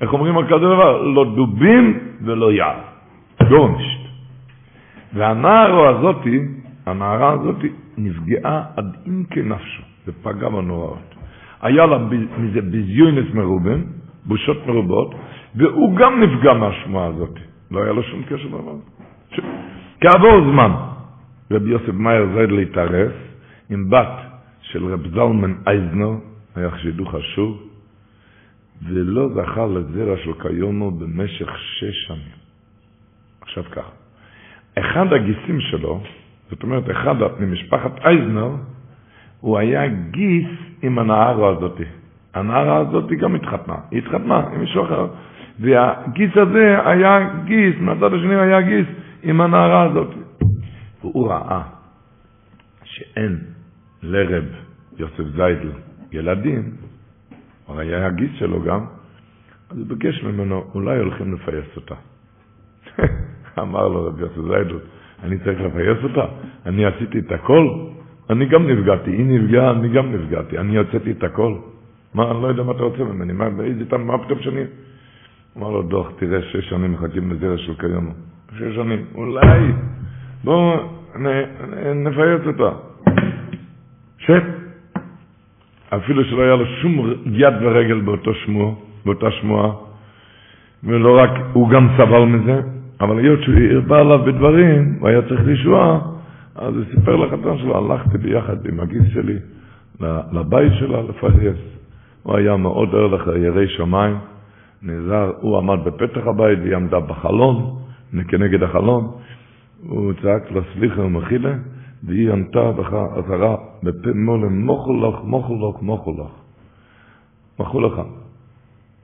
איך 0.00 0.12
אומרים 0.12 0.38
על 0.38 0.44
כזה 0.46 0.58
דבר? 0.58 1.02
לא 1.02 1.24
דובים 1.36 1.98
ולא 2.24 2.52
יער. 2.52 2.78
דורנשט. 3.48 4.00
והנער 5.14 5.88
הזאתי, 5.88 6.38
הנערה 6.86 7.32
הזאתי, 7.32 7.68
נפגעה 7.98 8.62
עד 8.76 8.96
עמקי 9.06 9.42
נפשו, 9.42 9.82
ופגע 10.06 10.48
בנוראות. 10.48 11.14
היה 11.62 11.86
לה 11.86 11.98
מזה 12.38 12.60
ביזיונס 12.60 13.34
מרובין, 13.34 13.84
בושות 14.26 14.66
מרובות, 14.66 15.14
והוא 15.54 15.96
גם 15.96 16.22
נפגע 16.22 16.52
מהשמועה 16.52 17.06
הזאת. 17.06 17.38
לא 17.70 17.82
היה 17.82 17.92
לו 17.92 18.02
שום 18.02 18.22
קשר 18.22 18.46
לדבר. 18.46 18.76
כעבור 20.00 20.52
זמן, 20.52 20.70
רבי 21.50 21.70
יוסף 21.70 21.88
מאיר 21.88 22.26
זייד 22.34 22.50
להתארס 22.50 23.12
עם 23.70 23.90
בת 23.90 24.18
של 24.62 24.92
רב 24.92 25.08
זלמן 25.08 25.54
אייזנר, 25.66 26.10
היה 26.56 26.68
שידוך 26.78 27.14
חשוב, 27.14 27.62
ולא 28.88 29.28
זכה 29.28 29.66
לזרע 29.66 30.16
של 30.24 30.32
קיומו 30.32 30.90
במשך 30.90 31.58
שש 31.58 32.06
שנים. 32.06 32.36
עכשיו 33.40 33.64
ככה, 33.64 33.90
אחד 34.78 35.12
הגיסים 35.12 35.60
שלו, 35.60 36.00
זאת 36.50 36.62
אומרת, 36.62 36.90
אחד 36.90 37.14
ממשפחת 37.40 37.98
אייזנר, 38.04 38.50
הוא 39.40 39.58
היה 39.58 39.88
גיס 39.88 40.48
עם 40.82 40.98
הנערה 40.98 41.48
הזאתי. 41.48 41.84
הנערה 42.34 42.76
הזאת 42.76 43.10
גם 43.10 43.34
התחתנה, 43.34 43.76
היא 43.90 43.98
התחתנה 43.98 44.40
עם 44.54 44.60
מישהו 44.60 44.84
אחר. 44.84 45.06
והגיס 45.60 46.36
הזה 46.36 46.88
היה 46.88 47.18
גיס, 47.44 47.74
מהצד 47.80 48.14
השני 48.14 48.34
היה 48.34 48.60
גיס 48.60 48.86
עם 49.22 49.40
הנערה 49.40 49.82
הזאת. 49.82 50.08
והוא 51.00 51.28
ראה 51.28 51.62
שאין 52.84 53.38
לרב 54.02 54.44
יוסף 54.98 55.24
זיידל 55.36 55.70
ילדים, 56.12 56.70
הרי 57.68 57.94
היה 57.94 58.10
גיס 58.10 58.30
שלו 58.38 58.62
גם, 58.62 58.84
אז 59.70 59.78
הוא 59.78 59.86
ביקש 59.86 60.22
ממנו, 60.22 60.64
אולי 60.74 60.98
הולכים 60.98 61.34
לפייס 61.34 61.76
אותה. 61.76 61.94
אמר 63.62 63.88
לו 63.88 64.06
רב 64.06 64.20
יוסף 64.20 64.40
זיידל, 64.48 64.78
אני 65.22 65.38
צריך 65.38 65.60
לפייס 65.60 65.98
אותה? 66.02 66.24
אני 66.66 66.84
עשיתי 66.84 67.18
את 67.18 67.32
הכל? 67.32 67.68
אני 68.30 68.46
גם 68.46 68.66
נפגעתי, 68.70 69.10
היא 69.10 69.26
נפגעה, 69.26 69.70
אני 69.70 69.88
גם 69.88 70.12
נפגעתי, 70.12 70.58
אני 70.58 70.76
הוצאתי 70.76 71.10
את 71.10 71.22
הכל. 71.24 71.54
מה, 72.14 72.30
אני 72.30 72.42
לא 72.42 72.46
יודע 72.46 72.62
מה 72.62 72.72
אתה 72.72 72.82
רוצה 72.82 73.04
ממני, 73.04 73.32
מה, 73.32 73.50
באיזה 73.50 73.84
טעם, 73.86 74.06
מה 74.06 74.18
פתאום 74.18 74.38
שאני... 74.40 74.60
אמר 75.58 75.70
לו, 75.70 75.82
דוח, 75.82 76.10
תראה, 76.16 76.42
שש 76.42 76.68
שנים 76.68 76.92
מחכים 76.92 77.32
לזרע 77.32 77.58
של 77.58 77.74
כיום. 77.74 78.12
שש 78.58 78.74
שנים, 78.74 79.04
אולי, 79.14 79.72
בואו 80.44 80.76
נפייס 81.94 82.40
אותה. 82.46 82.70
שב. 84.18 84.42
אפילו 85.96 86.24
שלא 86.24 86.42
היה 86.42 86.56
לו 86.56 86.66
שום 86.66 87.10
יד 87.26 87.54
ורגל 87.60 88.00
באותו 88.00 88.34
שמו, 88.34 88.82
באותה 89.04 89.30
שמועה, 89.30 89.72
ולא 90.84 91.18
רק, 91.18 91.30
הוא 91.52 91.68
גם 91.70 91.88
סבל 91.96 92.24
מזה, 92.24 92.60
אבל 93.00 93.18
היות 93.18 93.42
שהוא 93.42 93.54
הרבה 93.70 94.00
עליו 94.00 94.18
בדברים, 94.24 94.96
הוא 95.00 95.08
היה 95.08 95.22
צריך 95.22 95.40
לישועה, 95.46 96.00
אז 96.54 96.74
הוא 96.76 96.84
סיפר 96.94 97.16
לחתן 97.16 97.58
שלו, 97.58 97.76
הלכתי 97.76 98.18
ביחד 98.18 98.66
עם 98.66 98.80
הגיס 98.80 99.02
שלי 99.14 99.36
לבית 100.32 100.72
שלה 100.78 101.02
לפייס. 101.02 101.81
הוא 102.22 102.36
היה 102.36 102.56
מאוד 102.56 102.94
ער 102.94 103.06
לך 103.06 103.26
ירי 103.36 103.68
שמיים, 103.68 104.16
נעזר, 104.82 105.32
הוא 105.40 105.58
עמד 105.58 105.84
בפתח 105.84 106.26
הבית 106.26 106.58
והיא 106.58 106.76
עמדה 106.76 107.00
בחלון, 107.00 107.76
כנגד 108.28 108.62
החלון, 108.62 109.10
הוא 109.88 110.12
צעק 110.22 110.52
לה 110.52 110.60
סליחה 110.74 111.00
ומחילה, 111.00 111.54
והיא 112.02 112.32
ענתה 112.32 112.72
בחזרה 112.72 113.56
בפה 113.82 114.10
מולם, 114.14 114.66
מוכו 114.66 114.92
לך, 114.96 115.24
מוכו 115.24 115.54
לך, 115.54 115.82
מוכו 115.82 116.12
לך. 116.12 116.42
מחו 117.60 117.80
לך. 117.80 118.00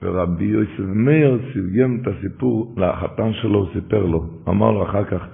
ורבי 0.01 0.45
יוסף 0.45 0.79
מאיר 0.79 1.39
סרגם 1.53 1.97
את 2.01 2.07
הסיפור 2.07 2.75
לחתן 2.77 3.33
שלו, 3.33 3.67
סיפר 3.73 4.05
לו, 4.05 4.23
אמר 4.49 4.71
לו 4.71 4.83
אחר 4.83 5.03
כך, 5.03 5.27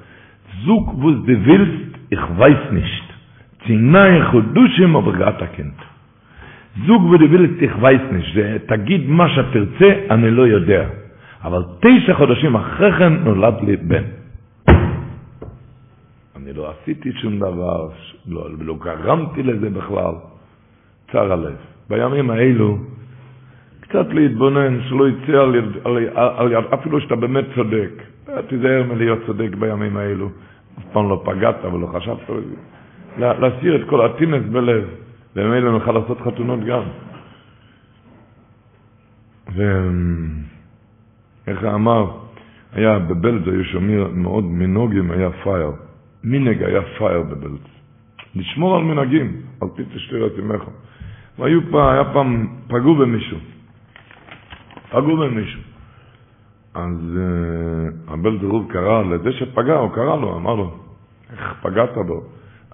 זוג 0.65 0.89
ווס 0.89 1.15
דה 1.25 1.33
וילסט, 1.45 1.97
איך 2.11 2.21
וייס 2.37 2.71
נישט, 2.71 3.03
צינאי 3.67 4.25
חודושים 4.31 4.95
אברגת 4.95 5.41
הקנט. 5.41 5.94
זוג 6.83 7.03
ודבילת 7.05 7.61
איך 7.61 7.77
וייס 7.81 8.01
נישט, 8.11 8.67
תגיד 8.67 9.09
מה 9.09 9.29
שתרצה, 9.29 9.89
אני 10.11 10.31
לא 10.31 10.47
יודע. 10.47 10.87
אבל 11.43 11.63
תשע 11.79 12.13
חודשים 12.13 12.55
אחרי 12.55 12.91
כן 12.91 13.13
נולד 13.13 13.53
לי 13.63 13.75
בן. 13.77 14.03
אני 16.35 16.53
לא 16.53 16.71
עשיתי 16.71 17.11
שום 17.11 17.39
דבר, 17.39 17.89
לא, 18.27 18.47
לא 18.59 18.75
גרמתי 18.83 19.43
לזה 19.43 19.69
בכלל. 19.69 20.13
צר 21.11 21.33
הלב. 21.33 21.55
בימים 21.89 22.29
האלו, 22.29 22.77
קצת 23.79 24.07
להתבונן, 24.13 24.79
שלא 24.89 25.07
יצא 25.07 25.31
על, 25.31 25.55
על, 25.83 25.97
על, 26.15 26.55
על, 26.55 26.63
אפילו 26.73 27.01
שאתה 27.01 27.15
באמת 27.15 27.45
צודק. 27.55 27.91
תיזהר 28.47 28.83
מלהיות 28.83 29.19
צודק 29.25 29.55
בימים 29.59 29.97
האלו. 29.97 30.29
אף 30.79 30.83
פעם 30.93 31.09
לא 31.09 31.21
פגעת 31.25 31.65
ולא 31.65 31.87
חשבת 31.87 32.17
זה. 32.27 32.55
להסיר 33.17 33.75
את 33.75 33.89
כל 33.89 34.05
הטינס 34.05 34.43
בלב, 34.51 34.83
וממילא 35.35 35.71
נוכל 35.71 35.91
לעשות 35.91 36.21
חתונות 36.21 36.59
גם. 36.59 36.83
ואיך 41.45 41.63
אמר, 41.63 42.11
היה 42.73 42.99
בבלז, 42.99 43.47
היו 43.47 43.63
שומעים 43.63 44.21
מאוד 44.23 44.43
מנהוגים, 44.43 45.11
היה 45.11 45.29
פייר. 45.43 45.71
מנהג 46.23 46.63
היה 46.63 46.81
פייר 46.97 47.21
בבלז. 47.21 47.59
לשמור 48.35 48.75
על 48.75 48.83
מנהגים, 48.83 49.41
על 49.61 49.67
פי 49.75 49.83
תשתיר 49.95 50.29
עמך. 50.37 50.63
והיו 51.39 51.61
פעם, 51.71 51.93
היה 51.93 52.03
פעם, 52.13 52.47
פגעו 52.67 52.95
במישהו. 52.95 53.37
פגעו 54.89 55.17
במישהו. 55.17 55.61
אז 56.73 57.17
uh, 58.09 58.43
רוב 58.43 58.71
קרא 58.71 59.03
לזה 59.03 59.31
שפגע, 59.31 59.75
הוא 59.75 59.91
קרא 59.91 60.15
לו, 60.15 60.37
אמר 60.37 60.55
לו, 60.55 60.77
איך 61.31 61.53
פגעת 61.61 61.97
בו? 62.07 62.23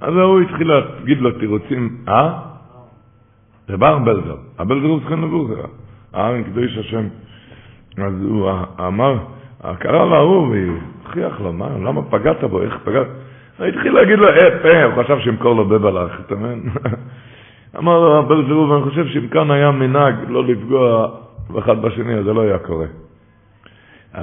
אז 0.01 0.13
הוא 0.13 0.41
התחיל 0.41 0.67
להגיד 0.67 1.17
לו 1.17 1.39
תירוצים, 1.39 1.97
אה? 2.07 2.50
זה 3.67 3.77
בר 3.77 3.99
הבלזר 4.59 4.87
הוא 4.87 4.99
צריכים 4.99 5.23
לבוא, 5.23 5.47
אה, 6.15 6.37
קדוש 6.45 6.77
השם. 6.77 7.07
אז 7.97 8.13
הוא 8.23 8.51
אמר, 8.79 9.17
קרא 9.79 10.05
להוא 10.05 10.47
והוכיח 10.47 11.41
לו, 11.41 11.53
מה, 11.53 11.67
למה 11.69 12.01
פגעת 12.01 12.43
בו, 12.43 12.61
איך 12.61 12.77
פגעת? 12.83 13.07
התחיל 13.59 13.93
להגיד 13.93 14.19
לו, 14.19 14.27
אה, 14.27 14.59
פה, 14.61 14.83
הוא 14.83 15.03
חשב 15.03 15.19
שימכור 15.19 15.55
לו 15.55 15.65
בבלח, 15.65 16.19
אתה 16.25 16.35
מבין? 16.35 16.69
אמר 17.79 17.99
לו, 17.99 18.19
הבלזר 18.19 18.53
הוא, 18.53 18.69
ואני 18.69 18.83
חושב 18.83 19.07
שאם 19.07 19.27
כאן 19.27 19.51
היה 19.51 19.71
מנהג 19.71 20.15
לא 20.27 20.43
לפגוע 20.43 21.09
אחד 21.59 21.81
בשני, 21.81 22.15
אז 22.15 22.25
זה 22.25 22.33
לא 22.33 22.41
היה 22.41 22.57
קורה. 22.57 22.85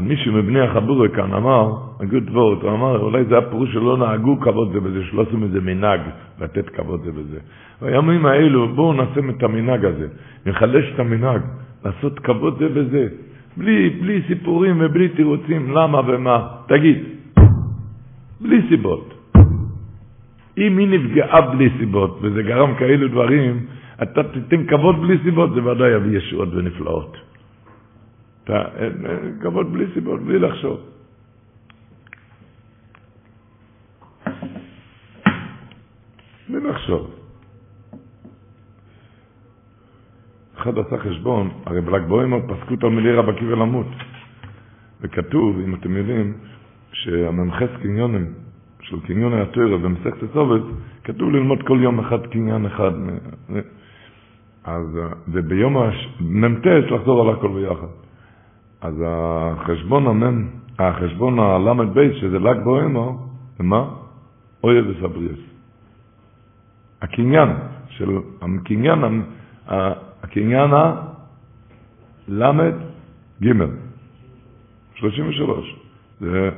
מישהו 0.01 0.33
מבני 0.33 0.61
החבורה 0.61 1.09
כאן 1.09 1.35
אמר, 1.35 1.73
הגוד 2.01 2.31
וורט, 2.31 2.63
הוא 2.63 2.71
אמר, 2.71 2.99
אולי 3.01 3.25
זה 3.25 3.39
הפירוש 3.39 3.73
שלא 3.73 3.97
נהגו 3.97 4.41
כבוד 4.41 4.73
זה 4.73 4.81
בזה, 4.81 5.05
שלא 5.05 5.23
עשו 5.23 5.39
מזה 5.39 5.61
מנהג, 5.61 6.01
לתת 6.41 6.69
כבוד 6.69 7.01
זה 7.05 7.13
בזה. 7.13 7.39
בימים 7.83 8.27
האלו, 8.27 8.69
בואו 8.69 8.93
נעשה 8.93 9.21
את 9.37 9.43
המנהג 9.43 9.85
הזה, 9.85 10.07
נחלש 10.47 10.85
את 10.95 11.01
המנהג, 11.01 11.41
לעשות 11.85 12.19
כבוד 12.19 12.59
זה 12.59 12.69
בזה, 12.69 13.09
בלי, 13.57 13.91
בלי 13.91 14.23
סיפורים 14.29 14.77
ובלי 14.81 15.09
תירוצים, 15.09 15.71
למה 15.71 16.01
ומה. 16.07 16.49
תגיד, 16.69 16.99
בלי 18.41 18.61
סיבות. 18.69 19.15
אם 20.59 20.79
היא 20.79 20.89
נפגעה 20.89 21.41
בלי 21.41 21.69
סיבות, 21.79 22.19
וזה 22.23 22.43
גרם 22.43 22.75
כאלו 22.75 23.09
דברים, 23.09 23.67
אתה 24.03 24.23
תיתן 24.23 24.67
כבוד 24.67 25.01
בלי 25.01 25.17
סיבות, 25.25 25.55
זה 25.55 25.65
ודאי 25.65 25.91
יביא 25.91 26.19
ישועות 26.19 26.49
ונפלאות. 26.55 27.28
כבוד 29.41 29.73
בלי 29.73 29.85
סיבות, 29.95 30.21
בלי 30.21 30.39
לחשוב. 30.39 30.81
בלי 36.49 36.61
לחשוב. 36.61 37.11
אחד 40.59 40.79
עשה 40.79 40.99
חשבון, 40.99 41.51
הרי 41.67 41.81
בל"ג 41.81 42.09
בעומר 42.09 42.39
פסקו 42.49 42.77
תלמידי 42.77 43.13
רב 43.13 43.29
עקיבא 43.29 43.55
למות. 43.55 43.87
וכתוב, 45.01 45.59
אם 45.65 45.75
אתם 45.75 45.97
יודעים, 45.97 46.35
שהממחס 46.93 47.69
קניונים 47.83 48.33
של 48.81 49.01
קניוני 49.01 49.41
התוירה 49.41 49.79
במסכת 49.79 50.23
הסובץ, 50.23 50.63
כתוב 51.05 51.31
ללמוד 51.31 51.63
כל 51.63 51.79
יום 51.83 51.99
אחד 52.01 52.27
קניין 52.27 52.67
אחד. 52.67 52.93
אז, 54.65 54.99
וביום 55.29 55.77
המ"ט 55.77 56.67
לחזור 56.67 57.21
על 57.29 57.37
הכל 57.37 57.49
ביחד. 57.49 58.08
אז 58.81 58.95
החשבון 59.07 60.07
המ"ם, 60.07 60.49
החשבון 60.79 61.39
הל"ב, 61.39 62.13
שזה 62.21 62.39
ל"ג 62.39 62.65
בעומר, 62.65 63.11
זה 63.59 63.65
מה? 63.65 63.91
אויה 64.65 64.83
וסבריאס. 64.89 65.39
הקניין 67.03 67.49
של, 67.89 68.19
הקניין, 68.43 69.23
הקניין 70.23 70.71
הל"ג, 72.29 73.53
33, 74.95 75.77
זה 76.21 76.51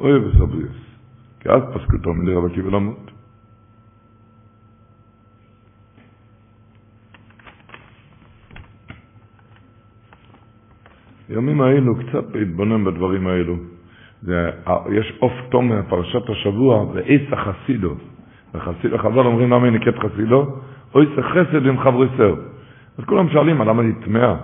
אויה 0.00 0.18
וסבריאס. 0.26 0.76
כי 1.40 1.48
אז 1.48 1.62
פסקו 1.74 1.98
תלמידי 2.02 2.34
רב 2.34 2.44
עקיבא 2.44 2.70
למות. 2.70 3.03
הימים 11.28 11.60
האלו, 11.60 11.94
קצת 11.96 12.24
להתבונן 12.34 12.84
בדברים 12.84 13.26
האלו. 13.26 13.56
זה, 14.22 14.50
יש 14.92 15.18
אוף 15.22 15.32
תום 15.48 15.72
מפרשת 15.72 16.30
השבוע, 16.30 16.84
ואיס 16.92 17.22
החסידו. 17.32 17.94
וחסיד, 18.54 18.96
חז"ל 18.96 19.18
אומרים 19.18 19.50
למה 19.50 19.64
היא 19.64 19.72
נקראת 19.72 19.98
חסידו? 19.98 20.46
אוי 20.94 21.06
זה 21.16 21.22
חסד 21.22 21.66
עם 21.66 21.78
חברי 21.78 22.08
סר. 22.16 22.34
אז 22.98 23.04
כולם 23.04 23.28
שואלים, 23.28 23.62
למה 23.62 23.82
היא 23.82 23.92
טמאה? 24.04 24.34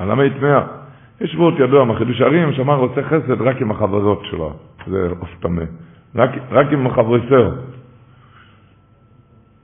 למה 0.00 0.22
היא 0.22 0.32
טמאה? 0.38 0.66
יש 1.20 1.34
וורט 1.34 1.54
ידוע 1.60 1.84
מחידוש 1.84 2.20
הרים, 2.20 2.52
שאמר 2.52 2.74
רוצה 2.74 3.02
חסד 3.02 3.42
רק 3.42 3.60
עם 3.60 3.70
החברות 3.70 4.22
שלו. 4.30 4.52
זה 4.86 5.08
אוף 5.20 5.30
טמא. 5.40 5.62
רק, 6.14 6.30
רק 6.50 6.72
עם 6.72 6.90
חברי 6.90 7.20
סר. 7.28 7.54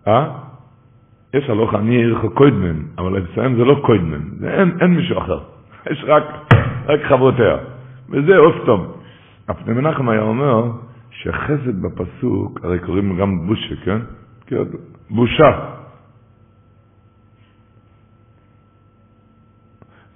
אה? 0.09 0.30
יש 1.34 1.51
הלוך 1.51 1.74
אני 1.74 1.96
עירך 1.96 2.24
קוידמן, 2.34 2.82
אבל 2.98 3.22
אצלם 3.22 3.55
זה 3.56 3.64
לא 3.64 3.80
קוידמן, 3.86 4.20
זה 4.38 4.51
אין, 4.55 4.76
אין 4.80 4.94
מישהו 4.94 5.18
אחר. 5.18 5.53
יש 5.90 6.05
רק, 6.06 6.24
רק 6.86 7.01
חברותיה. 7.09 7.56
וזה 8.11 8.36
אופטום. 8.36 8.86
הפני 9.48 9.74
מנחם 9.74 10.09
היה 10.09 10.23
אומר 10.23 10.70
שחסד 11.11 11.82
בפסוק, 11.82 12.61
הרי 12.62 12.78
קוראים 12.78 13.16
גם 13.16 13.47
בושה, 13.47 13.77
כן? 13.85 13.98
בושה. 15.11 15.74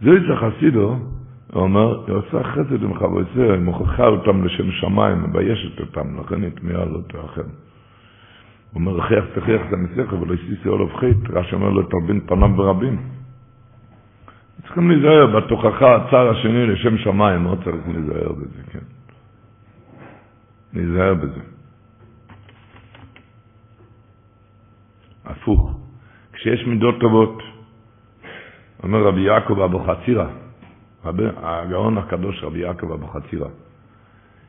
זה 0.01 0.11
איזה 0.11 0.37
חסידו, 0.37 0.97
הוא 1.53 1.63
אומר, 1.63 2.07
היא 2.07 2.15
עושה 2.15 2.43
חסד 2.43 2.83
עם 2.83 2.95
חברותיה, 2.95 3.53
היא 3.53 3.63
מוכיחה 3.63 4.07
אותם 4.07 4.45
לשם 4.45 4.71
שמיים, 4.71 5.23
מביישת 5.23 5.81
אותם, 5.81 6.21
לכן 6.21 6.43
היא 6.43 6.51
תמיהה 6.51 6.85
לא 6.85 7.01
תאחר. 7.07 7.43
הוא 7.43 7.49
אומר, 8.75 9.01
חייך 9.01 9.25
תחייך 9.35 9.63
את 9.69 9.73
המסכר 9.73 10.21
ולא 10.23 10.35
יסיסי 10.35 10.69
עולב 10.69 10.97
חית, 10.97 11.31
רש"י 11.31 11.55
אומר 11.55 11.71
לו, 11.71 11.83
תרבין 11.83 12.21
פניו 12.27 12.49
ברבים. 12.49 13.18
צריכים 14.79 14.91
להיזהר 14.91 15.27
בתוכחה 15.27 15.97
הצער 15.97 16.31
השני 16.31 16.67
לשם 16.67 16.99
שמיים, 16.99 17.45
לא 17.45 17.57
צריך 17.65 17.89
להיזהר 17.89 18.33
בזה, 18.33 18.63
כן. 18.73 18.79
להיזהר 20.73 21.15
בזה. 21.15 21.41
הפוך, 25.25 25.81
כשיש 26.33 26.67
מידות 26.67 26.95
טובות, 27.01 27.43
אומר 28.83 29.03
רבי 29.03 29.21
יעקב 29.21 29.61
אבוחצירא, 29.61 30.27
הגאון 31.37 31.99
הקדוש 31.99 32.43
רבי 32.43 32.59
יעקב 32.59 32.93
אבוחצירא, 32.93 33.49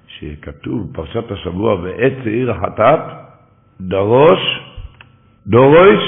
שכתוב 0.08 0.92
בפרשת 0.92 1.32
השבוע, 1.32 1.74
ועת 1.82 2.14
שעיר 2.24 2.52
החטאת, 2.52 3.00
דרוש, 3.82 4.42
דורש, 5.48 6.02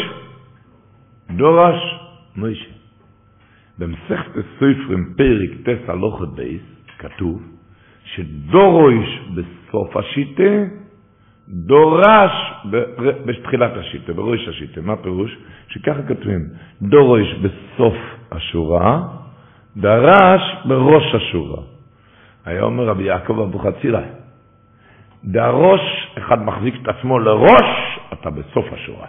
דורש, 1.32 1.80
מוישה. 2.36 2.81
במסכת 3.82 4.32
סופרים 4.60 5.14
פרק 5.18 5.50
טס 5.64 5.90
הלוכת 5.90 6.28
בייס 6.28 6.62
כתוב 7.00 7.42
שדורויש 8.04 9.20
בסוף 9.36 9.98
השיטה 9.98 10.54
דורש 11.48 12.32
בתחילת 13.26 13.72
השיטה, 13.78 14.14
בראש 14.14 14.48
השיטה. 14.48 14.82
מה 14.82 14.96
פירוש? 14.96 15.38
שככה 15.68 16.02
כותבים, 16.08 16.40
דורויש 16.82 17.36
בסוף 17.42 17.96
השורה, 18.32 19.02
דרש 19.78 20.42
בראש 20.66 21.16
השורה. 21.16 21.62
היה 22.46 22.64
אומר 22.64 22.86
רבי 22.88 23.04
יעקב 23.04 23.40
אבוחצירא, 23.40 24.02
דרוש, 25.24 25.82
אחד 26.18 26.44
מחזיק 26.44 26.76
את 26.82 26.88
עצמו 26.88 27.20
לראש, 27.20 28.00
אתה 28.14 28.30
בסוף 28.30 28.66
השורה. 28.74 29.08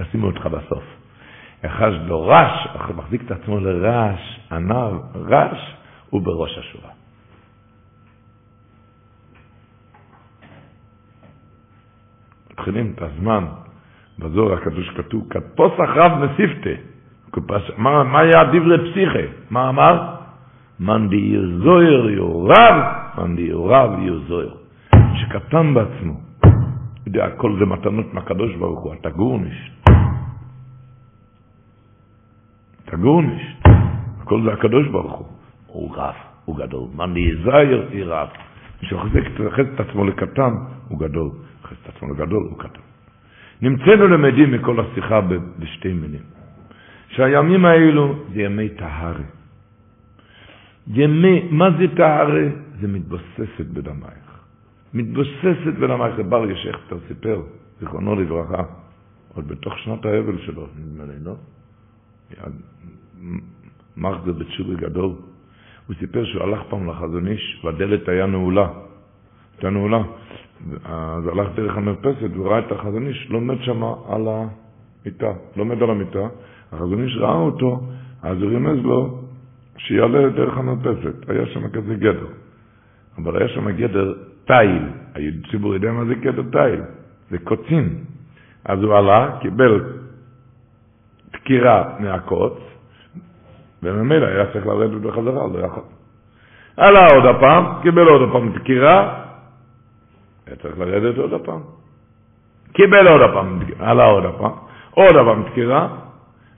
ישימו 0.00 0.26
אותך 0.26 0.46
בסוף. 0.46 0.95
אחד 1.64 1.90
לו 2.06 2.26
רש, 2.26 2.68
מחזיק 2.96 3.22
את 3.26 3.30
עצמו 3.30 3.60
לרש, 3.60 4.40
ענב, 4.52 4.94
רש, 5.14 5.74
הוא 6.10 6.22
בראש 6.22 6.58
השורה. 6.58 6.90
מתחילים 12.50 12.92
את 12.94 13.02
הזמן, 13.02 13.44
בזוהר 14.18 14.52
הקדוש 14.52 14.90
כתוב, 14.96 15.28
כפוסח 15.30 15.88
רב 15.96 16.12
מסיפתה. 16.24 16.70
מה, 17.76 18.04
מה 18.04 18.20
היה 18.20 18.44
דברי 18.44 18.90
פסיכה? 18.90 19.32
מה 19.50 19.68
אמר? 19.68 20.14
מאן 20.80 21.08
דיר 21.08 21.58
זויר 21.62 22.10
יורב, 22.10 22.74
מאן 23.18 23.36
דיר 23.36 23.56
רב 23.56 23.90
יהיו 23.98 24.18
זויר. 24.18 24.54
שקטן 25.14 25.74
בעצמו. 25.74 26.20
יודע, 27.06 27.24
הכל 27.24 27.56
זה 27.58 27.66
מתנות 27.66 28.14
מהקדוש 28.14 28.54
ברוך 28.54 28.80
הוא, 28.80 28.94
אתה 28.94 29.10
גורניש. 32.94 33.56
תגורניש. 33.56 33.56
הכל 34.22 34.42
זה 34.42 34.52
הקדוש 34.52 34.88
ברוך 34.88 35.12
הוא. 35.12 35.26
הוא 35.66 35.96
רב, 35.96 36.14
הוא 36.44 36.56
גדול. 36.56 36.88
מאן 36.94 37.14
דייזהר 37.14 37.88
היא 37.90 38.04
רב. 38.04 38.28
מי 38.82 38.88
שחוזק 38.88 39.22
את 39.74 39.80
עצמו 39.80 40.04
לקטן, 40.04 40.54
הוא 40.88 41.00
גדול. 41.00 41.30
חוזק 41.62 41.76
את 41.82 41.96
עצמו 41.96 42.14
לגדול, 42.14 42.42
הוא 42.50 42.58
קטן. 42.58 42.80
נמצאנו 43.62 44.08
למדים 44.08 44.52
מכל 44.52 44.80
השיחה 44.80 45.20
בשתי 45.58 45.92
מילים. 45.92 46.20
שהימים 47.08 47.64
האלו 47.64 48.14
זה 48.32 48.42
ימי 48.42 48.68
טהרה. 48.68 49.22
ימי, 50.86 51.48
מה 51.50 51.68
זה 51.78 51.84
טהרה? 51.96 52.48
זה 52.80 52.88
מתבוססת 52.88 53.66
בדמייך. 53.72 54.26
מתבוססת 54.94 55.74
בדמייך. 55.80 56.18
בר 56.28 56.50
ישכטר 56.50 56.96
סיפר, 57.08 57.42
זיכרונו 57.80 58.14
לברכה, 58.14 58.62
עוד 59.34 59.48
בתוך 59.48 59.78
שנת 59.78 60.04
האבל 60.04 60.38
שלו, 60.38 60.66
נדמה 60.78 61.04
לי, 61.04 61.24
לא? 61.24 61.34
מחזר 63.96 64.32
בתשובי 64.32 64.74
גדול. 64.76 65.10
הוא 65.86 65.96
סיפר 65.98 66.24
שהוא 66.24 66.42
הלך 66.42 66.60
פעם 66.68 66.88
לחזון 66.88 67.26
איש, 67.26 67.60
והדלת 67.64 68.08
היה 68.08 68.26
נעולה. 68.26 68.68
הייתה 69.52 69.70
נעולה. 69.70 70.02
אז 70.84 71.26
הלך 71.26 71.48
דרך 71.54 71.76
המרפסת 71.76 72.30
והוא 72.32 72.48
ראה 72.48 72.58
את 72.58 72.72
החזון 72.72 73.06
איש 73.06 73.26
לומד 73.30 73.56
שם 73.62 73.82
על 73.84 74.28
המיטה, 74.28 75.32
לומד 75.56 75.82
על 75.82 75.90
המיטה. 75.90 76.28
החזון 76.72 77.02
איש 77.04 77.16
ראה 77.16 77.34
אותו, 77.34 77.80
אז 78.22 78.42
הוא 78.42 78.50
רימז 78.50 78.84
לו 78.84 79.22
שיעלה 79.78 80.28
דרך 80.28 80.58
המרפסת. 80.58 81.30
היה 81.30 81.46
שם 81.46 81.68
כזה 81.68 81.94
גדר. 81.94 82.26
אבל 83.18 83.36
היה 83.36 83.48
שם 83.48 83.70
גדר 83.70 84.14
תיל. 84.44 84.82
הציבור 85.14 85.74
יודע 85.74 85.92
מה 85.92 86.04
זה 86.04 86.14
גדר 86.14 86.42
תיל. 86.42 86.80
זה 87.30 87.38
קוצים. 87.38 88.04
אז 88.64 88.82
הוא 88.82 88.94
עלה, 88.94 89.38
קיבל 89.42 89.84
דקירה 91.32 91.96
מהקוץ, 92.00 92.52
וממילא 93.92 94.26
היה 94.26 94.46
צריך 94.52 94.66
לרדת 94.66 95.00
בחזרה, 95.00 95.46
לא 95.46 95.58
יכול. 95.66 95.82
עלה 96.76 97.06
עוד 97.14 97.26
הפעם, 97.26 97.64
קיבל 97.82 98.06
עוד 98.06 98.28
הפעם 98.28 98.52
דקירה, 98.52 99.22
היה 100.46 100.56
צריך 100.56 100.78
לרדת 100.78 101.18
עוד 101.18 101.32
הפעם. 101.32 101.60
קיבל 102.72 103.08
עוד 103.08 103.20
הפעם, 103.20 103.60
עלה 103.78 104.04
עוד 104.04 104.24
הפעם, 104.24 104.52
עוד 104.90 105.16
הפעם 105.16 105.42
דקירה, 105.42 105.88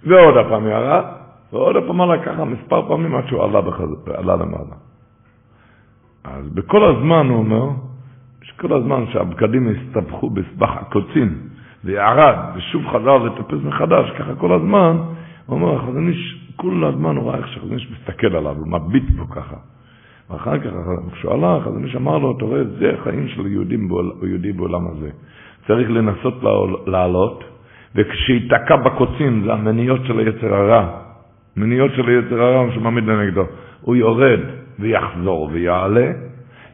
ועוד 0.07 0.37
הפעם 0.37 0.67
ירד, 0.67 1.05
ועוד 1.53 1.77
הפעם 1.77 2.01
עלה 2.01 2.23
ככה 2.25 2.45
מספר 2.45 2.89
פעמים 2.89 3.15
עד 3.15 3.27
שהוא 3.27 3.45
עלה, 3.45 3.61
בחזרה, 3.61 4.19
עלה 4.19 4.37
למעלה. 4.37 4.77
אז 6.25 6.49
בכל 6.49 6.85
הזמן 6.85 7.27
הוא 7.29 7.39
אומר, 7.39 7.71
שכל 8.43 8.73
הזמן 8.77 9.05
שהבגדים 9.13 9.69
הסתבכו 9.69 10.31
בסבך 10.31 10.71
הקוצים, 10.71 11.39
וירד, 11.85 12.37
ושוב 12.55 12.87
חזר 12.87 13.17
לטפס 13.17 13.59
מחדש, 13.65 14.11
ככה 14.11 14.35
כל 14.35 14.53
הזמן, 14.53 14.97
הוא 15.47 15.61
אומר, 15.61 15.77
החזון 15.77 16.09
איש, 16.09 16.48
כל 16.61 16.85
הזמן 16.85 17.17
הוא 17.17 17.31
ראה 17.31 17.39
איך 17.39 17.49
שהחזון 17.49 17.73
איש 17.73 17.89
מסתכל 17.93 18.37
עליו, 18.37 18.57
הוא 18.57 18.69
מביט 18.69 19.11
בו 19.11 19.29
ככה. 19.31 19.57
ואחר 20.31 20.59
כך, 20.59 20.71
כשהוא 21.13 21.33
הלך, 21.33 21.63
החזון 21.63 21.85
איש 21.85 21.97
אמר 21.97 22.19
לו, 22.19 22.37
אתה 22.37 22.45
רואה, 22.45 22.65
זה 22.65 22.93
החיים 23.01 23.29
של 23.29 23.47
יהודים, 23.47 23.89
יהודי 24.23 24.53
בעולם 24.53 24.87
הזה. 24.89 25.11
צריך 25.67 25.91
לנסות 25.91 26.35
לעלות, 26.87 27.45
וכשייתקע 27.95 28.77
בקוצים, 28.77 29.43
זה 29.45 29.53
המניות 29.53 30.01
של 30.05 30.19
היצר 30.19 30.55
הרע. 30.55 30.87
מניות 31.57 31.91
של 31.97 32.09
היצר 32.09 32.43
הרע 32.43 32.73
שמעמיד 32.75 33.05
לנגדו. 33.05 33.45
הוא 33.81 33.97
יורד 33.97 34.41
ויחזור 34.79 35.49
ויעלה, 35.53 36.13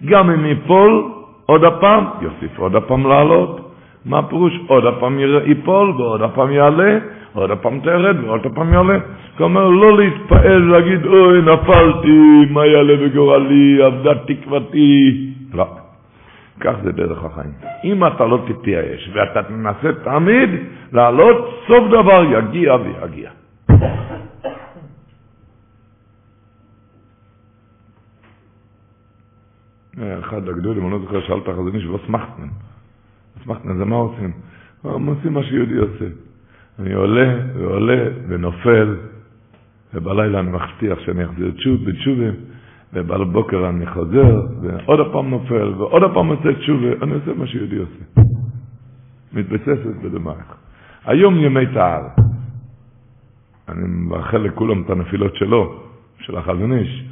גם 0.04 0.30
אם 0.30 0.46
ייפול, 0.46 1.10
עוד 1.46 1.64
הפעם, 1.64 2.04
יוסיף 2.20 2.58
עוד 2.58 2.76
הפעם 2.76 3.06
לעלות. 3.06 3.60
מה 4.04 4.18
הפירוש? 4.18 4.52
עוד 4.66 4.86
הפעם 4.86 5.18
ייפול 5.18 5.90
ועוד 5.90 6.22
הפעם 6.22 6.50
יעלה, 6.50 6.98
עוד 7.34 7.50
הפעם 7.50 7.80
תרד 7.80 8.24
ועוד 8.24 8.46
הפעם 8.46 8.72
יעלה. 8.72 8.98
כלומר, 9.36 9.68
לא 9.68 9.98
להתפעל, 9.98 10.62
להגיד, 10.62 11.06
אוי, 11.06 11.42
נפלתי, 11.42 12.18
מה 12.50 12.66
יעלה 12.66 12.96
בגורלי, 12.96 13.86
אבדה 13.86 14.12
תקוותי. 14.14 15.30
לא. 15.54 15.66
כך 16.60 16.74
זה 16.82 16.92
דרך 16.92 17.24
החיים. 17.24 17.52
אם 17.84 18.06
אתה 18.06 18.26
לא 18.26 18.38
תתייאש 18.46 19.10
ואתה 19.14 19.42
תנסה 19.42 19.90
תמיד 20.04 20.50
לעלות, 20.92 21.54
סוף 21.66 21.84
דבר 21.90 22.24
יגיע 22.24 22.74
ויגיע. 22.74 23.30
אחד 30.20 30.48
הגדולים, 30.48 30.82
אני 30.82 30.92
לא 30.92 30.98
זוכר, 30.98 31.20
שאל 31.20 31.38
את 31.38 31.48
החזון 31.48 31.74
איש, 31.74 31.86
וסמכתן. 31.86 32.48
וסמכתן 33.40 33.76
זה 33.76 33.84
מה 33.84 33.96
עושים? 33.96 34.32
הם 34.84 35.06
עושים 35.06 35.32
מה 35.32 35.42
שיהודי 35.42 35.76
עושה. 35.76 36.23
אני 36.78 36.92
עולה 36.92 37.34
ועולה 37.56 38.04
ונופל, 38.28 38.96
ובלילה 39.94 40.40
אני 40.40 40.50
מבטיח 40.50 40.98
שאני 41.00 41.24
אחזיר 41.24 41.52
בתשובה, 41.86 42.30
ובבוקר 42.92 43.68
אני 43.68 43.86
חוזר, 43.86 44.42
ועוד 44.62 45.00
הפעם 45.00 45.30
נופל, 45.30 45.72
ועוד 45.76 46.02
הפעם 46.02 46.28
עושה 46.28 46.54
תשובה, 46.54 46.88
אני 47.02 47.14
עושה 47.14 47.32
מה 47.36 47.46
שיהודי 47.46 47.76
עושה. 47.76 48.20
מתבססת 49.32 49.96
בדמייך. 50.02 50.54
היום 51.04 51.36
ימי 51.36 51.66
תאר. 51.66 52.02
אני 53.68 53.84
מאחל 53.86 54.38
לכולם 54.38 54.82
את 54.82 54.90
הנפילות 54.90 55.36
שלו, 55.36 55.82
של 56.18 56.36
החזון 56.36 56.72
איש. 56.72 57.04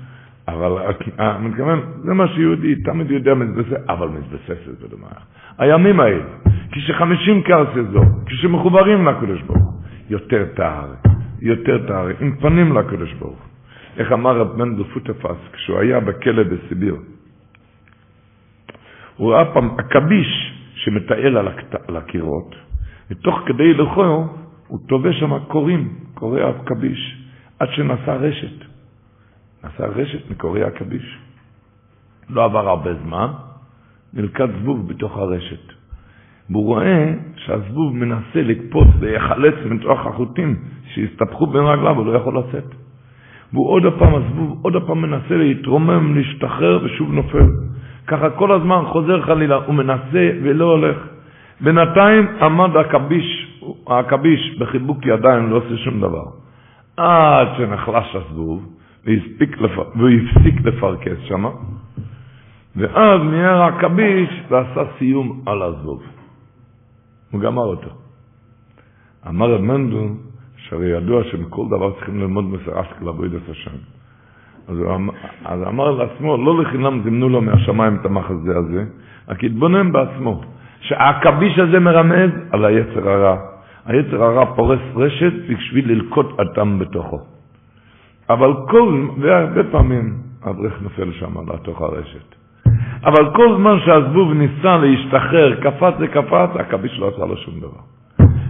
אבל 0.48 0.73
אני 1.19 1.48
מתכוון, 1.48 1.81
זה 2.05 2.14
מה 2.14 2.28
שיהודי 2.28 2.74
תמיד 2.77 3.10
יודע 3.10 3.35
מתבסס, 3.35 3.73
אבל 3.89 4.09
מתבססת 4.09 4.81
בדמייך. 4.82 5.23
הימים 5.59 6.01
האלה, 6.01 6.24
כשחמישים 6.73 7.43
קרסי 7.43 7.82
זו, 7.93 8.01
כשמחוברים 8.27 9.06
לקדוש 9.06 9.43
ברוך 9.43 9.82
יותר 10.10 10.44
טהר, 10.55 10.89
יותר 11.40 11.86
טהר, 11.86 12.06
עם 12.20 12.36
פנים 12.40 12.78
לקדוש 12.78 13.12
ברוך. 13.12 13.43
איך 13.97 14.12
אמר 14.12 14.36
רב 14.36 14.56
מנדל 14.56 14.85
פוטפס 14.85 15.36
כשהוא 15.52 15.78
היה 15.78 16.01
בכלא 16.01 16.43
בסיביר? 16.43 16.97
הוא 19.16 19.32
ראה 19.32 19.55
פעם 19.55 19.70
עכביש 19.78 20.52
שמטייל 20.74 21.36
על, 21.36 21.48
על 21.89 21.97
הקירות, 21.97 22.55
ותוך 23.10 23.40
כדי 23.47 23.74
לכו 23.74 24.28
הוא 24.69 24.78
טווה 24.89 25.12
שם 25.12 25.39
קורים, 25.39 25.89
קורי 26.14 26.43
עכביש, 26.43 27.24
עד 27.59 27.69
שנעשה 27.73 28.14
רשת. 28.14 28.72
נעשה 29.65 29.87
רשת 29.87 30.31
מקורי 30.31 30.63
עכביש. 30.65 31.19
לא 32.31 32.45
עבר 32.45 32.69
הרבה 32.69 32.95
זמן, 32.95 33.29
נלכד 34.15 34.49
זבוב 34.61 34.89
בתוך 34.89 35.17
הרשת. 35.17 35.73
והוא 36.51 36.67
רואה 36.67 37.13
שהזבוב 37.37 37.97
מנסה 37.97 38.43
לקפוץ 38.43 38.89
ויחלץ 38.99 39.55
מתוך 39.65 40.07
החוטים 40.07 40.57
שהסתבכו 40.95 41.47
בין 41.47 41.63
רגליו, 41.63 41.97
הוא 41.97 42.07
לא 42.07 42.19
יכול 42.19 42.39
לצאת. 42.39 42.65
והוא 43.53 43.69
עוד 43.69 43.87
הפעם, 43.87 44.15
הזבוב 44.15 44.59
עוד 44.63 44.77
הפעם 44.77 45.03
מנסה 45.03 45.37
להתרומם, 45.37 46.15
להשתחרר 46.17 46.85
ושוב 46.85 47.13
נופל. 47.13 47.47
ככה 48.07 48.31
כל 48.31 48.53
הזמן 48.53 48.85
חוזר 48.87 49.23
חלילה, 49.23 49.57
הוא 49.57 49.75
מנסה 49.75 50.31
ולא 50.43 50.65
הולך. 50.65 50.97
בינתיים 51.61 52.27
עמד 52.41 52.77
הכביש, 52.77 53.59
הכביש 53.87 54.57
בחיבוק 54.59 55.07
ידיים, 55.07 55.51
לא 55.51 55.57
עושה 55.57 55.77
שום 55.77 56.01
דבר. 56.01 56.25
עד 56.97 57.49
שנחלש 57.57 58.17
הזבוב, 58.17 58.67
והוא 59.07 60.09
הפסיק 60.09 60.61
לפרכס 60.65 61.16
שמה, 61.29 61.51
ואז 62.77 63.20
מיהר 63.23 63.62
הכביש 63.62 64.43
ועשה 64.51 64.83
סיום 64.99 65.43
על 65.47 65.62
הזבוב. 65.62 66.03
הוא 67.31 67.41
גמר 67.41 67.62
אותו. 67.62 67.91
אמר 69.29 69.55
רב 69.55 69.61
מנדל, 69.61 70.09
שהרי 70.57 70.87
ידוע 70.87 71.24
שמכל 71.24 71.62
דבר 71.70 71.93
צריכים 71.93 72.20
ללמוד 72.20 72.45
מסרסק 72.45 73.03
לעבוד 73.03 73.35
את 73.35 73.49
השם. 73.49 73.77
אז 74.69 74.79
הוא 74.79 74.95
אמר, 74.95 75.12
אז 75.45 75.62
אמר 75.69 75.91
לעצמו, 75.91 76.37
לא 76.37 76.62
לחינם 76.62 77.01
זימנו 77.05 77.29
לו 77.29 77.41
מהשמיים 77.41 77.97
את 78.01 78.07
המחזה 78.07 78.57
הזה, 78.57 78.85
רק 79.29 79.45
התבונן 79.45 79.93
בעצמו, 79.93 80.41
שהעכביש 80.81 81.59
הזה 81.59 81.81
מרמז 81.81 82.31
על 82.51 82.65
היצר 82.65 83.11
הרע. 83.11 83.37
היצר 83.87 84.23
הרע 84.23 84.55
פורס 84.57 84.81
רשת 84.97 85.33
בשביל 85.49 85.93
ללקוט 85.93 86.41
אדם 86.41 86.79
בתוכו. 86.79 87.32
אבל 88.31 88.53
כל, 88.69 89.07
והרבה 89.20 89.65
פעמים 89.65 90.15
אברך 90.51 90.82
נופל 90.82 91.12
שם 91.12 91.51
לתוך 91.55 91.82
הרשת. 91.82 92.35
אבל 93.05 93.35
כל 93.35 93.57
זמן 93.57 93.77
שהזבוב 93.85 94.32
ניסה 94.32 94.77
להשתחרר, 94.77 95.55
קפץ 95.55 95.94
וקפץ, 96.01 96.51
הכביש 96.55 96.99
לא 96.99 97.09
עשה 97.09 97.27
לו 97.27 97.36
שום 97.36 97.55
דבר. 97.61 97.82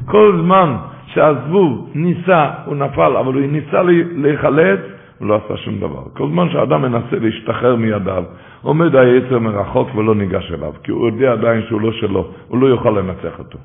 כל 0.07 0.39
זמן 0.43 0.77
שהזבוב 1.07 1.91
ניסה, 1.95 2.51
הוא 2.65 2.77
נפל, 2.77 3.17
אבל 3.17 3.35
הוא 3.35 3.43
ניסה 3.43 3.83
להיחלץ, 4.17 4.81
הוא 5.19 5.29
לא 5.29 5.41
עשה 5.45 5.57
שום 5.57 5.79
דבר. 5.79 6.03
כל 6.13 6.29
זמן 6.29 6.51
שאדם 6.51 6.83
מנסה 6.83 7.17
להשתחרר 7.21 7.77
מידיו, 7.77 8.25
עומד 8.63 8.97
היצר 8.97 9.39
מרחוק 9.39 9.95
ולא 9.95 10.15
ניגש 10.15 10.53
אליו, 10.53 10.73
כי 10.83 10.91
הוא 10.91 11.07
יודע 11.07 11.33
עדיין 11.33 11.63
שהוא 11.69 11.81
לא 11.81 11.93
שלו, 11.93 12.31
הוא 12.49 12.59
לא 12.59 12.67
יוכל 12.67 12.91
לנצח 12.91 13.39
אותו. 13.39 13.59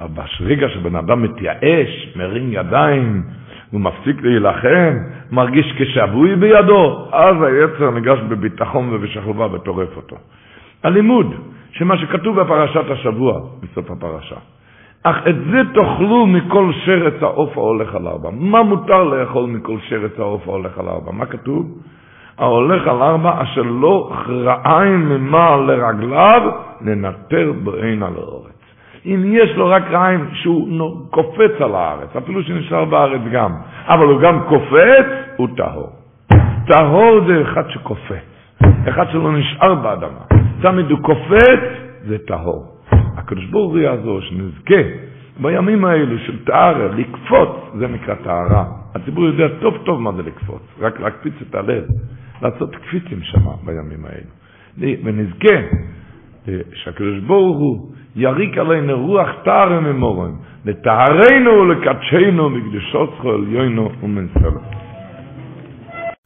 אבל 0.00 0.24
ברגע 0.40 0.68
שבן 0.68 0.96
אדם 0.96 1.22
מתייאש, 1.22 2.16
מרים 2.16 2.52
ידיים, 2.52 3.22
הוא 3.72 3.80
מפסיק 3.80 4.22
להילחם, 4.22 4.98
מרגיש 5.30 5.72
כשבוי 5.78 6.36
בידו, 6.36 7.08
אז 7.12 7.36
היצר 7.42 7.90
ניגש 7.90 8.18
בביטחון 8.28 8.88
ובשחלבה 8.92 9.46
וטורף 9.52 9.96
אותו. 9.96 10.16
הלימוד, 10.82 11.34
שמה 11.70 11.98
שכתוב 11.98 12.40
בפרשת 12.40 12.90
השבוע, 12.90 13.40
בסוף 13.62 13.90
הפרשה, 13.90 14.36
אך 15.02 15.16
את 15.28 15.34
זה 15.50 15.60
תאכלו 15.74 16.26
מכל 16.26 16.72
שרץ 16.84 17.22
העוף 17.22 17.58
ההולך 17.58 17.94
על 17.94 18.08
ארבע. 18.08 18.30
מה 18.32 18.62
מותר 18.62 19.04
לאכול 19.04 19.50
מכל 19.50 19.76
שרץ 19.88 20.18
העוף 20.18 20.48
ההולך 20.48 20.78
על 20.78 20.88
ארבע? 20.88 21.12
מה 21.12 21.26
כתוב? 21.26 21.78
ההולך 22.38 22.86
על 22.86 23.02
ארבע 23.02 23.42
אשר 23.42 23.62
לא 23.62 24.12
רעיים 24.28 25.08
ממעל 25.08 25.60
לרגליו, 25.60 26.52
ננטר 26.80 27.52
בעין 27.64 28.02
על 28.02 28.12
האורץ. 28.16 28.51
אם 29.06 29.24
יש 29.26 29.50
לו 29.56 29.68
רק 29.68 29.82
רעיים 29.90 30.28
שהוא 30.32 31.10
קופץ 31.10 31.60
על 31.60 31.74
הארץ, 31.74 32.16
אפילו 32.16 32.42
שנשאר 32.42 32.84
בארץ 32.84 33.20
גם, 33.32 33.52
אבל 33.86 34.06
הוא 34.06 34.20
גם 34.20 34.40
קופץ, 34.48 35.06
הוא 35.36 35.48
טהור. 35.56 35.90
טהור 36.66 37.20
זה 37.26 37.42
אחד 37.42 37.70
שקופץ, 37.70 38.24
אחד 38.88 39.06
שלא 39.12 39.32
נשאר 39.32 39.74
באדמה. 39.74 40.24
תמיד 40.62 40.90
הוא 40.90 40.98
קופץ, 41.02 41.60
זה 42.04 42.18
טהור. 42.26 42.64
הקדוש 43.16 43.44
ברוך 43.44 43.72
הוא 43.72 43.78
יעזור 43.78 44.20
שנזכה 44.20 44.82
בימים 45.40 45.84
האלו 45.84 46.18
של 46.18 46.44
טהרה, 46.44 46.88
לקפוץ, 46.88 47.48
זה 47.78 47.88
נקרא 47.88 48.14
טהרה. 48.14 48.64
הציבור 48.94 49.24
יודע 49.24 49.48
טוב 49.60 49.74
טוב 49.84 50.00
מה 50.00 50.12
זה 50.12 50.22
לקפוץ, 50.22 50.62
רק 50.80 51.00
להקפיץ 51.00 51.34
את 51.48 51.54
הלב, 51.54 51.84
לעשות 52.42 52.76
קפיצים 52.76 53.22
שם 53.22 53.40
בימים 53.64 54.04
האלו. 54.04 55.02
ונזכה 55.04 55.54
שהקדוש 56.74 57.18
ברוך 57.18 57.58
הוא 57.58 57.91
יריק 58.16 58.58
עלינו 58.58 59.06
רוח 59.06 59.28
טהרה 59.44 59.80
ממורם, 59.80 60.32
לטהרנו 60.64 61.50
ולקדשנו 61.50 62.50
מקדושות 62.50 63.14
זכו 63.18 63.30
עליונו 63.30 63.90
ומנסלו. 64.02 64.60